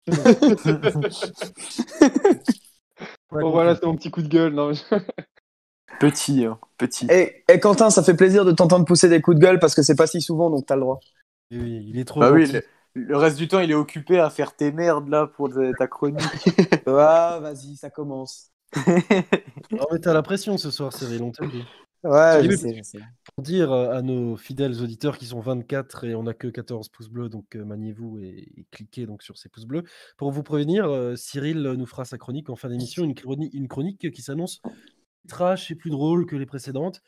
On 3.30 3.38
a 3.38 3.40
Bon, 3.40 3.50
voilà, 3.50 3.74
c'est 3.74 3.84
mon 3.86 3.96
petit 3.96 4.10
coup 4.10 4.22
de 4.22 4.28
gueule. 4.28 4.52
Non, 4.52 4.70
mais- 4.70 4.98
Petit, 6.00 6.44
hein, 6.44 6.58
petit. 6.78 7.06
Et, 7.10 7.44
et 7.48 7.60
Quentin, 7.60 7.90
ça 7.90 8.02
fait 8.02 8.14
plaisir 8.14 8.44
de 8.44 8.52
t'entendre 8.52 8.84
pousser 8.84 9.08
des 9.08 9.20
coups 9.20 9.36
de 9.36 9.42
gueule 9.42 9.58
parce 9.58 9.74
que 9.74 9.82
c'est 9.82 9.96
pas 9.96 10.06
si 10.06 10.20
souvent, 10.20 10.50
donc 10.50 10.66
t'as 10.66 10.74
le 10.74 10.82
droit. 10.82 11.00
Oui, 11.50 11.84
il 11.88 11.98
est 11.98 12.04
trop 12.04 12.20
Bah 12.20 12.32
oui, 12.32 12.46
le, 12.46 12.62
le 12.94 13.16
reste 13.16 13.36
du 13.36 13.48
temps, 13.48 13.60
il 13.60 13.70
est 13.70 13.74
occupé 13.74 14.18
à 14.18 14.30
faire 14.30 14.54
tes 14.56 14.72
merdes 14.72 15.08
là 15.08 15.26
pour 15.26 15.50
ta 15.78 15.86
chronique. 15.86 16.20
Ah, 16.86 17.38
vas-y, 17.40 17.76
ça 17.76 17.90
commence. 17.90 18.50
Non, 19.70 19.86
mais 19.92 19.98
t'as 19.98 20.12
la 20.12 20.22
pression 20.22 20.58
ce 20.58 20.70
soir, 20.70 20.92
Cyril, 20.92 21.22
on 21.22 21.30
te 21.30 21.42
le 21.42 21.50
dit. 21.50 21.64
Ouais, 22.04 22.42
je 22.44 22.54
sais, 22.54 22.74
je 22.76 22.82
sais. 22.82 22.98
Pour 23.34 23.42
dire 23.42 23.72
euh, 23.72 23.96
à 23.96 24.02
nos 24.02 24.36
fidèles 24.36 24.82
auditeurs 24.82 25.16
qui 25.16 25.24
sont 25.24 25.40
24 25.40 26.04
et 26.04 26.14
on 26.14 26.24
n'a 26.24 26.34
que 26.34 26.48
14 26.48 26.90
pouces 26.90 27.08
bleus, 27.08 27.30
donc 27.30 27.56
euh, 27.56 27.64
maniez-vous 27.64 28.18
et, 28.18 28.46
et 28.58 28.66
cliquez 28.70 29.06
donc 29.06 29.22
sur 29.22 29.38
ces 29.38 29.48
pouces 29.48 29.64
bleus. 29.64 29.84
Pour 30.18 30.30
vous 30.30 30.42
prévenir, 30.42 30.84
euh, 30.84 31.16
Cyril 31.16 31.62
nous 31.62 31.86
fera 31.86 32.04
sa 32.04 32.18
chronique 32.18 32.50
en 32.50 32.56
fin 32.56 32.68
d'émission, 32.68 33.04
une, 33.04 33.14
chroni- 33.14 33.50
une 33.54 33.68
chronique 33.68 34.10
qui 34.12 34.20
s'annonce 34.20 34.60
trash 35.28 35.70
et 35.70 35.74
plus 35.74 35.90
drôle 35.90 36.26
que 36.26 36.36
les 36.36 36.46
précédentes. 36.46 37.02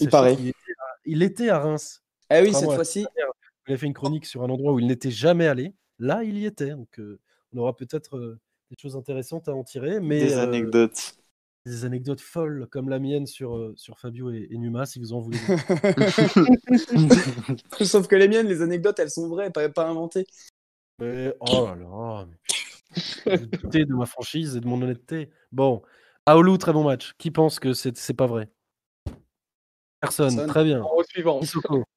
Il 0.00 0.08
paraît. 0.10 0.36
qu'il 0.36 0.48
était 0.48 0.72
à- 0.78 0.96
Il 1.04 1.22
était 1.22 1.48
à 1.48 1.58
Reims. 1.58 2.02
Eh 2.30 2.40
oui, 2.42 2.52
cette 2.54 2.70
fois-ci, 2.72 3.06
Il 3.66 3.74
a 3.74 3.76
fait 3.76 3.86
une 3.86 3.94
chronique 3.94 4.26
sur 4.26 4.42
un 4.42 4.48
endroit 4.50 4.72
où 4.72 4.78
il 4.80 4.86
n'était 4.86 5.10
jamais 5.10 5.46
allé. 5.46 5.74
Là, 5.98 6.22
il 6.24 6.38
y 6.38 6.46
était. 6.46 6.70
Donc, 6.70 6.98
euh, 6.98 7.18
on 7.52 7.58
aura 7.58 7.76
peut-être 7.76 8.16
euh, 8.16 8.38
des 8.70 8.76
choses 8.80 8.96
intéressantes 8.96 9.48
à 9.48 9.54
en 9.54 9.64
tirer. 9.64 10.00
Mais, 10.00 10.20
Des 10.20 10.34
euh, 10.34 10.42
anecdotes. 10.44 11.14
des 11.66 11.84
anecdotes 11.84 12.20
folles 12.20 12.66
comme 12.70 12.88
la 12.88 12.98
mienne 12.98 13.26
sur, 13.26 13.72
sur 13.76 13.98
Fabio 13.98 14.30
et, 14.30 14.46
et 14.50 14.56
Numa, 14.58 14.86
si 14.86 14.98
vous 15.00 15.12
en 15.12 15.20
voulez. 15.20 15.38
sauf 17.84 18.06
que 18.06 18.16
les 18.16 18.28
miennes, 18.28 18.46
les 18.46 18.62
anecdotes, 18.62 18.98
elles 18.98 19.10
sont 19.10 19.28
vraies, 19.28 19.50
pas, 19.50 19.68
pas 19.68 19.86
inventées. 19.86 20.26
Mais, 21.00 21.34
oh 21.40 21.66
là 21.66 21.76
là, 21.76 22.26
mais 23.26 23.36
vous 23.36 23.46
doutez 23.46 23.84
de 23.84 23.94
ma 23.94 24.06
franchise 24.06 24.56
et 24.56 24.60
de 24.60 24.66
mon 24.66 24.80
honnêteté. 24.82 25.30
Bon, 25.52 25.82
Aoulou, 26.30 26.58
très 26.58 26.74
bon 26.74 26.84
match. 26.84 27.14
Qui 27.16 27.30
pense 27.30 27.58
que 27.58 27.72
c'est 27.72 28.12
pas 28.12 28.26
vrai? 28.26 28.50
Personne, 29.98 30.28
Personne. 30.36 30.46
très 30.50 30.62
bien. 30.62 30.82
Au 30.82 31.02
suivant. 31.02 31.40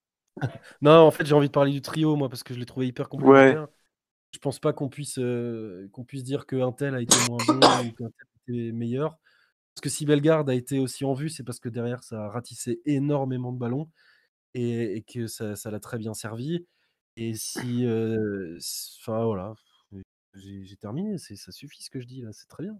Non, 0.81 0.99
en 1.05 1.11
fait, 1.11 1.25
j'ai 1.25 1.35
envie 1.35 1.47
de 1.49 1.51
parler 1.51 1.73
du 1.73 1.81
trio, 1.81 2.15
moi, 2.15 2.29
parce 2.29 2.41
que 2.43 2.53
je 2.53 2.59
l'ai 2.59 2.65
trouvé 2.65 2.87
hyper 2.87 3.09
complémentaire. 3.09 3.67
Je 4.33 4.39
pense 4.39 4.57
pas 4.57 4.71
qu'on 4.71 4.87
puisse, 4.87 5.19
euh, 5.19 5.89
qu'on 5.91 6.05
puisse 6.05 6.23
dire 6.23 6.45
qu'un 6.45 6.71
tel 6.71 6.95
a 6.95 7.01
été 7.01 7.13
moins 7.27 7.43
bon 7.45 7.85
ou 7.85 7.91
qu'un 7.91 8.05
tel 8.07 8.55
était 8.57 8.71
meilleur. 8.71 9.17
Parce 9.75 9.81
que 9.81 9.89
si 9.89 10.05
Bellegarde 10.05 10.49
a 10.49 10.55
été 10.55 10.79
aussi 10.79 11.03
en 11.03 11.13
vue, 11.13 11.29
c'est 11.29 11.43
parce 11.43 11.59
que 11.59 11.67
derrière, 11.67 12.01
ça 12.01 12.23
a 12.23 12.29
ratissé 12.29 12.79
énormément 12.85 13.51
de 13.51 13.59
ballons 13.59 13.89
et, 14.53 14.95
et 14.95 15.01
que 15.01 15.27
ça 15.27 15.57
ça 15.57 15.69
l'a 15.71 15.81
très 15.81 15.97
bien 15.97 16.13
servi. 16.13 16.65
Et 17.17 17.33
si. 17.33 17.85
euh, 17.85 18.57
Enfin, 19.01 19.25
voilà. 19.25 19.53
J'ai 20.35 20.77
terminé. 20.77 21.17
c'est- 21.17 21.35
Ça 21.35 21.51
suffit 21.51 21.83
ce 21.83 21.89
que 21.89 21.99
je 21.99 22.07
dis 22.07 22.21
là. 22.21 22.31
C'est 22.31 22.47
très 22.47 22.63
bien. 22.63 22.79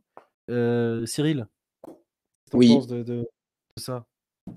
Euh, 0.52 1.06
Cyril, 1.06 1.47
qu'est-ce 1.86 2.52
que 2.52 2.58
Oui. 2.58 2.68
penses 2.68 2.88
de, 2.88 3.04
de- 3.04 3.22
de 3.78 3.82
ça? 3.82 4.06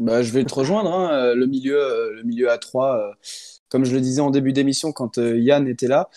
Bah, 0.01 0.22
je 0.22 0.32
vais 0.32 0.45
te 0.45 0.55
rejoindre, 0.55 0.92
hein, 0.92 1.12
euh, 1.12 1.34
le 1.34 1.47
milieu, 1.47 1.80
euh, 1.80 2.12
le 2.14 2.22
milieu 2.24 2.51
à 2.51 2.59
3 2.59 3.14
comme 3.68 3.84
je 3.84 3.95
le 3.95 4.01
disais 4.01 4.20
en 4.20 4.30
début 4.30 4.53
d'émission 4.53 4.92
quand 4.92 5.18
euh, 5.18 5.36
Yann 5.36 5.66
était 5.66 5.88
là, 5.88 6.09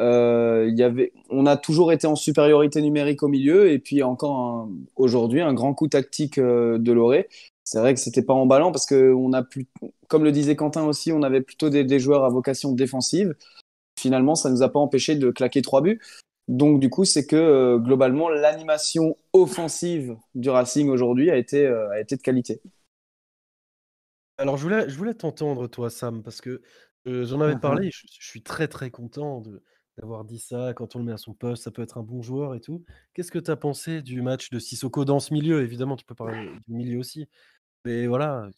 euh, 0.00 0.70
y 0.74 0.82
avait, 0.82 1.12
on 1.28 1.44
a 1.44 1.56
toujours 1.58 1.92
été 1.92 2.06
en 2.06 2.16
supériorité 2.16 2.80
numérique 2.80 3.22
au 3.22 3.28
milieu 3.28 3.70
et 3.70 3.78
puis 3.78 4.02
encore 4.02 4.68
aujourd'hui 4.96 5.42
un 5.42 5.52
grand 5.52 5.74
coup 5.74 5.86
tactique 5.86 6.38
euh, 6.38 6.78
de 6.78 6.92
Loré. 6.92 7.28
C'est 7.62 7.78
vrai 7.78 7.92
que 7.94 8.00
c'était 8.00 8.22
pas 8.22 8.32
emballant 8.32 8.72
parce 8.72 8.86
que 8.86 9.12
on 9.12 9.32
a 9.34 9.42
plus, 9.42 9.66
comme 10.08 10.24
le 10.24 10.32
disait 10.32 10.56
Quentin 10.56 10.84
aussi, 10.84 11.12
on 11.12 11.22
avait 11.22 11.42
plutôt 11.42 11.68
des, 11.70 11.84
des 11.84 11.98
joueurs 12.00 12.24
à 12.24 12.30
vocation 12.30 12.72
défensive. 12.72 13.34
Finalement, 13.98 14.34
ça 14.34 14.50
nous 14.50 14.62
a 14.62 14.68
pas 14.70 14.80
empêché 14.80 15.14
de 15.16 15.30
claquer 15.30 15.62
trois 15.62 15.80
buts. 15.82 16.00
Donc 16.48 16.80
du 16.80 16.90
coup, 16.90 17.04
c'est 17.04 17.26
que 17.26 17.36
euh, 17.36 17.78
globalement 17.78 18.28
l'animation 18.28 19.16
offensive 19.32 20.16
du 20.34 20.50
Racing 20.50 20.88
aujourd'hui 20.90 21.30
a 21.30 21.36
été 21.36 21.66
euh, 21.66 21.90
a 21.90 22.00
été 22.00 22.16
de 22.16 22.22
qualité. 22.22 22.60
Alors, 24.36 24.56
je 24.56 24.62
voulais, 24.64 24.88
je 24.88 24.96
voulais 24.96 25.14
t'entendre, 25.14 25.68
toi, 25.68 25.90
Sam, 25.90 26.22
parce 26.22 26.40
que 26.40 26.60
euh, 27.06 27.24
j'en 27.24 27.40
avais 27.40 27.54
Mhm. 27.54 27.60
parlé. 27.60 27.90
Je, 27.92 28.06
je 28.20 28.26
suis 28.26 28.42
très, 28.42 28.66
très 28.68 28.90
content 28.90 29.42
d'avoir 29.96 30.24
dit 30.24 30.38
ça. 30.40 30.74
Quand 30.74 30.96
on 30.96 30.98
le 30.98 31.04
met 31.04 31.12
à 31.12 31.16
son 31.18 31.34
poste, 31.34 31.62
ça 31.62 31.70
peut 31.70 31.82
être 31.82 31.98
un 31.98 32.02
bon 32.02 32.20
joueur 32.20 32.54
et 32.54 32.60
tout. 32.60 32.84
Qu'est-ce 33.14 33.30
que 33.30 33.38
tu 33.38 33.50
as 33.50 33.56
pensé 33.56 34.02
du 34.02 34.22
match 34.22 34.50
de 34.50 34.58
Sissoko 34.58 35.04
dans 35.04 35.20
ce 35.20 35.32
milieu? 35.32 35.62
Évidemment, 35.62 35.96
tu 35.96 36.04
peux 36.04 36.16
parler 36.16 36.50
du 36.66 36.74
milieu 36.74 36.98
aussi. 36.98 37.28
Mais 37.84 38.06
voilà, 38.06 38.48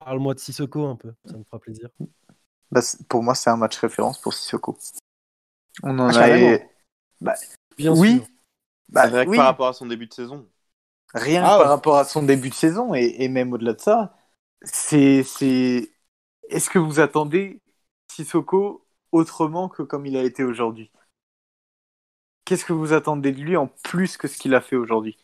parle-moi 0.00 0.34
de 0.34 0.40
Sissoko 0.40 0.86
un 0.86 0.96
peu. 0.96 1.12
Ça 1.24 1.38
me 1.38 1.44
fera 1.44 1.58
plaisir. 1.58 1.88
Bah, 2.70 2.80
pour 3.08 3.22
moi, 3.22 3.34
c'est 3.34 3.50
un 3.50 3.56
match 3.56 3.78
référence 3.78 4.20
pour 4.20 4.34
Sissoko. 4.34 4.76
On 5.82 5.98
en 5.98 6.08
Ah, 6.08 6.24
a. 6.24 6.58
carrément. 7.24 7.54
Bien 7.76 7.94
oui, 7.94 8.22
sûr. 8.22 8.26
bah, 8.90 9.08
Rien 9.08 9.26
que 9.26 9.32
oui, 9.32 9.34
par 9.34 9.46
rapport 9.46 9.68
à 9.68 9.72
son 9.74 9.86
début 9.86 10.06
de 10.08 10.14
saison. 10.14 10.48
rien 11.14 11.44
Ah 11.44 11.50
que 11.50 11.58
ouais. 11.60 11.64
par 11.64 11.68
rapport 11.70 11.96
à 11.98 12.04
son 12.04 12.22
début 12.22 12.48
de 12.50 12.54
saison 12.54 12.94
et, 12.94 13.16
et 13.20 13.28
même 13.28 13.52
au-delà 13.52 13.74
de 13.74 13.80
ça, 13.80 14.16
c'est, 14.62 15.22
c'est. 15.24 15.90
Est-ce 16.50 16.70
que 16.70 16.78
vous 16.78 17.00
attendez 17.00 17.60
Sissoko 18.10 18.86
autrement 19.12 19.68
que 19.68 19.82
comme 19.84 20.06
il 20.06 20.16
a 20.16 20.24
été 20.24 20.44
aujourd'hui? 20.44 20.90
Qu'est-ce 22.44 22.64
que 22.64 22.72
vous 22.72 22.92
attendez 22.92 23.32
de 23.32 23.40
lui 23.40 23.56
en 23.56 23.66
plus 23.66 24.16
que 24.16 24.28
ce 24.28 24.38
qu'il 24.38 24.54
a 24.54 24.60
fait 24.60 24.76
aujourd'hui? 24.76 25.18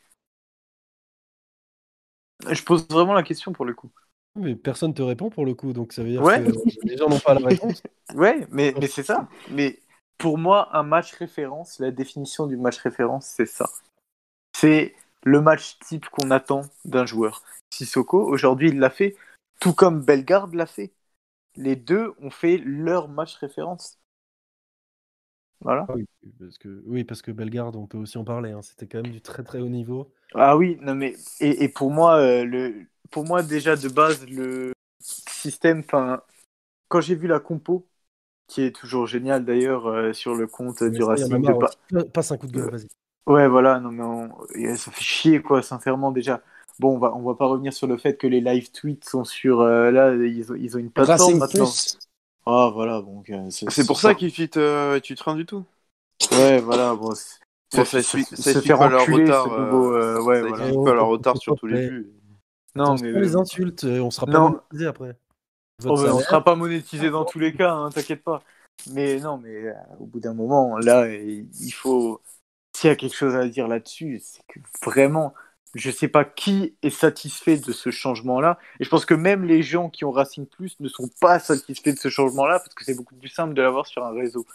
Je 2.50 2.62
pose 2.64 2.88
vraiment 2.88 3.14
la 3.14 3.22
question 3.22 3.52
pour 3.52 3.64
le 3.64 3.74
coup. 3.74 3.92
Mais 4.36 4.54
personne 4.56 4.94
te 4.94 5.02
répond 5.02 5.28
pour 5.30 5.44
le 5.44 5.54
coup, 5.54 5.72
donc 5.72 5.92
ça 5.92 6.02
veut 6.02 6.10
dire 6.10 6.24
Ouais. 6.24 6.42
que 6.44 6.52
les 6.84 6.96
gens 6.96 7.08
n'ont 7.08 7.20
pas 7.20 7.34
la 7.34 7.46
réponse. 7.46 7.82
Ouais, 8.14 8.46
mais, 8.50 8.74
mais 8.78 8.86
c'est 8.88 9.02
ça. 9.02 9.28
Mais 9.50 9.80
pour 10.18 10.38
moi, 10.38 10.76
un 10.76 10.82
match 10.82 11.12
référence, 11.14 11.78
la 11.78 11.90
définition 11.90 12.46
du 12.46 12.56
match 12.56 12.78
référence, 12.78 13.26
c'est 13.26 13.46
ça. 13.46 13.68
C'est 14.54 14.94
le 15.24 15.40
match 15.40 15.78
type 15.80 16.06
qu'on 16.10 16.30
attend 16.30 16.62
d'un 16.84 17.06
joueur. 17.06 17.42
Sissoko, 17.72 18.22
aujourd'hui, 18.24 18.70
il 18.70 18.78
l'a 18.78 18.90
fait, 18.90 19.16
tout 19.60 19.74
comme 19.74 20.02
Bellegarde 20.04 20.54
l'a 20.54 20.66
fait. 20.66 20.92
Les 21.56 21.76
deux 21.76 22.14
ont 22.20 22.30
fait 22.30 22.58
leur 22.58 23.08
match 23.08 23.36
référence. 23.36 23.98
Voilà. 25.60 25.90
Oui, 25.94 26.06
parce 26.38 26.58
que, 26.58 26.82
oui, 26.86 27.04
parce 27.04 27.22
que 27.22 27.30
Bellegarde, 27.30 27.76
on 27.76 27.86
peut 27.86 27.98
aussi 27.98 28.18
en 28.18 28.24
parler. 28.24 28.50
hein, 28.52 28.62
C'était 28.62 28.86
quand 28.86 29.02
même 29.02 29.12
du 29.12 29.20
très 29.20 29.42
très 29.42 29.60
haut 29.60 29.68
niveau. 29.68 30.12
Ah 30.34 30.56
oui, 30.56 30.76
non 30.82 30.94
mais 30.94 31.14
et, 31.40 31.64
et 31.64 31.68
pour 31.68 31.90
moi, 31.90 32.16
euh, 32.18 32.44
le, 32.44 32.86
pour 33.10 33.24
moi 33.24 33.42
déjà 33.42 33.76
de 33.76 33.88
base 33.88 34.26
le 34.28 34.72
système, 35.00 35.80
enfin, 35.80 36.22
quand 36.88 37.00
j'ai 37.00 37.14
vu 37.16 37.28
la 37.28 37.40
compo, 37.40 37.88
qui 38.48 38.62
est 38.62 38.74
toujours 38.74 39.06
géniale 39.06 39.44
d'ailleurs 39.44 39.86
euh, 39.86 40.12
sur 40.12 40.34
le 40.34 40.46
compte 40.46 40.82
Mais 40.82 40.90
du 40.90 41.02
Racing 41.04 41.38
marre 41.38 41.58
Passe 42.12 42.32
un 42.32 42.36
coup 42.36 42.46
de 42.46 42.52
gueule, 42.52 42.70
vas-y. 42.70 42.88
Ouais, 43.26 43.46
voilà, 43.46 43.78
non 43.78 43.90
mais 43.92 44.02
on- 44.02 44.30
et 44.54 44.74
ça 44.76 44.90
fait 44.90 45.04
chier 45.04 45.42
quoi, 45.42 45.62
sincèrement 45.62 46.10
déjà. 46.12 46.40
Bon, 46.78 46.94
on 46.94 46.98
va 46.98 47.14
on 47.14 47.22
va 47.22 47.34
pas 47.34 47.46
revenir 47.46 47.72
sur 47.72 47.86
le 47.86 47.98
fait 47.98 48.16
que 48.16 48.26
les 48.26 48.40
live 48.40 48.70
tweets 48.72 49.04
sont 49.04 49.24
sur 49.24 49.60
euh, 49.60 49.90
là, 49.90 50.14
ils 50.14 50.50
ont, 50.50 50.54
ils 50.54 50.76
ont 50.76 50.80
une 50.80 50.90
plateforme 50.90 51.38
Racing 51.38 51.38
maintenant. 51.38 51.72
Ah 52.46 52.70
voilà, 52.72 53.02
donc 53.02 53.28
euh, 53.28 53.50
C'est 53.50 53.86
pour 53.86 54.00
ça 54.00 54.14
qu'il 54.14 54.32
tweet, 54.32 54.56
euh, 54.56 54.98
tweet 55.00 55.20
rien 55.20 55.36
du 55.36 55.44
tout. 55.44 55.64
Ouais, 56.32 56.58
voilà, 56.60 56.94
bon. 56.94 57.10
Bon, 57.10 57.14
ça 57.84 58.02
ça 58.02 58.62
pas 58.78 58.88
leur 58.88 59.06
retard, 59.10 59.52
euh, 59.52 59.70
nouveau, 59.70 59.92
euh, 59.92 60.22
ouais, 60.22 60.40
ça 60.40 60.48
voilà. 60.48 60.94
leur 60.94 61.08
retard 61.08 61.36
sur 61.36 61.54
tous 61.56 61.66
les 61.66 61.88
buts. 61.88 62.06
Non, 62.76 62.96
mais 62.96 63.12
les 63.12 63.36
insultes, 63.36 63.84
euh, 63.84 64.00
on 64.00 64.10
sera 64.10 64.26
pas 64.26 64.38
après. 64.86 65.16
Oh, 65.84 65.84
mais 65.84 65.92
on 65.92 65.96
salaire, 65.96 66.26
sera 66.26 66.44
pas 66.44 66.56
monétisé 66.56 67.10
dans 67.10 67.24
tous 67.24 67.38
les 67.38 67.54
cas, 67.54 67.72
hein, 67.72 67.90
t'inquiète 67.90 68.22
pas. 68.22 68.42
Mais 68.90 69.18
non, 69.20 69.38
mais 69.38 69.54
euh, 69.66 69.72
au 70.00 70.06
bout 70.06 70.20
d'un 70.20 70.34
moment, 70.34 70.78
là, 70.78 71.08
il 71.08 71.72
faut. 71.72 72.20
S'il 72.76 72.88
y 72.88 72.92
a 72.92 72.96
quelque 72.96 73.16
chose 73.16 73.34
à 73.34 73.46
dire 73.48 73.68
là-dessus, 73.68 74.20
c'est 74.22 74.42
que 74.48 74.60
vraiment, 74.84 75.34
je 75.74 75.90
sais 75.90 76.08
pas 76.08 76.24
qui 76.24 76.76
est 76.82 76.90
satisfait 76.90 77.56
de 77.56 77.72
ce 77.72 77.90
changement-là. 77.90 78.58
Et 78.78 78.84
je 78.84 78.88
pense 78.88 79.04
que 79.04 79.14
même 79.14 79.44
les 79.44 79.62
gens 79.62 79.90
qui 79.90 80.04
ont 80.04 80.12
Racing 80.12 80.46
Plus 80.46 80.78
ne 80.80 80.88
sont 80.88 81.08
pas 81.20 81.38
satisfaits 81.40 81.90
de 81.90 81.98
ce 81.98 82.08
changement-là 82.08 82.60
parce 82.60 82.74
que 82.74 82.84
c'est 82.84 82.94
beaucoup 82.94 83.16
plus 83.16 83.28
simple 83.28 83.54
de 83.54 83.62
l'avoir 83.62 83.86
sur 83.86 84.04
un 84.04 84.12
réseau. 84.12 84.46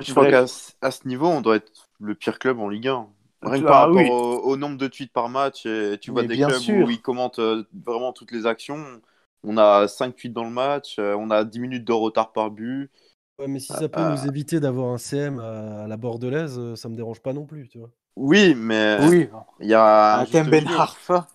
Je 0.00 0.10
crois 0.12 0.26
qu'à 0.26 0.46
ce- 0.46 0.72
à 0.80 0.90
ce 0.90 1.08
niveau, 1.08 1.26
on 1.26 1.40
doit 1.40 1.56
être 1.56 1.72
le 2.00 2.14
pire 2.14 2.38
club 2.38 2.58
en 2.60 2.68
Ligue 2.68 2.88
1. 2.88 3.08
Rien 3.42 3.60
que 3.60 3.66
Ah 3.66 3.68
par 3.68 3.80
rapport 3.88 3.96
oui. 3.96 4.08
au, 4.10 4.50
au 4.52 4.56
nombre 4.56 4.76
de 4.76 4.86
tweets 4.86 5.12
par 5.12 5.28
match, 5.28 5.66
et 5.66 5.98
tu 6.00 6.10
vois 6.12 6.22
Mais 6.22 6.28
des 6.28 6.36
clubs 6.36 6.60
sûr. 6.60 6.86
où 6.86 6.90
ils 6.90 7.00
commentent 7.00 7.38
euh, 7.40 7.64
vraiment 7.84 8.12
toutes 8.12 8.30
les 8.32 8.46
actions. 8.46 9.00
On 9.44 9.56
a 9.56 9.88
5 9.88 10.14
tweets 10.14 10.32
dans 10.32 10.44
le 10.44 10.50
match, 10.50 10.96
euh, 10.98 11.16
on 11.18 11.30
a 11.30 11.44
10 11.44 11.60
minutes 11.60 11.84
de 11.84 11.92
retard 11.92 12.32
par 12.32 12.50
but. 12.50 12.90
Ouais, 13.38 13.48
mais 13.48 13.58
si 13.58 13.72
ça 13.72 13.88
peut 13.88 14.00
Ah. 14.00 14.14
nous 14.14 14.28
éviter 14.28 14.60
d'avoir 14.60 14.92
un 14.92 14.98
CM 14.98 15.40
à, 15.40 15.86
la 15.88 15.96
bordelaise, 15.96 16.58
euh, 16.58 16.76
ça 16.76 16.88
me 16.88 16.96
dérange 16.96 17.20
pas 17.20 17.32
non 17.32 17.44
plus, 17.44 17.68
tu 17.68 17.78
vois. 17.78 17.90
Oui, 18.14 18.54
mais 18.54 18.98
Oui, 19.08 19.28
il 19.60 19.68
y 19.68 19.74
a 19.74 20.20
un 20.20 20.44
Ben. 20.44 20.66
Harfa. 20.68 21.26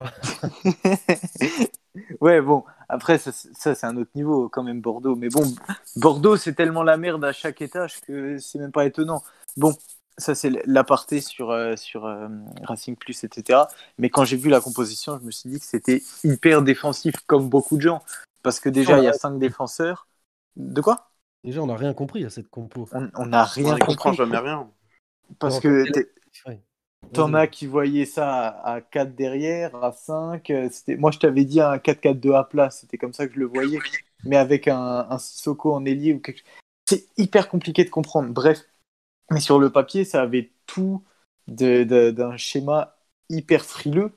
ouais, 2.20 2.40
bon, 2.40 2.64
après, 2.88 3.18
ça, 3.18 3.32
c'est- 3.32 3.54
ça, 3.54 3.74
c'est 3.74 3.86
un 3.86 3.96
autre 3.96 4.10
niveau 4.14 4.48
quand 4.48 4.62
même, 4.62 4.80
Bordeaux. 4.80 5.16
Mais 5.16 5.28
bon, 5.28 5.42
Bordeaux, 5.96 6.36
c'est 6.36 6.54
tellement 6.54 6.82
la 6.82 6.96
merde 6.96 7.24
à 7.24 7.32
chaque 7.32 7.60
étage 7.60 8.00
que 8.00 8.38
c'est 8.38 8.58
même 8.58 8.72
pas 8.72 8.86
étonnant. 8.86 9.22
Bon, 9.56 9.74
ça, 10.18 10.34
c'est 10.34 10.50
l'aparté 10.66 11.20
sur, 11.20 11.50
euh, 11.50 11.76
sur 11.76 12.06
euh, 12.06 12.28
Racing 12.62 12.96
Plus, 12.96 13.24
etc. 13.24 13.60
Mais 13.98 14.10
quand 14.10 14.24
j'ai 14.24 14.36
vu 14.36 14.48
la 14.50 14.60
composition, 14.60 15.18
je 15.18 15.24
me 15.24 15.30
suis 15.30 15.48
dit 15.50 15.58
que 15.58 15.64
c'était 15.64 16.02
hyper 16.24 16.62
défensif, 16.62 17.14
comme 17.26 17.48
beaucoup 17.48 17.76
de 17.76 17.82
gens. 17.82 18.02
Parce 18.42 18.60
que 18.60 18.68
déjà, 18.68 18.98
il 18.98 19.04
y 19.04 19.08
a 19.08 19.12
cinq 19.12 19.38
défenseurs. 19.38 20.06
De 20.56 20.80
quoi? 20.80 21.10
Déjà, 21.44 21.62
on 21.62 21.66
n'a 21.66 21.76
rien 21.76 21.94
compris 21.94 22.24
à 22.24 22.30
cette 22.30 22.48
compo. 22.48 22.88
On 22.92 23.26
n'a 23.26 23.42
On 23.42 23.44
rien 23.44 23.74
n'y 23.74 23.80
comprend 23.80 24.10
compris. 24.10 24.16
jamais 24.16 24.38
rien. 24.38 24.68
Parce 25.38 25.56
Non, 25.56 25.60
que. 25.60 25.84
T'en 27.12 27.34
as 27.34 27.48
qui 27.48 27.66
voyaient 27.66 28.06
ça 28.06 28.46
à 28.62 28.80
4 28.80 29.16
derrière, 29.16 29.74
à 29.82 29.90
5. 29.92 30.50
euh, 30.50 30.68
C'était... 30.70 30.96
Moi, 30.96 31.10
je 31.10 31.18
t'avais 31.18 31.44
dit 31.44 31.60
un 31.60 31.78
4-4-2 31.78 32.32
à 32.34 32.44
plat. 32.44 32.70
C'était 32.70 32.96
comme 32.96 33.12
ça 33.12 33.26
que 33.26 33.34
je 33.34 33.40
le 33.40 33.46
voyais. 33.46 33.80
Mais 34.24 34.36
avec 34.36 34.68
un, 34.68 35.06
un 35.10 35.18
Sissoko 35.18 35.74
en 35.74 35.84
ailier 35.84 36.14
ou 36.14 36.20
quelque 36.20 36.38
chose. 36.38 36.46
C'est 36.88 37.06
hyper 37.16 37.48
compliqué 37.48 37.84
de 37.84 37.90
comprendre. 37.90 38.32
Bref. 38.32 38.60
Mais 39.30 39.40
sur 39.40 39.58
le 39.58 39.70
papier, 39.70 40.04
ça 40.04 40.22
avait 40.22 40.52
tout 40.66 41.02
d'un 41.48 42.36
schéma 42.36 42.96
hyper 43.28 43.64
frileux. 43.64 44.12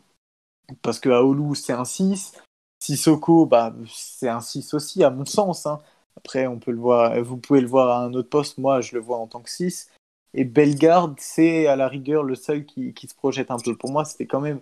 Parce 0.81 0.99
que 0.99 1.09
Aoulou, 1.09 1.55
c'est 1.55 1.73
un 1.73 1.85
6. 1.85 2.33
Sissoko, 2.79 3.45
bah, 3.45 3.73
c'est 3.87 4.29
un 4.29 4.41
6 4.41 4.73
aussi, 4.73 5.03
à 5.03 5.09
mon 5.09 5.25
sens. 5.25 5.65
hein. 5.65 5.79
Après, 6.17 6.47
on 6.47 6.59
peut 6.59 6.71
le 6.71 6.79
voir, 6.79 7.21
vous 7.23 7.37
pouvez 7.37 7.61
le 7.61 7.67
voir 7.67 7.89
à 7.89 8.03
un 8.05 8.13
autre 8.13 8.29
poste. 8.29 8.57
Moi, 8.57 8.81
je 8.81 8.95
le 8.95 9.01
vois 9.01 9.17
en 9.17 9.27
tant 9.27 9.41
que 9.41 9.49
6. 9.49 9.89
Et 10.33 10.43
Bellegarde, 10.43 11.15
c'est 11.19 11.67
à 11.67 11.75
la 11.75 11.87
rigueur 11.87 12.23
le 12.23 12.35
seul 12.35 12.65
qui, 12.65 12.93
qui 12.93 13.07
se 13.07 13.15
projette 13.15 13.51
un 13.51 13.57
peu. 13.57 13.75
Pour 13.77 13.91
moi, 13.91 14.05
c'était 14.05 14.27
quand 14.27 14.41
même 14.41 14.61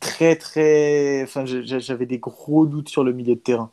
très, 0.00 0.36
très. 0.36 1.22
Enfin, 1.24 1.44
j'avais 1.46 2.06
des 2.06 2.18
gros 2.18 2.66
doutes 2.66 2.88
sur 2.88 3.04
le 3.04 3.12
milieu 3.12 3.34
de 3.36 3.40
terrain. 3.40 3.70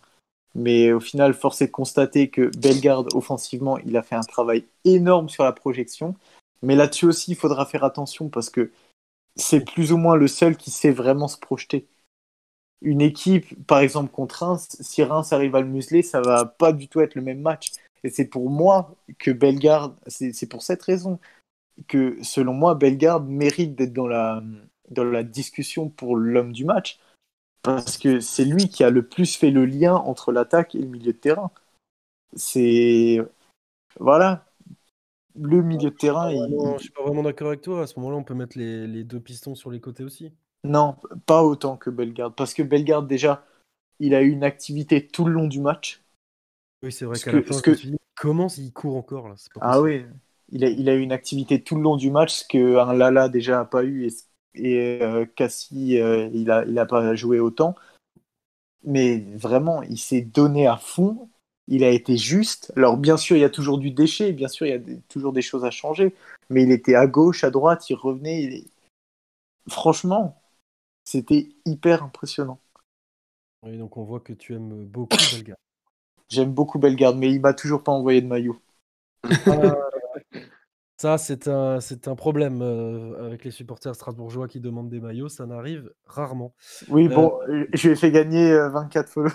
Mais 0.53 0.91
au 0.91 0.99
final, 0.99 1.33
force 1.33 1.61
est 1.61 1.67
de 1.67 1.71
constater 1.71 2.29
que 2.29 2.51
Bellegarde, 2.57 3.09
offensivement, 3.13 3.77
il 3.79 3.95
a 3.95 4.03
fait 4.03 4.15
un 4.15 4.21
travail 4.21 4.65
énorme 4.83 5.29
sur 5.29 5.43
la 5.43 5.53
projection. 5.53 6.15
Mais 6.61 6.75
là-dessus 6.75 7.05
aussi, 7.05 7.31
il 7.31 7.35
faudra 7.35 7.65
faire 7.65 7.83
attention 7.83 8.29
parce 8.29 8.49
que 8.49 8.71
c'est 9.35 9.63
plus 9.63 9.93
ou 9.93 9.97
moins 9.97 10.15
le 10.15 10.27
seul 10.27 10.57
qui 10.57 10.71
sait 10.71 10.91
vraiment 10.91 11.27
se 11.27 11.37
projeter. 11.37 11.87
Une 12.81 13.01
équipe, 13.01 13.65
par 13.65 13.79
exemple 13.79 14.11
contre 14.11 14.43
Reims, 14.43 14.75
si 14.79 15.03
Reims 15.03 15.31
arrive 15.33 15.55
à 15.55 15.61
le 15.61 15.67
museler, 15.67 16.01
ça 16.01 16.21
va 16.21 16.45
pas 16.45 16.73
du 16.73 16.87
tout 16.87 16.99
être 17.01 17.15
le 17.15 17.21
même 17.21 17.41
match. 17.41 17.71
Et 18.03 18.09
c'est 18.09 18.25
pour 18.25 18.49
moi 18.49 18.95
que 19.19 19.31
Bellegarde, 19.31 19.95
c'est 20.07 20.49
pour 20.49 20.63
cette 20.63 20.81
raison 20.81 21.19
que, 21.87 22.17
selon 22.23 22.53
moi, 22.53 22.75
Bellegarde 22.75 23.27
mérite 23.27 23.75
d'être 23.75 23.93
dans 23.93 24.07
la, 24.07 24.43
dans 24.89 25.03
la 25.03 25.23
discussion 25.23 25.89
pour 25.89 26.15
l'homme 26.15 26.51
du 26.51 26.65
match. 26.65 26.99
Parce 27.63 27.97
que 27.97 28.19
c'est 28.19 28.45
lui 28.45 28.69
qui 28.69 28.83
a 28.83 28.89
le 28.89 29.07
plus 29.07 29.35
fait 29.35 29.51
le 29.51 29.65
lien 29.65 29.95
entre 29.95 30.31
l'attaque 30.31 30.75
et 30.75 30.79
le 30.79 30.87
milieu 30.87 31.13
de 31.13 31.17
terrain. 31.17 31.51
C'est. 32.35 33.19
Voilà. 33.99 34.45
Le 35.39 35.61
milieu 35.61 35.91
de 35.91 35.95
terrain, 35.95 36.29
Ah, 36.29 36.33
il- 36.33 36.55
non, 36.55 36.77
je 36.77 36.83
suis 36.83 36.91
pas 36.91 37.03
vraiment 37.03 37.23
d'accord 37.23 37.47
avec 37.49 37.61
toi. 37.61 37.83
À 37.83 37.87
ce 37.87 37.97
moment-là, 37.99 38.17
on 38.17 38.23
peut 38.23 38.33
mettre 38.33 38.57
les, 38.57 38.87
les 38.87 39.03
deux 39.03 39.19
pistons 39.19 39.55
sur 39.55 39.71
les 39.71 39.79
côtés 39.79 40.03
aussi. 40.03 40.31
Non, 40.63 40.95
pas 41.25 41.43
autant 41.43 41.77
que 41.77 41.89
Bellegarde. 41.89 42.35
Parce 42.35 42.53
que 42.53 42.61
Bellegarde, 42.63 43.07
déjà, 43.07 43.45
il 43.99 44.13
a 44.15 44.21
eu 44.21 44.29
une 44.29 44.43
activité 44.43 45.07
tout 45.07 45.25
le 45.25 45.33
long 45.33 45.47
du 45.47 45.59
match. 45.59 46.01
Oui, 46.83 46.91
c'est 46.91 47.05
vrai 47.05 47.19
qu'à 47.19 47.31
que- 47.31 47.37
la 47.37 47.43
fin, 47.43 47.61
que- 47.61 47.71
dit, 47.71 47.97
comment 48.15 48.47
il 48.47 48.73
court 48.73 48.95
encore 48.95 49.29
là 49.29 49.35
pas 49.53 49.61
Ah 49.61 49.81
oui, 49.81 50.05
il 50.49 50.63
a, 50.65 50.69
il 50.69 50.89
a 50.89 50.95
eu 50.95 51.01
une 51.01 51.11
activité 51.11 51.63
tout 51.63 51.75
le 51.75 51.81
long 51.81 51.97
du 51.97 52.11
match, 52.11 52.33
ce 52.33 52.47
qu'un 52.47 52.93
Lala 52.93 53.29
déjà 53.29 53.57
n'a 53.57 53.65
pas 53.65 53.83
eu. 53.83 54.05
Et, 54.07 54.09
et 54.55 54.99
euh, 55.01 55.25
Cassie, 55.35 55.99
euh, 55.99 56.29
il 56.33 56.45
n'a 56.45 56.65
il 56.65 56.77
a 56.77 56.85
pas 56.85 57.15
joué 57.15 57.39
autant. 57.39 57.75
Mais 58.83 59.19
vraiment, 59.35 59.83
il 59.83 59.97
s'est 59.97 60.21
donné 60.21 60.67
à 60.67 60.77
fond. 60.77 61.29
Il 61.67 61.83
a 61.83 61.89
été 61.89 62.17
juste. 62.17 62.73
Alors, 62.75 62.97
bien 62.97 63.15
sûr, 63.17 63.37
il 63.37 63.41
y 63.41 63.45
a 63.45 63.49
toujours 63.49 63.77
du 63.77 63.91
déchet. 63.91 64.33
Bien 64.33 64.47
sûr, 64.47 64.65
il 64.65 64.69
y 64.69 64.73
a 64.73 64.79
des- 64.79 64.99
toujours 65.07 65.33
des 65.33 65.41
choses 65.41 65.63
à 65.63 65.71
changer. 65.71 66.15
Mais 66.49 66.63
il 66.63 66.71
était 66.71 66.95
à 66.95 67.07
gauche, 67.07 67.43
à 67.43 67.51
droite, 67.51 67.89
il 67.89 67.95
revenait. 67.95 68.43
il 68.43 68.67
Franchement, 69.69 70.41
c'était 71.05 71.49
hyper 71.65 72.03
impressionnant. 72.03 72.59
Oui, 73.63 73.77
donc 73.77 73.95
on 73.97 74.03
voit 74.03 74.19
que 74.19 74.33
tu 74.33 74.55
aimes 74.55 74.85
beaucoup 74.85 75.17
Bellegarde. 75.31 75.59
J'aime 76.29 76.51
beaucoup 76.51 76.79
Bellegarde, 76.79 77.17
mais 77.17 77.31
il 77.31 77.41
m'a 77.41 77.53
toujours 77.53 77.83
pas 77.83 77.91
envoyé 77.91 78.21
de 78.21 78.27
maillot. 78.27 78.59
Ah, 79.47 79.75
Ça, 81.01 81.17
c'est 81.17 81.47
un, 81.47 81.79
c'est 81.81 82.07
un 82.07 82.15
problème 82.15 82.61
euh, 82.61 83.25
avec 83.25 83.43
les 83.43 83.49
supporters 83.49 83.95
strasbourgeois 83.95 84.47
qui 84.47 84.59
demandent 84.59 84.87
des 84.89 84.99
maillots. 84.99 85.29
Ça 85.29 85.47
n'arrive 85.47 85.91
rarement. 86.05 86.53
Oui, 86.89 87.07
Euh, 87.07 87.15
bon, 87.15 87.39
euh, 87.49 87.65
je 87.73 87.87
lui 87.87 87.93
ai 87.93 87.95
fait 87.95 88.11
gagner 88.11 88.51
euh, 88.51 88.69
24 88.69 89.09
followers. 89.09 89.33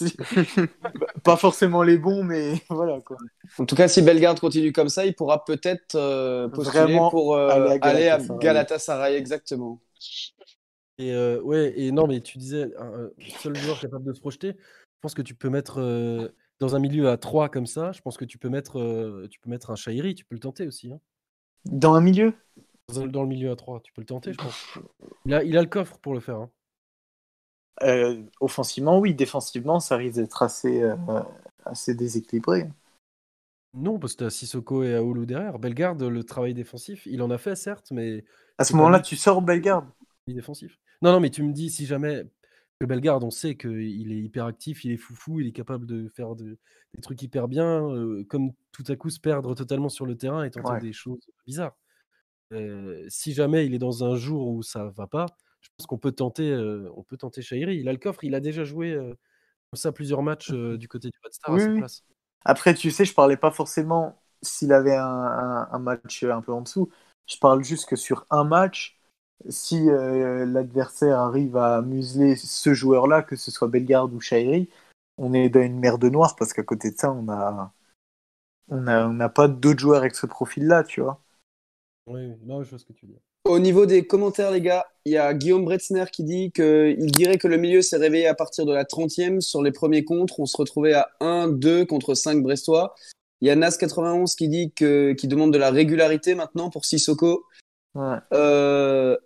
Pas 1.24 1.36
forcément 1.38 1.82
les 1.82 1.96
bons, 1.96 2.24
mais 2.24 2.62
voilà 2.68 3.00
quoi. 3.00 3.16
En 3.58 3.64
tout 3.64 3.74
cas, 3.74 3.88
si 3.88 4.02
Bellegarde 4.02 4.38
continue 4.38 4.72
comme 4.72 4.90
ça, 4.90 5.06
il 5.06 5.14
pourra 5.14 5.44
peut-être 5.46 5.94
euh, 5.94 6.48
postuler 6.48 6.82
Vraiment 6.82 7.10
pour 7.10 7.36
euh, 7.36 7.48
aller 7.48 7.78
à 7.80 7.86
aller 7.86 8.08
à 8.08 8.18
Galatasaray. 8.18 9.16
Exactement. 9.16 9.80
Et 10.98 11.14
euh, 11.14 11.40
ouais, 11.40 11.72
et 11.80 11.90
non, 11.90 12.06
mais 12.06 12.20
tu 12.20 12.36
disais, 12.36 12.70
un 12.76 13.04
un 13.06 13.10
seul 13.38 13.56
joueur 13.56 13.80
capable 13.80 14.04
de 14.04 14.12
se 14.12 14.20
projeter. 14.20 14.56
Je 14.58 15.00
pense 15.00 15.14
que 15.14 15.22
tu 15.22 15.34
peux 15.34 15.48
mettre 15.48 15.80
euh, 15.80 16.28
dans 16.60 16.74
un 16.76 16.78
milieu 16.78 17.08
à 17.08 17.16
3 17.16 17.48
comme 17.48 17.66
ça. 17.66 17.92
Je 17.92 18.00
pense 18.00 18.16
que 18.16 18.24
tu 18.24 18.38
peux 18.38 18.48
mettre, 18.48 18.78
euh, 18.78 19.26
tu 19.30 19.38
peux 19.40 19.50
mettre 19.50 19.70
un 19.70 19.76
Shairi. 19.76 20.14
Tu 20.14 20.24
peux 20.24 20.34
le 20.34 20.40
tenter 20.40 20.66
aussi. 20.66 20.92
hein. 20.92 21.00
Dans 21.64 21.94
un 21.94 22.00
milieu? 22.00 22.34
Dans, 22.94 23.06
dans 23.06 23.22
le 23.22 23.28
milieu 23.28 23.50
à 23.50 23.56
3, 23.56 23.80
tu 23.80 23.92
peux 23.92 24.00
le 24.00 24.06
tenter, 24.06 24.32
je 24.32 24.38
pense. 24.38 24.78
Il 25.26 25.34
a, 25.34 25.44
il 25.44 25.56
a 25.58 25.62
le 25.62 25.68
coffre 25.68 25.98
pour 25.98 26.14
le 26.14 26.20
faire. 26.20 26.36
hein. 26.36 26.50
Euh, 27.82 28.22
Offensivement, 28.40 28.98
oui. 28.98 29.14
Défensivement, 29.14 29.78
ça 29.80 29.96
risque 29.96 30.16
d'être 30.16 30.42
assez, 30.42 30.82
euh, 30.82 30.96
assez 31.64 31.94
déséquilibré. 31.94 32.68
Non, 33.74 33.98
parce 33.98 34.14
que 34.14 34.18
tu 34.18 34.24
as 34.24 34.30
Sissoko 34.30 34.82
et 34.82 34.94
Aoulou 34.94 35.26
derrière. 35.26 35.58
Bellegarde, 35.58 36.02
le 36.02 36.24
travail 36.24 36.54
défensif, 36.54 37.04
il 37.06 37.22
en 37.22 37.30
a 37.30 37.38
fait, 37.38 37.54
certes, 37.54 37.90
mais 37.90 38.24
À 38.56 38.64
ce 38.64 38.74
moment-là, 38.74 39.00
tu 39.00 39.14
sors 39.14 39.42
Bellegarde. 39.42 39.86
il 40.26 40.32
est 40.32 40.36
défensif. 40.36 40.78
Non, 41.02 41.12
non, 41.12 41.20
mais 41.20 41.30
tu 41.30 41.42
me 41.42 41.52
dis, 41.52 41.70
si 41.70 41.86
jamais. 41.86 42.24
Que 42.80 42.86
Bellegarde, 42.86 43.24
on 43.24 43.30
sait 43.30 43.56
qu'il 43.56 44.12
est 44.12 44.18
hyper 44.22 44.44
actif, 44.46 44.84
il 44.84 44.92
est 44.92 44.96
foufou, 44.96 45.40
il 45.40 45.48
est 45.48 45.52
capable 45.52 45.84
de 45.86 46.08
faire 46.14 46.36
de- 46.36 46.58
des 46.94 47.00
trucs 47.02 47.20
hyper 47.22 47.48
bien, 47.48 47.82
euh, 47.90 48.24
comme 48.28 48.52
tout 48.72 48.84
à 48.88 48.94
coup 48.96 49.10
se 49.10 49.18
perdre 49.18 49.54
totalement 49.56 49.88
sur 49.88 50.06
le 50.06 50.16
terrain 50.16 50.44
et 50.44 50.50
tenter 50.50 50.76
Ouais. 50.76 50.78
des 50.78 50.92
choses 50.92 51.18
bizarres. 51.46 51.76
Euh, 52.52 53.06
si 53.08 53.34
jamais 53.34 53.66
il 53.66 53.74
est 53.74 53.78
dans 53.78 54.04
un 54.04 54.16
jour 54.16 54.48
où 54.48 54.62
ça 54.62 54.86
va 54.96 55.06
pas, 55.08 55.26
je 55.62 55.68
pense 55.78 55.86
qu'on 55.86 55.98
peut 55.98 56.12
tenter, 56.12 56.50
euh, 56.52 56.90
on 56.96 57.04
peut 57.04 57.16
tenter 57.18 57.42
Shairi. 57.42 57.78
Il 57.78 57.88
a 57.88 57.92
le 57.92 57.98
coffre, 57.98 58.24
il 58.24 58.34
a 58.34 58.40
déjà 58.40 58.64
joué 58.64 58.94
comme 58.96 59.78
ça 59.78 59.92
plusieurs 59.92 60.22
matchs 60.22 60.52
du 60.78 60.88
côté 60.88 61.10
du 61.10 61.18
Red 61.24 61.34
Star 61.34 61.52
Oui, 61.52 61.56
à 61.56 61.60
sa 61.60 61.72
oui. 61.72 61.78
place. 61.78 62.04
Après, 62.44 62.74
tu 62.74 62.90
sais, 62.90 63.04
je 63.04 63.14
parlais 63.14 63.36
pas 63.36 63.50
forcément 63.52 64.22
s'il 64.42 64.72
avait 64.72 64.96
un, 64.96 65.04
un- 65.06 65.68
un 65.72 65.80
match 65.80 66.24
un 66.24 66.42
peu 66.42 66.52
en 66.52 66.62
dessous. 66.62 66.90
Je 67.26 67.38
parle 67.38 67.64
juste 67.64 67.88
que 67.88 67.96
sur 67.96 68.26
un 68.30 68.44
match, 68.44 68.97
si 69.48 69.88
euh, 69.88 70.44
l'adversaire 70.46 71.18
arrive 71.18 71.56
à 71.56 71.82
museler 71.82 72.36
ce 72.36 72.74
joueur-là, 72.74 73.22
que 73.22 73.36
ce 73.36 73.50
soit 73.50 73.68
Bellegarde 73.68 74.12
ou 74.12 74.20
Shairi, 74.20 74.68
on 75.16 75.32
est 75.32 75.48
dans 75.48 75.62
une 75.62 75.78
mer 75.78 75.98
de 75.98 76.08
noir 76.08 76.36
parce 76.36 76.52
qu'à 76.52 76.62
côté 76.62 76.90
de 76.90 76.96
ça, 76.96 77.12
on 77.12 77.28
a 77.28 77.72
on 78.70 78.86
a- 78.86 79.06
on 79.06 79.14
n'a 79.14 79.28
pas 79.28 79.48
d'autres 79.48 79.80
joueurs 79.80 80.00
avec 80.00 80.14
ce 80.14 80.26
profil-là, 80.26 80.84
tu 80.84 81.00
vois. 81.00 81.20
Oui, 82.06 82.26
oui. 82.26 82.36
non, 82.44 82.62
je 82.62 82.70
vois 82.70 82.78
ce 82.78 82.84
que 82.84 82.92
tu 82.92 83.06
dis. 83.06 83.16
Au 83.44 83.58
niveau 83.58 83.86
des 83.86 84.06
commentaires, 84.06 84.50
les 84.50 84.60
gars, 84.60 84.84
il 85.06 85.12
y 85.12 85.16
a 85.16 85.32
Guillaume 85.32 85.64
Bretzner 85.64 86.04
qui 86.12 86.22
dit 86.22 86.52
qu'il 86.52 87.10
dirait 87.12 87.38
que 87.38 87.48
le 87.48 87.56
milieu 87.56 87.80
s'est 87.80 87.96
réveillé 87.96 88.26
à 88.26 88.34
partir 88.34 88.66
de 88.66 88.74
la 88.74 88.84
30e. 88.84 89.40
Sur 89.40 89.62
les 89.62 89.72
premiers 89.72 90.04
contres, 90.04 90.38
on 90.38 90.44
se 90.44 90.56
retrouvait 90.56 90.92
à 90.92 91.08
1-2 91.20 91.86
contre 91.86 92.12
5 92.14 92.42
Brestois. 92.42 92.94
Il 93.40 93.48
y 93.48 93.50
a 93.50 93.56
Nas91 93.56 94.34
qui 94.36 94.48
dit 94.48 94.72
que, 94.72 95.12
qui 95.12 95.28
demande 95.28 95.52
de 95.52 95.58
la 95.58 95.70
régularité 95.70 96.34
maintenant 96.34 96.68
pour 96.68 96.84
Sissoko. 96.84 97.46
Ouais. 97.94 98.18
Euh, 98.34 99.16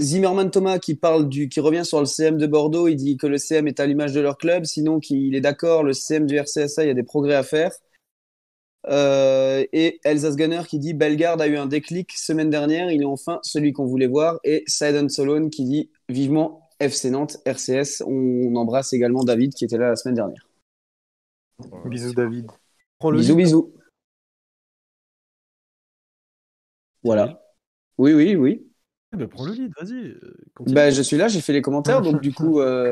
Zimmerman 0.00 0.50
Thomas 0.50 0.78
qui 0.78 0.94
parle 0.94 1.28
du, 1.28 1.48
qui 1.48 1.60
revient 1.60 1.84
sur 1.84 2.00
le 2.00 2.06
CM 2.06 2.36
de 2.36 2.46
Bordeaux, 2.46 2.86
il 2.86 2.96
dit 2.96 3.16
que 3.16 3.26
le 3.26 3.38
CM 3.38 3.66
est 3.66 3.80
à 3.80 3.86
l'image 3.86 4.12
de 4.12 4.20
leur 4.20 4.36
club, 4.36 4.64
sinon 4.64 5.00
qu'il 5.00 5.34
est 5.34 5.40
d'accord, 5.40 5.82
le 5.82 5.94
CM 5.94 6.26
du 6.26 6.36
RCSA, 6.36 6.84
il 6.84 6.88
y 6.88 6.90
a 6.90 6.94
des 6.94 7.02
progrès 7.02 7.34
à 7.34 7.42
faire. 7.42 7.72
Euh, 8.88 9.64
et 9.72 9.98
Elsace 10.04 10.36
Gunner 10.36 10.62
qui 10.68 10.78
dit 10.78 10.94
Bellegarde 10.94 11.40
a 11.40 11.48
eu 11.48 11.56
un 11.56 11.66
déclic 11.66 12.12
semaine 12.12 12.50
dernière, 12.50 12.90
il 12.92 13.02
est 13.02 13.06
enfin 13.06 13.40
celui 13.42 13.72
qu'on 13.72 13.86
voulait 13.86 14.06
voir. 14.06 14.38
Et 14.44 14.62
Saiden 14.66 15.08
Solon 15.08 15.48
qui 15.48 15.64
dit 15.64 15.90
vivement 16.08 16.68
FC 16.78 17.10
Nantes, 17.10 17.38
RCS. 17.44 18.02
On 18.06 18.54
embrasse 18.54 18.92
également 18.92 19.24
David 19.24 19.54
qui 19.54 19.64
était 19.64 19.78
là 19.78 19.88
la 19.88 19.96
semaine 19.96 20.14
dernière. 20.14 20.46
Bisous, 21.86 22.12
David. 22.12 22.50
Prends 22.98 23.10
le 23.10 23.18
Bisous, 23.18 23.36
bisous. 23.36 23.72
Voilà. 27.02 27.42
Oui, 27.98 28.12
oui, 28.12 28.36
oui. 28.36 28.66
Prends 29.24 29.44
le 29.46 29.52
lead, 29.52 29.72
vas-y. 29.80 29.94
euh. 29.94 30.20
Bah, 30.66 30.90
je 30.90 31.02
suis 31.02 31.16
là, 31.16 31.28
j'ai 31.28 31.40
fait 31.40 31.52
les 31.52 31.62
commentaires, 31.62 32.02
donc 32.02 32.20
du 32.20 32.32
coup, 32.32 32.60
euh, 32.60 32.90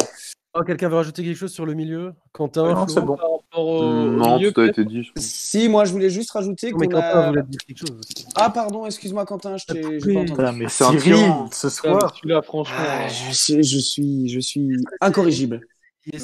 Oh, 0.57 0.63
Quelqu'un 0.63 0.89
veut 0.89 0.95
rajouter 0.95 1.25
quelque 1.25 1.37
chose 1.37 1.53
sur 1.53 1.67
le 1.67 1.75
milieu? 1.75 2.13
Quentin 2.33 2.73
Non, 2.73 2.87
c'est 2.87 3.01
bon. 3.01 3.17
Par 3.17 3.27
rapport 3.29 3.67
au, 3.67 3.83
non, 3.83 4.37
milieu, 4.37 4.53
tout 4.53 4.61
a 4.61 4.67
été 4.67 4.85
dit. 4.85 5.11
si 5.17 5.69
moi 5.69 5.85
je 5.85 5.91
voulais 5.91 6.11
juste 6.11 6.31
rajouter 6.31 6.71
Non, 6.71 6.79
mais 6.79 6.87
qu'on 6.87 6.93
Quentin 6.93 7.21
a. 7.23 7.29
voulait 7.31 7.43
te 7.43 7.49
dire 7.49 7.61
quelque 7.67 7.79
chose 7.79 7.99
aussi. 7.99 8.27
Ah, 8.37 8.51
pardon, 8.51 8.87
excuse-moi, 8.87 9.27
Quentin, 9.27 9.57
je 9.57 9.65
t'ai 9.67 9.99
j'ai 9.99 10.07
Oui. 10.07 10.15
pas 10.15 10.21
entendu. 10.33 10.59
Mais 10.61 10.69
C'est 10.69 10.85
un 10.85 10.93
ce 11.51 11.67
Ah, 11.67 11.71
soir. 11.71 12.45
franchement. 12.45 12.77
Ah, 12.79 13.09
je, 13.09 13.33
suis, 13.35 13.65
je 13.65 13.79
suis, 13.79 14.29
je 14.29 14.39
suis 14.39 14.77
incorrigible. 15.01 15.61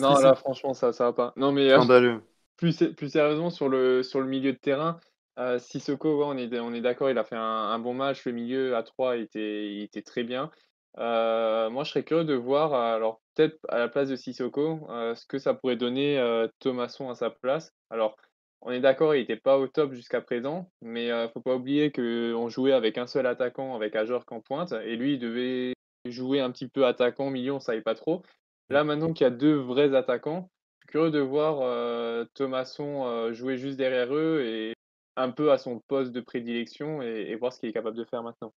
Non, 0.01 0.15
là, 0.21 0.37
franchement, 0.37 0.75
ça, 0.75 0.93
ça 0.93 1.07
va 1.07 1.13
pas. 1.13 1.33
Non, 1.37 1.51
mais 1.51 1.69
euh, 1.69 1.79
Scandaleux. 1.79 2.21
plus, 2.57 2.77
plus 2.97 3.09
sérieusement, 3.09 3.51
sur 3.51 3.69
le, 3.69 4.05
sur 4.05 4.21
le 4.21 4.27
milieu 4.29 4.53
de 4.53 4.59
terrain, 4.59 5.01
euh, 5.39 5.59
Sissoko, 5.59 6.19
ouais, 6.19 6.25
on 6.27 6.37
est, 6.37 6.59
on 6.59 6.75
est 6.75 6.81
d'accord, 6.81 7.11
il 7.11 7.19
a 7.19 7.25
fait 7.25 7.37
un, 7.37 7.41
un 7.41 7.79
bon 7.79 7.95
match. 7.95 8.25
Le 8.27 8.33
milieu 8.33 8.77
à 8.77 8.83
3 8.83 9.17
était, 9.17 9.73
il 9.73 9.83
était 9.83 10.03
très 10.03 10.25
bien. 10.25 10.51
Euh, 10.99 11.71
moi, 11.71 11.85
je 11.85 11.91
serais 11.91 12.03
curieux 12.03 12.25
de 12.25 12.35
voir, 12.35 12.75
alors 12.75 13.21
peut-être 13.35 13.59
à 13.69 13.79
la 13.79 13.89
place 13.89 14.09
de 14.09 14.17
Sissoko, 14.17 14.89
euh, 14.91 15.15
ce 15.15 15.27
que 15.27 15.39
ça 15.39 15.55
pourrait 15.55 15.77
donner 15.77 16.21
Thomasson 16.59 17.11
à 17.11 17.15
sa 17.15 17.31
place. 17.31 17.73
Alors, 17.91 18.17
on 18.63 18.71
est 18.73 18.81
d'accord, 18.81 19.15
il 19.15 19.21
n'était 19.21 19.37
pas 19.37 19.59
au 19.59 19.69
top 19.69 19.93
jusqu'à 19.95 20.21
présent, 20.21 20.71
mais 20.83 21.09
ne 21.09 21.29
faut 21.29 21.41
pas 21.41 21.55
oublier 21.55 21.93
qu'on 21.93 22.49
jouait 22.49 22.73
avec 22.73 22.99
un 22.99 23.07
seul 23.07 23.27
attaquant, 23.27 23.75
avec 23.75 23.97
Ajorc 23.97 24.31
en 24.31 24.41
pointe, 24.41 24.73
et 24.73 24.97
lui, 24.97 25.15
il 25.15 25.19
devait 25.19 25.73
jouer 26.05 26.41
un 26.41 26.51
petit 26.51 26.69
peu 26.69 26.85
attaquant, 26.85 27.31
milieu, 27.31 27.53
on 27.53 27.57
ne 27.57 27.61
savait 27.61 27.81
pas 27.81 27.95
trop. 27.95 28.23
Là, 28.69 28.85
maintenant 28.85 29.13
qu'il 29.13 29.25
y 29.25 29.29
a 29.29 29.31
deux 29.31 29.55
vrais 29.55 29.95
attaquants, 29.95 30.51
je 30.81 30.87
suis 30.87 30.93
curieux 30.93 31.11
de 31.11 31.21
voir 31.21 32.27
Thomasson 32.35 33.33
jouer 33.33 33.57
juste 33.57 33.79
derrière 33.79 34.15
eux 34.15 34.43
et 34.45 34.75
un 35.17 35.31
peu 35.31 35.53
à 35.53 35.59
son 35.59 35.81
poste 35.81 36.13
de 36.13 36.21
prédilection 36.21 37.03
et, 37.03 37.27
et 37.31 37.37
voir 37.37 37.53
ce 37.53 37.61
qu'il 37.61 37.69
est 37.69 37.73
capable 37.73 37.97
de 37.97 38.05
faire 38.05 38.23
maintenant. 38.23 38.53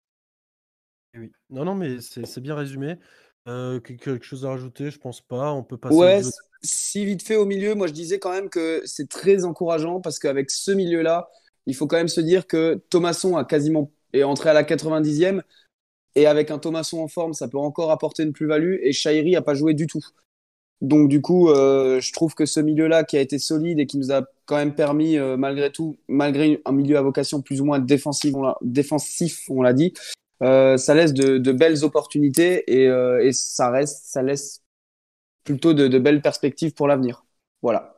Eh 1.15 1.19
Oui. 1.19 1.33
Non, 1.51 1.65
non, 1.65 1.75
mais 1.75 2.01
c'est 2.01 2.25
c'est 2.27 2.41
bien 2.41 2.55
résumé. 2.55 2.97
Euh, 3.49 3.81
que- 3.81 3.93
quelque 3.95 4.25
chose 4.25 4.45
à 4.47 4.51
rajouter? 4.51 4.91
Je 4.91 4.99
pense 4.99 5.21
pas. 5.21 5.53
On 5.53 5.65
peut 5.65 5.79
passer. 5.79 6.07
Ouais, 6.07 6.23
si 6.63 7.05
vite 7.05 7.23
fait 7.23 7.37
au 7.37 7.45
milieu, 7.45 7.75
moi 7.75 7.87
je 7.87 7.93
disais 7.93 8.19
quand 8.19 8.31
même 8.33 8.49
que 8.49 8.83
c'est 8.87 9.09
très 9.09 9.45
encourageant 9.45 10.01
parce 10.01 10.19
qu'avec 10.19 10.51
ce 10.51 10.71
milieu-là, 10.71 11.29
il 11.67 11.75
faut 11.77 11.87
quand 11.87 11.97
même 11.97 12.09
se 12.09 12.21
dire 12.21 12.47
que 12.47 12.83
Thomasson 12.91 13.37
a 13.37 13.45
quasiment 13.45 13.91
est 14.13 14.23
entré 14.23 14.51
à 14.51 14.53
la 14.55 14.65
90e 14.65 15.43
et 16.15 16.27
avec 16.27 16.51
un 16.51 16.59
Thomasson 16.59 17.01
en 17.01 17.09
forme, 17.09 17.35
ça 17.35 17.49
peut 17.49 17.59
encore 17.59 17.91
apporter 17.91 18.23
une 18.25 18.33
plus-value 18.33 18.77
et 18.83 18.93
Shairi 18.93 19.37
a 19.37 19.43
pas 19.43 19.55
joué 19.55 19.75
du 19.75 19.87
tout. 19.87 20.01
Donc 20.83 21.09
du 21.09 21.23
coup, 21.23 21.49
euh, 21.49 22.01
je 22.01 22.13
trouve 22.13 22.35
que 22.35 22.45
ce 22.45 22.59
milieu-là 22.59 23.05
qui 23.05 23.17
a 23.17 23.21
été 23.21 23.39
solide 23.39 23.79
et 23.79 23.87
qui 23.87 23.99
nous 23.99 24.11
a 24.11 24.25
quand 24.47 24.57
même 24.57 24.75
permis, 24.75 25.17
euh, 25.17 25.37
malgré 25.37 25.71
tout, 25.71 25.97
malgré 26.09 26.61
un 26.65 26.73
milieu 26.73 26.99
à 26.99 27.03
vocation 27.03 27.41
plus 27.41 27.61
ou 27.61 27.65
moins 27.65 27.79
défensive, 27.79 28.35
on 28.35 28.43
l'a, 28.43 28.59
défensif, 28.63 29.49
on 29.49 29.63
l'a 29.63 29.75
dit, 29.75 29.95
euh, 30.43 30.77
ça 30.77 30.95
laisse 30.95 31.15
de, 31.15 31.39
de 31.39 31.53
belles 31.53 31.85
opportunités 31.85 32.65
et, 32.67 32.87
et 33.25 33.33
ça 33.33 33.71
reste, 33.71 34.07
ça 34.07 34.23
laisse 34.23 34.65
plutôt 35.45 35.73
de, 35.73 35.87
de 35.87 35.99
belles 36.01 36.21
perspectives 36.21 36.75
pour 36.75 36.89
l'avenir. 36.89 37.25
Voilà. 37.63 37.95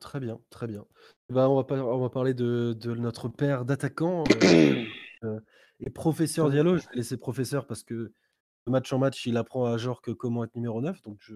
Très 0.00 0.20
bien, 0.20 0.40
très 0.50 0.66
bien. 0.66 0.84
Ben, 1.30 1.48
on, 1.48 1.62
va 1.62 1.64
on 1.70 2.00
va 2.00 2.10
parler 2.10 2.34
de, 2.34 2.76
de 2.78 2.94
notre 2.96 3.28
père 3.28 3.64
d'attaquant 3.64 4.24
et 5.80 5.90
professeur 5.90 6.50
Diallo. 6.50 6.76
Je 6.76 6.82
vais 6.88 6.96
laisser 6.96 7.16
professeur 7.16 7.66
parce 7.66 7.82
que 7.82 8.12
de 8.66 8.72
match 8.72 8.92
en 8.92 8.98
match, 8.98 9.24
il 9.24 9.38
apprend 9.38 9.64
à 9.64 9.78
Jorque 9.78 10.12
comment 10.14 10.44
être 10.44 10.54
numéro 10.54 10.82
9. 10.82 11.00
Donc 11.02 11.16
je, 11.20 11.34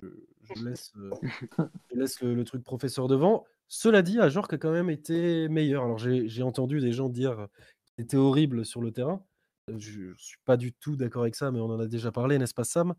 je, 0.00 0.06
je 0.42 0.54
laisse, 0.64 0.92
euh, 0.96 1.10
je 1.92 1.98
laisse 1.98 2.20
le, 2.20 2.34
le 2.34 2.44
truc 2.44 2.62
professeur 2.64 3.08
devant. 3.08 3.44
Cela 3.68 4.02
dit, 4.02 4.20
Ajorc 4.20 4.52
a 4.52 4.58
quand 4.58 4.72
même 4.72 4.90
été 4.90 5.48
meilleur. 5.48 5.84
Alors 5.84 5.98
j'ai 5.98 6.42
entendu 6.42 6.80
des 6.80 6.92
gens 6.92 7.08
dire 7.08 7.48
qu'il 7.96 8.04
était 8.04 8.16
horrible 8.16 8.64
sur 8.64 8.80
le 8.80 8.92
terrain. 8.92 9.24
Euh, 9.70 9.74
Je 9.78 10.00
ne 10.10 10.14
suis 10.18 10.38
pas 10.44 10.56
du 10.56 10.72
tout 10.72 10.96
d'accord 10.96 11.22
avec 11.22 11.34
ça, 11.34 11.50
mais 11.50 11.60
on 11.60 11.70
en 11.70 11.80
a 11.80 11.86
déjà 11.86 12.12
parlé, 12.12 12.38
n'est-ce 12.38 12.54
pas 12.54 12.64
Sam? 12.64 12.94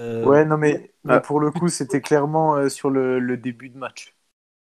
Euh, 0.00 0.24
Ouais, 0.24 0.44
non, 0.44 0.56
mais, 0.56 0.94
mais 1.04 1.20
pour 1.20 1.40
le 1.40 1.50
coup, 1.50 1.68
c'était 1.68 2.00
clairement 2.00 2.56
euh, 2.56 2.68
sur 2.68 2.88
le, 2.88 3.18
le 3.18 3.36
début 3.36 3.68
de 3.68 3.76
match. 3.76 4.14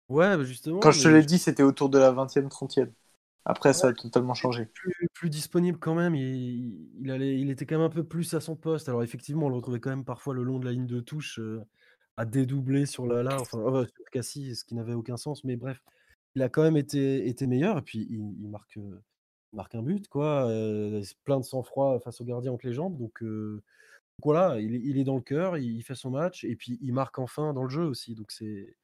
Ouais, 0.08 0.36
bah, 0.36 0.44
justement. 0.44 0.80
Quand 0.80 0.90
je 0.90 1.02
te 1.02 1.08
mais- 1.08 1.20
l'ai 1.20 1.26
dit, 1.26 1.38
c'était 1.38 1.62
autour 1.62 1.88
de 1.88 1.98
la 1.98 2.10
20e, 2.10 2.48
30e. 2.48 2.92
Après, 3.48 3.72
ça 3.72 3.88
a 3.88 3.92
totalement 3.92 4.34
changé. 4.34 4.66
plus, 4.66 4.92
plus 5.14 5.30
disponible 5.30 5.78
quand 5.78 5.94
même. 5.94 6.14
Il, 6.16 6.90
il 7.00 7.10
allait, 7.10 7.38
il 7.38 7.48
était 7.50 7.64
quand 7.64 7.76
même 7.76 7.86
un 7.86 7.90
peu 7.90 8.04
plus 8.04 8.34
à 8.34 8.40
son 8.40 8.56
poste. 8.56 8.88
Alors 8.88 9.02
effectivement, 9.04 9.46
on 9.46 9.48
le 9.48 9.54
retrouvait 9.56 9.80
quand 9.80 9.90
même 9.90 10.04
parfois 10.04 10.34
le 10.34 10.42
long 10.42 10.58
de 10.58 10.64
la 10.64 10.72
ligne 10.72 10.86
de 10.86 11.00
touche 11.00 11.38
euh, 11.38 11.62
à 12.16 12.24
dédoubler 12.24 12.86
sur 12.86 13.06
la 13.06 13.22
là, 13.22 13.36
enfin 13.40 13.58
oh, 13.64 13.84
sur 13.84 14.04
Cassie, 14.10 14.56
ce 14.56 14.64
qui 14.64 14.74
n'avait 14.74 14.94
aucun 14.94 15.16
sens. 15.16 15.44
Mais 15.44 15.56
bref, 15.56 15.80
il 16.34 16.42
a 16.42 16.48
quand 16.48 16.62
même 16.62 16.76
été, 16.76 17.28
été 17.28 17.46
meilleur. 17.46 17.78
Et 17.78 17.82
puis 17.82 18.06
il, 18.10 18.34
il 18.40 18.48
marque, 18.48 18.76
euh, 18.78 19.00
il 19.52 19.56
marque 19.56 19.74
un 19.76 19.82
but, 19.82 20.08
quoi. 20.08 20.48
euh, 20.48 21.02
plein 21.24 21.38
de 21.38 21.44
sang-froid 21.44 22.00
face 22.00 22.20
au 22.20 22.24
gardien 22.24 22.52
entre 22.52 22.66
les 22.66 22.74
jambes. 22.74 22.98
Donc, 22.98 23.22
euh, 23.22 23.62
donc 24.18 24.24
voilà, 24.24 24.58
il, 24.60 24.74
est- 24.74 24.80
il 24.82 24.98
est 24.98 25.04
dans 25.04 25.16
le 25.16 25.22
cœur, 25.22 25.56
il, 25.56 25.76
il 25.76 25.82
fait 25.82 25.94
son 25.94 26.10
match 26.10 26.42
et 26.44 26.56
puis 26.56 26.78
il 26.82 26.92
marque 26.92 27.18
enfin 27.20 27.52
dans 27.52 27.62
le 27.62 27.70
jeu 27.70 27.84
aussi. 27.84 28.14
Donc 28.16 28.32
c'est 28.32 28.74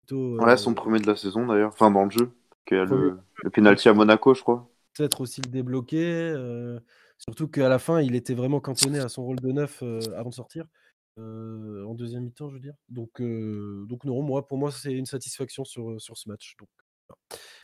plutôt. 0.00 0.40
Ouais, 0.40 0.52
euh, 0.52 0.56
son 0.56 0.74
premier 0.74 0.98
de 0.98 1.06
la 1.06 1.14
saison 1.14 1.46
d'ailleurs. 1.46 1.70
Enfin, 1.72 1.90
dans 1.90 2.04
le 2.04 2.10
jeu. 2.10 2.32
Qui 2.66 2.74
a 2.76 2.86
Premier. 2.86 3.02
le, 3.02 3.18
le 3.42 3.50
penalty 3.50 3.88
à 3.88 3.94
Monaco, 3.94 4.34
je 4.34 4.42
crois. 4.42 4.68
peut-être 4.94 5.20
aussi 5.20 5.40
le 5.42 5.50
débloquer. 5.50 6.04
euh, 6.36 6.78
surtout 7.18 7.48
qu'à 7.48 7.68
la 7.68 7.78
fin, 7.78 8.00
il 8.00 8.14
était 8.14 8.34
vraiment 8.34 8.60
cantonné 8.60 8.98
à 8.98 9.08
son 9.08 9.24
rôle 9.24 9.40
de 9.40 9.52
neuf 9.52 9.82
euh, 9.82 10.00
avant 10.16 10.30
de 10.30 10.34
sortir. 10.34 10.66
euh, 11.18 11.84
en 11.84 11.94
deuxième 11.94 12.24
mi-temps, 12.24 12.48
je 12.48 12.54
veux 12.54 12.60
dire. 12.60 12.74
Donc, 12.88 13.20
euh, 13.20 13.84
donc 13.88 14.04
non, 14.04 14.22
moi, 14.22 14.46
pour 14.46 14.58
moi, 14.58 14.70
c'est 14.70 14.92
une 14.92 15.06
satisfaction 15.06 15.64
sur, 15.64 16.00
sur 16.00 16.16
ce 16.16 16.28
match. 16.28 16.56
Donc. 16.58 16.68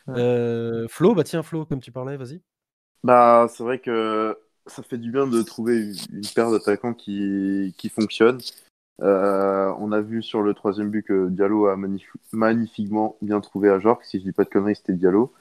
Ouais. 0.07 0.13
Euh, 0.19 0.87
Flo, 0.87 1.15
bah 1.15 1.23
tiens, 1.23 1.41
Flo, 1.43 1.65
comme 1.65 1.79
tu 1.81 1.91
parlais, 1.91 2.17
vas-y. 2.17 2.41
Bah, 3.03 3.47
c'est 3.49 3.63
vrai 3.63 3.79
que 3.79 4.37
ça 4.67 4.83
fait 4.83 4.97
du 4.97 5.11
bien 5.11 5.25
de 5.25 5.41
trouver 5.41 5.77
une, 5.79 5.95
une 6.17 6.27
paire 6.35 6.51
d'attaquants 6.51 6.93
qui, 6.93 7.73
qui 7.77 7.89
fonctionne. 7.89 8.39
Euh, 9.01 9.73
on 9.79 9.91
a 9.91 10.01
vu 10.01 10.21
sur 10.21 10.41
le 10.41 10.53
troisième 10.53 10.89
but 10.89 11.03
que 11.03 11.29
Diallo 11.29 11.67
a 11.67 11.75
magnif- 11.77 12.11
magnifiquement 12.31 13.15
bien 13.21 13.39
trouvé 13.39 13.69
à 13.69 13.79
Jorque. 13.79 14.03
Si 14.03 14.19
je 14.19 14.23
dis 14.25 14.31
pas 14.31 14.43
de 14.43 14.49
conneries, 14.49 14.75
c'était 14.75 14.93
Diallo. 14.93 15.33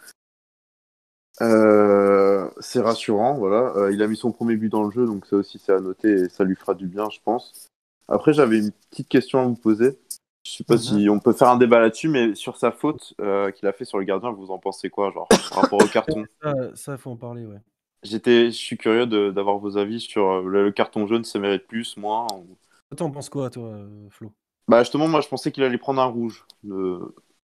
Euh, 1.41 2.49
c'est 2.61 2.81
rassurant, 2.81 3.35
voilà. 3.35 3.73
Euh, 3.77 3.93
il 3.93 4.03
a 4.03 4.09
mis 4.09 4.17
son 4.17 4.33
premier 4.33 4.57
but 4.57 4.69
dans 4.71 4.85
le 4.85 4.91
jeu, 4.91 5.07
donc 5.07 5.27
ça 5.27 5.37
aussi 5.37 5.59
c'est 5.59 5.73
à 5.73 5.81
noter 5.81 6.11
et 6.13 6.29
ça 6.29 6.45
lui 6.45 6.57
fera 6.57 6.75
du 6.75 6.87
bien, 6.87 7.09
je 7.11 7.19
pense. 7.25 7.69
Après, 8.09 8.33
j'avais 8.33 8.59
une 8.59 8.73
petite 8.91 9.09
question 9.09 9.41
à 9.41 9.45
vous 9.45 9.55
poser. 9.55 9.99
Je 10.45 10.53
sais 10.53 10.65
pas 10.65 10.75
Mhm. 10.75 10.81
si 10.81 11.09
on 11.11 11.19
peut 11.21 11.33
faire 11.33 11.51
un 11.51 11.59
débat 11.59 11.79
là-dessus, 11.79 12.09
mais 12.09 12.35
sur 12.35 12.57
sa 12.57 12.73
faute 12.73 13.15
qu'il 13.19 13.69
a 13.69 13.73
fait 13.73 13.85
sur 13.85 13.99
le 13.99 14.05
gardien, 14.05 14.31
vous 14.33 14.51
en 14.51 14.59
pensez 14.59 14.89
quoi, 14.91 15.11
genre 15.13 15.29
par 15.29 15.63
rapport 15.63 15.83
au 15.83 15.87
carton? 15.89 16.25
Ça, 16.43 16.55
ça, 16.75 16.97
faut 16.97 17.11
en 17.11 17.17
parler, 17.17 17.45
ouais. 17.45 17.61
J'étais, 18.05 18.47
je 18.47 18.57
suis 18.57 18.77
curieux 18.79 19.07
d'avoir 19.33 19.59
vos 19.59 19.77
avis 19.77 20.01
sur 20.01 20.41
le, 20.43 20.65
le 20.65 20.73
carton 20.73 21.07
jaune, 21.07 21.25
ça 21.25 21.39
mérite 21.39 21.67
plus, 21.67 21.97
moins. 21.97 22.27
ou- 22.33 22.57
T'en 22.97 23.11
penses 23.11 23.31
quoi, 23.31 23.49
toi, 23.51 23.69
euh, 23.69 24.09
Flo? 24.11 24.35
Bah 24.69 24.83
justement, 24.83 25.09
moi 25.09 25.21
je 25.21 25.29
pensais 25.29 25.51
qu'il 25.53 25.63
allait 25.65 25.79
prendre 25.79 26.01
un 26.03 26.07
rouge. 26.07 26.47
Le- 26.65 27.15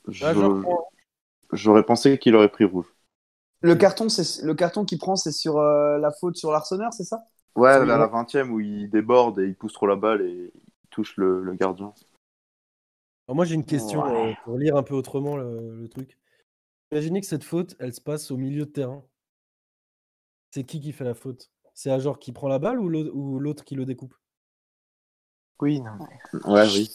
je- 0.07 0.31
Ah, 0.31 0.33
genre, 0.33 0.53
prends- 0.61 0.89
J'aurais 1.53 1.83
pensé 1.85 2.17
qu'il 2.19 2.35
aurait 2.35 2.49
pris 2.49 2.65
rouge. 2.65 2.87
Le 3.61 3.75
carton, 3.75 4.09
c'est 4.09 4.41
le 4.43 4.53
carton 4.53 4.83
qu'il 4.85 4.97
prend, 4.97 5.15
c'est 5.15 5.31
sur 5.31 5.57
euh, 5.57 5.97
la 5.97 6.11
faute 6.11 6.35
sur 6.35 6.51
l'Arseneur, 6.51 6.91
c'est 6.93 7.03
ça? 7.05 7.23
Ouais, 7.55 7.69
à 7.69 7.85
la 7.85 8.07
ouais. 8.07 8.07
20 8.07 8.49
où 8.49 8.59
il 8.59 8.89
déborde 8.89 9.37
et 9.39 9.45
il 9.47 9.55
pousse 9.55 9.73
trop 9.73 9.85
la 9.87 9.95
balle 9.95 10.21
et 10.23 10.51
il 10.55 10.89
touche 10.89 11.15
le, 11.17 11.41
le 11.43 11.53
gardien. 11.53 11.93
Alors 13.29 13.35
moi, 13.37 13.45
j'ai 13.45 13.55
une 13.55 13.63
question 13.65 14.03
Ouais. 14.03 14.31
euh, 14.31 14.33
pour 14.43 14.57
lire 14.57 14.75
un 14.75 14.83
peu 14.83 14.93
autrement 14.93 15.37
le, 15.37 15.73
le 15.81 15.87
truc. 15.87 16.17
Imaginez 16.91 17.21
que 17.21 17.27
cette 17.27 17.43
faute, 17.45 17.75
elle 17.79 17.93
se 17.93 18.01
passe 18.01 18.31
au 18.31 18.37
milieu 18.37 18.65
de 18.65 18.71
terrain. 18.71 19.05
C'est 20.51 20.63
qui 20.63 20.79
qui 20.79 20.91
fait 20.91 21.05
la 21.05 21.15
faute? 21.15 21.49
C'est 21.73 21.89
un 21.89 21.97
genre 21.97 22.19
qui 22.19 22.31
prend 22.33 22.47
la 22.47 22.59
balle 22.59 22.79
ou 22.79 23.39
l'autre 23.39 23.63
qui 23.65 23.73
le 23.73 23.85
découpe? 23.85 24.13
Oui, 25.61 25.81
non. 25.81 25.91
mais- 25.99 26.39
Ouais, 26.51 26.67
oui. 26.73 26.89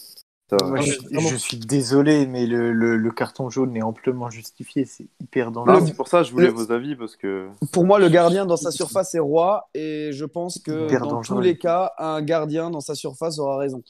Moi, 0.63 0.79
je, 0.81 1.35
suis 1.37 1.57
désolé, 1.57 2.27
mais 2.27 2.45
le, 2.45 2.71
le- 2.71 2.97
le 2.97 3.11
carton 3.11 3.49
jaune 3.49 3.75
est 3.75 3.81
amplement 3.81 4.29
justifié. 4.29 4.85
C'est 4.85 5.07
hyper 5.19 5.49
Non, 5.49 5.65
dangereux. 5.65 5.87
c'est 5.87 5.95
pour 5.95 6.07
ça 6.07 6.19
que 6.19 6.25
je 6.27 6.31
voulais 6.33 6.47
le- 6.47 6.53
vos 6.53 6.71
avis 6.71 6.95
parce 6.95 7.15
que. 7.15 7.49
Pour 7.71 7.83
moi, 7.83 7.97
le 7.97 8.09
gardien 8.09 8.45
dans 8.45 8.55
sa 8.55 8.69
surface 8.69 9.15
est 9.15 9.19
roi 9.19 9.67
et 9.73 10.11
je 10.13 10.23
pense 10.23 10.59
que 10.59 10.85
Hyper 10.85 11.01
dans 11.01 11.13
dangereux. 11.15 11.37
tous 11.37 11.41
les 11.41 11.57
cas, 11.57 11.93
un 11.97 12.21
gardien 12.21 12.69
dans 12.69 12.79
sa 12.79 12.93
surface 12.93 13.39
aura 13.39 13.57
raison. 13.57 13.81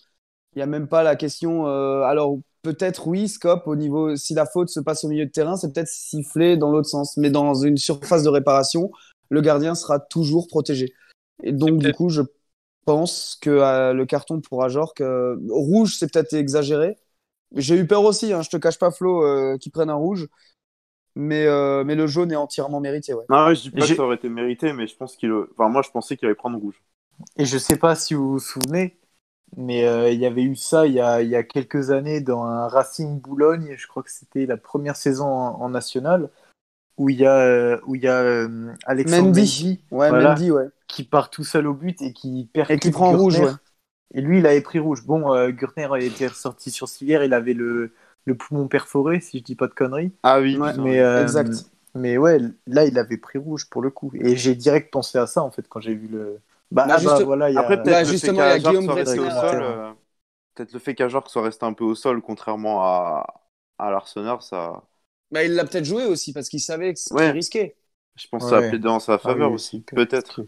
Il 0.55 0.59
n'y 0.59 0.63
a 0.63 0.65
même 0.67 0.87
pas 0.87 1.03
la 1.03 1.17
question. 1.17 1.67
euh, 1.67 2.03
alors, 2.03 2.37
peut-être 2.61 3.05
oui, 3.07 3.27
Scope, 3.27 3.67
au 3.67 3.75
niveau. 3.75 4.15
Si 4.15 4.33
la 4.33 4.45
faute 4.45 4.69
se 4.69 4.79
passe 4.79 5.03
au 5.03 5.09
milieu 5.09 5.25
de 5.25 5.31
terrain, 5.31 5.57
c'est 5.57 5.73
peut-être 5.73 5.89
sifflé 5.89 6.55
dans 6.55 6.71
l'autre 6.71 6.87
sens. 6.89 7.17
Mais 7.17 7.29
dans 7.29 7.53
une 7.53 7.75
surface 7.75 8.23
de 8.23 8.29
réparation, 8.29 8.91
le 9.29 9.41
gardien 9.41 9.75
sera 9.75 9.99
toujours 9.99 10.47
protégé. 10.47 10.93
Et 11.43 11.51
donc, 11.51 11.79
du 11.79 11.91
coup, 11.93 12.07
je 12.07 12.21
pense 12.85 13.37
que 13.41 13.49
euh, 13.49 13.93
le 13.93 14.05
carton 14.05 14.41
pour 14.41 14.63
Ajorc, 14.63 15.01
euh, 15.01 15.37
rouge, 15.49 15.97
c'est 15.97 16.11
peut-être 16.11 16.33
exagéré. 16.33 16.97
J'ai 17.55 17.75
eu 17.77 17.87
peur 17.87 18.03
aussi, 18.03 18.33
hein, 18.33 18.41
je 18.41 18.49
te 18.49 18.57
cache 18.57 18.79
pas, 18.79 18.91
Flo, 18.91 19.23
euh, 19.25 19.57
qu'ils 19.57 19.71
prennent 19.71 19.89
un 19.89 19.95
rouge. 19.95 20.27
Mais, 21.15 21.45
euh, 21.45 21.83
mais 21.85 21.95
le 21.95 22.07
jaune 22.07 22.31
est 22.31 22.35
entièrement 22.35 22.81
mérité, 22.81 23.13
ouais. 23.13 23.25
Non, 23.29 23.45
ouais, 23.47 23.55
je 23.55 23.61
dis 23.61 23.69
pas 23.71 23.87
que 23.87 23.95
ça 23.95 24.03
aurait 24.03 24.15
été 24.17 24.29
mérité, 24.29 24.73
mais 24.73 24.87
je 24.87 24.95
pense 24.95 25.15
qu'il. 25.15 25.31
Enfin, 25.31 25.69
moi 25.69 25.81
je 25.81 25.89
pensais 25.89 26.17
qu'il 26.17 26.25
allait 26.27 26.35
prendre 26.35 26.59
rouge. 26.59 26.81
Et 27.37 27.45
je 27.45 27.57
sais 27.57 27.77
pas 27.77 27.95
si 27.95 28.13
vous 28.13 28.33
vous 28.33 28.39
souvenez, 28.39 28.99
mais 29.57 29.85
euh, 29.85 30.11
il 30.11 30.19
y 30.19 30.25
avait 30.25 30.43
eu 30.43 30.55
ça 30.55 30.85
il 30.87 30.93
y 30.93 30.99
a, 30.99 31.21
il 31.21 31.29
y 31.29 31.35
a 31.35 31.43
quelques 31.43 31.91
années 31.91 32.21
dans 32.21 32.43
un 32.43 32.67
Racing 32.67 33.21
Boulogne. 33.21 33.75
Je 33.77 33.87
crois 33.87 34.03
que 34.03 34.11
c'était 34.11 34.45
la 34.45 34.57
première 34.57 34.95
saison 34.95 35.25
en, 35.27 35.61
en 35.61 35.69
national 35.69 36.29
où 36.97 37.09
il 37.09 37.17
y 37.19 37.25
a, 37.25 37.37
euh, 37.39 37.79
où 37.85 37.95
il 37.95 38.03
y 38.03 38.07
a 38.07 38.21
euh, 38.21 38.73
Alexandre 38.85 39.33
Mendy. 39.33 39.45
Mendy 39.45 39.81
Ouais, 39.91 40.11
Voilà. 40.11 40.35
Mendy, 40.35 40.51
ouais. 40.51 40.67
qui 40.87 41.03
part 41.03 41.29
tout 41.29 41.43
seul 41.43 41.67
au 41.67 41.73
but 41.73 42.01
et 42.01 42.13
qui 42.13 42.49
perd 42.53 42.69
Et 42.69 42.79
qui 42.79 42.91
prend 42.91 43.13
rouge, 43.13 43.39
ouais. 43.39 43.53
Et 44.13 44.21
lui, 44.21 44.39
il 44.39 44.47
avait 44.47 44.61
pris 44.61 44.79
rouge. 44.79 45.05
Bon, 45.05 45.33
euh, 45.33 45.51
Gürtner 45.51 45.87
été 46.05 46.27
ressorti 46.27 46.71
sur 46.71 46.87
civière, 46.87 47.23
il 47.23 47.33
avait 47.33 47.53
le, 47.53 47.93
le 48.25 48.35
poumon 48.35 48.67
perforé, 48.67 49.19
si 49.21 49.39
je 49.39 49.43
dis 49.43 49.55
pas 49.55 49.67
de 49.67 49.73
conneries. 49.73 50.13
Ah 50.23 50.39
oui, 50.41 50.57
Ouais, 50.57 50.73
Mais, 50.73 50.99
euh, 50.99 51.21
exact. 51.21 51.71
mais 51.95 52.17
ouais, 52.17 52.39
là, 52.67 52.85
il 52.85 52.97
avait 52.99 53.17
pris 53.17 53.39
rouge 53.39 53.69
pour 53.69 53.81
le 53.81 53.89
coup. 53.91 54.11
Et 54.15 54.35
j'ai 54.35 54.55
direct 54.55 54.91
pensé 54.91 55.17
à 55.17 55.27
ça, 55.27 55.43
en 55.43 55.51
fait, 55.51 55.67
quand 55.67 55.79
j'ai 55.81 55.95
vu 55.95 56.07
le. 56.07 56.39
Bah, 56.71 56.87
Bah, 56.87 56.97
ah, 57.05 57.19
juste- 57.19 57.21
voilà, 57.21 57.49
il 57.51 57.55
y 57.55 57.61
a... 57.61 57.61
Après, 57.61 57.81
peut-être 57.81 58.03
Bah, 58.03 58.03
le 58.03 58.13
fait 58.13 58.29
justement, 58.29 58.43
il 58.45 58.49
y 58.49 58.51
a 58.51 58.59
Guillaume 58.59 58.81
soit 58.81 58.95
resté 58.95 59.19
au 59.19 59.29
Bressner, 59.29 59.31
sol. 59.31 59.61
euh, 59.61 59.77
euh, 59.91 59.93
Peut-être 60.55 60.73
le 60.73 60.79
fait 60.79 60.95
qu'Ajorc 60.95 61.29
soit 61.29 61.43
resté 61.43 61.65
un 61.65 61.73
peu 61.73 61.83
au 61.85 61.95
sol, 61.95 62.21
contrairement 62.21 62.83
à, 62.83 63.41
à 63.79 63.91
l'Arsenal, 63.91 64.41
ça. 64.41 64.83
Bah, 65.31 65.43
il 65.43 65.53
l'a 65.53 65.65
peut-être 65.65 65.85
joué 65.85 66.05
aussi 66.05 66.33
parce 66.33 66.49
qu'il 66.49 66.59
savait 66.61 66.93
que 66.93 66.99
c'était 66.99 67.15
Ouais. 67.15 67.31
risqué. 67.31 67.75
Je 68.15 68.27
pense 68.27 68.43
que 68.43 68.49
ça 68.49 68.57
a 68.57 68.61
Ouais. 68.61 68.69
plaidé 68.69 68.87
en 68.87 68.99
sa 68.99 69.17
faveur 69.17 69.47
Ah 69.47 69.49
oui, 69.49 69.55
aussi. 69.55 69.81
Peut-être. 69.81 70.45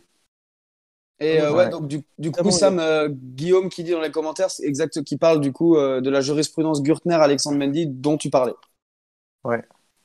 Et 1.19 1.41
euh, 1.41 1.51
ouais, 1.51 1.65
Ouais. 1.65 1.69
donc 1.71 1.87
du, 1.87 2.03
du 2.19 2.29
coup, 2.31 2.37
Vraiment, 2.37 2.51
Sam, 2.51 2.79
euh, 2.79 3.09
Guillaume 3.11 3.69
qui 3.69 3.83
dit 3.83 3.91
dans 3.91 4.01
les 4.01 4.11
commentaires, 4.11 4.51
c'est 4.51 4.65
exact, 4.65 5.03
qui 5.03 5.17
parle 5.17 5.41
du 5.41 5.51
coup 5.51 5.75
euh, 5.75 5.99
de 5.99 6.09
la 6.11 6.21
jurisprudence 6.21 6.83
Gürtner-Alexandre 6.83 7.57
Mendy 7.57 7.87
dont 7.87 8.17
tu 8.17 8.29
parlais. 8.29 8.53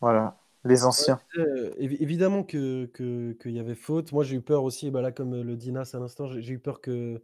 Voilà, 0.01 0.37
les 0.65 0.85
anciens. 0.85 1.21
Euh, 1.39 1.71
évi- 1.79 1.97
évidemment 2.01 2.43
que 2.45 2.87
que- 2.87 3.33
qu'il 3.41 3.53
y 3.53 3.59
avait 3.61 3.75
faute. 3.75 4.13
Moi, 4.13 4.25
j'ai 4.25 4.37
eu 4.37 4.41
peur 4.41 4.65
aussi, 4.65 4.91
bah 4.91 5.01
là, 5.01 5.13
comme 5.13 5.41
le 5.41 5.57
dit 5.57 5.73
Nas 5.73 5.91
à 5.95 5.99
l'instant, 5.99 6.27
j'ai 6.27 6.53
eu 6.53 6.59
peur 6.59 6.81
que, 6.81 7.23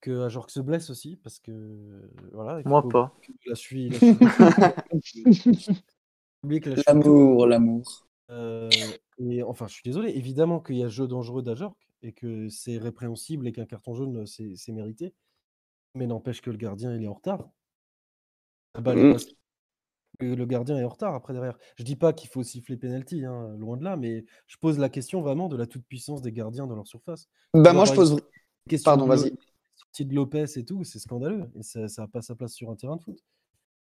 que 0.00 0.28
se 0.48 0.60
blesse 0.60 0.90
aussi, 0.90 1.16
parce 1.16 1.38
que 1.38 1.52
voilà. 2.32 2.62
Moi, 2.64 2.88
pas 2.88 3.12
que 3.22 3.32
La 3.50 3.54
suite, 3.54 3.94
L'amour, 6.86 7.46
l'amour. 7.46 8.06
Euh, 8.30 8.70
et 9.18 9.42
enfin, 9.42 9.66
je 9.68 9.74
suis 9.74 9.82
désolé, 9.84 10.10
évidemment 10.10 10.60
qu'il 10.60 10.76
y 10.76 10.82
a 10.82 10.88
jeu 10.88 11.06
dangereux 11.06 11.42
d'Ajorc 11.42 11.76
et 12.02 12.12
que 12.12 12.48
c'est 12.48 12.78
répréhensible 12.78 13.46
et 13.46 13.52
qu'un 13.52 13.66
carton 13.66 13.94
jaune, 13.94 14.26
c'est 14.26 14.72
mérité. 14.72 15.14
Mais 15.94 16.06
n'empêche 16.06 16.40
que 16.40 16.50
le 16.50 16.56
gardien, 16.56 16.94
il 16.94 17.04
est 17.04 17.08
en 17.08 17.14
retard. 17.14 17.48
Mm. 18.76 19.16
Le 20.20 20.44
gardien 20.44 20.78
est 20.78 20.84
en 20.84 20.88
retard 20.88 21.14
après 21.14 21.32
derrière. 21.32 21.58
Je 21.76 21.82
dis 21.82 21.96
pas 21.96 22.12
qu'il 22.12 22.28
faut 22.28 22.42
siffler 22.42 22.76
penalty, 22.76 23.24
hein, 23.24 23.54
loin 23.58 23.76
de 23.76 23.84
là, 23.84 23.96
mais 23.96 24.24
je 24.46 24.56
pose 24.58 24.78
la 24.78 24.88
question 24.88 25.22
vraiment 25.22 25.48
de 25.48 25.56
la 25.56 25.66
toute-puissance 25.66 26.22
des 26.22 26.32
gardiens 26.32 26.66
dans 26.66 26.76
leur 26.76 26.86
surface. 26.86 27.28
Bah, 27.52 27.72
moi, 27.72 27.84
je 27.84 27.94
pose. 27.94 28.20
Question 28.68 28.90
Pardon, 28.90 29.06
vas-y. 29.06 29.32
sortie 29.74 30.06
de 30.06 30.14
Lopez 30.14 30.46
et 30.56 30.64
tout, 30.64 30.84
c'est 30.84 30.98
scandaleux. 30.98 31.50
Et 31.56 31.62
ça 31.62 31.86
n'a 31.98 32.08
pas 32.08 32.22
sa 32.22 32.34
place 32.34 32.52
sur 32.52 32.70
un 32.70 32.76
terrain 32.76 32.96
de 32.96 33.02
foot. 33.02 33.18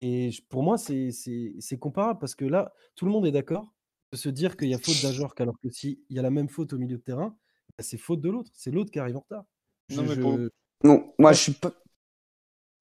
Et 0.02 0.30
pour 0.50 0.64
moi, 0.64 0.78
c'est 0.78 1.78
comparable 1.80 2.20
parce 2.20 2.36
que 2.36 2.46
là, 2.46 2.74
tout 2.96 3.06
le 3.06 3.12
monde 3.12 3.26
est 3.26 3.32
d'accord 3.32 3.74
de 4.12 4.18
se 4.18 4.30
dire 4.30 4.56
qu'il 4.58 4.70
y 4.70 4.74
a 4.74 4.78
faute 4.78 5.02
d'Ajorc, 5.02 5.34
alors 5.40 5.60
que 5.62 5.70
s'il 5.70 5.98
y 6.10 6.20
a 6.20 6.22
la 6.22 6.30
même 6.30 6.50
faute 6.50 6.74
au 6.74 6.78
milieu 6.78 6.98
de 6.98 7.02
terrain, 7.02 7.36
bah, 7.78 7.84
c'est 7.84 7.98
faute 7.98 8.22
de 8.22 8.30
l'autre. 8.30 8.52
C'est 8.54 8.72
l'autre 8.72 8.92
qui 8.92 9.00
arrive 9.00 9.18
en 9.18 9.22
retard. 9.22 9.44
Je- 9.90 9.96
Non, 9.98 10.04
mais 10.04 10.16
je- 10.16 10.50
Non, 10.88 11.14
moi, 11.20 11.34
je 11.34 11.42
suis 11.42 11.54
pas. 11.54 11.72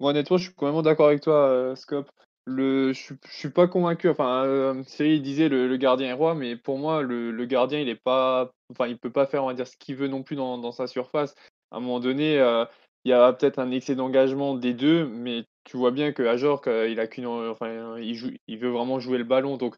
Moi, 0.01 0.11
honnêtement, 0.11 0.36
je 0.36 0.45
suis 0.45 0.55
complètement 0.55 0.82
d'accord 0.82 1.07
avec 1.09 1.20
toi, 1.23 1.49
euh, 1.49 1.77
Scope. 1.77 2.11
Le, 2.47 2.93
je, 2.93 3.01
suis- 3.01 3.15
je 3.27 3.32
suis 3.36 3.51
pas 3.51 3.69
convaincu. 3.69 4.09
Enfin, 4.09 4.45
euh, 4.45 4.82
Cyril 4.86 5.23
disait 5.23 5.49
le, 5.49 5.66
le 5.66 5.77
gardien 5.78 6.09
est 6.09 6.12
roi, 6.12 6.35
mais 6.35 6.57
pour 6.57 6.78
moi, 6.78 7.01
le, 7.03 7.31
le 7.31 7.45
gardien, 7.47 7.81
il 7.81 7.89
est 7.89 7.95
pas. 7.95 8.53
Enfin, 8.70 8.86
il 8.86 8.99
peut 8.99 9.12
pas 9.12 9.27
faire, 9.27 9.45
on 9.45 9.47
va 9.47 9.55
dire, 9.55 9.66
ce 9.66 9.77
qu'il 9.78 9.97
veut 9.97 10.09
non 10.09 10.23
plus 10.23 10.36
dans, 10.36 10.59
dans 10.59 10.73
sa 10.73 10.86
surface. 10.86 11.35
À 11.70 11.77
un 11.77 11.81
moment 11.81 12.01
donné, 12.01 12.39
euh, 12.39 12.65
il 13.05 13.10
y 13.10 13.12
a 13.12 13.32
peut-être 13.32 13.59
un 13.59 13.70
excès 13.70 13.94
d'engagement 13.94 14.55
des 14.55 14.74
deux, 14.74 15.06
mais 15.06 15.44
tu 15.64 15.76
vois 15.76 15.90
bien 15.90 16.12
que 16.12 16.22
Ajorc, 16.22 16.66
euh, 16.68 16.89
il 16.89 17.01
a 17.01 17.06
qu'une. 17.06 17.26
Enfin, 17.26 17.98
il, 17.98 18.14
joue, 18.14 18.31
il 18.48 18.59
veut 18.59 18.70
vraiment 18.70 19.01
jouer 19.01 19.18
le 19.18 19.24
ballon. 19.24 19.56
Donc, 19.56 19.76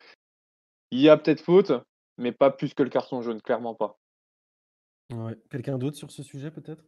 il 0.91 1.01
y 1.01 1.09
a 1.09 1.17
peut-être 1.17 1.41
faute, 1.41 1.73
mais 2.19 2.33
pas 2.33 2.51
plus 2.51 2.75
que 2.75 2.83
le 2.83 2.91
carton 2.91 3.23
jaune, 3.23 3.41
clairement 3.43 3.75
pas. 3.75 3.99
Ouais. 5.13 5.37
Quelqu'un 5.51 5.79
d'autre 5.79 5.97
sur 5.97 6.11
ce 6.11 6.23
sujet, 6.23 6.51
peut-être? 6.51 6.83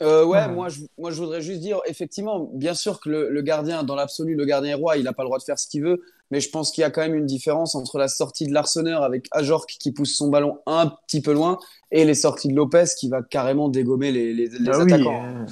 Euh, 0.00 0.24
ouais, 0.24 0.38
Ah. 0.40 0.48
moi 0.48 0.68
je, 0.70 0.80
moi, 0.96 1.10
je 1.10 1.20
voudrais 1.20 1.42
juste 1.42 1.60
dire, 1.60 1.78
effectivement, 1.86 2.40
bien 2.54 2.72
sûr 2.74 2.98
que 2.98 3.10
le, 3.10 3.28
le 3.28 3.42
gardien, 3.42 3.82
dans 3.82 3.94
l'absolu, 3.94 4.34
le 4.34 4.44
gardien 4.46 4.70
est 4.72 4.74
roi, 4.80 4.96
il 4.96 5.04
n'a 5.04 5.12
pas 5.12 5.22
le 5.22 5.28
droit 5.28 5.38
de 5.38 5.44
faire 5.44 5.58
ce 5.58 5.68
qu'il 5.68 5.82
veut, 5.82 6.02
mais 6.30 6.40
je 6.40 6.48
pense 6.48 6.72
qu'il 6.72 6.80
y 6.80 6.84
a 6.84 6.90
quand 6.90 7.02
même 7.02 7.14
une 7.14 7.26
différence 7.26 7.74
entre 7.74 7.98
la 7.98 8.08
sortie 8.08 8.46
de 8.46 8.54
l'Arseneur 8.54 9.02
avec 9.02 9.26
Ajorc 9.32 9.66
qui 9.66 9.92
pousse 9.92 10.16
son 10.16 10.28
ballon 10.28 10.60
un 10.64 10.86
petit 11.06 11.20
peu 11.20 11.34
loin 11.34 11.58
et 11.90 12.06
les 12.06 12.14
sorties 12.14 12.48
de 12.48 12.54
Lopez 12.54 12.84
qui 12.98 13.10
va 13.10 13.22
carrément 13.22 13.68
dégommer 13.68 14.12
les, 14.12 14.32
les, 14.32 14.48
les 14.48 14.68
Ah 14.70 14.78
oui, 14.82 14.92
attaquants. 14.94 15.26
euh, 15.42 15.46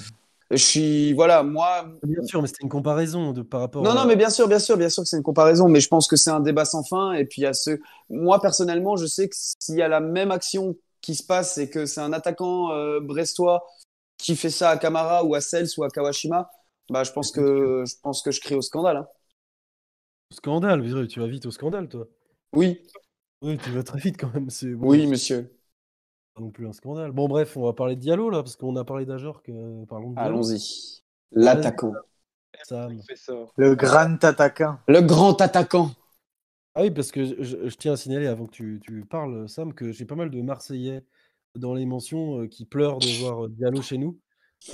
Je 0.51 0.57
suis, 0.57 1.13
voilà, 1.15 1.43
moi, 1.43 1.87
Bien 2.03 2.23
sûr, 2.23 2.41
mais 2.43 2.49
c'était 2.49 2.63
une 2.65 2.69
comparaison 2.69 3.33
de, 3.33 3.41
par 3.43 3.61
rapport 3.61 3.87
Non, 3.87 3.95
à- 3.95 3.95
non, 3.95 4.05
mais 4.07 4.17
bien 4.17 4.29
sûr, 4.31 4.47
bien 4.47 4.59
sûr, 4.59 4.77
bien 4.77 4.91
sûr 4.91 5.03
que 5.05 5.09
c'est 5.09 5.17
une 5.17 5.23
comparaison, 5.23 5.69
mais 5.69 5.81
je 5.81 5.89
pense 5.89 6.07
que 6.07 6.17
c'est 6.17 6.31
un 6.31 6.41
débat 6.41 6.65
sans 6.67 6.83
fin. 6.85 7.13
Et 7.15 7.25
puis, 7.25 7.47
a 7.47 7.55
ce. 7.55 7.79
Moi, 8.11 8.41
personnellement, 8.41 8.97
je 8.97 9.07
sais 9.07 9.29
que 9.29 9.35
s'il 9.37 9.77
y 9.77 9.83
a 9.83 9.89
la 9.89 10.01
même 10.01 10.31
action 10.31 10.77
qui 11.01 11.15
se 11.15 11.23
passe 11.23 11.57
et 11.57 11.71
que 11.71 11.87
c'est 11.87 12.01
un 12.03 12.13
attaquant 12.13 12.73
euh, 12.73 13.01
brestois 13.01 13.67
qui 14.19 14.37
fait 14.37 14.51
ça 14.51 14.71
à 14.71 14.77
Kamara 14.79 15.25
ou 15.25 15.35
à 15.35 15.41
Sels 15.41 15.69
ou 15.79 15.85
à 15.85 15.89
Kawashima, 15.91 16.51
bah, 16.91 17.05
je 17.05 17.13
pense 17.13 17.33
que 17.33 17.85
je 17.87 17.95
pense 18.03 18.23
que 18.23 18.31
je 18.33 18.41
crie 18.41 18.55
au 18.55 18.63
scandale. 18.63 18.99
hein. 18.99 19.07
Scandale, 20.33 21.07
tu 21.07 21.21
vas 21.21 21.29
vite 21.29 21.47
au 21.47 21.53
scandale, 21.53 21.89
toi. 21.89 22.09
Oui, 22.53 22.81
Oui, 23.43 23.59
tu 23.59 23.71
vas 23.71 23.83
très 23.83 23.99
vite 24.01 24.17
quand 24.19 24.33
même. 24.33 24.49
bon. 24.77 24.89
oui, 24.89 25.07
monsieur. 25.07 25.59
Pas 26.41 26.45
non 26.45 26.51
plus 26.51 26.67
un 26.67 26.73
scandale. 26.73 27.13
Bon, 27.13 27.29
bref, 27.29 27.57
on 27.57 27.63
va 27.65 27.73
parler 27.73 27.97
de 27.97 28.01
Diallo 28.01 28.31
là, 28.31 28.43
parce 28.43 28.57
qu'on 28.57 28.75
a 28.77 28.85
parlé 28.85 29.05
d'Ajorc. 29.05 29.43
euh, 29.49 29.85
parlons. 29.87 30.15
Allons-y. 30.17 31.03
L'attaquant. 31.33 31.93
Ça. 32.65 32.89
Le 33.57 33.75
grand 33.75 34.23
attaquant. 34.25 34.79
Le 34.89 35.01
grand 35.01 35.41
attaquant. 35.41 35.91
Ah 36.75 36.83
oui, 36.83 36.91
parce 36.91 37.11
que 37.11 37.25
je, 37.25 37.43
je- 37.43 37.69
je 37.69 37.77
tiens 37.77 37.95
à 37.95 37.97
signaler 37.97 38.27
avant 38.27 38.47
que 38.47 38.53
tu, 38.53 38.81
tu 38.83 39.05
parles, 39.05 39.49
Sam, 39.49 39.75
que 39.75 39.93
j'ai 39.93 40.05
pas 40.05 40.15
mal 40.15 40.31
de 40.31 40.41
Marseillais 40.41 41.05
dans 41.57 41.75
les 41.75 41.85
mentions 41.87 42.43
euh, 42.43 42.47
qui 42.47 42.65
pleurent 42.65 42.99
de 42.99 43.09
voir 43.21 43.47
euh, 43.47 43.49
Diallo 43.49 43.83
chez 43.83 43.99
nous. 43.99 44.19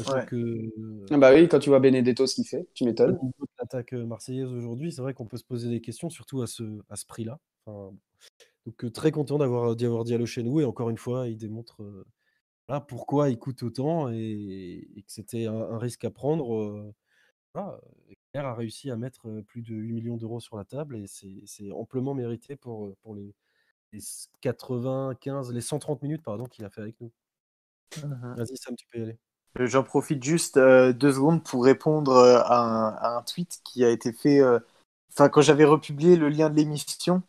Ouais. 0.00 0.26
que 0.26 0.36
euh, 0.36 1.06
Ah 1.10 1.16
Bah 1.16 1.32
oui, 1.32 1.48
quand 1.48 1.58
tu 1.60 1.70
vois 1.70 1.78
Benedetto 1.78 2.26
ce 2.26 2.34
qu'il 2.34 2.46
fait, 2.46 2.66
tu 2.74 2.82
au 2.82 2.86
m'étonnes. 2.86 3.12
niveau 3.22 3.32
de 3.40 3.46
l'attaque 3.60 3.94
euh, 3.94 4.04
marseillaise 4.04 4.52
aujourd'hui, 4.52 4.90
c'est 4.92 5.00
vrai 5.00 5.14
qu'on 5.14 5.26
peut 5.26 5.36
se 5.36 5.44
poser 5.44 5.70
des 5.70 5.80
questions, 5.80 6.10
surtout 6.10 6.42
à 6.42 6.46
ce, 6.46 6.64
à 6.90 6.96
ce 6.96 7.06
prix-là. 7.06 7.38
Enfin, 7.64 7.94
donc 8.66 8.84
euh, 8.84 8.90
très 8.90 9.12
content 9.12 9.38
d'avoir 9.38 9.76
d'y 9.76 9.86
avoir 9.86 10.04
Diallo 10.04 10.26
chez 10.26 10.42
nous 10.42 10.60
et 10.60 10.64
encore 10.64 10.90
une 10.90 10.98
fois, 10.98 11.28
il 11.28 11.36
démontre 11.38 11.82
euh, 11.82 12.06
voilà, 12.68 12.80
pourquoi 12.80 13.30
il 13.30 13.38
coûte 13.38 13.62
autant 13.62 14.10
et, 14.10 14.88
et 14.96 15.02
que 15.02 15.12
c'était 15.12 15.46
un, 15.46 15.54
un 15.54 15.78
risque 15.78 16.04
à 16.04 16.10
prendre. 16.10 16.54
euh, 16.54 16.94
voilà, 17.54 17.80
Claire 18.32 18.46
a 18.46 18.54
réussi 18.54 18.90
à 18.90 18.96
mettre 18.96 19.42
plus 19.48 19.62
de 19.62 19.74
8 19.74 19.92
millions 19.92 20.16
d'euros 20.16 20.40
sur 20.40 20.56
la 20.56 20.64
table 20.64 20.96
et 20.98 21.06
c'est 21.06 21.70
amplement 21.72 22.14
mérité 22.14 22.56
pour, 22.56 22.94
pour 23.02 23.14
les, 23.14 23.34
les 23.92 24.00
95, 24.42 25.52
les 25.52 25.60
130 25.60 26.02
minutes 26.02 26.22
pardon, 26.22 26.46
qu'il 26.46 26.64
a 26.64 26.70
fait 26.70 26.82
avec 26.82 27.00
nous. 27.00 27.12
Vas-y 28.36 28.56
Sam, 28.56 28.76
tu 28.76 28.86
peux 28.88 28.98
y 28.98 29.02
aller. 29.02 29.18
Euh, 29.58 29.66
J'en 29.66 29.82
profite 29.82 30.22
juste 30.22 30.56
euh, 30.58 30.92
deux 30.92 31.12
secondes 31.12 31.42
pour 31.42 31.64
répondre 31.64 32.12
euh, 32.12 32.38
à 32.44 32.58
un, 32.60 32.88
à 32.96 33.16
un 33.18 33.22
tweet 33.22 33.60
qui 33.64 33.84
a 33.84 33.90
été 33.90 34.12
fait. 34.12 34.40
euh, 34.40 34.58
Enfin, 35.12 35.30
quand 35.30 35.40
j'avais 35.40 35.64
republié 35.64 36.16
le 36.16 36.28
lien 36.28 36.50
de 36.50 36.56
l'émission, 36.56 37.22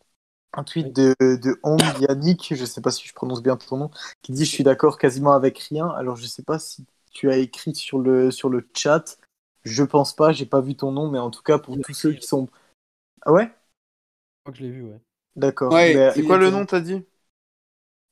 un 0.54 0.64
tweet 0.64 0.94
de, 0.96 1.16
de 1.20 1.60
Hong 1.64 1.82
Yannick, 2.02 2.54
je 2.56 2.66
sais 2.66 2.82
pas 2.82 2.92
si 2.92 3.08
je 3.08 3.14
prononce 3.14 3.42
bien 3.44 3.58
ton 3.58 3.78
nom, 3.78 3.92
qui 4.22 4.32
dit 4.32 4.46
Je 4.46 4.52
suis 4.52 4.64
d'accord 4.64 4.98
quasiment 4.98 5.34
avec 5.34 5.60
rien. 5.60 5.88
Alors, 5.90 6.16
je 6.16 6.26
sais 6.26 6.44
pas 6.44 6.60
si 6.60 6.86
tu 7.12 7.30
as 7.32 7.38
écrit 7.38 7.76
sur 7.76 8.00
le, 8.00 8.32
sur 8.32 8.50
le 8.50 8.68
chat. 8.76 9.18
Je 9.64 9.84
pense 9.84 10.16
pas, 10.16 10.32
j'ai 10.32 10.46
pas 10.46 10.62
vu 10.62 10.76
ton 10.76 10.92
nom, 10.92 11.10
mais 11.10 11.20
en 11.20 11.30
tout 11.32 11.44
cas, 11.44 11.58
pour 11.60 11.80
tous 11.82 11.94
ceux 11.94 12.14
qui 12.14 12.26
sont. 12.28 12.48
Ah 13.24 13.34
ouais? 13.34 13.46
Je 13.46 13.52
crois 14.44 14.52
que 14.54 14.58
je 14.60 14.64
l'ai 14.64 14.72
vu, 14.72 14.82
ouais. 14.84 15.00
D'accord. 15.38 15.76
Ouais, 15.76 15.94
Mais- 15.94 16.12
C'est 16.14 16.24
quoi 16.24 16.38
le 16.38 16.50
nom, 16.52 16.66
t'as 16.66 16.82
dit? 16.82 17.06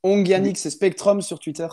Ong 0.04 0.26
Yannick, 0.26 0.58
c'est 0.58 0.70
Spectrum 0.70 1.22
sur 1.22 1.38
Twitter. 1.40 1.68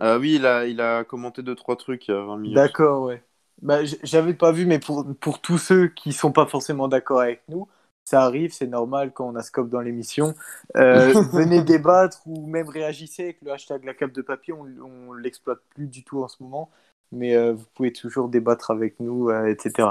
Euh, 0.00 0.18
Oui, 0.18 0.34
il 0.34 0.46
a, 0.46 0.66
il 0.66 0.80
a 0.80 1.04
commenté 1.04 1.44
deux 1.44 1.54
trois 1.54 1.76
trucs 1.76 2.08
il 2.08 2.10
y 2.10 2.14
a 2.14 2.20
20 2.22 2.38
minutes. 2.38 2.66
D'accord, 2.66 3.02
ouais. 3.04 3.22
Bah, 3.62 3.84
j'avais 4.02 4.34
pas 4.34 4.52
vu, 4.52 4.66
mais 4.66 4.78
pour, 4.78 5.06
pour 5.20 5.40
tous 5.40 5.58
ceux 5.58 5.88
qui 5.88 6.12
sont 6.12 6.32
pas 6.32 6.46
forcément 6.46 6.88
d'accord 6.88 7.20
avec 7.20 7.42
nous, 7.48 7.68
ça 8.10 8.24
arrive, 8.24 8.52
c'est 8.52 8.66
normal 8.66 9.12
quand 9.12 9.28
on 9.28 9.36
a 9.36 9.42
Scope 9.42 9.70
dans 9.70 9.80
l'émission. 9.80 10.34
Euh, 10.76 11.12
venez 11.32 11.62
débattre 11.62 12.22
ou 12.26 12.44
même 12.46 12.68
réagissez 12.68 13.22
avec 13.22 13.40
le 13.40 13.52
hashtag 13.52 13.84
la 13.84 13.94
cape 13.94 14.10
de 14.10 14.20
papier, 14.20 14.52
on, 14.52 14.66
on 14.82 15.12
l'exploite 15.12 15.60
plus 15.76 15.86
du 15.86 16.02
tout 16.02 16.20
en 16.20 16.26
ce 16.26 16.42
moment, 16.42 16.70
mais 17.12 17.36
euh, 17.36 17.52
vous 17.52 17.66
pouvez 17.72 17.92
toujours 17.92 18.28
débattre 18.28 18.72
avec 18.72 18.98
nous, 18.98 19.30
euh, 19.30 19.46
etc. 19.46 19.90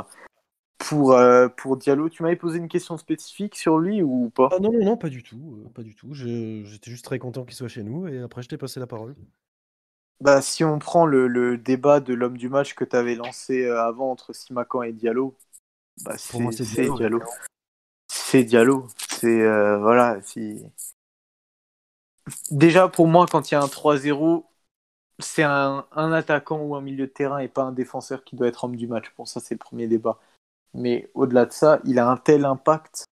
Pour, 0.80 1.18
pour 1.58 1.78
Diallo, 1.78 2.10
tu 2.10 2.24
m'avais 2.24 2.36
posé 2.36 2.58
une 2.58 2.68
question 2.68 2.98
spécifique 2.98 3.56
sur 3.56 3.78
lui 3.78 4.02
ou 4.02 4.32
pas? 4.32 4.50
Ah 4.52 4.60
non, 4.60 4.72
non, 4.74 4.84
non, 4.84 4.98
pas 4.98 5.10
du 5.10 5.24
tout. 5.24 5.70
pas 5.74 5.84
du 5.84 5.94
tout. 5.94 6.14
J'étais 6.14 6.90
juste 6.90 7.06
très 7.06 7.20
content 7.20 7.46
qu'il 7.46 7.54
soit 7.54 7.68
chez 7.68 7.84
nous 7.84 8.08
et 8.08 8.20
après 8.22 8.42
je 8.42 8.50
t'ai 8.50 8.58
passé 8.58 8.80
la 8.80 8.88
parole. 8.88 9.16
Bah, 10.20 10.42
si 10.42 10.64
on 10.64 10.80
prend 10.80 11.06
le, 11.06 11.28
le 11.28 11.58
débat 11.58 12.00
de 12.00 12.14
l'homme 12.14 12.38
du 12.38 12.50
match 12.50 12.74
que 12.74 12.84
tu 12.84 12.96
avais 12.96 13.16
lancé 13.16 13.66
avant 13.68 14.12
entre 14.12 14.34
Simakan 14.34 14.84
et 14.84 14.94
Diallo, 14.94 15.38
bah, 16.04 16.18
c'est 16.18 16.40
Diallo. 16.96 17.22
C'est 18.30 18.44
Diallo. 18.44 18.86
C'est 19.10 19.42
euh, 19.42 19.80
voilà. 19.80 20.22
Si... 20.22 20.64
Déjà 22.52 22.88
pour 22.88 23.08
moi, 23.08 23.26
quand 23.26 23.50
il 23.50 23.56
y 23.56 23.58
a 23.58 23.62
un 23.62 23.68
3-0, 23.68 24.46
c'est 25.18 25.42
un, 25.42 25.88
un 25.92 26.12
attaquant 26.12 26.62
ou 26.62 26.76
un 26.76 26.82
milieu 26.82 27.08
de 27.08 27.12
terrain 27.12 27.40
et 27.40 27.48
pas 27.48 27.64
un 27.64 27.72
défenseur 27.72 28.24
qui 28.24 28.36
doit 28.36 28.48
être 28.48 28.64
homme 28.66 28.76
du 28.76 28.86
match. 28.88 29.12
Bon, 29.18 29.26
ça 29.26 29.40
c'est 29.40 29.56
le 29.56 29.60
premier 29.60 29.88
débat. 29.88 30.20
Mais 30.76 31.10
au-delà 31.16 31.46
de 31.48 31.54
ça, 31.54 31.80
il 31.86 32.00
a 32.00 32.08
un 32.10 32.18
tel 32.18 32.46
impact 32.46 33.06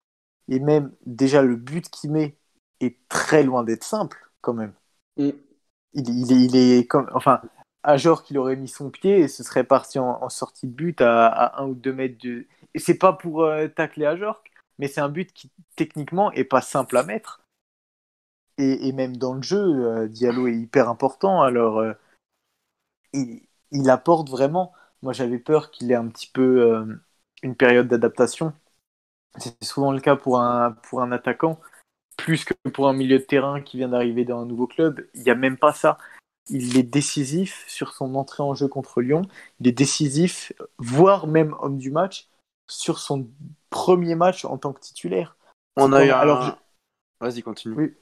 et 0.49 0.59
même 0.59 0.93
déjà 1.07 1.41
le 1.41 1.55
but 1.55 1.89
qu'il 1.89 2.11
met 2.11 2.37
est 2.81 2.97
très 3.09 3.43
loin 3.43 3.63
d'être 3.63 3.83
simple 3.85 4.31
quand 4.41 4.53
même 4.53 4.73
Mm. 5.17 5.31
il, 5.93 6.09
il 6.09 6.31
est, 6.31 6.45
il 6.45 6.55
est 6.55 6.87
comme, 6.87 7.09
enfin, 7.13 7.41
à 7.83 7.97
genre 7.97 8.23
qu'il 8.23 8.37
aurait 8.37 8.55
mis 8.55 8.67
son 8.67 8.89
pied 8.91 9.19
et 9.19 9.27
ce 9.27 9.43
serait 9.43 9.63
parti 9.63 9.99
en, 9.99 10.21
en 10.23 10.29
sortie 10.29 10.67
de 10.67 10.73
but 10.73 11.01
à, 11.01 11.27
à 11.27 11.61
un 11.61 11.67
ou 11.67 11.75
deux 11.75 11.93
mètres 11.93 12.17
de. 12.23 12.47
Et 12.73 12.79
c'est 12.79 12.97
pas 12.97 13.13
pour 13.13 13.43
euh, 13.43 13.67
tacler 13.67 14.05
à 14.05 14.15
Jork, 14.17 14.51
mais 14.79 14.87
c'est 14.87 15.01
un 15.01 15.09
but 15.09 15.31
qui 15.33 15.51
techniquement 15.75 16.31
est 16.33 16.43
pas 16.43 16.61
simple 16.61 16.97
à 16.97 17.03
mettre. 17.03 17.41
Et, 18.59 18.91
même 18.91 19.17
dans 19.17 19.35
le 19.35 19.43
jeu, 19.43 19.57
euh, 19.57 20.07
Diallo 20.07 20.47
est 20.47 20.55
hyper 20.55 20.89
important. 20.89 21.43
Alors, 21.43 21.77
euh, 21.77 21.93
il, 23.13 23.47
il 23.71 23.89
apporte 23.89 24.29
vraiment. 24.29 24.73
Moi, 25.01 25.13
j'avais 25.13 25.39
peur 25.39 25.71
qu'il 25.71 25.91
ait 25.91 25.95
un 25.95 26.07
petit 26.07 26.27
peu 26.27 26.61
euh, 26.61 26.85
une 27.43 27.55
période 27.55 27.87
d'adaptation. 27.87 28.53
C'est 29.37 29.63
souvent 29.63 29.91
le 29.91 29.99
cas 30.01 30.15
pour 30.15 30.39
un, 30.39 30.71
pour 30.71 31.01
un 31.01 31.11
attaquant 31.11 31.59
plus 32.17 32.45
que 32.45 32.53
pour 32.73 32.89
un 32.89 32.93
milieu 32.93 33.19
de 33.19 33.23
terrain 33.23 33.61
qui 33.61 33.77
vient 33.77 33.89
d'arriver 33.89 34.25
dans 34.25 34.41
un 34.41 34.45
nouveau 34.45 34.67
club. 34.67 35.07
Il 35.13 35.23
n'y 35.23 35.29
a 35.29 35.35
même 35.35 35.57
pas 35.57 35.73
ça. 35.73 35.97
Il 36.49 36.77
est 36.77 36.83
décisif 36.83 37.65
sur 37.67 37.93
son 37.93 38.15
entrée 38.15 38.43
en 38.43 38.55
jeu 38.55 38.67
contre 38.67 39.01
Lyon. 39.01 39.23
Il 39.59 39.67
est 39.67 39.71
décisif, 39.71 40.53
voire 40.79 41.27
même 41.27 41.55
homme 41.59 41.77
du 41.77 41.91
match, 41.91 42.27
sur 42.67 42.99
son 42.99 43.29
premier 43.69 44.15
match 44.15 44.45
en 44.45 44.57
tant 44.57 44.73
que 44.73 44.79
titulaire. 44.81 45.37
On 45.77 45.93
a 45.93 46.03
eu 46.03 46.11
un... 46.11 46.17
alors, 46.17 46.41
je- 46.41 46.51
Vas-y, 47.21 47.43
continue. 47.43 47.77
Oui. 47.77 47.95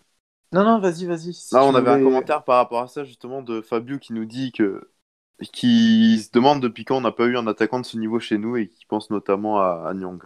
Non, 0.53 0.63
non, 0.65 0.79
vas-y, 0.79 1.05
vas-y. 1.05 1.33
Si 1.33 1.51
Là, 1.51 1.63
on 1.65 1.75
avait 1.75 1.89
un 1.91 1.99
commentaire 1.99 2.43
par 2.43 2.57
rapport 2.57 2.81
à 2.81 2.87
ça, 2.87 3.03
justement, 3.03 3.41
de 3.41 3.61
Fabio 3.61 3.99
qui 3.99 4.13
nous 4.13 4.25
dit 4.25 4.51
que. 4.51 4.91
qui 5.53 6.19
se 6.23 6.31
demande 6.31 6.61
depuis 6.61 6.85
quand 6.85 6.97
on 6.97 7.01
n'a 7.01 7.11
pas 7.11 7.25
eu 7.27 7.37
un 7.37 7.47
attaquant 7.47 7.79
de 7.81 7.85
ce 7.85 7.97
niveau 7.97 8.19
chez 8.19 8.37
nous 8.37 8.57
et 8.57 8.69
qui 8.69 8.85
pense 8.87 9.09
notamment 9.11 9.59
à, 9.61 9.87
à 9.89 9.93
Nyang. 9.93 10.23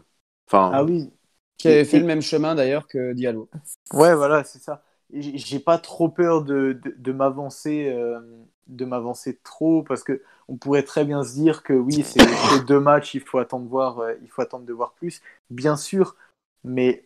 Enfin, 0.47 0.71
Ah 0.71 0.83
oui. 0.83 1.11
Qui 1.57 1.67
avait 1.67 1.85
fait 1.85 1.99
et- 1.99 1.99
le 1.99 2.05
même 2.05 2.21
chemin 2.21 2.55
d'ailleurs 2.55 2.87
que 2.87 3.13
Diallo. 3.13 3.49
Ouais, 3.93 4.15
voilà, 4.15 4.43
c'est 4.43 4.59
ça. 4.59 4.83
J'ai 5.11 5.59
pas 5.59 5.77
trop 5.79 6.09
peur 6.09 6.43
de, 6.43 6.79
de, 6.83 6.93
de 6.97 7.11
m'avancer, 7.11 7.89
euh, 7.89 8.19
de 8.67 8.85
m'avancer 8.85 9.39
trop 9.43 9.83
parce 9.83 10.03
que 10.03 10.21
on 10.49 10.57
pourrait 10.57 10.83
très 10.83 11.05
bien 11.05 11.23
se 11.23 11.33
dire 11.33 11.63
que 11.63 11.73
oui, 11.73 12.03
c'est 12.03 12.19
deux 12.65 12.79
matchs, 12.79 13.15
il 13.15 13.21
faut 13.21 13.39
attendre 13.39 13.65
de 13.65 13.69
voir, 13.69 13.99
euh, 13.99 14.13
il 14.21 14.29
faut 14.29 14.41
attendre 14.41 14.65
de 14.65 14.73
voir 14.73 14.93
plus, 14.93 15.21
bien 15.49 15.77
sûr. 15.77 16.15
Mais 16.63 17.05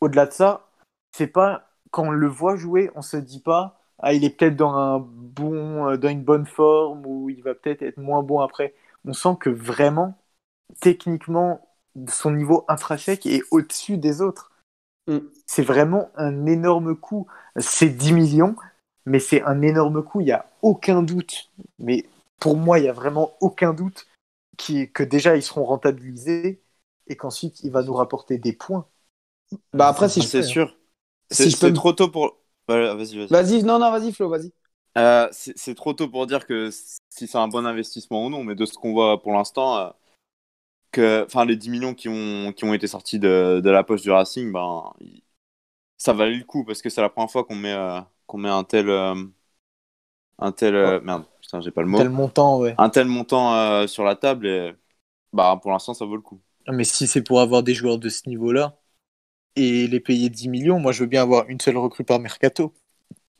au-delà 0.00 0.26
de 0.26 0.32
ça, 0.32 0.68
c'est 1.12 1.26
pas 1.26 1.70
quand 1.90 2.04
on 2.06 2.10
le 2.10 2.28
voit 2.28 2.56
jouer, 2.56 2.90
on 2.94 3.02
se 3.02 3.16
dit 3.16 3.40
pas 3.40 3.80
ah 4.00 4.12
il 4.12 4.24
est 4.24 4.30
peut-être 4.30 4.56
dans 4.56 4.74
un 4.74 4.98
bon, 4.98 5.88
euh, 5.88 5.96
dans 5.96 6.08
une 6.08 6.24
bonne 6.24 6.46
forme 6.46 7.06
ou 7.06 7.30
il 7.30 7.42
va 7.42 7.54
peut-être 7.54 7.82
être 7.82 7.98
moins 7.98 8.22
bon 8.22 8.40
après. 8.40 8.74
On 9.04 9.12
sent 9.12 9.36
que 9.40 9.50
vraiment, 9.50 10.18
techniquement, 10.80 11.68
son 12.08 12.32
niveau 12.32 12.64
intrinsèque 12.68 13.26
est 13.26 13.42
au-dessus 13.50 13.98
des 13.98 14.20
autres 14.20 14.50
c'est 15.46 15.62
vraiment 15.62 16.10
un 16.16 16.46
énorme 16.46 16.96
coup. 16.96 17.26
C'est 17.56 17.90
10 17.90 18.12
millions, 18.12 18.56
mais 19.06 19.20
c'est 19.20 19.42
un 19.42 19.62
énorme 19.62 20.02
coup. 20.02 20.20
Il 20.20 20.26
n'y 20.26 20.32
a 20.32 20.46
aucun 20.62 21.02
doute. 21.02 21.50
Mais 21.78 22.04
pour 22.44 22.58
moi, 22.58 22.78
il 22.78 22.82
n'y 22.82 22.88
a 22.88 22.92
vraiment 22.92 23.38
aucun 23.40 23.72
doute 23.72 24.06
qui, 24.58 24.92
que 24.92 25.02
déjà, 25.02 25.34
ils 25.34 25.42
seront 25.42 25.64
rentabilisés 25.64 26.62
et 27.06 27.16
qu'ensuite, 27.16 27.60
il 27.64 27.70
va 27.70 27.82
nous 27.82 27.94
rapporter 27.94 28.36
des 28.36 28.52
points. 28.52 28.86
Bah 29.72 29.88
après, 29.88 30.10
si 30.10 30.20
je 30.20 30.26
c'est 30.28 30.42
sûr. 30.42 30.76
Si 31.30 31.44
C'est 31.44 31.50
je 31.50 31.56
peux 31.56 31.72
trop 31.72 31.94
tôt 31.94 32.10
pour. 32.10 32.36
Voilà, 32.68 32.94
vas-y, 32.94 33.16
vas-y. 33.16 33.28
Vas-y, 33.28 33.62
non, 33.62 33.78
non, 33.78 33.90
vas-y, 33.90 34.12
Flo, 34.12 34.28
vas-y. 34.28 34.52
Euh, 34.98 35.26
c'est 35.32 35.74
trop 35.74 35.94
tôt 35.94 36.10
pour 36.10 36.26
dire 36.26 36.46
que 36.46 36.70
si 36.70 37.26
c'est 37.26 37.38
un 37.38 37.48
bon 37.48 37.64
investissement 37.64 38.26
ou 38.26 38.28
non, 38.28 38.44
mais 38.44 38.54
de 38.54 38.66
ce 38.66 38.74
qu'on 38.74 38.92
voit 38.92 39.22
pour 39.22 39.32
l'instant, 39.32 39.78
euh, 39.78 39.88
que, 40.92 41.24
enfin, 41.24 41.46
les 41.46 41.56
10 41.56 41.70
millions 41.70 41.94
qui 41.94 42.10
ont, 42.10 42.52
qui 42.52 42.64
ont 42.64 42.74
été 42.74 42.88
sortis 42.88 43.18
de, 43.18 43.62
de 43.64 43.70
la 43.70 43.84
poche 43.84 44.02
du 44.02 44.10
Racing, 44.10 44.52
ben, 44.52 44.92
ça 45.96 46.12
valait 46.12 46.36
le 46.36 46.44
coup 46.44 46.64
parce 46.64 46.82
que 46.82 46.90
c'est 46.90 47.00
la 47.00 47.08
première 47.08 47.30
fois 47.30 47.44
qu'on 47.44 47.56
met, 47.56 47.72
euh, 47.72 48.00
qu'on 48.26 48.38
met 48.38 48.48
un 48.48 48.64
tel, 48.64 48.88
euh, 48.90 49.14
un 50.38 50.52
tel, 50.52 50.74
euh, 50.74 51.00
merde, 51.00 51.24
putain, 51.44 51.60
j'ai 51.60 51.70
pas 51.70 51.82
le 51.82 51.88
mot, 51.88 51.98
Tel 51.98 52.08
montant, 52.08 52.58
ouais. 52.58 52.74
un 52.78 52.88
tel 52.88 53.06
montant 53.06 53.54
euh, 53.54 53.86
sur 53.86 54.02
la 54.02 54.16
table 54.16 54.46
et, 54.46 54.72
bah, 55.34 55.58
pour 55.60 55.70
l'instant, 55.72 55.92
ça 55.92 56.06
vaut 56.06 56.16
le 56.16 56.22
coup. 56.22 56.40
Mais 56.72 56.84
si 56.84 57.06
c'est 57.06 57.22
pour 57.22 57.40
avoir 57.42 57.62
des 57.62 57.74
joueurs 57.74 57.98
de 57.98 58.08
ce 58.08 58.26
niveau-là 58.30 58.78
et 59.54 59.86
les 59.86 60.00
payer 60.00 60.30
10 60.30 60.48
millions, 60.48 60.78
moi, 60.80 60.92
je 60.92 61.00
veux 61.00 61.06
bien 61.06 61.20
avoir 61.22 61.46
une 61.48 61.60
seule 61.60 61.76
recrue 61.76 62.04
par 62.04 62.18
mercato. 62.18 62.72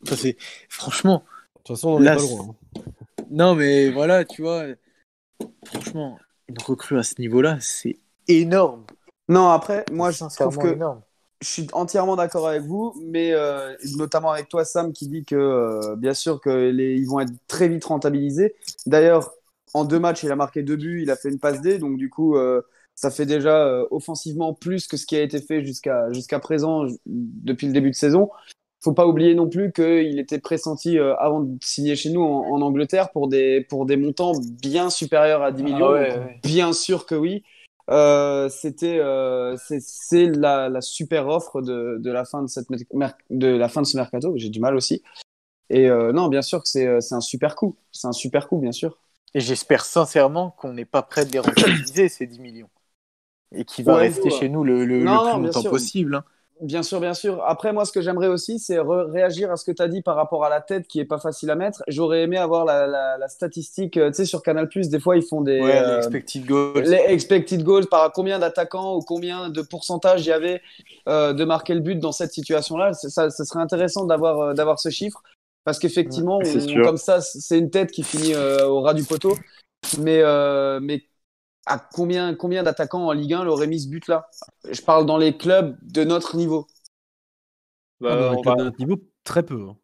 Ça, 0.06 0.16
c'est 0.18 0.36
franchement. 0.68 1.24
De 1.24 1.58
toute 1.64 1.76
façon, 1.76 1.88
on 1.88 1.92
n'en 1.94 2.02
est 2.02 2.04
Là, 2.04 2.14
pas 2.16 2.20
c'est- 2.20 2.28
loin. 2.34 2.48
hein. 2.50 2.82
Non, 3.30 3.54
mais 3.54 3.90
voilà, 3.90 4.26
tu 4.26 4.42
vois, 4.42 4.64
franchement, 5.64 6.18
une 6.48 6.58
recrue 6.58 6.98
à 6.98 7.02
ce 7.02 7.14
niveau-là, 7.20 7.56
c'est 7.60 7.96
énorme. 8.28 8.84
Non, 9.30 9.48
après, 9.48 9.86
moi, 9.90 10.10
je 10.10 10.18
trouve 10.18 10.58
que 10.58 10.74
énorme. 10.74 11.00
Je 11.42 11.48
suis 11.48 11.66
entièrement 11.72 12.16
d'accord 12.16 12.48
avec 12.48 12.62
vous, 12.62 12.94
mais 13.02 13.32
euh, 13.32 13.74
notamment 13.96 14.30
avec 14.32 14.48
toi, 14.48 14.64
Sam, 14.64 14.92
qui 14.92 15.08
dit 15.08 15.24
que 15.24 15.34
euh, 15.36 15.96
bien 15.96 16.14
sûr 16.14 16.40
que 16.40 16.70
les, 16.70 16.94
ils 16.96 17.06
vont 17.06 17.20
être 17.20 17.32
très 17.48 17.68
vite 17.68 17.84
rentabilisés. 17.84 18.54
D'ailleurs, 18.86 19.32
en 19.74 19.84
deux 19.84 19.98
matchs, 19.98 20.22
il 20.22 20.30
a 20.32 20.36
marqué 20.36 20.62
deux 20.62 20.76
buts, 20.76 21.02
il 21.02 21.10
a 21.10 21.16
fait 21.16 21.28
une 21.30 21.38
passe 21.40 21.60
D, 21.60 21.78
donc 21.78 21.96
du 21.98 22.08
coup, 22.08 22.36
euh, 22.36 22.62
ça 22.94 23.10
fait 23.10 23.26
déjà 23.26 23.82
offensivement 23.90 24.54
plus 24.54 24.86
que 24.86 24.96
ce 24.96 25.04
qui 25.06 25.16
a 25.16 25.22
été 25.22 25.40
fait 25.40 25.64
jusqu'à 25.64 26.12
jusqu'à 26.12 26.38
présent, 26.38 26.86
depuis 27.06 27.66
le 27.66 27.72
début 27.72 27.90
de 27.90 27.96
saison. 27.96 28.30
faut 28.82 28.92
pas 28.92 29.06
oublier 29.06 29.34
non 29.34 29.48
plus 29.48 29.72
qu'il 29.72 30.18
était 30.18 30.38
pressenti 30.38 30.98
avant 30.98 31.40
de 31.40 31.58
signer 31.62 31.96
chez 31.96 32.10
nous 32.10 32.22
en, 32.22 32.50
en 32.52 32.60
Angleterre 32.62 33.10
pour 33.12 33.28
des, 33.28 33.62
pour 33.68 33.86
des 33.86 33.96
montants 33.96 34.32
bien 34.62 34.90
supérieurs 34.90 35.42
à 35.42 35.52
10 35.52 35.62
Ah 35.62 35.64
millions. 35.64 35.90
ouais, 35.92 36.18
ouais. 36.18 36.40
Bien 36.42 36.72
sûr 36.72 37.06
que 37.06 37.14
oui. 37.14 37.42
Euh, 37.90 38.48
c'était 38.48 38.98
euh, 38.98 39.56
c'est- 39.58 40.26
la, 40.26 40.70
la 40.70 40.80
super 40.80 41.28
offre 41.28 41.60
de, 41.60 41.98
de 42.00 42.10
la 42.10 42.24
fin 42.24 42.42
de 42.42 42.46
cette 42.48 42.66
de 43.30 43.46
la 43.48 43.68
fin 43.68 43.82
de 43.82 43.86
ce 43.86 43.96
mercato 43.98 44.32
j'ai 44.36 44.48
du 44.48 44.58
mal 44.58 44.74
aussi 44.74 45.02
et 45.70 45.88
euh, 45.90 46.12
non 46.12 46.28
bien 46.28 46.42
sûr 46.42 46.62
que 46.62 46.68
c'est 46.68 47.00
c'est 47.02 47.14
un 47.16 47.20
super 47.22 47.56
coup 47.56 47.76
c'est 47.92 48.08
un 48.08 48.12
super 48.12 48.48
coup 48.48 48.58
bien 48.58 48.72
sûr 48.72 48.98
Et 49.34 49.40
j'espère 49.40 49.84
sincèrement 49.84 50.50
qu'on 50.50 50.72
n'est 50.72 50.84
pas 50.84 51.02
prêt 51.02 51.26
de 51.26 51.32
les 51.32 51.38
rentabiliser, 51.38 52.08
ces 52.08 52.26
10 52.26 52.40
millions. 52.40 52.70
Et 53.52 53.64
qu'il 53.64 53.84
va 53.84 53.96
Ouais, 53.96 53.98
rester 53.98 54.30
ouais. 54.30 54.30
chez 54.30 54.48
nous 54.50 54.64
le, 54.64 54.84
le- 54.84 55.20
plus 55.20 55.36
non, 55.38 55.38
longtemps 55.38 55.62
sûr. 55.62 55.70
possible. 55.70 56.16
hein. 56.16 56.24
Bien 56.64 56.82
sûr, 56.82 56.98
bien 56.98 57.12
sûr. 57.12 57.42
Après, 57.46 57.74
moi, 57.74 57.84
ce 57.84 57.92
que 57.92 58.00
j'aimerais 58.00 58.28
aussi, 58.28 58.58
c'est 58.58 58.78
réagir 58.80 59.50
à 59.50 59.56
ce 59.56 59.66
que 59.66 59.72
tu 59.72 59.82
as 59.82 59.88
dit 59.88 60.00
par 60.00 60.16
rapport 60.16 60.46
à 60.46 60.48
la 60.48 60.62
tête 60.62 60.88
qui 60.88 60.98
est 60.98 61.04
pas 61.04 61.18
facile 61.18 61.50
à 61.50 61.56
mettre. 61.56 61.82
J'aurais 61.88 62.22
aimé 62.22 62.38
avoir 62.38 62.64
la, 62.64 62.86
la- 62.86 63.18
la 63.18 63.28
statistique. 63.28 63.98
euh, 63.98 64.08
Tu 64.08 64.16
sais, 64.16 64.24
sur 64.24 64.42
Canal, 64.42 64.68
des 64.74 64.98
fois, 65.00 65.16
ils 65.16 65.22
font 65.22 65.42
des. 65.42 65.60
Ouais, 65.60 65.78
euh, 65.78 65.90
les 65.92 65.98
expected 65.98 66.46
goals. 66.46 66.82
les 66.84 67.04
expected 67.12 67.62
goals, 67.62 67.86
par 67.86 68.10
combien 68.12 68.38
d'attaquants 68.38 68.96
ou 68.96 69.00
combien 69.00 69.50
de 69.50 69.60
pourcentage 69.60 70.24
il 70.24 70.28
y 70.28 70.32
avait 70.32 70.62
euh, 71.06 71.34
de 71.34 71.44
marquer 71.44 71.74
le 71.74 71.80
but 71.80 71.98
dans 71.98 72.12
cette 72.12 72.32
situation-là. 72.32 72.94
Ça, 72.94 73.28
ça 73.28 73.44
serait 73.44 73.60
intéressant 73.60 74.06
d'avoir 74.06 74.54
d'avoir 74.54 74.80
ce 74.80 74.88
chiffre. 74.88 75.22
Parce 75.64 75.78
qu'effectivement, 75.78 76.38
Ouais, 76.38 76.82
comme 76.82 76.96
ça, 76.96 77.20
c'est 77.20 77.58
une 77.58 77.70
tête 77.70 77.90
qui 77.90 78.02
finit 78.02 78.34
au 78.34 78.80
ras 78.80 78.94
du 78.94 79.04
poteau. 79.04 79.36
Mais, 79.98 80.22
mais 80.80 81.02
à 81.66 81.78
combien, 81.78 82.34
combien 82.34 82.62
d'attaquants 82.62 83.06
en 83.06 83.12
Ligue 83.12 83.34
1 83.34 83.44
l'aurait 83.44 83.66
mis 83.66 83.80
ce 83.80 83.88
but-là? 83.88 84.28
Je 84.70 84.80
parle 84.82 85.06
dans 85.06 85.16
les 85.18 85.36
clubs 85.36 85.76
de 85.82 86.04
notre 86.04 86.36
niveau. 86.36 86.66
Bah, 88.00 88.10
Ah, 88.12 88.16
dans 88.16 88.30
les 88.32 88.42
clubs 88.42 88.46
va, 88.46 88.54
de 88.56 88.64
notre 88.64 88.78
niveau, 88.78 88.96
très 89.24 89.42
peu. 89.42 89.60
hein. 89.68 89.76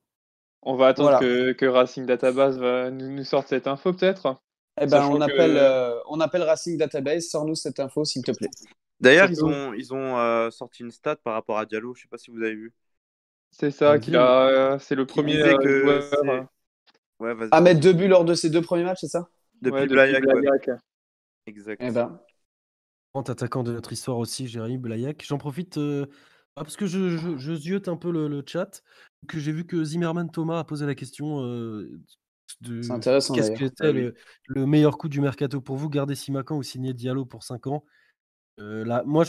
on 0.63 0.77
va 0.77 0.89
attendre 0.89 1.11
Voilà. 1.11 1.21
que, 1.21 1.53
que 1.53 1.67
Racing 1.67 2.07
Database 2.07 2.59
va 2.59 2.91
nous, 2.91 3.09
nous 3.11 3.25
sorte 3.25 3.49
cette 3.49 3.67
info 3.67 3.93
peut-être? 3.93 4.37
Eh 4.81 4.87
ben, 4.87 5.05
on, 5.05 5.19
que- 5.19 5.23
appelle, 5.25 5.57
euh, 5.57 5.95
on 6.09 6.21
appelle 6.21 6.43
Racing 6.43 6.77
Database. 6.79 7.29
Sors-nous 7.29 7.55
cette 7.55 7.81
info, 7.81 8.05
s'il 8.05 8.23
te 8.23 8.33
plaît. 8.33 8.49
D'ailleurs, 9.01 9.31
ils 9.31 9.45
ont, 9.45 9.73
ils 9.73 9.95
ont 9.95 10.19
euh, 10.19 10.51
sorti 10.51 10.83
une 10.83 10.91
stat 10.91 11.17
par 11.17 11.35
rapport 11.35 11.59
à 11.59 11.67
Diallo. 11.67 11.95
Je 11.95 12.03
sais 12.03 12.09
pas 12.09 12.19
si 12.19 12.31
vous 12.31 12.39
avez 12.43 12.55
vu. 12.55 12.73
C'est 13.51 13.71
ça, 13.71 13.99
qu'il 13.99 14.17
a, 14.17 14.47
euh, 14.47 14.79
c'est 14.79 14.95
le 14.95 15.05
Qui 15.05 15.15
premier 15.15 15.43
euh, 15.43 15.57
que 15.57 15.81
joueur 15.81 16.47
Ouais. 17.19 17.35
À 17.51 17.61
mettre 17.61 17.81
deux 17.81 17.93
buts 17.93 18.09
lors 18.09 18.25
de 18.25 18.33
ces 18.35 18.49
deux 18.49 18.63
premiers 18.63 18.85
matchs, 18.85 19.01
c'est 19.01 19.09
ça? 19.09 19.29
Depuis 19.61 19.81
ouais, 19.81 19.87
depuis 19.87 19.97
ouais. 20.27 20.77
Exact. 21.47 21.81
Eh 21.83 21.91
ben, 21.91 22.21
Grand 23.15 23.29
attaquant 23.29 23.63
de 23.63 23.73
notre 23.73 23.93
histoire 23.93 24.19
aussi, 24.19 24.47
Jérémy 24.47 24.79
Blaillac. 24.79 25.25
J'en 25.27 25.39
profite 25.39 25.79
euh, 25.79 26.07
ah, 26.57 26.63
parce 26.63 26.77
que 26.77 26.87
je, 26.87 27.17
je, 27.17 27.37
je 27.37 27.55
ziote 27.55 27.89
un 27.89 27.97
peu 27.97 28.11
le, 28.11 28.29
le 28.29 28.43
chat, 28.47 28.83
que 29.27 29.39
j'ai 29.39 29.53
vu 29.53 29.67
que 29.67 29.83
Zimmerman 29.83 30.31
Thomas 30.31 30.61
a 30.61 30.65
posé 30.65 30.87
la 30.87 30.95
question 30.95 31.45
euh, 31.45 32.01
de 32.61 32.83
c'est 32.83 32.93
intéressant 32.93 33.35
qu'est-ce 33.35 33.53
que 33.53 33.65
était 33.65 33.87
Ah 33.87 33.93
le, 33.93 34.15
le 34.49 34.67
meilleur 34.67 34.99
coup 34.99 35.09
du 35.09 35.21
mercato 35.21 35.61
pour 35.61 35.77
vous, 35.77 35.89
garder 35.89 36.15
Simakan 36.15 36.57
ou 36.57 36.63
signer 36.63 36.95
Diallo 36.95 37.25
pour 37.25 37.43
5 37.43 37.67
ans? 37.67 37.85
Euh, 38.59 38.85
là, 38.85 39.03
Moi, 39.07 39.25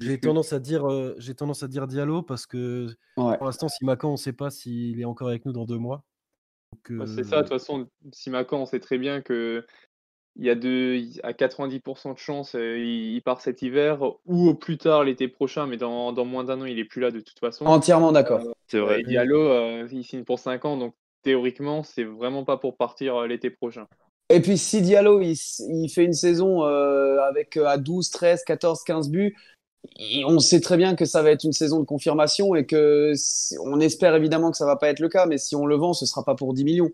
j'ai 0.00 0.20
tendance, 0.20 0.52
à 0.52 0.60
dire, 0.60 0.88
euh, 0.88 1.14
j'ai 1.18 1.34
tendance 1.34 1.62
à 1.62 1.68
dire 1.68 1.86
Diallo 1.86 2.22
parce 2.22 2.46
que 2.46 2.86
Ouais. 3.16 3.36
pour 3.36 3.46
l'instant, 3.46 3.68
Simakan, 3.68 4.10
on 4.10 4.12
ne 4.12 4.16
sait 4.16 4.32
pas 4.32 4.50
s'il 4.50 5.00
est 5.00 5.04
encore 5.04 5.28
avec 5.28 5.44
nous 5.44 5.52
dans 5.52 5.64
deux 5.64 5.78
mois. 5.78 6.04
Bah, 6.88 7.04
euh, 7.04 7.06
c'est 7.06 7.24
ça, 7.24 7.38
de 7.38 7.42
toute 7.42 7.48
façon, 7.48 7.88
Simakan, 8.12 8.58
on 8.62 8.66
sait 8.66 8.80
très 8.80 8.98
bien 8.98 9.22
que 9.22 9.66
il 10.38 10.46
y 10.46 10.50
a 10.50 10.54
deux, 10.54 10.94
il- 10.96 11.20
à 11.24 11.32
90% 11.32 12.12
de 12.14 12.18
chance, 12.18 12.54
euh, 12.54 12.78
il, 12.78 13.14
il 13.16 13.22
part 13.22 13.40
cet 13.40 13.62
hiver 13.62 14.02
ou 14.26 14.48
au 14.48 14.54
plus 14.54 14.78
tard 14.78 15.04
l'été 15.04 15.28
prochain, 15.28 15.66
mais 15.66 15.76
dans, 15.76 16.12
dans 16.12 16.24
moins 16.24 16.44
d'un 16.44 16.60
an, 16.60 16.64
il 16.64 16.78
est 16.78 16.84
plus 16.84 17.00
là 17.00 17.10
de 17.10 17.20
toute 17.20 17.38
façon. 17.40 17.66
Entièrement 17.66 18.12
d'accord. 18.12 18.40
C'est 18.68 18.78
vrai. 18.78 19.00
Et 19.00 19.02
Diallo, 19.02 19.40
euh, 19.40 19.88
il 19.90 20.04
signe 20.04 20.24
pour 20.24 20.38
5 20.38 20.64
ans, 20.64 20.76
donc 20.76 20.94
théoriquement, 21.22 21.82
c'est 21.82 22.04
vraiment 22.04 22.44
pas 22.44 22.56
pour 22.56 22.76
partir 22.76 23.16
euh, 23.16 23.26
l'été 23.26 23.50
prochain. 23.50 23.86
Et 24.30 24.40
puis 24.40 24.58
si 24.58 24.82
Diallo 24.82 25.20
il, 25.22 25.36
fait 25.88 26.04
une 26.04 26.12
saison 26.12 26.64
euh, 26.64 27.18
avec 27.20 27.56
euh, 27.56 27.66
à 27.66 27.78
12, 27.78 28.10
13, 28.10 28.44
14, 28.44 28.84
15 28.84 29.08
buts, 29.08 29.34
on 30.26 30.38
sait 30.38 30.60
très 30.60 30.76
bien 30.76 30.94
que 30.96 31.04
ça 31.04 31.22
va 31.22 31.30
être 31.30 31.44
une 31.44 31.52
saison 31.52 31.80
de 31.80 31.84
confirmation 31.84 32.54
et 32.54 32.66
que 32.66 33.12
si- 33.16 33.56
on 33.64 33.80
espère 33.80 34.14
évidemment 34.14 34.50
que 34.50 34.56
ça 34.56 34.66
va 34.66 34.76
pas 34.76 34.88
être 34.88 35.00
le 35.00 35.08
cas, 35.08 35.26
mais 35.26 35.38
si 35.38 35.56
on 35.56 35.66
le 35.66 35.76
vend, 35.76 35.94
ce 35.94 36.04
sera 36.06 36.24
pas 36.24 36.34
pour 36.34 36.52
10 36.52 36.64
millions. 36.64 36.90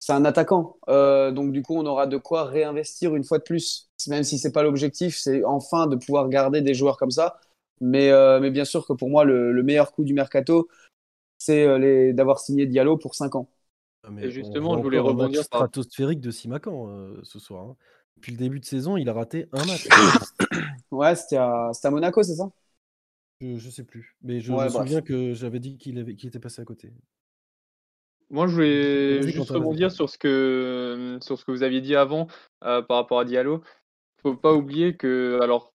C'est 0.00 0.12
un 0.12 0.24
attaquant, 0.24 0.76
Euh, 0.88 1.32
donc 1.32 1.52
du 1.52 1.62
coup 1.62 1.74
on 1.76 1.84
aura 1.86 2.06
de 2.06 2.16
quoi 2.16 2.44
réinvestir 2.44 3.16
une 3.16 3.24
fois 3.24 3.38
de 3.38 3.42
plus. 3.42 3.90
Même 4.08 4.22
si 4.24 4.38
c'est 4.38 4.52
pas 4.52 4.62
l'objectif, 4.62 5.16
c'est 5.18 5.44
enfin 5.44 5.86
de 5.88 5.96
pouvoir 5.96 6.28
garder 6.28 6.62
des 6.62 6.74
joueurs 6.74 6.96
comme 6.96 7.10
ça. 7.10 7.40
Mais, 7.80 8.10
euh, 8.10 8.40
mais 8.40 8.50
bien 8.50 8.64
sûr 8.64 8.86
que 8.86 8.92
pour 8.92 9.10
moi 9.10 9.24
le, 9.24 9.52
le 9.52 9.62
meilleur 9.62 9.92
coup 9.92 10.04
du 10.04 10.14
mercato, 10.14 10.68
c'est 11.38 11.64
euh, 11.66 12.12
d'avoir 12.14 12.40
signé 12.40 12.66
Diallo 12.66 12.96
pour 12.98 13.14
5 13.16 13.34
ans. 13.36 13.48
Ah, 14.02 14.10
mais 14.10 14.28
Et 14.28 14.30
justement, 14.30 14.76
je 14.76 14.82
voulais 14.82 14.98
rebondir 14.98 15.46
par- 15.48 15.68
stratosphérique 15.68 16.20
de 16.20 16.30
Simakan 16.30 16.88
euh, 16.90 17.20
ce 17.22 17.38
soir. 17.38 17.64
hein. 17.66 17.76
Depuis 18.16 18.32
le 18.32 18.38
début 18.38 18.60
de 18.60 18.64
saison, 18.64 18.96
il 18.96 19.08
a 19.08 19.12
raté 19.12 19.46
un 19.52 19.64
match. 19.64 19.88
Ouais, 20.90 21.14
c'était 21.16 21.36
à, 21.36 21.70
Monaco, 21.90 22.22
c'est 22.22 22.36
ça? 22.36 22.50
Je, 23.40 23.56
je 23.56 23.68
sais 23.70 23.82
plus. 23.82 24.16
Mais 24.22 24.40
je 24.40 24.52
Ouais, 24.52 24.66
me 24.66 24.68
bref. 24.70 24.92
souviens 24.92 25.02
que 25.02 25.34
j'avais 25.34 25.58
dit 25.58 25.76
qu'il 25.76 25.98
avait- 25.98 26.14
qu'il 26.14 26.28
était 26.28 26.38
passé 26.38 26.62
à 26.62 26.64
côté. 26.64 26.92
Moi, 28.30 28.46
je 28.46 28.52
voulais 28.52 29.22
juste 29.22 29.50
rebondir 29.50 29.90
sur 29.90 30.08
ce 30.10 30.18
que 30.18 31.18
sur 31.22 31.38
ce 31.38 31.44
que 31.44 31.50
vous 31.50 31.62
aviez 31.62 31.80
dit 31.80 31.96
avant 31.96 32.26
euh, 32.64 32.82
par 32.82 32.98
rapport 32.98 33.20
à 33.20 33.24
Diallo. 33.24 33.62
Faut 34.22 34.36
pas 34.36 34.52
oublier 34.52 34.96
que 34.96 35.38
alors 35.42 35.72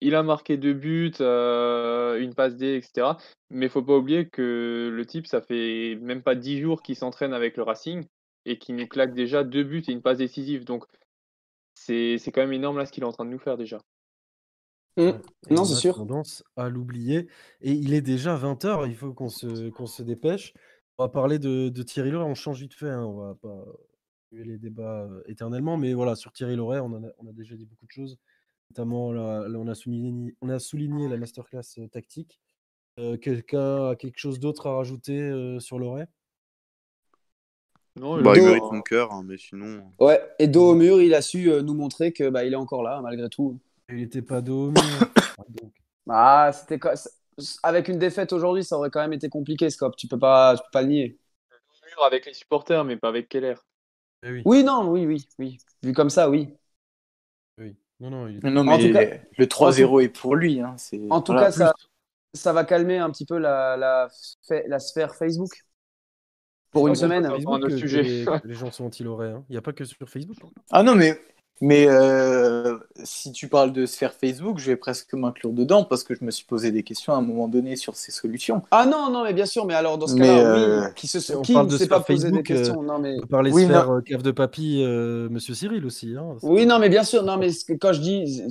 il 0.00 0.14
a 0.14 0.22
marqué 0.22 0.56
deux 0.56 0.74
buts, 0.74 1.12
euh, 1.20 2.18
une 2.20 2.34
passe 2.34 2.56
D, 2.56 2.76
etc. 2.76 3.16
Mais 3.50 3.68
faut 3.68 3.82
pas 3.82 3.96
oublier 3.96 4.28
que 4.28 4.90
le 4.92 5.06
type, 5.06 5.26
ça 5.26 5.40
fait 5.40 5.96
même 6.02 6.22
pas 6.22 6.34
dix 6.34 6.60
jours 6.60 6.82
qu'il 6.82 6.96
s'entraîne 6.96 7.32
avec 7.32 7.56
le 7.56 7.62
Racing 7.62 8.04
et 8.44 8.58
qu'il 8.58 8.76
nous 8.76 8.86
claque 8.86 9.14
déjà 9.14 9.44
deux 9.44 9.64
buts 9.64 9.82
et 9.88 9.92
une 9.92 10.02
passe 10.02 10.18
décisive. 10.18 10.64
Donc 10.64 10.84
c'est 11.74 12.18
c'est 12.18 12.32
quand 12.32 12.42
même 12.42 12.52
énorme 12.52 12.78
là 12.78 12.86
ce 12.86 12.92
qu'il 12.92 13.02
est 13.02 13.06
en 13.06 13.12
train 13.12 13.24
de 13.24 13.30
nous 13.30 13.38
faire 13.38 13.56
déjà. 13.56 13.80
Mm. 14.96 15.02
Ouais. 15.02 15.14
Et 15.50 15.54
Non, 15.54 15.62
on 15.62 15.64
c'est 15.64 15.74
a 15.74 15.76
sûr. 15.76 15.96
tendance 15.96 16.44
à 16.56 16.68
l'oublier. 16.68 17.28
Et 17.60 17.72
il 17.72 17.94
est 17.94 18.00
déjà 18.02 18.36
20h, 18.36 18.88
il 18.88 18.94
faut 18.96 19.12
qu'on 19.12 19.28
se, 19.28 19.70
qu'on 19.70 19.86
se 19.86 20.02
dépêche. 20.02 20.54
On 20.98 21.04
va 21.04 21.08
parler 21.08 21.38
de, 21.38 21.68
de 21.70 21.82
Thierry 21.82 22.10
Loret, 22.10 22.24
on 22.24 22.34
change 22.34 22.60
vite 22.60 22.74
fait, 22.74 22.90
hein, 22.90 23.02
on 23.04 23.16
va 23.16 23.34
pas 23.34 23.64
tuer 24.28 24.44
les 24.44 24.58
débats 24.58 25.02
euh, 25.10 25.22
éternellement, 25.26 25.76
mais 25.76 25.92
voilà, 25.92 26.14
sur 26.14 26.32
Thierry 26.32 26.54
Loret, 26.56 26.78
on, 26.80 26.92
a, 26.94 27.08
on 27.18 27.26
a 27.26 27.32
déjà 27.32 27.56
dit 27.56 27.66
beaucoup 27.66 27.86
de 27.86 27.90
choses. 27.90 28.16
Notamment, 28.70 29.12
là, 29.12 29.48
là, 29.48 29.58
on, 29.58 29.66
a 29.66 29.74
souligné, 29.74 30.34
on 30.40 30.48
a 30.48 30.58
souligné 30.58 31.08
la 31.08 31.16
masterclass 31.16 31.62
euh, 31.78 31.88
tactique. 31.88 32.40
Euh, 33.00 33.16
Quelqu'un 33.16 33.90
a 33.90 33.96
quelque 33.96 34.18
chose 34.18 34.38
d'autre 34.38 34.68
à 34.68 34.76
rajouter 34.76 35.20
euh, 35.20 35.58
sur 35.58 35.78
Loret? 35.80 36.06
Non, 37.96 38.20
Bah, 38.22 38.32
il 38.36 38.42
mérite 38.42 38.62
son 38.64 38.80
cœur, 38.80 39.12
hein, 39.12 39.22
mais 39.24 39.36
sinon. 39.36 39.92
Ouais, 40.00 40.20
et 40.38 40.48
dos 40.48 40.70
au 40.70 40.74
mur, 40.74 41.00
il 41.02 41.14
a 41.14 41.22
su 41.22 41.50
euh, 41.50 41.62
nous 41.62 41.74
montrer 41.74 42.12
que 42.12 42.28
bah, 42.28 42.44
il 42.44 42.52
est 42.52 42.56
encore 42.56 42.82
là, 42.84 43.00
malgré 43.02 43.28
tout. 43.28 43.58
Il 43.88 43.96
n'était 43.96 44.22
pas 44.22 44.40
dos 44.40 44.68
au 44.68 44.70
mur. 44.70 44.82
Ah, 45.16 45.44
donc, 45.48 45.72
Ah, 46.08 46.50
c'était 46.52 46.78
quoi- 46.78 46.94
Avec 47.62 47.88
une 47.88 47.98
défaite 47.98 48.32
aujourd'hui, 48.32 48.64
ça 48.64 48.76
aurait 48.76 48.90
quand 48.90 49.00
même 49.00 49.12
été 49.12 49.28
compliqué, 49.28 49.70
Scop. 49.70 49.96
Tu 49.96 50.06
peux 50.08 50.18
pas, 50.18 50.56
tu 50.56 50.62
peux 50.62 50.70
pas 50.72 50.82
le 50.82 50.88
nier. 50.88 51.18
avec 52.04 52.26
les 52.26 52.34
supporters, 52.34 52.84
mais 52.84 52.96
pas 52.96 53.08
avec 53.08 53.28
Keller. 53.28 53.54
eh 54.22 54.30
oui, 54.30 54.42
Oui, 54.44 54.64
non, 54.64 54.88
oui, 54.90 55.06
oui, 55.06 55.28
oui. 55.38 55.58
Vu 55.82 55.92
comme 55.92 56.10
ça, 56.10 56.28
oui. 56.30 56.54
oui. 57.58 57.76
Non, 58.00 58.10
non, 58.10 58.28
il 58.28 58.40
Non, 58.42 58.64
mais 58.64 58.78
tout 58.78 58.92
cas- 58.92 59.18
le 59.38 59.46
3-0 59.46 60.00
est 60.00 60.08
pour 60.08 60.34
lui. 60.36 60.60
Hein. 60.60 60.76
En 61.10 61.20
tout 61.22 61.32
voilà. 61.32 61.46
cas, 61.48 61.52
ça, 61.52 61.72
ça 62.34 62.52
va 62.52 62.64
calmer 62.64 62.98
un 62.98 63.10
petit 63.10 63.24
peu 63.24 63.38
la, 63.38 63.76
la, 63.76 64.08
fa- 64.46 64.66
la 64.66 64.78
sphère 64.78 65.14
Facebook. 65.14 65.50
Pour 66.72 66.86
Ah 66.86 66.88
une 66.88 66.96
semaine. 66.96 67.24
Facebook 67.28 67.54
un 67.54 67.66
autre 67.66 67.76
sujet. 67.76 68.02
les, 68.44 68.54
gens 68.54 68.72
sont 68.72 68.86
anti-Loret. 68.86 69.30
hein? 69.30 69.44
Il 69.48 69.52
n'y 69.52 69.58
a 69.58 69.62
pas 69.62 69.72
que 69.72 69.84
sur 69.84 70.08
Facebook. 70.08 70.36
hein? 70.42 70.50
Ah 70.72 70.82
non, 70.82 70.96
mais, 70.96 71.20
mais 71.60 71.86
euh, 71.88 72.76
si 73.04 73.32
tu 73.32 73.48
parles 73.48 73.72
de 73.72 73.86
sphère 73.86 74.12
Facebook, 74.12 74.58
je 74.58 74.66
vais 74.66 74.76
presque 74.76 75.14
m'inclure 75.14 75.52
dedans 75.52 75.84
parce 75.84 76.02
que 76.04 76.14
je 76.14 76.24
me 76.24 76.30
suis 76.30 76.44
posé 76.44 76.72
des 76.72 76.82
questions 76.82 77.12
à 77.12 77.16
un 77.16 77.22
moment 77.22 77.48
donné 77.48 77.76
sur 77.76 77.96
ces 77.96 78.12
solutions. 78.12 78.62
Ah 78.70 78.86
non, 78.86 79.10
non, 79.10 79.24
mais 79.24 79.32
bien 79.32 79.46
sûr, 79.46 79.64
mais 79.64 79.74
alors 79.74 79.96
dans 79.96 80.06
ce 80.06 80.16
cas-là, 80.16 80.38
euh, 80.46 80.80
oui, 80.80 80.86
qui, 80.96 81.06
se, 81.06 81.32
on 81.32 81.42
qui 81.42 81.52
parle 81.54 81.66
ne 81.66 81.72
de 81.72 81.78
s'est 81.78 81.86
pas 81.86 82.02
sphère 82.02 82.06
posé 82.16 82.30
des 82.30 82.38
Facebook, 82.38 82.50
euh, 82.50 82.54
questions 82.58 82.82
non, 82.82 82.98
mais... 82.98 83.14
On 83.16 83.20
peut 83.22 83.26
parler 83.28 83.52
Oui, 83.52 83.64
sphère 83.64 83.90
euh, 83.90 84.00
cave 84.00 84.22
de 84.22 84.30
papy, 84.32 84.82
euh, 84.84 85.28
Monsieur 85.30 85.54
Cyril 85.54 85.86
aussi. 85.86 86.14
Hein. 86.18 86.36
Oui, 86.42 86.66
non, 86.66 86.78
mais 86.78 86.88
bien 86.88 87.04
sûr, 87.04 87.22
non, 87.22 87.36
mais 87.38 87.50
ce 87.50 87.64
que- 87.64 87.72
quand 87.74 87.92
je 87.92 88.00
dis, 88.00 88.42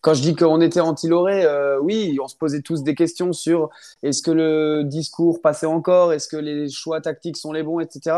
quand 0.00 0.14
je 0.14 0.22
dis 0.22 0.34
qu'on 0.34 0.60
était 0.60 0.80
anti-Loré, 0.80 1.44
euh, 1.44 1.78
oui, 1.80 2.18
on 2.22 2.28
se 2.28 2.36
posait 2.36 2.60
tous 2.62 2.82
des 2.82 2.94
questions 2.94 3.32
sur 3.32 3.68
est-ce 4.02 4.22
que 4.22 4.30
le 4.30 4.82
discours 4.84 5.40
passait 5.40 5.66
encore, 5.66 6.12
est-ce 6.12 6.28
que 6.28 6.36
les 6.36 6.68
choix 6.70 7.00
tactiques 7.00 7.36
sont 7.36 7.52
les 7.52 7.62
bons, 7.62 7.80
etc. 7.80 8.16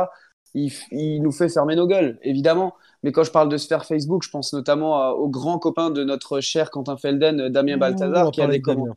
Il, 0.55 0.69
f- 0.69 0.87
il 0.93 1.21
nous 1.21 1.33
fait 1.33 1.49
fermer 1.49 1.75
nos 1.75 1.87
gueules, 1.87 2.19
évidemment. 2.23 2.75
Mais 3.05 3.13
quand 3.13 3.23
je 3.23 3.31
parle 3.31 3.49
de 3.49 3.57
sphère 3.59 3.85
Facebook, 3.85 4.25
je 4.25 4.31
pense 4.31 4.53
notamment 4.53 5.01
à- 5.01 5.11
au 5.13 5.29
grand 5.29 5.59
copain 5.61 5.91
de 5.91 6.03
notre 6.03 6.41
cher 6.41 6.71
Quentin 6.73 6.97
Felden, 6.97 7.39
euh, 7.41 7.49
Damien 7.51 7.77
Balthazar, 7.77 8.31
qui 8.33 8.41
a, 8.43 8.47
des 8.49 8.59
de 8.59 8.65
Damien. 8.65 8.81
comment- 8.83 8.95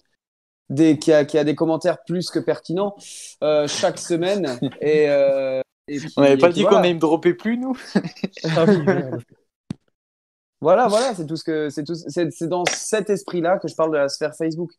des- 0.69 0.97
qui, 0.97 1.13
a, 1.13 1.25
qui 1.25 1.37
a 1.37 1.43
des 1.43 1.55
commentaires 1.55 2.03
plus 2.05 2.29
que 2.31 2.39
pertinents 2.39 2.95
euh, 3.43 3.67
chaque 3.67 3.99
semaine. 3.99 4.57
Et, 4.81 5.09
euh, 5.09 5.61
et 5.89 5.99
qui- 5.99 6.13
On 6.17 6.21
n'avait 6.21 6.37
pas 6.37 6.49
dit 6.49 6.63
qu'on 6.63 6.69
voilà. 6.71 6.87
name 6.87 6.99
dropper 6.99 7.33
plus, 7.33 7.57
nous? 7.57 7.77
Ah. 8.45 8.65
Voilà, 10.59 10.87
voilà, 10.87 11.13
c'est 11.13 11.25
tout 11.27 11.35
ce 11.35 11.43
que 11.43 11.69
c'est 11.69 11.83
tout, 11.83 11.93
c'est 11.93 12.31
c'est 12.31 12.47
dans 12.47 12.65
cet 12.65 13.09
esprit-là 13.11 13.59
que 13.59 13.67
je 13.67 13.75
parle 13.75 13.91
de 13.91 13.97
la 13.97 14.09
sphère 14.09 14.35
Facebook. 14.35 14.71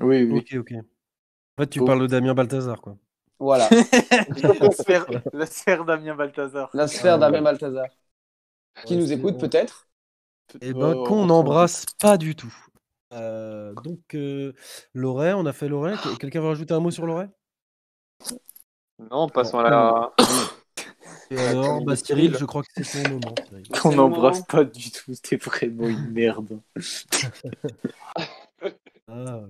Oui, 0.00 0.22
oui. 0.24 0.38
ok, 0.38 0.60
ok. 0.60 0.72
En 0.78 1.62
fait, 1.62 1.68
tu 1.68 1.84
parles 1.84 2.00
de 2.00 2.06
Damien 2.06 2.32
Balthazar, 2.34 2.80
quoi. 2.80 2.96
Voilà, 3.38 3.68
la, 4.60 4.70
sphère, 4.70 5.06
la 5.32 5.46
sphère 5.46 5.84
Damien 5.84 6.14
Balthazar. 6.14 6.70
la 6.72 6.86
sphère 6.88 7.18
Ah, 7.20 7.30
ouais. 7.30 7.40
Balthazar. 7.40 7.86
Qui 8.86 8.94
Ouais, 8.94 9.00
nous 9.00 9.12
écoute 9.12 9.34
bon. 9.34 9.40
peut-être? 9.40 9.88
Eh 10.60 10.72
ben, 10.72 10.94
Oh, 10.96 11.04
qu'on 11.04 11.22
on- 11.22 11.26
n'embrasse 11.26 11.86
pas 12.00 12.16
du 12.18 12.34
tout. 12.34 12.54
Euh, 13.12 13.74
donc, 13.84 14.14
euh, 14.14 14.52
Loret, 14.94 15.32
on 15.34 15.46
a 15.46 15.52
fait 15.52 15.68
Loret. 15.68 15.94
Que- 16.02 16.16
Quelqu'un 16.16 16.40
veut 16.40 16.48
rajouter 16.48 16.72
un 16.74 16.80
mot 16.80 16.90
sur 16.90 17.06
Loret 17.06 17.28
Non, 19.10 19.28
passons 19.28 19.58
à 19.58 19.70
la. 19.70 20.12
Et 21.30 21.38
alors, 21.38 21.82
bah, 21.82 21.96
Cyril, 21.96 22.36
je 22.38 22.44
crois 22.44 22.62
que 22.62 22.82
c'est 22.84 23.02
ton 23.04 23.10
moment. 23.10 23.34
Qu'on 23.80 23.92
n'embrasse 23.92 24.42
pas 24.46 24.64
du 24.64 24.90
tout, 24.90 25.14
c'était 25.14 25.36
vraiment 25.36 25.88
une 25.88 26.10
merde. 26.10 26.60
Ah. 29.08 29.40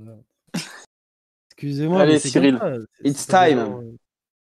Excusez-moi. 1.52 2.00
Allez, 2.00 2.18
Cyril. 2.18 2.58
It's 3.04 3.26
time. 3.26 3.96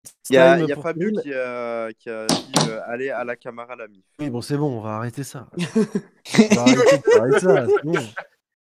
Euh, 0.09 0.15
Il 0.29 0.35
y 0.35 0.37
a, 0.37 0.59
y 0.59 0.71
a 0.71 0.77
Fabio 0.77 1.09
Cyril. 1.09 1.21
qui 1.21 1.33
a, 1.33 1.91
qui 1.93 2.09
a 2.09 2.27
dit 2.27 2.69
euh, 2.69 2.81
allez 2.87 3.09
à 3.09 3.23
la 3.23 3.35
Camara 3.35 3.75
la 3.75 3.87
mif. 3.87 4.03
Oui, 4.19 4.29
bon, 4.29 4.41
c'est 4.41 4.57
bon, 4.57 4.77
on 4.77 4.81
va 4.81 4.95
arrêter 4.97 5.23
ça. 5.23 5.49
on 5.57 6.55
va 6.55 6.61
arrêter, 6.61 7.01
on 7.07 7.11
va 7.11 7.21
arrêter 7.21 7.39
ça, 7.39 7.67
c'est 7.75 7.83
bon. 7.83 7.93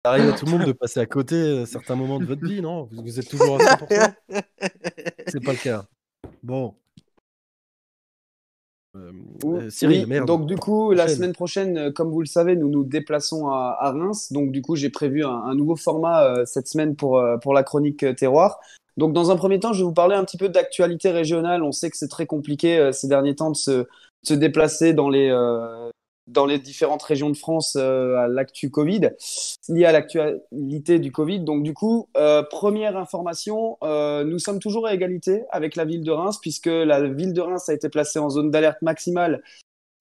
Ça 0.06 0.12
arrive 0.12 0.30
à 0.30 0.34
tout 0.34 0.46
le 0.46 0.52
monde 0.52 0.66
de 0.66 0.72
passer 0.72 1.00
à 1.02 1.06
côté 1.06 1.36
euh, 1.36 1.66
certains 1.66 1.96
moments 1.96 2.20
de 2.20 2.26
votre 2.26 2.46
vie, 2.46 2.62
non? 2.62 2.84
Vous, 2.92 3.02
vous 3.04 3.20
êtes 3.20 3.28
toujours 3.30 3.58
à 3.62 3.76
100% 3.76 4.14
C'est 5.28 5.44
pas 5.44 5.52
le 5.52 5.58
cas. 5.58 5.86
Bon. 6.42 6.76
Euh, 8.96 9.12
euh, 9.46 9.70
Cyril, 9.70 10.02
Oui, 10.04 10.06
merde. 10.08 10.26
donc 10.26 10.48
du 10.48 10.56
coup, 10.58 10.94
la 10.94 11.08
semaine 11.08 11.34
prochaine, 11.34 11.78
euh, 11.78 11.92
comme 11.92 12.10
vous 12.12 12.22
le 12.22 12.26
savez, 12.26 12.56
nous 12.56 12.70
nous 12.70 12.84
déplaçons 12.84 13.48
à, 13.50 13.78
à 13.80 13.92
Reims. 13.92 14.32
Donc 14.32 14.52
du 14.52 14.62
coup, 14.62 14.76
j'ai 14.76 14.90
prévu 14.90 15.24
un, 15.24 15.30
un 15.30 15.54
nouveau 15.54 15.76
format 15.76 16.24
euh, 16.24 16.46
cette 16.46 16.68
semaine 16.68 16.96
pour, 16.96 17.20
euh, 17.20 17.38
pour 17.38 17.54
la 17.54 17.64
chronique 17.64 18.04
euh, 18.04 18.14
terroir. 18.14 18.60
Donc 19.00 19.14
dans 19.14 19.32
un 19.32 19.38
premier 19.38 19.62
temps, 19.62 19.72
je 19.72 19.80
vais 19.80 19.86
vous 19.86 19.94
parler 19.94 20.16
un 20.16 20.26
petit 20.26 20.36
peu 20.36 20.50
d'actualité 20.50 21.10
régionale. 21.10 21.64
On 21.64 21.72
sait 21.72 21.90
que 21.90 21.96
c'est 21.96 22.10
très 22.10 22.26
compliqué 22.26 22.78
euh, 22.78 22.92
ces 22.92 23.08
derniers 23.08 23.34
temps 23.34 23.50
de 23.50 23.56
se, 23.56 24.34
déplacer 24.34 24.92
dans 24.92 25.08
les, 25.08 25.30
euh, 25.30 25.90
dans 26.28 26.46
les 26.46 26.60
différentes 26.60 27.02
régions 27.02 27.30
de 27.30 27.38
France 27.38 27.78
euh, 27.80 28.18
à 28.18 28.28
l'actu 28.28 28.70
Covid, 28.70 29.12
lié 29.70 29.86
à 29.86 29.94
l'actualité 29.94 31.00
du 31.00 31.14
Covid. 31.14 31.40
Donc 31.40 31.64
du 31.64 31.74
coup, 31.74 32.10
première 32.52 32.98
information, 32.98 33.78
nous 33.82 34.40
sommes 34.40 34.60
toujours 34.60 34.86
à 34.86 34.94
égalité 34.94 35.44
avec 35.50 35.78
la 35.78 35.86
ville 35.86 36.04
de 36.04 36.12
Reims, 36.12 36.38
puisque 36.42 36.66
la 36.66 37.08
ville 37.08 37.32
de 37.32 37.40
Reims 37.40 37.70
a 37.70 37.74
été 37.74 37.88
placée 37.88 38.20
en 38.20 38.30
zone 38.30 38.52
d'alerte 38.52 38.82
maximale 38.82 39.42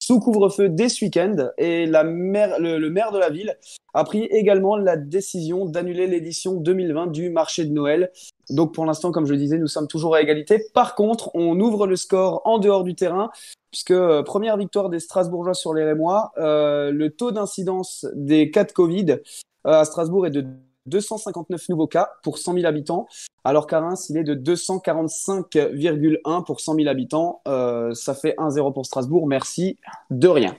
sous 0.09 0.21
couvre-feu 0.21 0.71
dès 0.71 0.89
ce 0.89 1.05
week-end, 1.05 1.51
et 1.59 1.85
le 1.85 2.89
maire 2.89 3.13
de 3.13 3.19
la 3.19 3.29
ville 3.29 3.59
a 3.93 4.05
pris 4.05 4.23
également 4.23 4.79
la 4.79 4.97
décision 4.97 5.67
d'annuler 5.67 6.07
l'édition 6.07 6.55
2020 6.55 7.09
du 7.09 7.29
marché 7.29 7.67
de 7.67 7.75
Noël. 7.75 8.11
Donc 8.49 8.73
pour 8.73 8.87
l'instant, 8.87 9.13
comme 9.13 9.27
je 9.27 9.33
le 9.33 9.39
disais, 9.39 9.59
nous 9.59 9.67
sommes 9.67 9.87
toujours 9.87 10.15
à 10.15 10.23
égalité. 10.23 10.65
Par 10.73 10.95
contre, 10.95 11.31
on 11.35 11.61
ouvre 11.61 11.87
le 11.87 11.97
score 11.97 12.41
en 12.47 12.59
dehors 12.59 12.85
du 12.85 12.95
terrain 12.95 13.29
puisque 13.71 13.91
euh, 13.91 14.23
première 14.23 14.57
victoire 14.57 14.89
des 14.89 14.99
Strasbourgeois 14.99 15.53
sur 15.53 15.75
les 15.75 15.85
Rémois, 15.85 16.33
euh, 16.39 16.91
le 16.91 17.11
taux 17.11 17.31
d'incidence 17.31 18.07
des 18.15 18.51
cas 18.51 18.65
de 18.65 18.73
Covid 18.73 19.11
euh, 19.11 19.19
à 19.65 19.85
Strasbourg 19.85 20.27
est 20.27 20.31
de 20.31 20.47
259 20.89 21.69
nouveaux 21.69 21.86
cas 21.86 22.10
pour 22.23 22.39
100 22.39 22.55
000 22.55 22.66
habitants, 22.66 23.06
alors 23.44 23.66
qu'à 23.66 23.81
Reims, 23.81 24.06
il 24.10 24.16
est 24.16 24.24
de 24.24 24.35
245,1 24.35 26.44
pour 26.44 26.60
100 26.60 26.74
000 26.74 26.89
habitants. 26.89 27.40
Euh, 27.47 27.94
ça 27.94 28.15
fait 28.15 28.35
1-0 28.39 28.73
pour 28.73 28.86
Strasbourg, 28.86 29.27
merci 29.27 29.78
de 30.10 30.28
rien. 30.28 30.56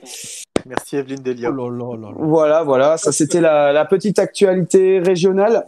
Merci 0.66 0.96
Evelyne 0.96 1.18
Oh 1.20 1.24
Delia. 1.24 1.50
là 1.50 1.70
là 1.70 1.96
là 1.96 2.10
là. 2.10 2.16
Voilà, 2.18 2.62
voilà, 2.62 2.96
ça 2.96 3.12
c'était 3.12 3.40
la, 3.40 3.72
la 3.72 3.84
petite 3.84 4.18
actualité 4.18 4.98
régionale. 4.98 5.66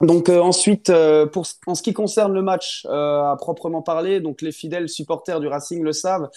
Donc 0.00 0.28
euh, 0.28 0.40
ensuite, 0.40 0.90
euh, 0.90 1.26
pour, 1.26 1.46
en 1.66 1.74
ce 1.74 1.82
qui 1.82 1.92
concerne 1.92 2.34
le 2.34 2.42
match 2.42 2.86
euh, 2.90 3.22
à 3.22 3.36
proprement 3.38 3.82
parler, 3.82 4.20
donc 4.20 4.42
les 4.42 4.52
fidèles 4.52 4.88
supporters 4.88 5.40
du 5.40 5.46
Racing 5.46 5.82
le 5.82 5.92
savent, 5.92 6.28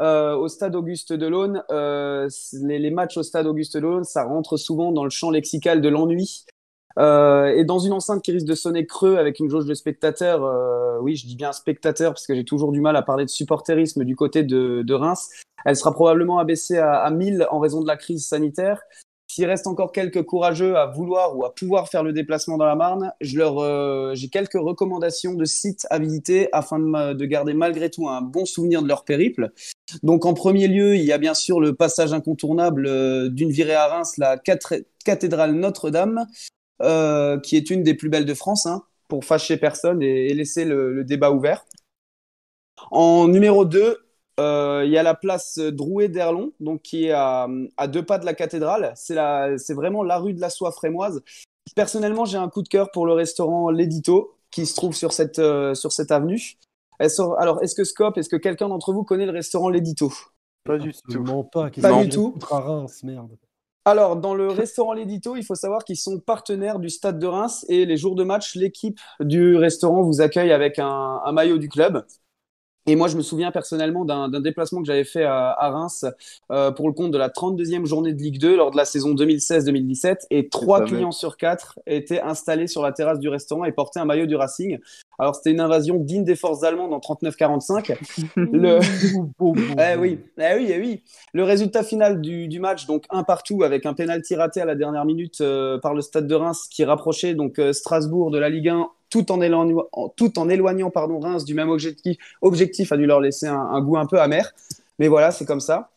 euh, 0.00 0.34
au 0.34 0.48
stade 0.48 0.74
Auguste 0.74 1.12
Delaune, 1.12 1.62
euh, 1.70 2.28
les, 2.62 2.78
les 2.78 2.90
matchs 2.90 3.16
au 3.16 3.22
stade 3.22 3.46
Auguste 3.46 3.76
Delaune, 3.76 4.04
ça 4.04 4.24
rentre 4.24 4.56
souvent 4.56 4.90
dans 4.90 5.04
le 5.04 5.10
champ 5.10 5.30
lexical 5.30 5.80
de 5.80 5.88
l'ennui. 5.88 6.44
Euh, 6.98 7.54
et 7.56 7.64
dans 7.64 7.78
une 7.78 7.92
enceinte 7.92 8.22
qui 8.22 8.32
risque 8.32 8.46
de 8.46 8.54
sonner 8.54 8.86
creux 8.86 9.16
avec 9.16 9.40
une 9.40 9.48
jauge 9.48 9.66
de 9.66 9.74
spectateurs, 9.74 10.44
euh, 10.44 10.98
oui, 11.00 11.16
je 11.16 11.26
dis 11.26 11.36
bien 11.36 11.52
spectateurs 11.52 12.12
parce 12.12 12.26
que 12.26 12.34
j'ai 12.34 12.44
toujours 12.44 12.72
du 12.72 12.80
mal 12.80 12.96
à 12.96 13.02
parler 13.02 13.24
de 13.24 13.30
supporterisme 13.30 14.04
du 14.04 14.14
côté 14.14 14.42
de, 14.42 14.94
Reims, 14.94 15.28
elle 15.64 15.76
sera 15.76 15.92
probablement 15.92 16.38
abaissée 16.38 16.78
à, 16.78 16.98
à 17.00 17.10
1000 17.10 17.46
en 17.50 17.58
raison 17.58 17.80
de 17.80 17.86
la 17.86 17.96
crise 17.96 18.26
sanitaire. 18.26 18.80
S'il 19.34 19.46
reste 19.46 19.66
encore 19.66 19.90
quelques 19.90 20.22
courageux 20.22 20.76
à 20.76 20.86
vouloir 20.86 21.36
ou 21.36 21.44
à 21.44 21.52
pouvoir 21.52 21.88
faire 21.88 22.04
le 22.04 22.12
déplacement 22.12 22.56
dans 22.56 22.66
la 22.66 22.76
Marne, 22.76 23.10
euh, 23.36 24.14
j'ai 24.14 24.28
quelques 24.28 24.52
recommandations 24.52 25.34
de 25.34 25.44
sites 25.44 25.88
à 25.90 25.98
visiter 25.98 26.48
afin 26.52 26.78
de, 26.78 27.24
garder 27.24 27.52
malgré 27.52 27.90
tout 27.90 28.08
un 28.08 28.20
bon 28.20 28.44
souvenir 28.44 28.80
de 28.80 28.86
leur 28.86 29.04
périple. 29.04 29.50
Donc 30.04 30.24
en 30.24 30.34
premier 30.34 30.68
lieu, 30.68 30.94
il 30.94 31.02
y 31.02 31.10
a 31.10 31.18
bien 31.18 31.34
sûr 31.34 31.58
le 31.58 31.74
passage 31.74 32.12
incontournable 32.12 33.28
d'une 33.34 33.50
virée 33.50 33.74
à 33.74 33.88
Reims, 33.88 34.18
la 34.18 34.38
cathédrale 35.04 35.54
Notre-Dame, 35.54 36.26
euh, 36.82 37.38
qui 37.40 37.56
est 37.56 37.70
une 37.70 37.82
des 37.82 37.94
plus 37.94 38.08
belles 38.08 38.24
de 38.26 38.34
France, 38.34 38.66
hein, 38.66 38.82
pour 39.08 39.24
fâcher 39.24 39.56
personne 39.56 40.02
et, 40.02 40.26
et 40.30 40.34
laisser 40.34 40.64
le, 40.64 40.92
le 40.92 41.04
débat 41.04 41.30
ouvert. 41.30 41.64
En 42.90 43.28
numéro 43.28 43.64
2, 43.64 43.98
euh, 44.40 44.82
il 44.84 44.90
y 44.90 44.98
a 44.98 45.02
la 45.02 45.14
place 45.14 45.58
Drouet 45.58 46.08
d'Erlon, 46.08 46.52
donc 46.60 46.82
qui 46.82 47.06
est 47.06 47.12
à, 47.12 47.48
à 47.76 47.86
deux 47.88 48.04
pas 48.04 48.18
de 48.18 48.24
la 48.26 48.34
cathédrale. 48.34 48.92
C'est 48.96 49.14
la- 49.14 49.56
c'est 49.58 49.74
vraiment 49.74 50.02
la 50.02 50.18
rue 50.18 50.34
de 50.34 50.40
la 50.40 50.50
soie 50.50 50.72
frémoise. 50.72 51.22
Personnellement, 51.76 52.24
j'ai 52.24 52.36
un 52.36 52.48
coup 52.48 52.62
de 52.62 52.68
cœur 52.68 52.90
pour 52.90 53.06
le 53.06 53.12
restaurant 53.12 53.70
L'Édito, 53.70 54.34
qui 54.50 54.66
se 54.66 54.74
trouve 54.76 54.94
sur 54.94 55.12
cette, 55.12 55.38
euh, 55.38 55.74
sur 55.74 55.92
cette 55.92 56.10
avenue. 56.12 56.56
Est-ce- 57.00 57.22
Alors, 57.38 57.62
est-ce 57.62 57.74
que 57.74 57.84
Scope, 57.84 58.18
est-ce 58.18 58.28
que 58.28 58.36
quelqu'un 58.36 58.68
d'entre 58.68 58.92
vous 58.92 59.02
connaît 59.04 59.26
le 59.26 59.32
restaurant 59.32 59.68
L'Édito? 59.68 60.12
Pas 60.64 60.78
du 60.78 60.92
tout. 60.92 60.98
Absolument 61.06 61.44
pas. 61.44 61.70
Pas 61.70 62.02
du 62.02 62.08
tout. 62.08 62.34
à 62.50 62.60
Reims, 62.60 63.02
merde. 63.02 63.36
Alors, 63.86 64.16
dans 64.16 64.34
le 64.34 64.48
restaurant 64.48 64.94
L'Édito, 64.94 65.36
il 65.36 65.44
faut 65.44 65.54
savoir 65.54 65.84
qu'ils 65.84 65.98
sont 65.98 66.18
partenaires 66.18 66.78
du 66.78 66.88
Stade 66.88 67.18
de 67.18 67.26
Reims 67.26 67.66
et 67.68 67.84
les 67.84 67.96
jours 67.98 68.14
de 68.14 68.24
match, 68.24 68.54
l'équipe 68.54 68.98
du 69.20 69.56
restaurant 69.56 70.02
vous 70.02 70.22
accueille 70.22 70.52
avec 70.52 70.78
un, 70.78 71.20
un 71.24 71.32
maillot 71.32 71.58
du 71.58 71.68
club. 71.68 72.04
Et 72.86 72.96
moi, 72.96 73.08
je 73.08 73.16
me 73.16 73.22
souviens 73.22 73.50
personnellement 73.50 74.04
d'un 74.04 74.40
déplacement 74.40 74.80
que 74.80 74.86
j'avais 74.86 75.04
fait 75.04 75.24
à, 75.24 75.50
à 75.50 75.70
Reims 75.70 76.04
euh, 76.50 76.70
pour 76.70 76.88
le 76.88 76.94
compte 76.94 77.10
de 77.10 77.18
la 77.18 77.28
32e 77.28 77.86
journée 77.86 78.12
de 78.12 78.22
Ligue 78.22 78.38
2 78.38 78.56
lors 78.56 78.70
de 78.70 78.76
la 78.76 78.84
saison 78.84 79.14
2016-2017. 79.14 80.26
Et 80.30 80.48
trois 80.48 80.84
clients 80.84 81.12
sur 81.12 81.36
quatre 81.36 81.78
étaient 81.86 82.20
installés 82.20 82.66
sur 82.66 82.82
la 82.82 82.92
terrasse 82.92 83.18
du 83.18 83.28
restaurant 83.28 83.64
et 83.64 83.72
portaient 83.72 84.00
un 84.00 84.04
maillot 84.04 84.26
du 84.26 84.36
Racing. 84.36 84.78
Alors, 85.18 85.34
c'était 85.36 85.52
une 85.52 85.60
invasion 85.60 85.96
digne 85.96 86.24
des 86.24 86.36
forces 86.36 86.64
allemandes 86.64 86.92
en 86.92 86.98
39-45. 86.98 87.96
Le... 88.36 88.80
Eh 89.78 89.96
oui, 89.96 90.18
eh 90.38 90.54
oui, 90.56 90.68
eh 90.70 90.78
oui. 90.78 91.02
Le 91.32 91.44
résultat 91.44 91.82
final 91.82 92.20
du, 92.20 92.48
du 92.48 92.60
match, 92.60 92.86
donc 92.86 93.04
un 93.10 93.22
partout 93.22 93.62
avec 93.62 93.86
un 93.86 93.94
penalty 93.94 94.34
raté 94.34 94.60
à 94.60 94.64
la 94.64 94.74
dernière 94.74 95.04
minute 95.04 95.40
euh, 95.40 95.78
par 95.78 95.94
le 95.94 96.00
Stade 96.00 96.26
de 96.26 96.34
Reims 96.34 96.66
qui 96.70 96.84
rapprochait 96.84 97.34
donc 97.34 97.58
euh, 97.58 97.72
Strasbourg 97.72 98.30
de 98.30 98.38
la 98.38 98.48
Ligue 98.48 98.68
1 98.68 98.88
tout 99.14 100.38
en 100.38 100.48
éloignant, 100.48 100.90
pardon, 100.90 101.20
Reims 101.20 101.44
du 101.44 101.54
même 101.54 101.70
objectif, 101.70 102.16
objectif 102.42 102.92
a 102.92 102.96
dû 102.96 103.06
leur 103.06 103.20
laisser 103.20 103.46
un, 103.46 103.58
un 103.58 103.80
goût 103.80 103.96
un 103.96 104.06
peu 104.06 104.20
amer. 104.20 104.52
Mais 104.98 105.08
voilà, 105.08 105.30
c'est 105.30 105.44
comme 105.44 105.60
ça. 105.60 105.90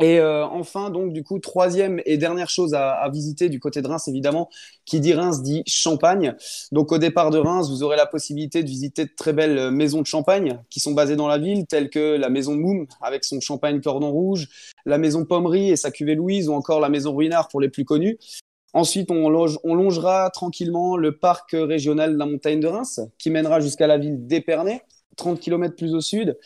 Et 0.00 0.20
euh, 0.20 0.46
enfin, 0.46 0.90
donc, 0.90 1.12
du 1.12 1.24
coup, 1.24 1.40
troisième 1.40 2.00
et 2.06 2.18
dernière 2.18 2.48
chose 2.48 2.72
à, 2.72 2.92
à 2.92 3.10
visiter 3.10 3.48
du 3.48 3.58
côté 3.58 3.82
de 3.82 3.88
Reims, 3.88 4.06
évidemment, 4.06 4.48
qui 4.84 5.00
dit 5.00 5.12
Reims 5.12 5.42
dit 5.42 5.64
Champagne. 5.66 6.36
Donc, 6.70 6.92
au 6.92 6.98
départ 6.98 7.30
de 7.30 7.38
Reims, 7.38 7.68
vous 7.68 7.82
aurez 7.82 7.96
la 7.96 8.06
possibilité 8.06 8.62
de 8.62 8.68
visiter 8.68 9.06
de 9.06 9.10
très 9.16 9.32
belles 9.32 9.58
euh, 9.58 9.70
maisons 9.72 10.00
de 10.00 10.06
champagne 10.06 10.60
qui 10.70 10.78
sont 10.78 10.92
basées 10.92 11.16
dans 11.16 11.26
la 11.26 11.38
ville, 11.38 11.66
telles 11.66 11.90
que 11.90 12.16
la 12.16 12.28
maison 12.28 12.54
Moum 12.54 12.86
avec 13.00 13.24
son 13.24 13.40
champagne 13.40 13.80
cordon 13.80 14.12
rouge, 14.12 14.46
la 14.86 14.98
maison 14.98 15.24
Pommery 15.24 15.70
et 15.70 15.76
sa 15.76 15.90
cuvée 15.90 16.14
Louise, 16.14 16.48
ou 16.48 16.52
encore 16.52 16.78
la 16.78 16.90
maison 16.90 17.12
Ruinard 17.12 17.48
pour 17.48 17.60
les 17.60 17.68
plus 17.68 17.84
connus. 17.84 18.18
Ensuite, 18.74 19.10
on, 19.10 19.28
loge- 19.30 19.58
on 19.64 19.74
longera 19.74 20.30
tranquillement 20.30 20.96
le 20.96 21.16
parc 21.16 21.50
régional 21.52 22.12
de 22.12 22.18
la 22.18 22.26
montagne 22.26 22.60
de 22.60 22.66
Reims, 22.66 23.00
qui 23.18 23.30
mènera 23.30 23.60
jusqu'à 23.60 23.86
la 23.86 23.98
ville 23.98 24.26
d'Épernay, 24.26 24.82
30 25.16 25.40
km 25.40 25.74
plus 25.74 25.94
au 25.94 26.00
sud. 26.00 26.36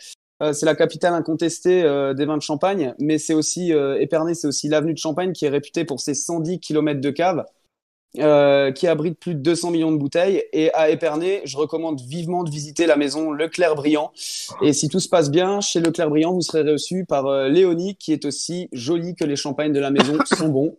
Euh, 0.41 0.51
c'est 0.53 0.65
la 0.65 0.75
capitale 0.75 1.13
incontestée 1.13 1.83
euh, 1.83 2.13
des 2.13 2.25
vins 2.25 2.37
de 2.37 2.41
Champagne, 2.41 2.95
mais 2.99 3.17
c'est 3.17 3.33
aussi 3.33 3.73
euh, 3.73 3.99
Épernay, 3.99 4.33
c'est 4.33 4.47
aussi 4.47 4.67
l'avenue 4.67 4.93
de 4.93 4.97
Champagne 4.97 5.31
qui 5.33 5.45
est 5.45 5.49
réputée 5.49 5.85
pour 5.85 5.99
ses 5.99 6.13
110 6.15 6.59
km 6.59 6.99
de 6.99 7.09
cave, 7.11 7.45
euh, 8.19 8.71
qui 8.71 8.87
abrite 8.87 9.19
plus 9.19 9.35
de 9.35 9.39
200 9.41 9.71
millions 9.71 9.91
de 9.91 9.97
bouteilles. 9.97 10.43
Et 10.53 10.73
à 10.73 10.89
Épernay, 10.89 11.41
je 11.45 11.57
recommande 11.57 12.01
vivement 12.01 12.43
de 12.43 12.49
visiter 12.49 12.87
la 12.87 12.95
maison 12.95 13.31
Leclerc 13.31 13.75
Briand. 13.75 14.11
Et 14.61 14.73
si 14.73 14.87
tout 14.87 14.99
se 14.99 15.09
passe 15.09 15.29
bien, 15.29 15.61
chez 15.61 15.79
Leclerc 15.79 16.09
Briand, 16.09 16.33
vous 16.33 16.41
serez 16.41 16.61
reçu 16.63 17.05
par 17.05 17.47
Léonie, 17.49 17.95
qui 17.95 18.11
est 18.13 18.25
aussi 18.25 18.69
jolie 18.71 19.13
que 19.15 19.25
les 19.25 19.35
champagnes 19.35 19.73
de 19.73 19.79
la 19.79 19.91
maison 19.91 20.17
sont 20.25 20.49
bons. 20.49 20.77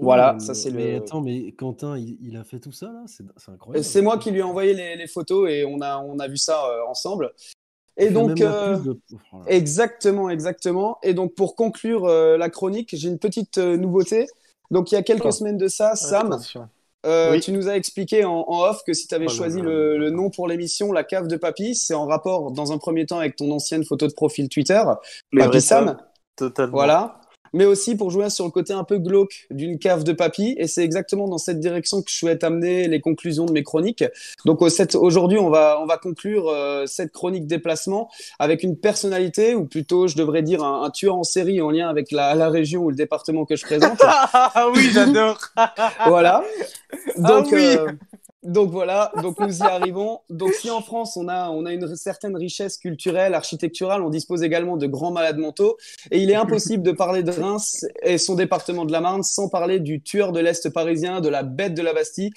Voilà, 0.00 0.38
ça, 0.40 0.54
c'est 0.54 0.70
mais 0.70 0.92
le- 0.92 0.96
Attends, 0.98 1.20
mais 1.20 1.52
Quentin, 1.52 1.96
il, 1.98 2.16
il 2.22 2.36
a 2.36 2.44
fait 2.44 2.58
tout 2.58 2.72
ça 2.72 2.86
là? 2.86 3.02
C'est 3.06 3.24
incroyable. 3.50 3.84
C'est 3.84 4.02
moi 4.02 4.18
qui 4.18 4.30
lui 4.30 4.38
ai 4.40 4.42
envoyé 4.42 4.74
les, 4.74 4.96
les 4.96 5.06
photos 5.06 5.48
et 5.50 5.64
on 5.64 5.80
a, 5.80 5.98
on 5.98 6.18
a 6.18 6.28
vu 6.28 6.36
ça 6.36 6.64
euh, 6.66 6.80
ensemble. 6.88 7.32
Et 7.96 8.08
donc, 8.10 8.40
euh, 8.40 8.76
de- 8.78 8.98
oh 9.32 9.36
exactement, 9.46 10.30
exactement. 10.30 10.98
Et 11.02 11.12
donc, 11.12 11.34
pour 11.34 11.54
conclure 11.54 12.06
euh, 12.06 12.38
la 12.38 12.48
chronique, 12.48 12.90
j'ai 12.94 13.08
une 13.08 13.18
petite 13.18 13.58
euh, 13.58 13.76
nouveauté. 13.76 14.26
Donc, 14.70 14.90
il 14.90 14.94
y 14.94 14.98
a 14.98 15.02
quelques 15.02 15.26
Oh. 15.26 15.30
semaines 15.32 15.58
de 15.58 15.68
ça, 15.68 15.96
Sam, 15.96 16.38
euh, 17.06 17.32
Oui. 17.32 17.40
tu 17.40 17.50
nous 17.52 17.68
as 17.68 17.76
expliqué 17.76 18.24
en, 18.24 18.44
en 18.46 18.62
off 18.70 18.82
que 18.86 18.92
si 18.94 19.06
tu 19.06 19.14
avais 19.14 19.26
Oh 19.28 19.32
choisi 19.32 19.60
le, 19.60 20.10
nom 20.10 20.30
pour 20.30 20.48
l'émission, 20.48 20.92
la 20.92 21.02
cave 21.04 21.26
de 21.26 21.36
Papy, 21.36 21.74
c'est 21.74 21.94
en 21.94 22.06
rapport 22.06 22.52
dans 22.52 22.72
un 22.72 22.78
premier 22.78 23.04
temps 23.06 23.18
avec 23.18 23.36
ton 23.36 23.50
ancienne 23.50 23.84
photo 23.84 24.06
de 24.06 24.12
profil 24.12 24.48
Twitter, 24.48 24.82
Les 25.32 25.44
Papy. 25.44 25.60
Sam, 25.60 25.96
Totalement. 26.36 26.72
Voilà. 26.72 27.19
Mais 27.52 27.64
aussi 27.64 27.96
pour 27.96 28.10
jouer 28.10 28.30
sur 28.30 28.44
le 28.44 28.50
côté 28.50 28.72
un 28.72 28.84
peu 28.84 28.98
glauque 28.98 29.46
d'une 29.50 29.78
cave 29.78 30.04
de 30.04 30.12
papy. 30.12 30.54
Et 30.58 30.66
c'est 30.66 30.84
exactement 30.84 31.28
dans 31.28 31.38
cette 31.38 31.58
direction 31.60 32.02
que 32.02 32.10
je 32.10 32.16
souhaite 32.16 32.44
amener 32.44 32.88
les 32.88 33.00
conclusions 33.00 33.44
de 33.46 33.52
mes 33.52 33.62
chroniques. 33.62 34.04
Donc 34.44 34.62
aujourd'hui, 34.62 35.38
on 35.38 35.50
va, 35.50 35.78
on 35.82 35.86
va 35.86 35.96
conclure 35.98 36.48
euh, 36.48 36.84
cette 36.86 37.12
chronique 37.12 37.46
déplacement 37.46 38.10
avec 38.38 38.62
une 38.62 38.76
personnalité, 38.76 39.54
ou 39.54 39.64
plutôt 39.66 40.06
je 40.06 40.16
devrais 40.16 40.42
dire 40.42 40.62
un, 40.62 40.82
un 40.84 40.90
tueur 40.90 41.16
en 41.16 41.24
série 41.24 41.60
en 41.60 41.70
lien 41.70 41.88
avec 41.88 42.12
la, 42.12 42.34
la 42.34 42.48
région 42.48 42.82
ou 42.82 42.90
le 42.90 42.96
département 42.96 43.44
que 43.44 43.56
je 43.56 43.64
présente. 43.64 44.00
Ah 44.52 44.68
oui, 44.74 44.90
j'adore. 44.92 45.38
voilà. 46.06 46.42
Donc, 47.16 47.48
Ah 47.52 47.54
oui. 47.54 47.76
euh, 47.76 47.92
donc 48.42 48.70
voilà, 48.70 49.12
donc 49.22 49.38
nous 49.38 49.58
y 49.58 49.62
arrivons. 49.66 50.20
Donc 50.30 50.52
si 50.54 50.70
en 50.70 50.80
France 50.80 51.16
on 51.16 51.28
a, 51.28 51.50
on 51.50 51.66
a 51.66 51.72
une 51.72 51.94
certaine 51.96 52.36
richesse 52.36 52.78
culturelle, 52.78 53.34
architecturale, 53.34 54.02
on 54.02 54.10
dispose 54.10 54.42
également 54.42 54.76
de 54.76 54.86
grands 54.86 55.12
malades 55.12 55.38
mentaux. 55.38 55.76
Et 56.10 56.22
il 56.22 56.30
est 56.30 56.34
impossible 56.34 56.82
de 56.82 56.92
parler 56.92 57.22
de 57.22 57.30
Reims 57.30 57.84
et 58.02 58.18
son 58.18 58.34
département 58.34 58.84
de 58.84 58.92
la 58.92 59.00
Marne 59.00 59.22
sans 59.22 59.48
parler 59.48 59.80
du 59.80 60.02
tueur 60.02 60.32
de 60.32 60.40
l'Est 60.40 60.70
parisien, 60.70 61.20
de 61.20 61.28
la 61.28 61.42
bête 61.42 61.74
de 61.74 61.82
la 61.82 61.92
Bastille. 61.92 62.30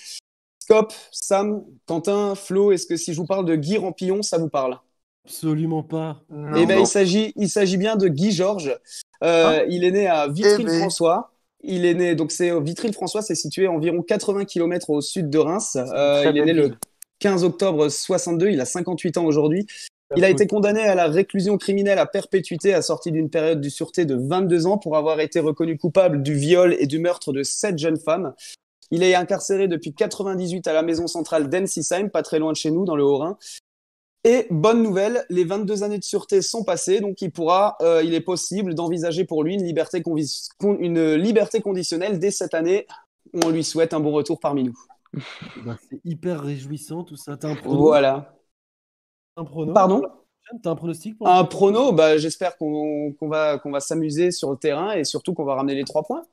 Scop, 0.60 0.94
Sam, 1.12 1.64
Quentin, 1.86 2.36
Flo, 2.36 2.72
est-ce 2.72 2.86
que 2.86 2.96
si 2.96 3.14
je 3.14 3.18
vous 3.20 3.28
parle 3.28 3.46
de 3.46 3.56
Guy 3.56 3.78
Rampillon, 3.78 4.22
ça 4.22 4.38
vous 4.38 4.50
parle? 4.50 4.80
Absolument 5.26 5.84
pas. 5.84 6.22
Non, 6.30 6.58
eh 6.58 6.66
ben, 6.66 6.78
non. 6.78 6.84
il 6.84 6.88
s'agit, 6.88 7.34
il 7.36 7.50
s'agit 7.50 7.78
bien 7.78 7.96
de 7.96 8.08
Guy 8.08 8.32
Georges. 8.32 8.78
Euh, 9.24 9.66
il 9.70 9.84
est 9.84 9.92
né 9.92 10.08
à 10.08 10.26
Eh 10.26 10.28
ben. 10.28 10.34
Vitry-le-François. 10.34 11.33
Il 11.64 11.86
est 11.86 11.94
né, 11.94 12.16
donc 12.16 12.32
c'est 12.32 12.52
Vitry-le-François, 12.60 13.22
c'est 13.22 13.36
situé 13.36 13.68
à 13.68 13.72
environ 13.72 14.02
80 14.02 14.46
km 14.46 14.90
au 14.90 15.02
sud 15.02 15.30
de 15.30 15.38
Reims. 15.38 15.78
Euh, 15.78 16.26
il 16.30 16.38
est 16.38 16.46
né 16.46 16.54
le 16.54 16.64
ville. 16.64 16.78
15 17.20 17.46
octobre 17.46 17.88
62. 17.88 18.50
Il 18.50 18.60
a 18.60 18.66
58 18.66 19.18
ans 19.18 19.26
aujourd'hui. 19.26 19.66
Il 20.16 20.24
a 20.24 20.30
été 20.30 20.46
condamné 20.46 20.82
à 20.82 20.94
la 20.94 21.08
réclusion 21.08 21.58
criminelle 21.58 21.98
à 21.98 22.06
perpétuité 22.06 22.74
assortie 22.74 23.12
d'une 23.12 23.30
période 23.30 23.62
de 23.62 23.70
sûreté 23.70 24.06
de 24.06 24.16
22 24.16 24.68
ans 24.68 24.78
pour 24.78 24.98
avoir 24.98 25.20
été 25.22 25.40
reconnu 25.40 25.78
coupable 25.78 26.22
du 26.22 26.36
viol 26.36 26.76
et 26.78 26.86
du 26.86 27.00
meurtre 27.00 27.34
de 27.34 27.42
sept 27.42 27.80
jeunes 27.80 27.98
femmes. 27.98 28.34
Il 28.92 29.02
est 29.02 29.16
incarcéré 29.16 29.68
depuis 29.68 29.94
98 29.94 30.68
à 30.68 30.74
la 30.74 30.84
maison 30.84 31.08
centrale 31.08 31.50
d'Ensisheim, 31.50 32.10
pas 32.10 32.22
très 32.22 32.38
loin 32.38 32.52
de 32.52 32.58
chez 32.58 32.70
nous, 32.70 32.86
dans 32.86 32.96
le 32.96 33.04
Haut-Rhin. 33.04 33.38
Et 34.26 34.48
bonne 34.50 34.82
nouvelle, 34.82 35.26
les 35.30 35.44
22 35.44 35.84
années 35.84 35.98
de 35.98 36.04
sûreté 36.04 36.42
sont 36.42 36.64
passées, 36.64 37.02
donc 37.02 37.22
il 37.22 37.32
pourra, 37.32 37.76
euh, 37.82 38.02
il 38.04 38.14
est 38.14 38.22
possible 38.22 38.74
d'envisager 38.74 39.26
pour 39.26 39.44
lui 39.44 39.56
une 39.56 39.64
liberté, 39.64 40.02
une 40.62 41.16
liberté 41.16 41.60
conditionnelle 41.60 42.20
dès 42.20 42.32
cette 42.32 42.54
année. 42.54 42.88
On 43.44 43.50
lui 43.50 43.66
souhaite 43.66 43.94
un 43.94 44.00
bon 44.00 44.12
retour 44.12 44.40
parmi 44.40 44.64
nous. 44.64 44.78
Bah, 45.66 45.78
c'est 45.90 46.00
hyper 46.04 46.42
réjouissant 46.42 47.04
tout 47.04 47.18
ça. 47.18 47.38
T'as 47.38 47.50
un 47.50 47.56
prono? 47.56 47.82
Voilà. 47.84 48.34
Un 49.36 49.44
prono? 49.44 49.74
Pardon? 49.74 50.02
T'as 50.62 50.72
un 50.72 50.76
pronostic 50.76 51.18
pour 51.18 51.28
Un 51.28 51.44
prono, 51.46 51.92
bah, 51.92 52.18
j'espère 52.18 52.58
qu'on 52.58 53.14
qu'on 53.14 53.28
va, 53.28 53.60
qu'on 53.60 53.72
va 53.72 53.80
s'amuser 53.80 54.32
sur 54.32 54.52
le 54.52 54.58
terrain 54.58 54.94
et 54.94 55.04
surtout 55.04 55.34
qu'on 55.34 55.46
va 55.46 55.56
ramener 55.56 55.76
les 55.76 55.84
trois 55.84 56.04
points. 56.04 56.24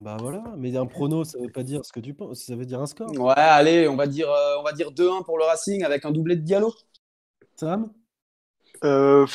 Bah 0.00 0.16
voilà, 0.18 0.42
mais 0.56 0.74
un 0.76 0.86
prono, 0.86 1.24
ça 1.24 1.38
veut 1.38 1.50
pas 1.50 1.62
dire 1.62 1.84
ce 1.84 1.92
que 1.92 2.00
tu 2.00 2.14
penses, 2.14 2.40
ça 2.40 2.56
veut 2.56 2.64
dire 2.64 2.80
un 2.80 2.86
score. 2.86 3.10
Ouais, 3.18 3.34
allez, 3.36 3.86
on 3.86 3.96
va 3.96 4.06
dire, 4.06 4.30
euh, 4.30 4.56
on 4.58 4.62
va 4.62 4.72
dire 4.72 4.92
2-1 4.92 5.24
pour 5.24 5.36
le 5.36 5.44
Racing 5.44 5.84
avec 5.84 6.06
un 6.06 6.10
doublé 6.10 6.36
de 6.36 6.40
Diallo. 6.40 6.72
Sam 7.60 7.92
Euh, 8.84 9.26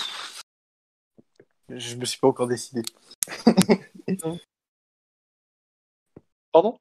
Je 1.69 1.95
me 1.95 2.06
suis 2.06 2.19
pas 2.19 2.27
encore 2.27 2.47
décidé. 2.47 2.81
Pardon? 6.52 6.80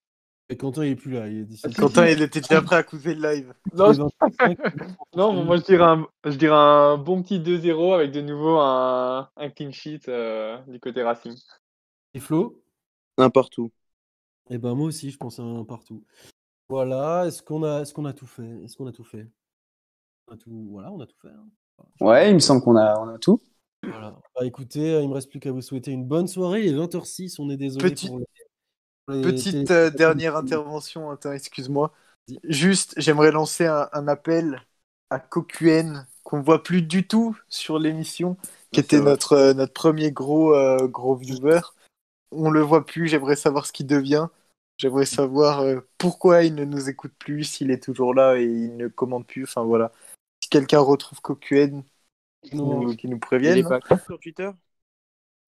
Et 0.49 0.57
Quentin 0.57 0.87
il 0.87 0.93
est 0.93 0.97
plus 0.97 1.11
là, 1.13 1.29
il 1.29 1.41
est 1.41 1.45
d'ici. 1.45 1.71
Quentin, 1.75 2.07
il 2.07 2.23
était 2.23 2.41
déjà 2.41 2.63
prêt 2.63 2.77
à 2.77 2.83
couper 2.83 3.15
le 3.15 3.31
live. 3.31 3.55
Non, 3.75 3.93
Il 3.93 4.01
est 4.01 4.05
25, 4.39 4.59
Non, 5.17 5.45
moi 5.45 5.59
je 5.59 5.63
dirais 5.65 5.85
un, 5.85 6.07
je 6.25 6.37
dirais 6.37 6.57
un 6.57 6.97
bon 6.97 7.23
petit 7.23 7.39
2-0 7.41 7.95
avec 7.95 8.11
de 8.11 8.23
nouveau 8.23 8.59
un, 8.59 9.29
un 9.37 9.51
clean 9.51 9.71
sheet 9.71 10.09
euh, 10.09 10.57
du 10.67 10.81
côté 10.81 11.03
Racing. 11.03 11.37
Et 12.15 12.21
Flo? 12.21 12.63
Un 13.19 13.29
partout. 13.29 13.71
Et 14.49 14.57
ben 14.57 14.75
moi 14.75 14.87
aussi, 14.87 15.11
je 15.11 15.19
pense 15.19 15.39
à 15.39 15.43
un 15.43 15.65
partout. 15.65 16.07
Voilà, 16.71 17.25
est-ce 17.27 17.43
qu'on 17.43 17.65
a, 17.65 17.83
est-ce 17.83 17.93
qu'on 17.93 18.07
a 18.07 18.15
tout 18.15 18.27
fait? 18.27 18.49
Est-ce 18.65 18.77
qu'on 18.79 18.87
a 18.87 18.93
tout 18.93 19.05
fait? 19.05 19.29
On 20.29 20.35
a 20.35 20.37
tout... 20.37 20.69
Voilà, 20.71 20.93
on 20.93 21.01
a 21.01 21.07
tout 21.07 21.17
fait. 21.21 21.29
hein. 21.29 21.47
Ouais, 22.01 22.31
il 22.31 22.35
me 22.35 22.39
semble 22.41 22.63
qu'on 22.63 22.77
a, 22.77 22.99
on 22.99 23.09
a 23.09 23.19
tout. 23.19 23.41
Voilà. 23.83 24.17
Bah 24.35 24.45
écoutez, 24.47 25.01
il 25.03 25.09
me 25.09 25.15
reste 25.15 25.31
plus 25.31 25.41
qu'à 25.41 25.53
vous 25.53 25.61
souhaiter 25.61 25.91
une 25.91 26.05
bonne 26.05 26.27
soirée. 26.29 26.65
Il 26.65 26.75
est 26.75 26.77
20h06, 26.77 27.39
on 27.39 27.51
est 27.51 27.57
désolé 27.57 27.91
Petit- 27.91 28.09
pour 28.09 28.19
les- 28.19 28.27
pour 29.07 29.15
les 29.15 29.23
Petite 29.23 29.71
euh, 29.71 29.91
dernière 29.91 30.37
intervention, 30.37 31.11
attends, 31.11 31.33
excuse-moi. 31.33 31.93
Juste, 32.45 32.95
j'aimerais 32.97 33.33
lancer 33.33 33.67
un, 33.67 33.89
un 33.93 34.09
appel 34.09 34.63
à 35.11 35.19
Coquen, 35.19 36.07
qu'on 36.23 36.41
voit 36.41 36.63
plus 36.63 36.81
du 36.81 37.07
tout 37.07 37.37
sur 37.49 37.79
l'émission, 37.79 38.37
qui 38.73 38.81
était 38.81 38.97
vrai. 38.97 39.11
notre, 39.11 39.33
euh, 39.35 39.55
notre 39.55 39.75
premier 39.75 40.11
gros, 40.11 40.55
euh, 40.55 40.89
gros 40.89 41.15
viewer. 41.15 41.61
On 42.31 42.51
le 42.51 42.61
voit 42.63 42.87
plus, 42.87 43.09
j'aimerais 43.09 43.37
savoir 43.37 43.67
ce 43.67 43.73
qu'il 43.73 43.87
devient. 43.87 44.29
J'aimerais 44.79 45.05
savoir 45.07 45.61
euh, 45.61 45.81
pourquoi 45.99 46.43
il 46.43 46.55
ne 46.55 46.65
nous 46.65 46.89
écoute 46.89 47.13
plus, 47.19 47.45
s'il 47.45 47.71
est 47.71 47.83
toujours 47.83 48.15
là 48.15 48.37
et 48.39 48.45
il 48.45 48.77
ne 48.77 48.89
commente 48.89 49.27
plus. 49.27 49.45
Enfin 49.45 49.63
voilà. 49.65 49.93
Quelqu'un 50.55 50.79
retrouve 50.79 51.21
Coquen, 51.21 51.83
qui 52.43 52.55
nous, 52.57 52.95
Il 53.09 53.19
prévienne. 53.19 53.59
est 53.59 53.69
pas 53.69 53.77
actif 53.77 54.05
sur 54.05 54.21
Twitter? 54.21 54.51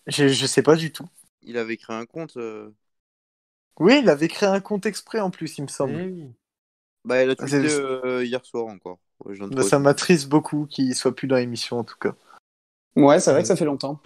Je, 0.08 0.26
je 0.28 0.46
sais 0.46 0.62
pas 0.62 0.74
du 0.74 0.90
tout. 0.90 1.06
Il 1.42 1.56
avait 1.58 1.76
créé 1.76 1.94
un 1.94 2.06
compte. 2.06 2.36
euh, 2.36 2.74
Oui, 3.78 4.00
il 4.02 4.08
avait 4.08 4.26
créé 4.28 4.48
un 4.48 4.60
compte 4.60 4.84
exprès 4.86 5.20
en 5.20 5.30
plus, 5.30 5.58
il 5.58 5.62
me 5.62 5.68
semble. 5.68 5.94
Oui. 5.94 6.34
Bah, 7.04 7.22
il 7.22 7.30
a 7.30 7.36
tweeté 7.36 7.68
euh, 7.68 8.24
hier 8.24 8.44
soir 8.44 8.66
encore. 8.66 8.98
Ouais, 9.24 9.34
Bah, 9.50 9.62
ça 9.62 9.78
m'attriste 9.78 10.28
beaucoup 10.28 10.66
qu'il 10.66 10.94
soit 10.94 11.14
plus 11.14 11.28
dans 11.28 11.36
l'émission 11.36 11.78
en 11.78 11.84
tout 11.84 11.96
cas. 11.98 12.14
Ouais, 12.96 13.20
c'est 13.20 13.30
vrai 13.30 13.42
que 13.42 13.48
ça 13.48 13.56
fait 13.56 13.64
longtemps. 13.64 14.00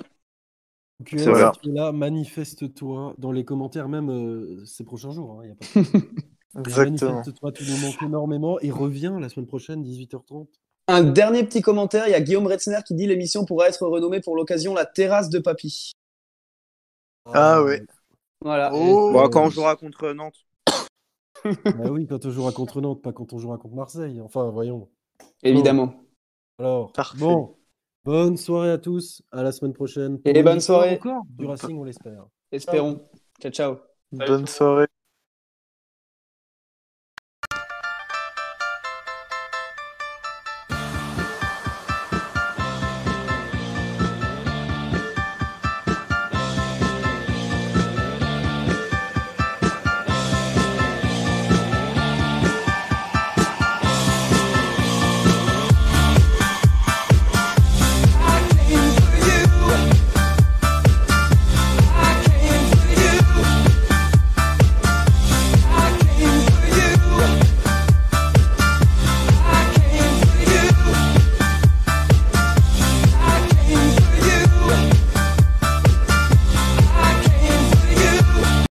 QN, 1.05 1.31
es 1.65 1.69
là, 1.69 1.93
manifeste-toi 1.93 3.15
dans 3.19 3.33
les 3.33 3.45
commentaires, 3.45 3.89
même 3.89 4.11
euh, 4.11 4.65
ces 4.67 4.85
prochains 4.85 5.13
jours. 5.13 5.41
hein, 5.41 5.47
y 5.47 5.51
a 5.51 5.55
pas 5.55 5.65
de- 5.65 5.71
Exactement. 6.59 7.23
Manifeste-toi, 7.23 7.53
tu 7.53 7.65
nous 7.65 7.79
manques 7.79 8.03
énormément 8.03 8.59
et 8.61 8.71
reviens 8.71 9.19
la 9.21 9.29
semaine 9.29 9.47
prochaine, 9.47 9.83
18h30. 9.83 10.49
Un 10.89 11.05
dernier 11.05 11.45
petit 11.45 11.63
commentaire, 11.63 12.09
il 12.09 12.11
y 12.11 12.15
a 12.15 12.21
Guillaume 12.21 12.47
Retzner 12.47 12.81
qui 12.85 12.95
dit 12.95 13.07
l'émission 13.07 13.45
pourra 13.45 13.69
être 13.69 13.87
renommée 13.87 14.21
pour 14.21 14.35
l'occasion 14.37 14.75
la 14.75 14.87
terrasse 14.87 15.31
de 15.31 15.39
Papy. 15.39 15.93
Ah 17.33 17.63
ouais. 17.63 17.83
Voilà. 18.43 18.71
Oh. 18.75 19.13
Bon, 19.13 19.29
quand 19.29 19.47
on 19.47 19.51
jouera 19.51 19.77
contre 19.77 20.13
Nantes. 20.13 20.47
Bah 21.65 21.91
oui, 21.91 22.07
quand 22.07 22.27
on 22.27 22.31
jouera 22.31 22.53
contre 22.53 22.81
Nantes, 22.83 23.01
pas 23.01 23.13
quand 23.13 23.33
on 23.33 23.39
jouera 23.39 23.57
contre 23.57 23.75
Marseille. 23.75 24.21
Enfin, 24.21 24.51
voyons. 24.51 24.89
Évidemment. 25.43 25.95
Alors, 26.59 26.93
Parfait. 26.93 27.19
bon, 27.19 27.57
bonne 28.05 28.37
soirée 28.37 28.71
à 28.71 28.79
tous. 28.79 29.23
À 29.33 29.43
la 29.43 29.53
semaine 29.53 29.73
prochaine. 29.73 30.21
Et 30.27 30.43
bonne 30.43 30.61
soirée. 30.61 30.97
Encore 30.97 31.23
du 31.31 31.47
Racing, 31.47 31.79
on 31.79 31.85
l'espère. 31.85 32.27
Espérons. 32.53 33.01
Ciao, 33.41 33.51
ciao. 33.51 33.77
Bonne 34.13 34.47
soirée. 34.47 34.87